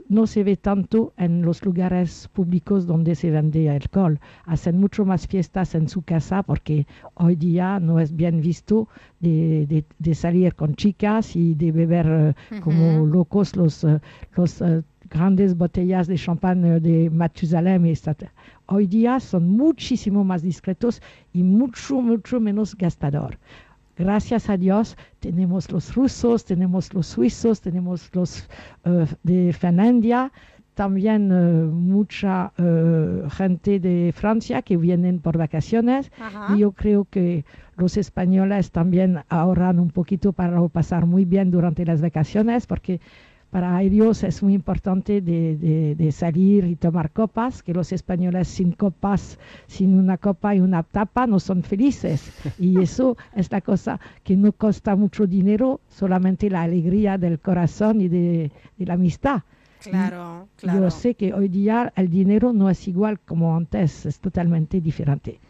no 0.09 0.26
se 0.26 0.44
ve 0.44 0.56
tanto 0.56 1.12
en 1.16 1.43
los 1.43 1.64
lugares 1.64 2.28
públicos 2.32 2.86
donde 2.86 3.14
se 3.16 3.30
vende 3.30 3.68
alcohol. 3.68 4.20
Hacen 4.47 4.78
mucho 4.78 5.05
más 5.05 5.26
fiestas 5.26 5.74
en 5.74 5.89
su 5.89 6.02
casa 6.02 6.43
porque 6.44 6.86
hoy 7.14 7.34
día 7.36 7.80
no 7.80 7.98
es 7.98 8.14
bien 8.14 8.40
visto 8.40 8.89
de, 9.20 9.66
de- 9.66 9.84
de 9.98 10.14
salir 10.14 10.55
con 10.55 10.74
chicas 10.76 11.34
y 11.36 11.55
de 11.55 11.72
beber 11.72 12.34
eh, 12.51 12.60
como 12.60 13.05
locos 13.06 13.56
los, 13.56 13.82
eh, 13.84 13.98
los 14.36 14.62
grandes 15.10 15.56
botellas 15.59 16.06
de 16.06 16.14
champán 16.16 16.62
de 16.80 17.10
Matusalem. 17.10 17.84
y 17.86 17.90
esta- 17.90 18.16
Hoy 18.74 18.86
día 18.86 19.20
son 19.20 19.49
muchísimo 19.51 20.24
más 20.24 20.40
discretos 20.40 21.03
y 21.35 21.43
mucho, 21.43 22.01
mucho 22.01 22.40
menos 22.40 22.74
gastador. 22.74 23.39
Gracias 23.99 24.49
a 24.49 24.57
Dios 24.57 24.97
tenemos 25.20 25.70
los 25.70 25.94
rusos, 25.94 26.47
tenemos 26.47 26.94
los 26.94 27.07
suizos, 27.07 27.61
tenemos 27.61 28.09
los 28.15 28.49
eh, 28.86 29.07
de 29.24 29.53
Finlandia, 29.53 30.32
también 30.73 31.31
eh, 31.31 31.66
mucha 31.66 32.55
eh, 32.57 33.24
gente 33.31 33.78
de 33.78 34.11
Francia 34.16 34.62
que 34.62 34.78
vienen 34.78 35.19
por 35.19 35.36
vacaciones 35.36 36.11
Ajá. 36.19 36.55
y 36.57 36.61
yo 36.61 36.73
creo 36.73 37.05
que 37.05 37.44
los 37.77 37.99
españoles 37.99 38.70
también 38.70 39.23
ahorran 39.28 39.81
un 39.81 39.90
poquito 39.90 40.32
para 40.32 40.66
pasar 40.69 41.05
muy 41.05 41.27
bien 41.27 41.51
durante 41.51 41.85
las 41.85 42.01
vacaciones 42.01 42.66
porque 42.66 43.03
para 43.53 43.81
ellos 43.83 44.24
es 44.24 44.43
muy 44.43 44.55
importante 44.55 45.20
de, 45.20 45.57
de- 45.59 45.95
de 45.95 46.11
salir 46.12 46.65
y 46.65 46.74
tomar 46.74 47.11
copas, 47.11 47.62
que 47.62 47.74
los 47.74 47.93
españoles 47.93 48.49
sin 48.49 48.73
copas, 48.73 49.39
sin 49.66 49.95
una 49.99 50.16
copa 50.16 50.55
y 50.57 50.61
una 50.61 50.83
tapa 50.83 51.27
no 51.27 51.39
son 51.39 51.62
felices. 51.62 52.33
Y 52.59 52.81
eso 52.87 53.16
es 53.37 53.53
la 53.53 53.61
cosa 53.61 54.01
que 54.24 54.37
no 54.37 54.53
cuesta 54.53 54.97
mucho 54.97 55.27
dinero, 55.27 55.81
solamente 55.91 56.49
la 56.49 56.62
alegría 56.62 57.19
del 57.19 57.39
corazón 57.39 58.01
y 58.01 58.09
de, 58.09 58.51
de 58.79 58.87
la 58.87 58.95
amistad. 58.95 59.43
Claro, 59.83 60.49
claro. 60.57 60.81
Yo 60.85 60.91
sé 60.91 61.15
que 61.15 61.35
hoy 61.35 61.49
día 61.49 61.93
el 61.97 62.09
dinero 62.09 62.53
no 62.55 62.70
es 62.70 62.89
igual 62.89 63.19
como 63.20 63.55
antes, 63.57 64.07
es 64.07 64.19
totalmente 64.19 64.81
diferente. 64.81 65.41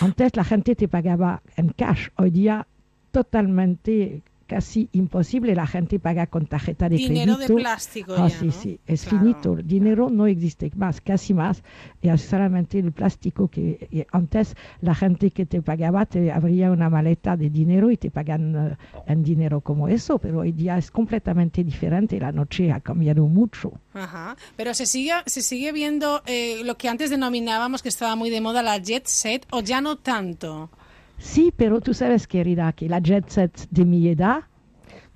Antes 0.00 0.36
la 0.36 0.44
gente 0.44 0.74
te 0.74 0.88
pagaba 0.88 1.42
en 1.56 1.68
cash, 1.70 2.08
hoy 2.16 2.30
día 2.30 2.66
totalmente 3.10 4.22
casi 4.46 4.88
imposible, 4.92 5.54
la 5.54 5.66
gente 5.66 5.98
paga 5.98 6.26
con 6.26 6.46
tarjeta 6.46 6.88
de 6.88 6.96
Dinero 6.96 7.32
de 7.32 7.46
crédito. 7.46 7.56
plástico 7.56 8.14
Ah, 8.16 8.28
ya, 8.28 8.38
sí, 8.38 8.46
¿no? 8.46 8.52
sí, 8.52 8.80
es 8.86 9.02
Claro. 9.04 9.18
finito, 9.18 9.52
el 9.54 9.66
dinero 9.66 10.08
no 10.10 10.26
existe 10.26 10.70
más, 10.76 11.00
casi 11.00 11.34
más, 11.34 11.62
y 12.00 12.08
es 12.08 12.22
solamente 12.22 12.78
el 12.78 12.92
plástico 12.92 13.48
que 13.48 13.88
y 13.90 14.04
antes 14.12 14.54
la 14.80 14.94
gente 14.94 15.30
que 15.30 15.46
te 15.46 15.60
pagaba 15.62 16.06
te 16.06 16.30
abría 16.32 16.70
una 16.70 16.88
maleta 16.88 17.36
de 17.36 17.50
dinero 17.50 17.90
y 17.90 17.96
te 17.96 18.10
pagan 18.10 18.54
eh, 18.54 18.76
en 19.06 19.22
dinero 19.22 19.60
como 19.60 19.88
eso, 19.88 20.18
pero 20.18 20.40
hoy 20.40 20.52
día 20.52 20.78
es 20.78 20.90
completamente 20.90 21.64
diferente, 21.64 22.18
la 22.20 22.32
noche 22.32 22.70
ha 22.72 22.80
cambiado 22.80 23.26
mucho. 23.26 23.72
Ajá. 23.94 24.36
Pero 24.56 24.74
se 24.74 24.86
sigue, 24.86 25.12
se 25.26 25.42
sigue 25.42 25.72
viendo 25.72 26.22
eh, 26.26 26.62
lo 26.64 26.76
que 26.76 26.88
antes 26.88 27.10
denominábamos 27.10 27.82
que 27.82 27.88
estaba 27.88 28.14
muy 28.16 28.30
de 28.30 28.40
moda 28.40 28.62
la 28.62 28.78
jet 28.78 29.06
set 29.06 29.46
o 29.50 29.60
ya 29.60 29.80
no 29.80 29.96
tanto. 29.96 30.70
Sí, 31.18 31.52
pero 31.56 31.80
tú 31.80 31.94
sabes, 31.94 32.26
querida, 32.26 32.72
que 32.72 32.88
la 32.88 33.00
jet 33.00 33.28
set 33.28 33.66
de 33.70 33.84
mi 33.84 34.08
edad, 34.08 34.44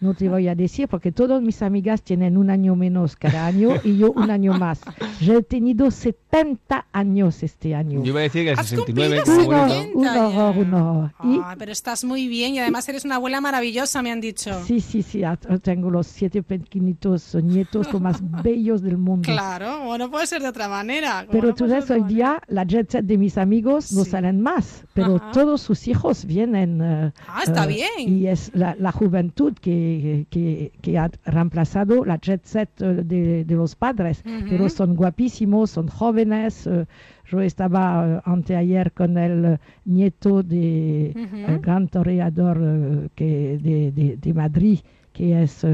no 0.01 0.15
te 0.15 0.29
voy 0.29 0.49
a 0.49 0.55
decir, 0.55 0.89
porque 0.89 1.13
todas 1.13 1.43
mis 1.43 1.63
amigas 1.63 2.03
tienen 2.03 2.37
un 2.37 2.51
año 2.51 2.75
menos 2.77 3.17
cada 3.17 3.47
año 3.47 3.75
y 3.85 3.99
yo 3.99 4.13
un 4.13 4.31
año 4.31 4.55
más. 4.59 4.81
Yo 5.21 5.39
he 5.39 5.43
tenido 5.43 5.91
70 5.91 6.87
años 6.93 7.43
este 7.43 7.75
año. 7.75 8.03
Yo 8.03 8.11
iba 8.13 8.21
a 8.21 8.23
decir 8.23 8.45
que 8.45 8.51
el 8.53 8.57
69, 8.57 9.23
Un 9.27 9.47
horror, 9.55 9.87
un 9.95 10.07
horror, 10.07 10.59
un 10.59 10.75
horror. 10.75 11.11
Y 11.25 11.39
Ah, 11.43 11.55
pero 11.59 11.73
estás 11.73 12.05
muy 12.05 12.29
bien 12.29 12.55
y 12.55 12.59
además 12.61 12.89
eres 12.89 13.05
una 13.05 13.17
abuela 13.17 13.41
maravillosa, 13.41 14.03
me 14.03 14.11
han 14.11 14.21
dicho. 14.21 14.51
sí, 14.65 14.81
sí, 14.81 15.03
sí, 15.03 15.23
tengo 15.63 15.91
los 15.91 16.07
siete 16.07 16.43
pequeñitos 16.43 17.35
nietos 17.35 17.93
los 17.93 18.01
más 18.01 18.21
bellos 18.43 18.83
del 18.83 18.97
mundo. 18.99 19.23
Claro, 19.31 19.85
bueno, 19.85 20.11
puede 20.11 20.27
ser 20.27 20.43
de 20.43 20.49
otra 20.49 20.69
manera. 20.69 21.27
Pero 21.31 21.49
no 21.49 21.55
tú 21.55 21.69
sabes, 21.69 21.89
de 21.89 21.95
hoy 21.95 22.03
día 22.05 22.41
la 22.49 22.65
jet 22.65 22.91
set 22.91 23.05
de 23.05 23.19
mis 23.19 23.37
amigos 23.39 23.93
no 23.93 24.05
salen 24.05 24.41
más, 24.41 24.85
pero 24.95 25.17
Ajá. 25.17 25.33
todos 25.33 25.61
sus 25.61 25.89
hijos 25.89 26.25
vienen. 26.25 26.81
eh, 26.83 27.13
Ah, 27.29 27.43
está 27.45 27.65
eh, 27.65 27.69
bien. 27.69 28.19
Y 28.19 28.27
es 28.29 28.51
la, 28.55 28.75
la 28.79 28.93
juventud 28.93 29.53
que, 29.61 29.90
que, 30.31 30.73
que 30.83 30.99
ha 30.99 31.11
reemplazado 31.25 32.05
la 32.05 32.17
jet 32.19 32.43
set 32.45 32.71
eh, 32.81 33.03
de, 33.05 33.45
de 33.45 33.55
los 33.55 33.75
padres. 33.75 34.23
Ujú. 34.27 34.47
Pero 34.51 34.69
son 34.69 34.95
guapísimos, 34.97 35.71
son 35.71 35.89
jóvenes. 35.89 36.67
eh, 36.67 36.87
yo 37.31 37.41
estaba 37.41 37.83
eh, 38.07 38.21
anteayer 38.25 38.93
con 38.93 39.17
el 39.19 39.59
nieto 39.85 40.43
de 40.43 41.13
Ujú. 41.17 41.37
el 41.53 41.59
gran 41.61 41.89
toreador 41.89 43.11
que 43.15 43.59
de, 43.63 43.93
de, 43.93 44.17
de 44.17 44.35
Madrid, 44.35 44.79
que 45.13 45.43
es, 45.43 45.65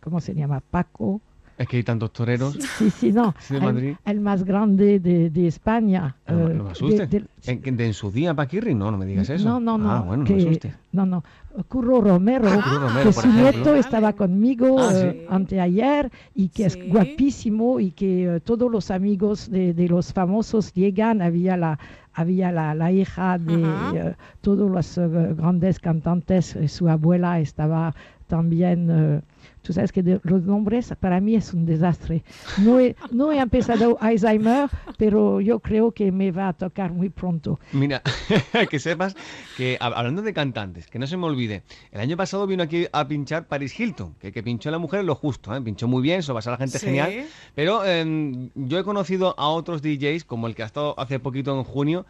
¿cómo 0.00 0.20
se 0.20 0.34
llama? 0.34 0.60
Paco. 0.60 1.20
Es 1.62 1.68
que 1.68 1.76
hay 1.78 1.82
tantos 1.82 2.12
toreros. 2.12 2.58
Sí, 2.78 2.90
sí, 2.90 3.12
no. 3.12 3.34
Sí, 3.40 3.54
el- 3.56 3.62
Madrid. 3.62 3.94
El, 4.04 4.20
más 4.20 4.44
grande 4.44 4.98
de, 5.00 5.30
de 5.30 5.46
España. 5.46 6.14
No, 6.28 6.48
eh, 6.48 6.54
no 6.54 6.64
me 6.64 6.70
asustes. 6.70 7.08
de- 7.10 7.20
de- 7.20 7.26
¿En, 7.46 7.76
de 7.76 7.86
en 7.86 7.94
su 7.94 8.10
día, 8.10 8.34
Paquirri? 8.34 8.74
No, 8.74 8.90
no 8.90 8.98
me 8.98 9.06
digas 9.06 9.28
eso. 9.30 9.48
no, 9.48 9.58
no, 9.60 9.78
no. 9.78 9.90
Ah, 9.90 10.00
bueno, 10.00 10.22
no 10.24 10.28
que- 10.28 10.34
me 10.36 10.42
asustes. 10.42 10.74
no, 10.92 11.06
no. 11.06 11.24
Curro 11.68 12.00
Romero, 12.00 12.48
Curro 12.50 12.78
Romero, 12.88 13.02
que 13.08 13.12
su 13.12 13.20
ejemplo. 13.20 13.42
nieto 13.42 13.74
estaba 13.76 14.14
conmigo 14.14 14.78
Ah, 14.80 14.90
eh, 14.94 15.26
anteayer 15.28 16.10
y 16.34 16.48
que 16.48 16.64
es 16.64 16.78
guapísimo 16.88 17.78
y 17.78 17.90
que 17.90 18.36
eh, 18.36 18.40
todos 18.40 18.70
los 18.70 18.90
amigos 18.90 19.50
de, 19.50 19.74
de 19.74 19.88
los 19.88 20.12
famosos 20.14 20.72
llegan. 20.72 21.20
Había 21.20 21.56
la, 21.58 21.78
había 22.14 22.50
la, 22.52 22.74
la 22.74 22.90
hija 22.90 23.36
de 23.38 23.62
eh, 23.62 24.14
todos 24.40 24.70
los 24.70 24.96
eh, 24.96 25.06
grandes 25.36 25.78
cantantes. 25.78 26.56
su 26.68 26.88
abuela 26.88 27.38
estaba 27.38 27.94
también. 28.28 29.22
Eh, 29.62 29.66
Tú 29.66 29.72
sabes 29.72 29.92
que 29.92 30.02
de- 30.02 30.20
los 30.24 30.42
nombres 30.42 30.92
para 30.98 31.20
mí 31.20 31.34
es 31.36 31.54
un 31.54 31.64
desastre. 31.66 32.22
No 32.58 32.80
he, 32.80 32.96
no 33.10 33.32
he 33.32 33.38
empezado 33.38 33.96
Alzheimer, 34.00 34.68
pero 34.98 35.40
yo 35.40 35.60
creo 35.60 35.92
que 35.92 36.10
me 36.12 36.30
va 36.32 36.48
a 36.48 36.52
tocar 36.52 36.92
muy 36.92 37.08
pronto. 37.10 37.60
Mira, 37.72 38.02
que 38.70 38.78
sepas 38.78 39.14
que 39.56 39.78
hab- 39.78 39.92
hablando 39.94 40.22
de 40.22 40.32
cantantes, 40.32 40.86
que 40.88 40.98
no 40.98 41.06
se 41.06 41.16
me 41.16 41.26
olvide, 41.26 41.62
el 41.92 42.00
año 42.00 42.16
pasado 42.16 42.46
vino 42.46 42.62
aquí 42.62 42.86
a 42.92 43.06
pinchar 43.06 43.46
Paris 43.46 43.78
Hilton, 43.78 44.14
que, 44.20 44.32
que 44.32 44.42
pinchó 44.42 44.70
la 44.70 44.78
mujer 44.78 45.04
lo 45.04 45.14
justo, 45.14 45.54
¿eh? 45.54 45.60
pinchó 45.60 45.88
muy 45.88 46.02
bien, 46.02 46.20
eso 46.20 46.32
va 46.34 46.40
a 46.40 46.42
ser 46.42 46.52
la 46.52 46.58
gente 46.58 46.78
Sí. 46.78 46.86
genial. 46.86 47.24
Pero 47.54 47.84
em, 47.84 48.50
yo 48.54 48.78
he 48.78 48.84
conocido 48.84 49.34
a 49.38 49.48
otros 49.48 49.82
DJs, 49.82 50.24
como 50.24 50.46
el 50.46 50.54
que 50.54 50.62
ha 50.62 50.66
estado 50.66 50.98
hace 50.98 51.18
poquito 51.20 51.56
en 51.56 51.64
junio, 51.64 52.04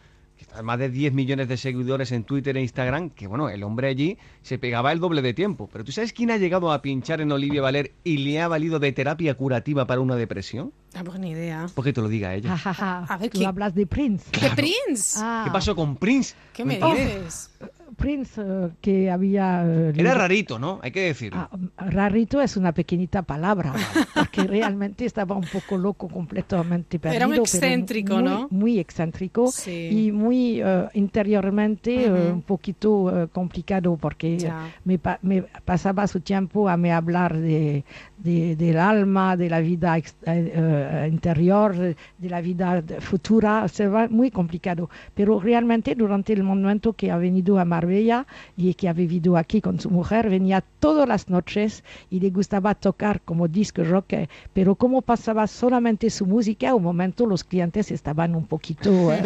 más 0.63 0.79
de 0.79 0.89
10 0.91 1.13
millones 1.13 1.49
de 1.49 1.57
seguidores 1.57 2.13
en 2.13 2.25
Twitter 2.25 2.57
e 2.57 2.63
Instagram, 2.63 3.11
que 3.11 3.27
bueno, 3.27 3.49
el 3.49 3.63
hombre 3.63 3.89
allí 3.89 4.19
se 4.43 4.59
pegaba 4.59 4.93
el 4.93 5.01
doble 5.01 5.23
de 5.23 5.35
tiempo. 5.35 5.69
Pero 5.73 5.85
¿tú 5.85 5.93
sabes 5.93 6.13
quién 6.13 6.31
ha 6.31 6.37
llegado 6.37 6.73
a 6.73 6.83
pinchar 6.83 7.21
en 7.21 7.33
Olivia 7.33 7.63
Valer 7.63 7.93
y 8.05 8.19
le 8.19 8.41
ha 8.41 8.49
valido 8.49 8.79
de 8.79 8.93
terapia 8.93 9.35
curativa 9.35 9.87
para 9.87 10.01
una 10.01 10.17
depresión? 10.17 10.73
Ah, 10.95 11.03
pues 11.05 11.19
ni 11.19 11.31
idea. 11.31 11.67
¿Por 11.75 11.85
qué 11.85 11.93
te 11.93 12.01
lo 12.03 12.09
diga 12.09 12.35
ella? 12.35 12.55
A 12.65 13.17
ver, 13.19 13.31
Tú 13.31 13.39
¿qué- 13.41 13.47
hablas 13.47 13.75
de 13.75 13.87
Prince. 13.87 14.27
¿Qué 14.31 14.51
Prince? 14.51 15.19
Ah, 15.23 15.43
¿Qué 15.47 15.51
pasó 15.51 15.75
con 15.75 15.97
Prince? 15.97 16.35
¿Qué 16.53 16.65
me 16.65 16.79
dices? 16.79 17.51
Prince 17.97 18.41
eh, 18.45 18.69
que 18.81 19.11
había... 19.11 19.65
eh, 19.67 19.93
Era 19.97 20.15
rarito, 20.15 20.59
¿no? 20.59 20.81
Hay 20.83 20.91
que 20.91 21.01
decirlo. 21.03 21.41
Ah, 21.41 21.51
rarito 21.91 22.41
es 22.41 22.57
una 22.57 22.73
pequeñita 22.73 23.23
palabra, 23.23 23.73
porque 24.15 24.43
realmente 24.49 25.05
estaba 25.05 25.37
un 25.37 25.47
poco 25.53 25.77
loco, 25.79 26.09
completamente 26.09 26.99
perdido. 26.99 27.17
Era 27.17 27.29
un 27.29 27.35
excéntrico, 27.35 28.15
muy, 28.15 28.23
¿no? 28.25 28.49
Muy 28.51 28.79
excéntrico 28.79 29.49
Sí. 29.53 29.89
y 30.07 30.13
muy 30.13 30.61
eh, 30.63 30.89
interiormente 30.95 32.11
un 32.11 32.43
poquito 32.43 33.29
complicado, 33.33 33.97
porque 33.97 34.51
me, 34.85 34.99
pa- 34.99 35.19
me 35.23 35.43
pasaba 35.65 36.07
su 36.07 36.21
tiempo 36.21 36.69
a 36.69 36.77
me 36.77 36.93
hablar 36.93 37.37
de, 37.37 37.85
de- 38.19 38.57
del 38.57 38.79
alma, 38.79 39.37
de 39.37 39.51
la 39.51 39.61
vida 39.61 39.97
ex- 39.99 40.17
interior, 41.11 41.75
de 41.77 41.97
la 42.29 42.41
vida 42.41 42.83
futura, 43.01 43.69
se 43.69 43.87
va 43.89 44.09
muy 44.09 44.31
complicado. 44.31 44.91
Pero 45.15 45.41
realmente 45.41 45.95
durante 45.95 46.33
el 46.33 46.43
momento 46.43 46.93
que 46.93 47.11
ha 47.11 47.17
venido 47.17 47.59
a 47.59 47.65
Marbella 47.87 48.27
y 48.57 48.75
que 48.75 48.89
ha 48.89 48.93
vivido 48.93 49.37
aquí 49.37 49.61
con 49.61 49.81
su 49.81 49.91
mujer, 49.91 50.31
venía 50.31 50.63
todas 50.79 51.09
las 51.09 51.29
noches 51.29 51.83
y 52.11 52.21
le 52.21 52.31
gustaba 52.31 52.75
tocar 52.75 53.21
como 53.23 53.49
disco 53.49 53.83
rock, 53.83 54.15
pero 54.53 54.75
como 54.77 55.03
pasaba 55.03 55.47
solamente 55.47 56.09
su 56.11 56.27
música, 56.27 56.75
un 56.75 56.83
momento 56.85 57.27
los 57.27 57.43
clientes 57.45 57.91
estaban 57.91 58.35
un 58.37 58.47
poquito... 58.47 59.13
eh, 59.13 59.23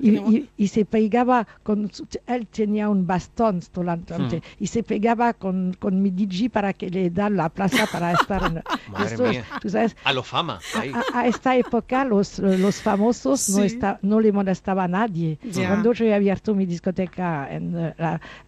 y, 0.00 0.10
y- 0.10 0.16
y- 0.36 0.48
y 0.56 0.68
se 0.68 0.84
pegaba 0.84 1.46
con... 1.62 1.92
su- 1.92 2.06
él 2.26 2.46
tenía 2.48 2.88
un 2.88 3.06
bastón 3.06 3.62
solamente 3.62 4.06
Hmm. 4.16 4.40
y 4.60 4.66
se 4.68 4.82
pegaba 4.82 5.32
con, 5.34 5.74
con 5.78 6.00
mi 6.02 6.10
DJ 6.10 6.50
para 6.50 6.72
que 6.72 6.88
le 6.90 7.10
da 7.10 7.28
la 7.30 7.48
plaza 7.48 7.86
para 7.90 8.12
estar 8.12 8.42
en... 8.44 8.62
Madre 8.92 9.06
Esto 9.06 9.24
es- 9.26 9.30
mía. 9.30 9.44
tú 9.60 9.68
sabes, 9.68 9.96
A 10.04 10.12
lo 10.12 10.22
fama. 10.22 10.58
ahí. 10.74 10.92
a, 10.92 11.20
a 11.20 11.26
esta 11.26 11.56
época 11.56 12.04
los, 12.04 12.38
los 12.38 12.80
famosos 12.82 13.48
no, 13.50 13.56
Sí. 13.56 13.62
está, 13.66 13.98
no 14.02 14.20
le 14.20 14.32
molestaba 14.32 14.84
a 14.84 14.88
nadie. 14.88 15.38
Ya. 15.42 15.68
Cuando 15.68 15.92
yo 15.92 16.04
he 16.04 16.14
abierto 16.14 16.54
mi 16.54 16.66
discoteca 16.66 17.48
en, 17.52 17.75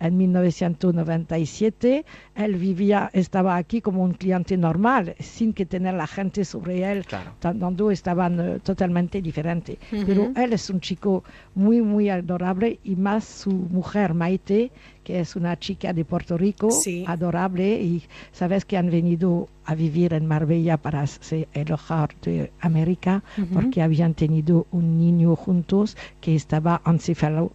en 0.00 0.16
1997, 0.16 2.04
él 2.36 2.54
vivía, 2.56 3.10
estaba 3.12 3.56
aquí 3.56 3.80
como 3.80 4.02
un 4.02 4.12
cliente 4.12 4.56
normal, 4.56 5.14
sin 5.20 5.52
que 5.52 5.66
tener 5.66 5.94
la 5.94 6.06
gente 6.06 6.44
sobre 6.44 6.90
él, 6.90 7.04
Claro. 7.06 7.32
tanto 7.40 7.90
estaban 7.90 8.40
eh, 8.40 8.58
totalmente 8.62 9.20
diferentes. 9.22 9.78
Pero 9.90 10.32
él 10.36 10.52
es 10.52 10.68
un 10.70 10.80
chico 10.80 11.24
muy, 11.54 11.80
muy 11.82 12.08
adorable 12.10 12.78
y 12.84 12.96
más 12.96 13.24
su 13.24 13.50
mujer 13.50 14.14
Maite, 14.14 14.70
que 15.04 15.20
es 15.20 15.36
una 15.36 15.58
chica 15.58 15.92
de 15.92 16.04
Puerto 16.04 16.36
Rico, 16.36 16.70
Sí. 16.70 17.04
adorable 17.06 17.80
y 17.80 18.02
sabes 18.32 18.64
que 18.64 18.76
han 18.76 18.90
venido 18.90 19.48
a 19.64 19.74
vivir 19.74 20.12
en 20.12 20.26
Marbella 20.26 20.76
para 20.76 21.06
ser 21.06 21.48
el 21.54 21.72
hogar 21.72 22.10
de 22.22 22.50
América 22.60 23.22
porque 23.54 23.82
habían 23.82 24.14
tenido 24.14 24.66
un 24.70 24.98
niño 24.98 25.34
juntos 25.36 25.96
que 26.20 26.34
estaba 26.34 26.80
encéfalo 26.86 27.52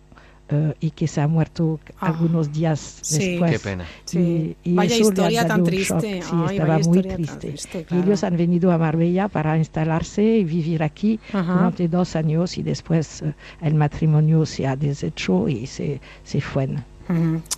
eh, 0.49 0.74
y 0.80 0.91
que 0.91 1.07
se 1.07 1.22
ha 1.22 1.28
muerto 1.28 1.80
Ah. 1.99 2.07
algunos 2.07 2.52
días 2.52 2.99
Sí. 3.02 3.32
después. 3.32 3.52
Qué 3.53 3.60
pena. 3.60 3.86
Sí. 4.06 4.56
Y, 4.64 4.72
y 4.72 4.76
Vaya 4.76 4.95
eso 4.95 5.10
historia 5.10 5.48
tan 5.48 5.64
triste. 5.64 6.20
shock. 6.20 6.30
Sí, 6.30 6.36
Ay, 6.48 6.57
estaba 6.57 6.80
muy 6.80 7.02
triste. 7.02 7.56
Y 7.91 7.98
ellos 7.98 8.24
han 8.24 8.36
venido 8.38 8.72
a 8.72 8.78
Marbella 8.78 9.28
para 9.30 9.57
instalarse 9.57 10.22
y 10.24 10.44
vivir 10.44 10.84
aquí 10.84 11.20
Ajá. 11.32 11.53
durante 11.53 11.88
dos 11.88 12.15
años 12.15 12.57
y 12.57 12.64
después 12.64 13.22
eh, 13.22 13.34
el 13.61 13.76
matrimonio 13.76 14.45
se 14.45 14.68
ha 14.68 14.76
deshecho 14.76 15.48
y 15.48 15.65
se, 15.65 16.02
se 16.24 16.41
fueron. 16.41 16.84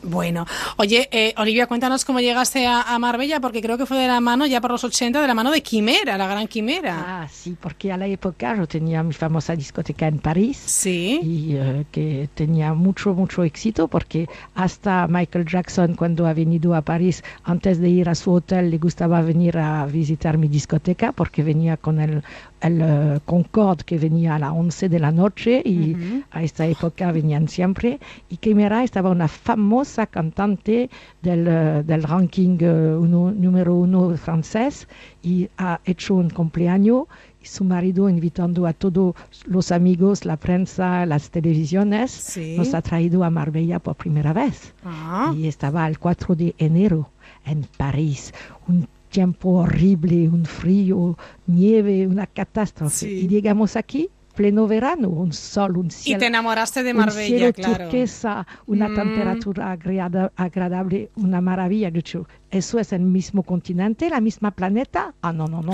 Bueno, 0.04 0.46
oye, 0.78 1.08
eh, 1.12 1.34
Olivia, 1.38 1.68
cuéntanos 1.68 2.06
cómo 2.06 2.20
llegaste 2.20 2.66
a, 2.68 2.82
a 2.82 3.00
Marbella, 3.00 3.40
porque 3.40 3.62
creo 3.62 3.78
que 3.78 3.86
fue 3.86 3.98
de 3.98 4.08
la 4.08 4.20
mano, 4.20 4.46
ya 4.46 4.62
por 4.62 4.72
los 4.72 4.84
80, 4.84 5.22
de 5.22 5.28
la 5.28 5.34
mano 5.34 5.52
de 5.52 5.62
Quimera, 5.62 6.18
la 6.18 6.28
gran 6.28 6.48
Quimera. 6.48 7.22
Ah, 7.24 7.28
sí, 7.32 7.56
porque 7.60 7.92
a 7.92 7.98
la 7.98 8.08
época 8.08 8.56
yo 8.56 8.68
tenía 8.68 9.04
mi 9.04 9.14
famosa 9.14 9.56
discoteca 9.56 10.08
en 10.08 10.20
París. 10.20 10.58
Sí. 10.66 11.20
Y 11.24 11.56
eh, 11.56 11.86
que 11.92 12.30
tenía 12.34 12.74
mucho, 12.74 13.14
mucho 13.14 13.44
éxito, 13.44 13.88
porque 13.88 14.28
hasta 14.54 15.08
Michael 15.08 15.46
Jackson, 15.46 15.96
cuando 15.96 16.28
ha 16.28 16.34
venido 16.34 16.76
a 16.76 16.82
París, 16.82 17.24
antes 17.44 17.80
de 17.80 17.90
ir 17.90 18.10
a 18.10 18.16
su 18.16 18.32
hotel, 18.32 18.72
le 18.72 18.78
gustaba 18.78 19.22
venir 19.22 19.58
a 19.58 19.86
visitar 19.86 20.38
mi 20.38 20.48
discoteca, 20.48 21.12
porque 21.12 21.44
venía 21.44 21.78
con 21.78 22.00
el, 22.00 22.24
el 22.68 22.82
eh, 22.82 23.20
Concorde 23.26 23.84
que 23.84 23.98
venía 23.98 24.36
a 24.36 24.40
las 24.40 24.52
11 24.52 24.90
de 24.90 25.00
la 25.00 25.12
noche 25.12 25.62
y 25.66 25.96
a 26.32 26.44
esta 26.44 26.66
época 26.66 27.12
venían 27.12 27.48
siempre. 27.48 28.00
Y 28.30 28.38
Quimera 28.38 28.84
estaba 28.84 29.10
una 29.10 29.28
famosa 29.28 30.08
cantante 30.08 30.90
del, 31.22 31.48
eh, 31.48 31.84
del 31.86 32.04
ranking 32.04 32.58
eh, 32.60 32.96
uno- 33.00 33.32
número 33.32 33.76
uno 33.76 34.16
francés 34.18 34.88
y 35.24 35.50
ha 35.58 35.80
hecho 35.86 36.16
un 36.16 36.30
cumpleaños 36.30 37.04
y 37.42 37.46
su 37.48 37.64
marido 37.64 38.10
invitando 38.10 38.66
a 38.66 38.74
todos 38.74 39.14
los 39.46 39.72
amigos, 39.72 40.26
la 40.26 40.36
prensa, 40.38 41.06
las 41.06 41.30
televisiones, 41.30 42.10
Sí. 42.12 42.56
nos 42.58 42.74
ha 42.74 42.82
traído 42.82 43.24
a 43.24 43.30
Marbella 43.30 43.78
por 43.80 43.96
primera 43.96 44.34
vez. 44.34 44.74
Ah. 44.84 45.32
Y 45.38 45.48
estaba 45.48 45.88
el 45.88 46.00
4 46.00 46.36
de 46.36 46.56
enero 46.58 47.10
en 47.46 47.68
París. 47.78 48.34
Un 48.68 48.88
tiempo 49.16 49.50
horrible, 49.62 50.28
un 50.30 50.46
frío, 50.46 51.18
nieve, 51.48 52.06
una 52.06 52.28
catástrofe. 52.28 52.96
Sí. 52.98 53.08
Y 53.24 53.28
llegamos 53.30 53.76
aquí, 53.78 54.10
pleno 54.36 54.68
verano, 54.68 55.08
un 55.08 55.32
sol, 55.32 55.78
un 55.78 55.88
Y 55.88 55.92
cielo. 55.92 56.20
te 56.20 56.26
enamoraste 56.28 56.84
de 56.84 56.92
un 56.92 56.98
Marbella, 56.98 57.38
cielo 57.38 57.54
claro. 57.54 57.78
turquesa, 57.86 58.46
una 58.68 58.90
Mm. 58.90 58.96
temperatura 58.96 59.72
agrada- 59.72 60.32
agradable, 60.36 61.10
una 61.16 61.40
maravilla. 61.40 61.88
He 61.88 61.92
dicho, 61.92 62.28
¿eso 62.58 62.80
es 62.80 62.94
el 62.94 63.02
mismo 63.02 63.44
continente, 63.44 64.10
la 64.10 64.22
misma 64.22 64.52
planeta? 64.52 65.14
Ah, 65.22 65.34
no, 65.34 65.48
no, 65.48 65.62
no, 65.62 65.74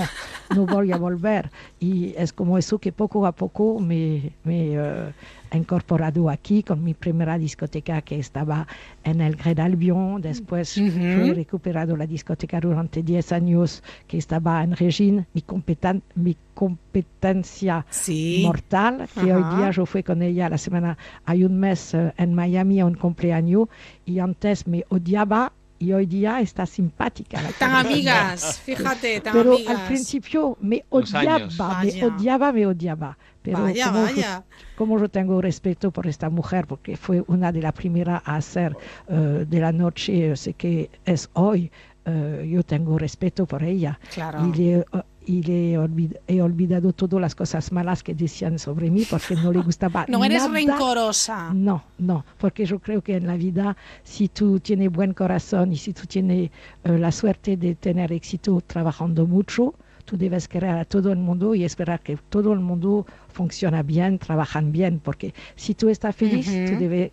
no 0.54 0.66
voy 0.66 0.90
a 0.92 0.96
volver. 0.96 1.50
Y 1.80 2.14
es 2.16 2.32
como 2.32 2.58
eso 2.58 2.78
que 2.78 2.92
poco 2.92 3.24
a 3.26 3.32
poco 3.32 3.78
me, 3.78 4.32
me 4.44 4.74
eh, 4.74 5.12
he 5.52 5.56
incorporado 5.58 6.28
aquí 6.30 6.62
con 6.62 6.82
mi 6.82 6.94
primera 6.94 7.38
discoteca 7.38 8.00
que 8.02 8.18
estaba 8.18 8.66
en 9.04 9.20
el 9.20 9.36
Gré 9.36 9.54
d'Albion. 9.54 10.20
Después 10.20 10.76
he 10.78 11.32
recuperado 11.34 11.96
la 11.96 12.06
discoteca 12.06 12.58
durante 12.60 13.02
10 13.02 13.32
años 13.32 13.82
que 14.08 14.18
estaba 14.18 14.62
en 14.64 14.74
Regine, 14.76 15.26
mi, 15.34 15.42
competen- 15.42 16.02
mi 16.14 16.36
competencia 16.54 17.84
Sí. 17.90 18.42
mortal, 18.44 19.08
que 19.14 19.32
hoy 19.34 19.42
día 19.56 19.70
yo 19.70 19.86
fui 19.86 20.02
con 20.02 20.22
ella 20.22 20.48
la 20.48 20.58
semana, 20.58 20.96
hay 21.26 21.44
un 21.44 21.58
mes 21.58 21.94
eh, 21.94 22.12
en 22.16 22.34
Miami 22.34 22.80
a 22.80 22.86
un 22.86 22.94
cumpleaños 22.94 23.68
y 24.04 24.18
antes 24.18 24.66
me 24.66 24.84
odiaba 24.88 25.52
y 25.82 25.92
hoy 25.92 26.06
día 26.06 26.40
está 26.40 26.64
simpática. 26.64 27.42
la 27.42 27.50
Tan 27.50 27.74
amigas, 27.74 28.60
fíjate, 28.60 29.20
tan 29.20 29.32
Pero 29.32 29.54
amigas. 29.54 29.76
al 29.76 29.86
principio 29.88 30.56
me 30.60 30.84
odiaba, 30.90 31.82
me 31.82 32.04
odiaba, 32.04 32.52
me 32.52 32.66
odiaba. 32.66 33.18
Pero 33.42 33.62
Vaya, 33.62 33.86
como, 33.86 34.02
vaya. 34.02 34.44
Yo, 34.46 34.76
como 34.76 35.00
yo 35.00 35.08
tengo 35.08 35.40
respeto 35.40 35.90
por 35.90 36.06
esta 36.06 36.30
mujer, 36.30 36.68
porque 36.68 36.96
fue 36.96 37.24
una 37.26 37.50
de 37.50 37.62
las 37.62 37.72
primeras 37.72 38.22
a 38.24 38.36
hacer 38.36 38.76
eh, 39.08 39.44
de 39.48 39.60
la 39.60 39.72
noche, 39.72 40.36
sé 40.36 40.54
que 40.54 40.88
es 41.04 41.28
hoy, 41.32 41.72
eh, 42.04 42.48
yo 42.48 42.62
tengo 42.62 42.96
respeto 42.96 43.44
por 43.44 43.64
ella. 43.64 43.98
Claro. 44.14 44.46
Y 44.46 44.52
le, 44.52 44.72
eh, 44.78 44.84
y 45.26 45.42
le 45.42 45.78
olvid- 45.78 46.18
he 46.26 46.40
olvidado 46.42 46.92
todas 46.92 47.20
las 47.20 47.34
cosas 47.34 47.72
malas 47.72 48.02
que 48.02 48.14
decían 48.14 48.58
sobre 48.58 48.90
mí 48.90 49.04
porque 49.08 49.34
no 49.36 49.52
le 49.52 49.60
gustaba 49.62 50.04
No 50.08 50.24
eres 50.24 50.42
nada. 50.42 50.54
rencorosa. 50.54 51.52
No, 51.54 51.84
no, 51.98 52.24
porque 52.38 52.64
yo 52.66 52.78
creo 52.78 53.02
que 53.02 53.16
en 53.16 53.26
la 53.26 53.36
vida, 53.36 53.76
si 54.02 54.28
tú 54.28 54.60
tienes 54.60 54.90
buen 54.90 55.14
corazón 55.14 55.72
y 55.72 55.76
si 55.76 55.92
tú 55.92 56.06
tienes 56.06 56.50
eh, 56.84 56.98
la 56.98 57.12
suerte 57.12 57.56
de 57.56 57.74
tener 57.74 58.12
éxito 58.12 58.60
trabajando 58.66 59.26
mucho, 59.26 59.74
tú 60.04 60.16
debes 60.16 60.48
querer 60.48 60.70
a 60.70 60.84
todo 60.84 61.12
el 61.12 61.18
mundo 61.18 61.54
y 61.54 61.64
esperar 61.64 62.00
que 62.00 62.16
todo 62.28 62.52
el 62.52 62.58
mundo 62.60 63.06
funcione 63.32 63.82
bien, 63.82 64.18
trabajan 64.18 64.72
bien, 64.72 65.00
porque 65.02 65.32
si 65.54 65.74
tú 65.74 65.88
estás 65.88 66.14
feliz, 66.16 66.46
tú 66.46 66.76
debes 66.78 67.12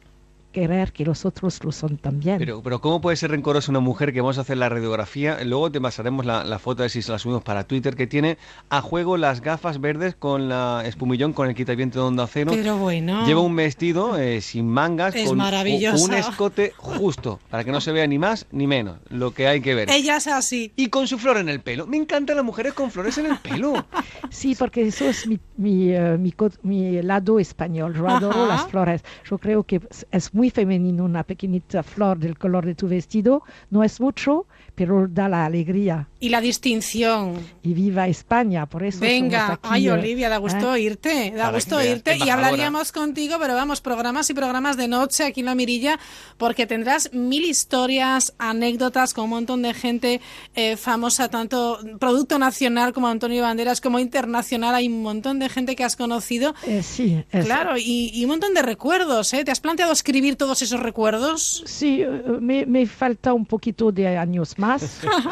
querer 0.52 0.92
que 0.92 1.06
los 1.06 1.26
otros 1.26 1.64
lo 1.64 1.72
son 1.72 1.98
también. 1.98 2.38
Pero, 2.40 2.62
pero 2.62 2.82
¿cómo 2.82 3.02
puede 3.02 3.16
ser 3.18 3.32
rencorosa 3.32 3.72
una 3.72 3.80
mujer 3.80 4.14
que 4.14 4.22
vamos 4.22 4.38
a 4.38 4.42
hacer 4.42 4.58
la 4.58 4.70
radiografía? 4.70 5.44
Luego 5.44 5.72
te 5.72 5.80
pasaremos 5.82 6.26
la, 6.26 6.44
la 6.44 6.60
foto, 6.60 6.84
ver 6.84 6.90
si 6.90 7.02
se 7.02 7.12
la 7.12 7.20
subimos 7.20 7.44
para 7.44 7.64
Twitter, 7.66 7.96
que 7.96 8.08
tiene 8.08 8.38
a 8.70 8.82
juego 8.82 9.18
las 9.18 9.42
gafas 9.42 9.80
verdes 9.82 10.16
con 10.16 10.50
la 10.50 10.84
espumillón, 10.86 11.34
con 11.34 11.48
el 11.48 11.56
quitaviento 11.56 12.00
de 12.00 12.06
onda 12.06 12.28
cero. 12.28 12.52
Pero 12.54 12.78
bueno. 12.78 13.26
Lleva 13.26 13.42
un 13.42 13.56
vestido 13.56 14.18
eh, 14.18 14.42
sin 14.42 14.68
mangas, 14.68 15.16
Es 15.16 15.28
con 15.30 15.38
maravillosa. 15.38 16.04
un 16.04 16.14
escote 16.14 16.74
justo, 16.78 17.40
para 17.50 17.64
que 17.64 17.72
no 17.72 17.82
se 17.82 17.92
vea 17.92 18.08
ni 18.08 18.18
más 18.18 18.46
ni 18.52 18.68
menos, 18.68 18.98
lo 19.10 19.32
que 19.34 19.48
hay 19.48 19.62
que 19.62 19.76
ver. 19.76 19.90
Ella 19.92 20.18
es 20.18 20.28
así. 20.28 20.72
Y 20.76 20.88
con 20.88 21.08
su 21.08 21.18
flor 21.20 21.38
en 21.38 21.50
el 21.50 21.62
pelo. 21.62 21.86
Me 21.88 21.98
encantan 21.98 22.36
las 22.36 22.46
mujeres 22.46 22.74
con 22.74 22.92
flores 22.92 23.18
en 23.18 23.28
el 23.28 23.38
pelo. 23.38 23.74
Sí, 24.32 24.56
porque 24.58 24.84
eso 24.86 25.06
es 25.06 25.26
mi, 25.26 25.40
mi, 25.58 25.90
eh, 25.92 26.16
mi, 26.18 26.34
mi 26.62 27.02
lado 27.02 27.40
español. 27.40 27.96
Yo 27.96 28.08
adoro 28.08 28.44
Ajá. 28.44 28.48
las 28.48 28.68
flores. 28.70 29.04
Yo 29.28 29.38
creo 29.40 29.64
que 29.64 29.82
es- 29.90 30.06
es 30.12 30.34
muy 30.40 30.50
femenino 30.52 31.04
una 31.04 31.26
pequeñita 31.26 31.84
flor 31.84 32.18
del 32.18 32.38
color 32.38 32.66
de 32.66 32.74
tu 32.74 32.88
vestido. 32.88 33.44
No 33.72 33.84
es 33.84 34.00
mucho, 34.00 34.46
pero 34.80 35.08
da 35.10 35.28
la 35.28 35.46
alegría. 35.46 36.08
Y 36.22 36.30
la 36.30 36.40
distinción. 36.40 37.34
Y 37.64 37.74
viva 37.74 38.08
España, 38.08 38.66
por 38.66 38.84
eso 38.84 39.02
Venga, 39.02 39.54
aquí, 39.54 39.68
ay 39.70 39.88
eh, 39.88 39.92
Olivia, 39.92 40.30
da 40.30 40.38
gusto 40.38 40.74
¿eh? 40.74 40.82
irte, 40.82 41.32
da 41.36 41.52
gusto 41.52 41.82
irte 41.84 42.12
y 42.12 42.14
embajadora. 42.22 42.48
hablaríamos 42.48 42.92
contigo, 42.94 43.36
pero 43.42 43.56
vamos, 43.56 43.82
programas 43.82 44.30
y 44.30 44.34
programas 44.34 44.78
de 44.78 44.88
noche 44.88 45.26
aquí 45.26 45.42
en 45.42 45.48
La 45.48 45.56
Mirilla, 45.56 46.00
porque 46.38 46.66
tendrás 46.66 47.12
mil 47.14 47.44
historias, 47.44 48.34
anécdotas 48.40 49.14
con 49.14 49.26
un 49.26 49.30
montón 49.32 49.62
de 49.64 49.74
gente 49.74 50.22
eh, 50.56 50.78
famosa, 50.78 51.28
tanto 51.30 51.80
producto 52.00 52.40
nacional 52.40 52.94
como 52.94 53.08
Antonio 53.10 53.42
Banderas, 53.44 53.82
como 53.82 54.00
internacional, 54.00 54.76
hay 54.76 54.88
un 54.88 55.02
montón 55.04 55.40
de 55.40 55.50
gente 55.50 55.76
que 55.76 55.84
has 55.84 55.98
conocido. 55.98 56.56
Eh, 56.66 56.84
sí, 56.84 57.22
es- 57.32 57.46
Claro, 57.46 57.78
y, 57.78 58.12
y 58.14 58.24
un 58.24 58.30
montón 58.32 58.54
de 58.54 58.62
recuerdos, 58.62 59.34
¿eh? 59.34 59.44
¿Te 59.44 59.52
has 59.52 59.60
planteado 59.60 59.92
escribir 59.92 60.38
todos 60.38 60.62
esos 60.62 60.80
recuerdos? 60.80 61.64
Sí, 61.66 62.02
eh, 62.02 62.08
me, 62.40 62.66
me 62.66 62.86
falta 62.86 63.34
un 63.34 63.46
poquito 63.46 63.92
de 63.92 64.18
años 64.18 64.58
más, 64.58 64.69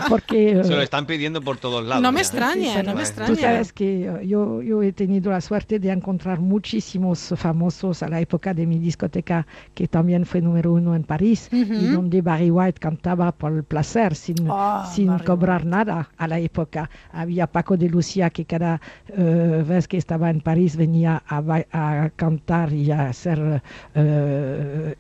porque... 0.10 0.60
eh, 0.60 0.64
Se 0.64 0.76
lo 0.76 0.82
están 0.82 1.06
pidiendo 1.06 1.42
por 1.42 1.58
todos 1.58 1.86
lados. 1.86 2.02
No 2.02 2.12
me 2.12 2.18
ya. 2.18 2.22
extraña, 2.22 2.74
pero 2.76 2.90
no 2.90 2.96
me 2.96 3.02
extraña. 3.02 3.34
Tú 3.34 3.40
sabes 3.40 3.74
que 3.74 4.06
eh, 4.08 4.28
yo, 4.28 4.62
yo 4.62 4.82
he 4.84 4.94
tenido 4.94 5.32
la 5.32 5.42
suerte 5.42 5.80
de 5.80 5.92
encontrar 5.92 6.40
muchísimos 6.40 7.34
famosos 7.36 8.04
a 8.04 8.08
la 8.10 8.20
época 8.22 8.54
de 8.54 8.66
mi 8.66 8.80
discoteca, 8.80 9.46
que 9.74 9.88
también 9.88 10.26
fue 10.26 10.42
número 10.42 10.74
uno 10.74 10.96
en 10.96 11.04
París, 11.04 11.50
y 11.52 11.64
Ujú. 11.64 11.88
donde 11.96 12.22
Barry 12.22 12.52
White 12.52 12.80
cantaba 12.80 13.32
por 13.32 13.54
el 13.54 13.64
placer, 13.64 14.16
sin, 14.16 14.48
Ah, 14.50 14.90
sin 14.94 15.08
Barry 15.08 15.26
cobrar 15.26 15.66
nada 15.66 16.10
a 16.18 16.28
la 16.28 16.40
época. 16.40 16.90
Había 17.12 17.48
Paco 17.48 17.78
de 17.78 17.90
Lucía 17.90 18.30
que 18.30 18.46
cada 18.46 18.80
eh, 19.10 19.64
vez 19.68 19.88
que 19.88 19.98
estaba 19.98 20.30
en 20.30 20.42
París 20.42 20.76
venía 20.76 21.24
a, 21.28 21.42
a 21.72 22.10
cantar 22.16 22.74
y 22.74 22.92
a 22.92 23.10
hacer 23.10 23.62
eh, 23.96 24.96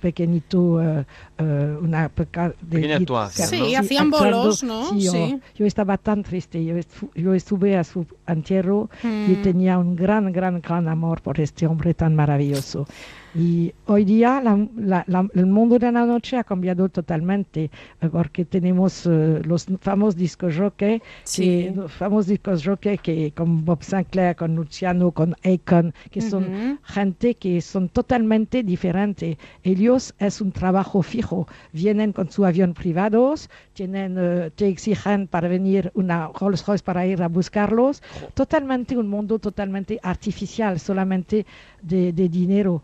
pequeñito, 0.00 0.82
eh, 0.82 1.04
eh, 1.38 1.76
una 1.80 2.08
peca- 2.08 2.54
de 2.60 2.76
Pequeña 2.76 2.96
actuación, 2.96 3.48
Sí, 3.48 3.72
¿no? 3.72 3.78
hacían 3.78 4.10
bolos, 4.10 4.62
¿no? 4.64 4.90
Sí, 4.90 5.00
yo, 5.02 5.12
Sí. 5.12 5.40
yo 5.56 5.66
estaba 5.66 5.96
tan 5.98 6.22
triste. 6.22 6.64
Yo, 6.64 6.74
estu- 6.76 7.10
yo 7.14 7.34
estuve 7.34 7.76
a 7.76 7.84
su 7.84 8.06
entierro 8.26 8.88
y 9.04 9.06
Mm. 9.36 9.42
tenía 9.42 9.78
un 9.78 9.94
gran, 9.94 10.32
gran, 10.32 10.60
gran 10.60 10.88
amor 10.88 11.20
por 11.20 11.38
este 11.40 11.66
hombre 11.66 11.94
tan 11.94 12.16
maravilloso. 12.16 12.86
Y 13.34 13.72
hoy 13.86 14.04
día 14.04 14.40
la- 14.40 14.66
la- 14.76 15.04
la- 15.06 15.28
el 15.34 15.46
mundo 15.46 15.78
de 15.78 15.92
la 15.92 16.04
noche 16.04 16.36
ha 16.36 16.44
cambiado 16.44 16.88
totalmente 16.88 17.70
eh, 18.00 18.08
porque 18.10 18.44
tenemos 18.44 19.06
eh, 19.06 19.40
los 19.44 19.66
famosos 19.80 20.16
discos 20.16 20.56
jockey, 20.56 21.00
Sí. 21.22 21.42
que, 21.42 21.72
los 21.76 21.92
famosos 21.92 22.26
discos 22.26 22.64
jockey 22.64 22.98
que 22.98 23.32
con 23.32 23.64
Bob 23.64 23.82
Sinclair, 23.84 24.34
con 24.34 24.56
Luciano, 24.56 25.12
con 25.12 25.36
Akon, 25.44 25.94
que 26.10 26.20
son 26.20 26.78
gente 26.82 27.34
que 27.36 27.60
son 27.60 27.88
totalmente 27.88 28.62
diferentes. 28.64 29.36
Ellos 29.62 30.12
es 30.18 30.40
un 30.40 30.50
trabajo 30.50 31.02
fijo. 31.02 31.46
Vienen 31.72 32.12
con 32.12 32.30
su 32.30 32.44
avión 32.44 32.74
privados, 32.74 33.48
tienen, 33.74 34.16
eh, 34.18 34.50
te 34.56 34.66
exigen 34.68 35.28
para 35.28 35.46
venir 35.48 35.92
una 35.94 36.28
Rolls 36.38 36.66
Royce 36.66 36.82
para 36.84 37.06
ir 37.06 37.22
a 37.22 37.28
buscarlos. 37.28 38.02
Totalmente 38.34 38.96
un 38.96 39.08
mundo 39.08 39.38
totalmente 39.38 40.00
artificial, 40.02 40.80
solamente 40.80 41.46
de, 41.82 42.12
de 42.12 42.28
dinero. 42.28 42.82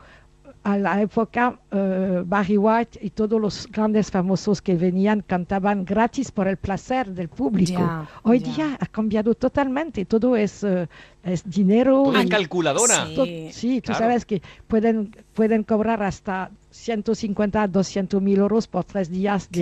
A 0.69 0.77
la 0.77 1.01
época, 1.01 1.61
eh, 1.71 2.25
Barry 2.27 2.57
White 2.59 2.99
y 3.01 3.11
todos 3.11 3.41
los 3.41 3.69
grandes 3.71 4.11
famosos 4.11 4.61
que 4.61 4.75
venían 4.75 5.21
cantaban 5.25 5.85
gratis 5.85 6.33
por 6.33 6.49
el 6.49 6.57
placer 6.57 7.07
del 7.15 7.29
público. 7.29 7.79
Hoy 8.25 8.41
día 8.41 8.77
ha 8.81 8.87
cambiado 8.87 9.35
totalmente. 9.35 10.05
Todo 10.07 10.35
es, 10.35 10.65
eh, 10.65 10.89
es 11.23 11.49
dinero. 11.49 12.11
Y- 12.21 12.29
calculadora. 12.29 13.07
Sí. 13.07 13.49
Sí, 13.53 13.81
tú 13.81 13.93
sabes 13.99 14.25
que 14.25 14.43
pueden, 14.67 15.15
pueden 15.35 15.63
cobrar 15.63 16.03
hasta 16.03 16.51
150, 16.73 17.69
200 17.69 18.21
mil 18.21 18.39
euros 18.39 18.67
por 18.67 18.83
tres 18.85 19.09
días, 19.09 19.49
de, 19.51 19.61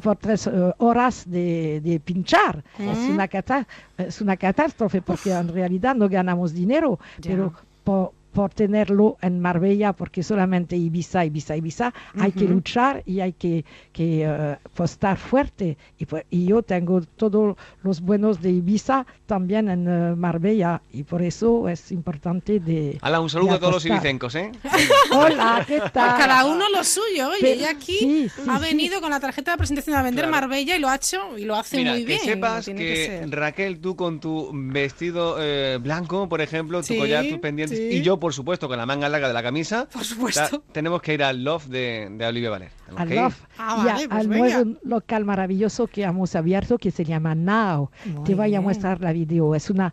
por 0.00 0.16
tres 0.16 0.48
eh, 0.48 0.50
horas 0.78 1.22
de, 1.30 1.80
de 1.82 2.00
pinchar. 2.00 2.64
Es, 2.78 2.98
una 3.10 3.28
cata- 3.28 3.66
es 3.96 4.20
una 4.20 4.36
catástrofe 4.36 5.02
porque 5.02 5.30
en 5.30 5.48
realidad 5.54 5.94
no 5.94 6.08
ganamos 6.08 6.52
dinero, 6.52 6.98
pero 7.22 7.52
por, 7.84 8.10
por 8.36 8.52
tenerlo 8.52 9.16
en 9.22 9.40
Marbella, 9.40 9.94
porque 9.94 10.22
solamente 10.22 10.76
Ibiza, 10.76 11.24
Ibiza, 11.24 11.56
Ibiza, 11.56 11.94
hay 12.20 12.32
que 12.32 12.44
luchar 12.44 13.02
y 13.06 13.20
hay 13.20 13.32
que, 13.32 13.64
que 13.94 14.56
pues, 14.74 14.90
estar 14.92 15.16
fuerte. 15.16 15.78
Y, 15.98 16.04
pues, 16.04 16.24
y 16.28 16.44
yo 16.44 16.62
tengo 16.62 17.00
todos 17.00 17.56
los 17.82 18.02
buenos 18.02 18.42
de 18.42 18.50
Ibiza 18.50 19.06
también 19.24 19.70
en 19.70 19.88
eh, 19.88 20.14
Marbella 20.16 20.82
y 20.92 21.04
por 21.04 21.22
eso 21.22 21.66
es 21.70 21.90
importante 21.92 22.60
de... 22.60 22.98
Hala, 23.00 23.20
un 23.20 23.30
saludo 23.30 23.52
de 23.52 23.56
a 23.56 23.58
todos 23.58 23.72
los 23.72 23.86
ibicencos, 23.86 24.34
¿eh? 24.34 24.52
Hola, 25.12 25.64
¿qué 25.66 25.78
A 25.78 25.88
tal? 25.88 26.18
cada 26.18 26.44
uno 26.44 26.68
lo 26.68 26.84
suyo. 26.84 27.28
Oye, 27.30 27.38
Pero- 27.40 27.54
ella 27.60 27.70
aquí 27.70 27.98
sí, 27.98 28.28
sí, 28.28 28.42
ha 28.48 28.58
sí. 28.58 28.64
venido 28.64 29.00
con 29.00 29.10
la 29.12 29.18
tarjeta 29.20 29.52
de 29.52 29.56
presentación 29.56 29.96
a 29.96 30.02
vender 30.02 30.26
Claro. 30.26 30.42
Marbella 30.42 30.76
y 30.76 30.78
lo 30.78 30.88
ha 30.90 30.96
hecho 30.96 31.38
y 31.38 31.46
lo 31.46 31.56
hace 31.56 31.78
Mira, 31.78 31.92
muy 31.92 32.00
que 32.02 32.06
bien. 32.06 32.20
sepas 32.20 32.66
tiene 32.66 32.80
que, 32.84 33.06
ser. 33.06 33.30
Raquel, 33.30 33.78
tú 33.80 33.96
con 33.96 34.20
tu 34.20 34.50
vestido 34.52 35.36
eh, 35.40 35.78
blanco, 35.80 36.28
por 36.28 36.42
ejemplo, 36.42 36.80
tu 36.80 36.88
Sí, 36.88 36.98
collar, 36.98 37.26
tus 37.26 37.38
pendientes, 37.38 37.78
sí. 37.78 37.88
y 37.92 38.02
yo, 38.02 38.18
por 38.18 38.25
supuesto, 38.32 38.68
con 38.68 38.76
la 38.78 38.86
manga 38.86 39.08
larga 39.08 39.28
de 39.28 39.34
la 39.34 39.42
camisa, 39.42 39.88
Por 39.92 40.04
supuesto. 40.04 40.60
ta- 40.60 40.72
tenemos 40.72 41.00
que 41.02 41.14
ir 41.14 41.22
al 41.22 41.42
loft 41.44 41.66
de, 41.68 42.08
de 42.10 42.26
Olivia 42.26 42.50
Valer. 42.50 42.70
Al. 42.96 43.08
Love 43.14 43.36
Ah, 43.58 43.82
y 43.84 43.88
a- 43.88 43.92
vale, 43.92 44.08
pues 44.08 44.20
al 44.20 44.28
venga. 44.28 44.64
nuevo 44.64 44.78
local 44.84 45.24
maravilloso 45.24 45.86
que 45.86 46.02
hemos 46.04 46.34
abierto 46.36 46.78
que 46.78 46.90
se 46.90 47.04
llama 47.04 47.34
Now. 47.34 47.90
Muy 48.04 48.24
Te 48.24 48.34
voy 48.34 48.44
a 48.46 48.48
bien. 48.58 48.62
mostrar 48.62 49.00
la 49.00 49.12
video. 49.12 49.54
Es 49.54 49.70
una, 49.70 49.92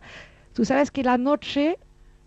tú 0.52 0.64
sabes 0.64 0.90
que 0.90 1.02
la 1.02 1.18
noche 1.18 1.78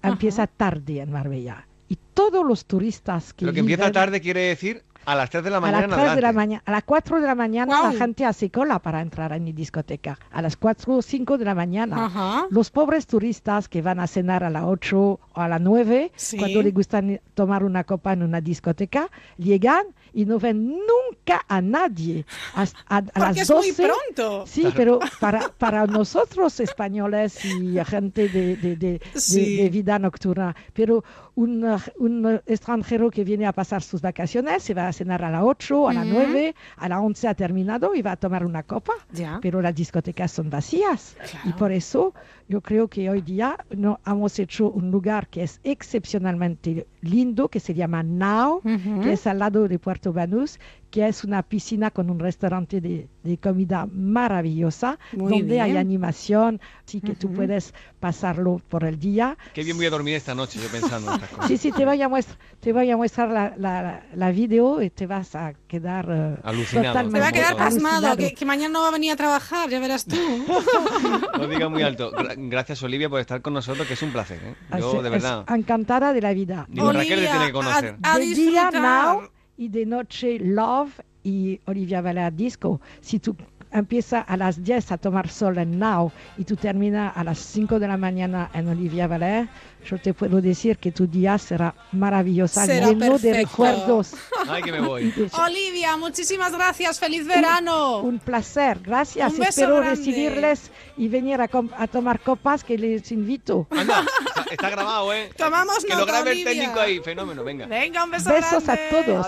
empieza 0.03 0.47
tarde 0.47 0.99
en 1.01 1.11
Marbella 1.11 1.67
y 1.89 1.97
todos 2.13 2.45
los 2.45 2.65
turistas 2.65 3.33
que 3.33 3.45
Lo 3.45 3.53
que 3.53 3.59
empieza 3.61 3.83
viven 3.83 3.93
tarde 3.93 4.21
quiere 4.21 4.41
decir 4.41 4.83
a 5.07 5.15
las 5.15 5.29
3 5.29 5.43
de 5.43 5.49
la 5.49 5.57
a 5.57 5.61
mañana 5.61 5.87
las 5.87 5.97
en 5.99 6.03
3 6.05 6.15
de 6.15 6.21
la 6.21 6.33
mañana, 6.33 6.63
a 6.65 6.71
las 6.71 6.83
4 6.83 7.19
de 7.21 7.27
la 7.27 7.33
mañana 7.35 7.79
Guau. 7.79 7.93
la 7.93 7.97
gente 7.99 8.25
hace 8.25 8.51
cola 8.51 8.79
para 8.79 9.01
entrar 9.01 9.31
en 9.31 9.43
mi 9.43 9.53
discoteca. 9.53 10.19
A 10.31 10.41
las 10.41 10.57
4 10.57 10.95
o 10.97 11.01
5 11.01 11.37
de 11.37 11.45
la 11.45 11.55
mañana. 11.55 12.05
Ajá. 12.05 12.45
Los 12.49 12.69
pobres 12.71 13.07
turistas 13.07 13.69
que 13.69 13.81
van 13.81 13.99
a 13.99 14.07
cenar 14.07 14.43
a 14.43 14.49
las 14.49 14.63
8 14.65 14.97
o 14.99 15.19
a 15.33 15.47
las 15.47 15.61
9, 15.61 16.11
Sí. 16.15 16.37
cuando 16.37 16.61
les 16.61 16.73
gusta 16.73 17.01
tomar 17.33 17.63
una 17.63 17.83
copa 17.85 18.13
en 18.13 18.21
una 18.23 18.41
discoteca, 18.41 19.09
llegan 19.37 19.85
y 20.13 20.25
no 20.25 20.39
ven 20.39 20.67
nunca 20.69 21.45
a 21.47 21.61
nadie. 21.61 22.25
A, 22.55 22.63
a 22.87 23.01
Porque 23.01 23.19
las 23.19 23.37
es 23.37 23.47
12, 23.47 23.67
muy 23.81 23.89
pronto. 23.89 24.45
Sí, 24.47 24.67
pero 24.75 24.99
para, 25.19 25.49
para 25.57 25.85
nosotros 25.87 26.59
españoles 26.59 27.43
y 27.45 27.77
gente 27.85 28.27
de, 28.27 28.55
de- 28.57 28.75
de- 28.75 28.99
de- 28.99 29.01
Sí. 29.15 29.57
de 29.57 29.69
vida 29.69 29.99
nocturna, 29.99 30.55
pero 30.73 31.03
un, 31.37 31.63
uh, 31.63 31.77
un 31.99 32.25
uh, 32.25 32.39
extranjero 32.47 33.11
que 33.11 33.23
viene 33.23 33.45
a 33.45 33.53
pasar 33.53 33.83
sus 33.83 34.01
vacaciones 34.01 34.63
se 34.63 34.73
va 34.73 34.87
a 34.87 34.91
cenar 34.93 35.23
a 35.23 35.29
las 35.29 35.43
8, 35.43 35.89
a 35.89 35.93
las 35.93 36.05
Ujú. 36.07 36.15
9, 36.15 36.55
a 36.77 36.89
las 36.89 36.99
11 36.99 37.27
ha 37.27 37.33
terminado 37.35 37.93
y 37.93 38.01
va 38.01 38.13
a 38.13 38.15
tomar 38.17 38.43
una 38.43 38.63
copa, 38.63 38.93
pero 39.39 39.61
las 39.61 39.75
discotecas 39.75 40.31
son 40.31 40.49
vacías. 40.49 41.15
Y 41.45 41.53
por 41.53 41.71
eso 41.71 42.13
yo 42.49 42.59
creo 42.61 42.87
que 42.87 43.09
hoy 43.11 43.21
día 43.21 43.55
no, 43.75 43.99
hemos 44.05 44.39
hecho 44.39 44.71
un 44.71 44.89
lugar 44.89 45.27
que 45.27 45.43
es 45.43 45.59
excepcionalmente 45.63 46.87
lindo, 47.01 47.49
que 47.49 47.59
se 47.59 47.73
llama 47.75 48.01
Now, 48.01 48.61
Ujú. 48.63 49.01
que 49.03 49.13
es 49.13 49.27
al 49.27 49.39
lado 49.39 49.67
de 49.67 49.77
Puerto 49.77 50.11
Banús, 50.13 50.59
que 50.89 51.07
es 51.07 51.23
una 51.23 51.43
piscina 51.43 51.91
con 51.91 52.09
un 52.09 52.17
restaurante 52.19 52.79
de, 52.81 53.07
de 53.23 53.37
comida 53.37 53.87
maravillosa, 53.91 54.97
Muy 55.13 55.31
donde 55.39 55.59
hay 55.61 55.71
bien. 55.71 55.81
animación, 55.81 56.61
así 56.85 57.01
que 57.01 57.13
tú 57.13 57.31
puedes 57.33 57.73
pasarlo 57.99 58.61
por 58.69 58.83
el 58.85 58.97
día. 58.99 59.37
Qué 59.53 59.63
bien 59.63 59.75
voy 59.77 59.85
a 59.85 59.89
dormir 59.89 60.15
esta 60.15 60.33
noche, 60.33 60.59
yo 60.61 60.69
pensando 60.69 61.09
en 61.09 61.15
estas 61.15 61.29
cosas. 61.31 61.47
Sí, 61.47 61.57
sí, 61.57 61.71
te 61.71 61.83
voy 61.85 62.01
a 62.01 62.07
mostrar, 62.07 62.37
te 62.61 62.71
voy 62.73 62.89
a 62.89 62.95
mostrar 62.97 63.29
la, 63.29 63.53
la, 63.57 64.03
la 64.15 64.31
video 64.31 64.81
y 64.81 64.89
te 64.89 65.07
vas 65.07 65.35
a 65.35 65.53
quedar 65.67 66.07
eh, 66.09 66.37
Alucinado. 66.43 66.87
totalmente 66.87 67.17
Se 67.17 67.21
va 67.21 67.27
a 67.27 67.31
quedar 67.31 67.57
pasmado, 67.57 68.15
que, 68.17 68.33
que 68.33 68.45
mañana 68.45 68.69
no 68.73 68.81
va 68.81 68.87
a 68.87 68.91
venir 68.91 69.11
a 69.11 69.15
trabajar, 69.17 69.69
ya 69.69 69.79
verás 69.79 70.05
tú. 70.05 70.15
No 71.37 71.47
diga 71.47 71.69
muy 71.69 71.83
alto. 71.83 72.11
Gra- 72.11 72.35
Gracias, 72.37 72.81
Olivia, 72.83 73.09
por 73.09 73.19
estar 73.19 73.41
con 73.41 73.53
nosotros, 73.53 73.85
que 73.87 73.93
es 73.93 74.01
un 74.01 74.11
placer. 74.11 74.39
¿eh? 74.43 74.55
Yo, 74.79 74.89
Así- 74.93 75.03
de 75.03 75.09
verdad. 75.09 75.45
encantada 75.49 76.13
de 76.13 76.21
la 76.21 76.33
vida. 76.33 76.65
Digo, 76.69 76.91
Raquel 76.91 77.19
le 77.21 77.27
tiene 77.27 77.45
que 77.47 77.51
conocer. 77.51 77.95
a 78.01 78.17
disfrutar. 78.17 79.29
Y 79.57 79.69
de 79.69 79.85
noche 79.85 80.37
Love 80.39 80.91
y 81.23 81.59
Olivia 81.65 82.01
Valer 82.01 82.33
Disco. 82.33 82.79
Si 83.01 83.19
tú 83.19 83.35
empiezas 83.71 84.23
a 84.27 84.37
las 84.37 84.63
10 84.63 84.91
a 84.93 84.97
tomar 84.97 85.27
sol 85.27 85.57
en 85.57 85.77
Now 85.77 86.11
y 86.37 86.45
tú 86.45 86.55
terminas 86.55 87.11
a 87.17 87.23
las 87.23 87.37
5 87.39 87.79
de 87.79 87.87
la 87.87 87.97
mañana 87.97 88.49
en 88.53 88.67
Olivia 88.69 89.07
Valer, 89.07 89.49
yo 89.85 89.97
te 89.99 90.13
puedo 90.13 90.41
decir 90.41 90.77
que 90.77 90.91
tu 90.91 91.05
día 91.07 91.37
será 91.37 91.73
maravilloso, 91.91 92.61
Será 92.61 92.87
lleno 92.89 93.17
de 93.17 93.31
perfecto. 93.31 93.33
recuerdos. 93.49 94.13
Ay, 94.49 94.61
que 94.63 94.71
me 94.71 94.79
voy. 94.79 95.13
Olivia, 95.45 95.97
muchísimas 95.97 96.53
gracias, 96.53 96.99
feliz 96.99 97.25
verano. 97.27 97.99
Un 97.99 98.19
placer, 98.19 98.79
gracias. 98.81 99.33
Un 99.33 99.39
beso 99.39 99.49
Espero 99.49 99.75
grande. 99.77 99.89
recibirles 99.95 100.71
y 100.97 101.07
venir 101.09 101.41
a, 101.41 101.49
a 101.77 101.87
tomar 101.87 102.19
copas 102.21 102.63
que 102.63 102.77
les 102.77 103.11
invito. 103.11 103.67
Anda, 103.71 104.05
está, 104.51 104.69
grabado, 104.69 105.13
¿eh? 105.13 105.29
Tomamos 105.37 105.83
Que 105.85 105.95
lo 105.95 106.05
grabe 106.05 106.31
el 106.31 106.37
Olivia. 106.37 106.51
técnico 106.53 106.79
ahí. 106.79 106.99
Fenómeno, 106.99 107.43
venga. 107.43 107.65
Venga, 107.67 108.03
un 108.03 108.11
beso 108.11 108.29
Besos 108.29 108.63
grande. 108.63 108.83
a 108.83 109.03
todos. 109.03 109.25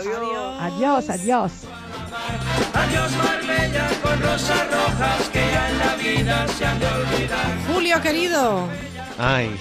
Adiós, 0.61 1.09
adiós. 1.09 1.51
Adiós 2.73 3.11
Marbella 3.17 3.89
con 4.01 4.21
rosas 4.21 4.67
rojas 4.71 5.29
que 5.31 5.39
ya 5.39 5.69
en 5.69 5.79
la 5.79 5.95
vida 5.95 6.47
se 6.47 6.65
han 6.65 6.79
de 6.79 6.85
olvidar. 6.87 7.57
Julio, 7.73 8.01
querido. 8.01 8.67
Ay, 9.17 9.59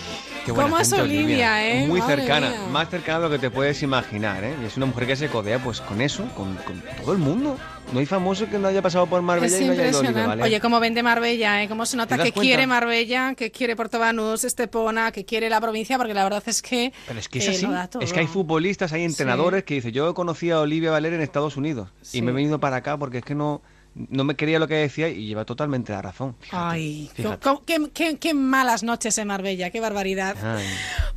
qué 0.49 0.53
buena 0.53 0.71
¿Cómo 0.71 0.81
es 0.81 0.93
Olivia, 0.93 1.67
eh? 1.69 1.87
Muy 1.87 2.01
Madre 2.01 2.17
cercana, 2.17 2.49
mía. 2.51 2.61
más 2.73 2.89
cercana 2.89 3.19
de 3.21 3.25
lo 3.27 3.31
que 3.31 3.39
te 3.39 3.51
puedes 3.51 3.83
imaginar, 3.83 4.43
¿eh? 4.45 4.55
Y 4.63 4.67
es 4.67 4.77
una 4.77 4.87
mujer 4.87 5.07
que 5.07 5.17
se 5.17 5.29
codea 5.29 5.59
pues 5.63 5.81
con 5.81 6.01
eso, 6.01 6.25
con, 6.35 6.55
con 6.57 6.83
todo 7.03 7.13
el 7.13 7.19
mundo. 7.19 7.57
No 7.93 8.01
hay 8.01 8.07
famoso 8.07 8.49
que 8.51 8.59
no 8.59 8.69
haya 8.69 8.83
pasado 8.83 9.07
por 9.07 9.23
Marbella 9.23 9.55
Es 9.57 9.63
y 9.63 9.65
no 9.67 9.73
haya 9.73 9.89
ido 9.89 9.97
a 9.99 10.01
Olivia. 10.01 10.27
¿vale? 10.27 10.43
Oye, 10.43 10.61
cómo 10.61 10.79
vende 10.79 11.03
Marbella, 11.03 11.63
¿eh? 11.63 11.69
Cómo 11.69 11.87
se 11.87 11.97
nota 11.97 12.17
¿Te 12.17 12.19
das 12.19 12.27
que 12.27 12.33
cuenta? 12.33 12.47
quiere 12.49 12.67
Marbella, 12.67 13.35
que 13.35 13.51
quiere 13.51 13.77
Puerto 13.77 13.99
Banús, 13.99 14.45
Estepona, 14.45 15.11
que 15.13 15.25
quiere 15.25 15.49
la 15.49 15.61
provincia, 15.61 15.97
porque 15.97 16.13
la 16.15 16.25
verdad 16.25 16.43
es 16.47 16.61
que, 16.63 16.93
Pero 17.07 17.19
es 17.19 17.29
que 17.29 17.39
es 17.39 17.49
eh, 17.49 17.51
así. 17.67 17.99
Es 18.01 18.13
que 18.13 18.21
hay 18.21 18.27
futbolistas, 18.27 18.93
hay 18.93 19.05
entrenadores 19.05 19.65
que 19.65 19.75
dicen, 19.75 19.93
yo 19.93 20.13
conocí 20.15 20.51
a 20.51 20.61
Olivia 20.61 20.91
Valer 20.91 21.15
en 21.15 21.21
Estados 21.23 21.57
Unidos 21.57 21.89
Sí. 22.03 22.19
y 22.19 22.23
me 22.23 22.31
he 22.31 22.35
venido 22.35 22.59
para 22.59 22.77
acá 22.77 22.97
porque 22.99 23.19
es 23.19 23.25
que 23.25 23.35
no, 23.35 23.63
no 23.95 24.25
me 24.25 24.37
quería 24.37 24.59
lo 24.59 24.69
que 24.69 24.75
decía 24.75 25.09
y 25.09 25.27
lleva 25.27 25.45
totalmente 25.45 25.93
la 25.93 26.03
razón. 26.03 26.37
Ay, 26.51 27.11
Fíjate. 27.15 27.49
qué, 27.67 27.91
qué- 27.93 28.19
qué 28.19 28.35
malas 28.35 28.83
noches 28.83 29.19
en 29.19 29.29
Marbella, 29.29 29.71
qué 29.71 29.81
barbaridad. 29.81 30.37
Ay. 30.43 30.65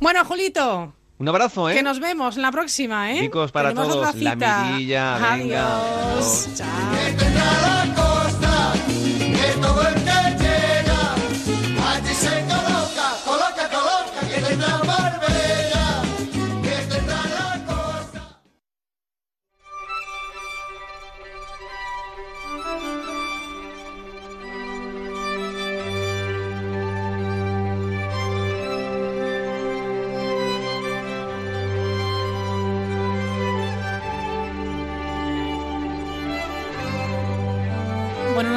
Bueno, 0.00 0.24
Julito, 0.24 0.92
Un 1.18 1.28
abrazo, 1.28 1.70
¿eh? 1.70 1.74
que 1.74 1.82
nos 1.82 2.00
vemos 2.00 2.36
en 2.36 2.42
la 2.42 2.50
próxima, 2.52 3.12
¿eh? 3.12 3.20
Chicos, 3.20 3.52
para 3.52 3.68
Tenemos 3.70 3.88
todos, 3.92 4.14
la 4.16 4.36
mirilla, 4.64 5.18
venga. 5.18 5.32
Adiós. 5.32 6.48
Adiós. 6.48 6.54
Chao. 7.94 8.11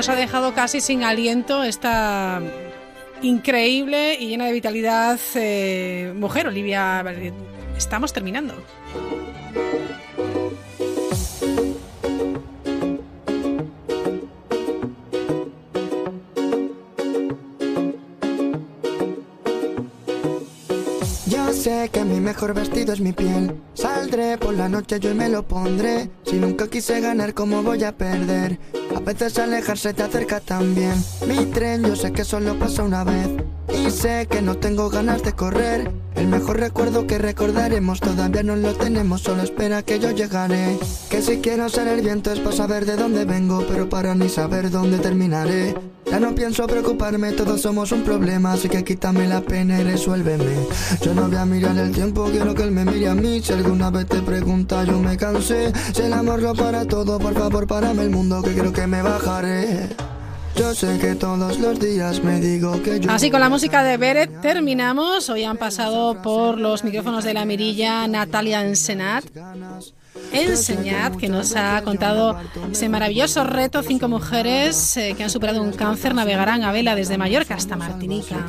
Nos 0.06 0.16
ha 0.16 0.20
dejado 0.20 0.54
casi 0.54 0.82
sin 0.82 1.04
aliento 1.04 1.64
esta 1.64 2.40
increíble 3.24 4.16
y 4.20 4.28
llena 4.28 4.46
de 4.46 4.52
vitalidad 4.52 5.20
eh, 5.34 6.14
mujer, 6.16 6.46
Olivia. 6.46 7.04
Estamos 7.76 8.14
terminando. 8.14 8.54
Sé 21.52 21.90
que 21.92 22.04
mi 22.04 22.20
mejor 22.20 22.54
vestido 22.54 22.94
es 22.94 23.00
mi 23.02 23.12
piel. 23.12 23.60
Saldré 23.74 24.38
por 24.38 24.54
la 24.54 24.70
noche 24.70 25.00
yo 25.00 25.10
y 25.10 25.16
me 25.16 25.30
lo 25.30 25.48
pondré. 25.48 26.12
Si 26.24 26.36
nunca 26.36 26.68
quise 26.68 27.02
ganar, 27.02 27.34
¿cómo 27.34 27.64
voy 27.64 27.84
a 27.84 27.98
perder? 27.98 28.60
A 29.06 29.14
veces 29.14 29.38
alejarse 29.38 29.94
te 29.94 30.02
acerca 30.02 30.40
también. 30.40 30.96
Mi 31.28 31.46
tren 31.46 31.84
yo 31.84 31.96
sé 31.96 32.12
que 32.12 32.26
solo 32.26 32.58
pasa 32.58 32.82
una 32.82 33.04
vez. 33.04 33.30
Y 33.72 33.92
sé 33.92 34.26
que 34.28 34.42
no 34.42 34.58
tengo 34.58 34.90
ganas 34.90 35.22
de 35.22 35.34
correr. 35.34 35.92
El 36.16 36.28
mejor 36.28 36.60
recuerdo 36.60 37.06
que 37.06 37.20
recordaremos 37.20 38.00
todavía 38.00 38.42
no 38.42 38.56
lo 38.56 38.74
tenemos, 38.74 39.22
solo 39.22 39.44
espera 39.44 39.84
que 39.84 40.00
yo 40.00 40.10
llegaré. 40.10 40.80
Que 41.12 41.22
si 41.22 41.38
quiero 41.38 41.70
ser 41.70 41.88
el 41.88 42.02
viento 42.02 42.32
es 42.32 42.40
para 42.40 42.56
saber 42.56 42.88
de 42.88 42.96
dónde 42.96 43.26
vengo, 43.26 43.64
pero 43.68 43.88
para 43.88 44.16
ni 44.16 44.28
saber 44.28 44.72
dónde 44.72 44.98
terminaré. 44.98 45.76
Ya 46.06 46.20
no 46.20 46.34
pienso 46.36 46.68
preocuparme, 46.68 47.34
todos 47.34 47.62
somos 47.62 47.92
un 47.92 48.04
problema, 48.04 48.54
así 48.54 48.70
que 48.70 48.84
quítame 48.84 49.28
la 49.28 49.42
pena 49.42 49.82
y 49.82 49.84
resuélveme. 49.84 50.56
Yo 51.02 51.14
no 51.14 51.28
voy 51.28 51.36
a 51.36 51.46
mirar 51.46 51.78
el 51.78 51.92
tiempo, 51.92 52.30
quiero 52.32 52.54
que 52.54 52.64
él 52.64 52.72
me 52.72 52.86
mire 52.86 53.10
a 53.10 53.16
mí. 53.16 53.42
Si 53.42 53.52
alguna 53.52 53.90
vez 53.90 54.06
te 54.06 54.22
pregunta, 54.22 54.84
yo 54.84 55.00
me 55.00 55.18
cansé. 55.18 55.74
Si 55.94 56.04
el 56.04 56.14
amor 56.14 56.42
lo 56.42 56.54
para 56.54 56.86
todo, 56.86 57.20
por 57.20 57.34
favor, 57.34 57.68
párame 57.68 58.04
el 58.04 58.12
mundo, 58.12 58.42
que 58.44 58.54
creo 58.54 58.72
que 58.72 58.88
me 58.88 58.95
Así 63.10 63.30
con 63.30 63.42
la 63.42 63.50
música 63.50 63.84
de 63.84 63.98
Beret 63.98 64.42
terminamos. 64.42 65.30
Hoy 65.30 65.44
han 65.44 65.58
pasado 65.58 66.22
por 66.22 66.58
los 66.58 66.84
micrófonos 66.84 67.24
de 67.24 67.34
la 67.34 67.46
mirilla 67.46 68.08
Natalia 68.08 68.62
Ensenat. 68.66 69.26
Enseñad, 70.32 71.16
que 71.16 71.30
nos 71.30 71.56
ha 71.56 71.82
contado 71.84 72.38
ese 72.72 72.90
maravilloso 72.90 73.44
reto. 73.44 73.82
Cinco 73.84 74.08
mujeres 74.08 74.98
eh, 74.98 75.14
que 75.16 75.24
han 75.24 75.30
superado 75.30 75.62
un 75.62 75.72
cáncer 75.72 76.14
navegarán 76.14 76.64
a 76.64 76.72
vela 76.72 76.96
desde 76.96 77.18
Mallorca 77.18 77.56
hasta 77.56 77.76
Martinica. 77.76 78.46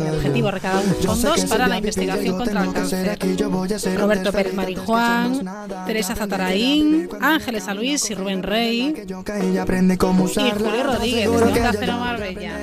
El 0.00 0.14
objetivo 0.14 0.50
recaudar 0.50 0.82
fondos 0.84 1.44
para 1.46 1.68
la 1.68 1.78
investigación 1.78 2.36
contra 2.36 2.64
el 2.64 2.72
cáncer. 2.72 3.18
Roberto 3.98 4.32
Pérez 4.32 4.54
Marijuán, 4.54 5.44
Teresa 5.86 6.14
Zataraín, 6.14 7.08
Ángeles 7.20 7.68
Luis 7.74 8.10
y 8.10 8.14
Rubén 8.14 8.42
Rey. 8.42 8.94
Y 9.06 9.12
Julio 10.50 10.84
Rodríguez, 10.84 11.30
desde 11.30 11.78
Cero 11.78 11.96
Marbella. 11.98 12.58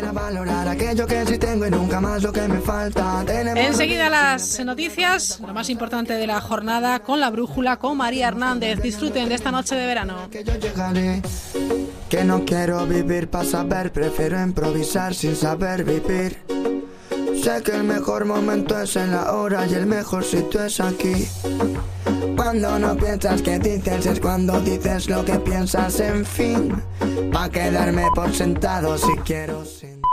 Enseguida 3.55 4.09
las 4.09 4.59
noticias, 4.65 5.39
lo 5.39 5.53
más 5.53 5.69
importante 5.69 6.13
de 6.13 6.27
la 6.27 6.41
jornada 6.41 6.99
con 6.99 7.19
la 7.19 7.29
brújula 7.29 7.77
con 7.77 7.97
María 7.97 8.20
Hernández. 8.21 8.81
Disfruten 8.81 9.29
de 9.29 9.35
esta 9.35 9.51
noche 9.51 9.75
de 9.75 9.85
verano. 9.85 10.29
Que 12.09 12.23
no 12.23 12.45
quiero 12.45 12.85
vivir 12.85 13.29
para 13.29 13.45
saber, 13.45 13.91
prefiero 13.91 14.41
improvisar 14.41 15.13
sin 15.13 15.35
saber 15.35 15.83
vivir. 15.83 16.37
Sé 17.41 17.63
que 17.63 17.71
el 17.71 17.83
mejor 17.83 18.25
momento 18.25 18.79
es 18.79 18.95
en 18.95 19.11
la 19.11 19.33
hora 19.33 19.65
y 19.65 19.73
el 19.73 19.87
mejor 19.87 20.23
sitio 20.23 20.63
es 20.63 20.79
aquí. 20.79 21.27
Cuando 22.35 22.77
no 22.77 22.95
piensas 22.95 23.41
que 23.41 23.57
dices 23.59 24.05
es 24.05 24.19
cuando 24.19 24.59
dices 24.61 25.09
lo 25.09 25.23
que 25.25 25.39
piensas, 25.39 25.99
en 25.99 26.25
fin. 26.25 26.71
Pa' 27.31 27.49
quedarme 27.49 28.05
por 28.13 28.33
sentado 28.33 28.97
si 28.97 29.13
quiero 29.23 29.65
sentir. 29.65 30.10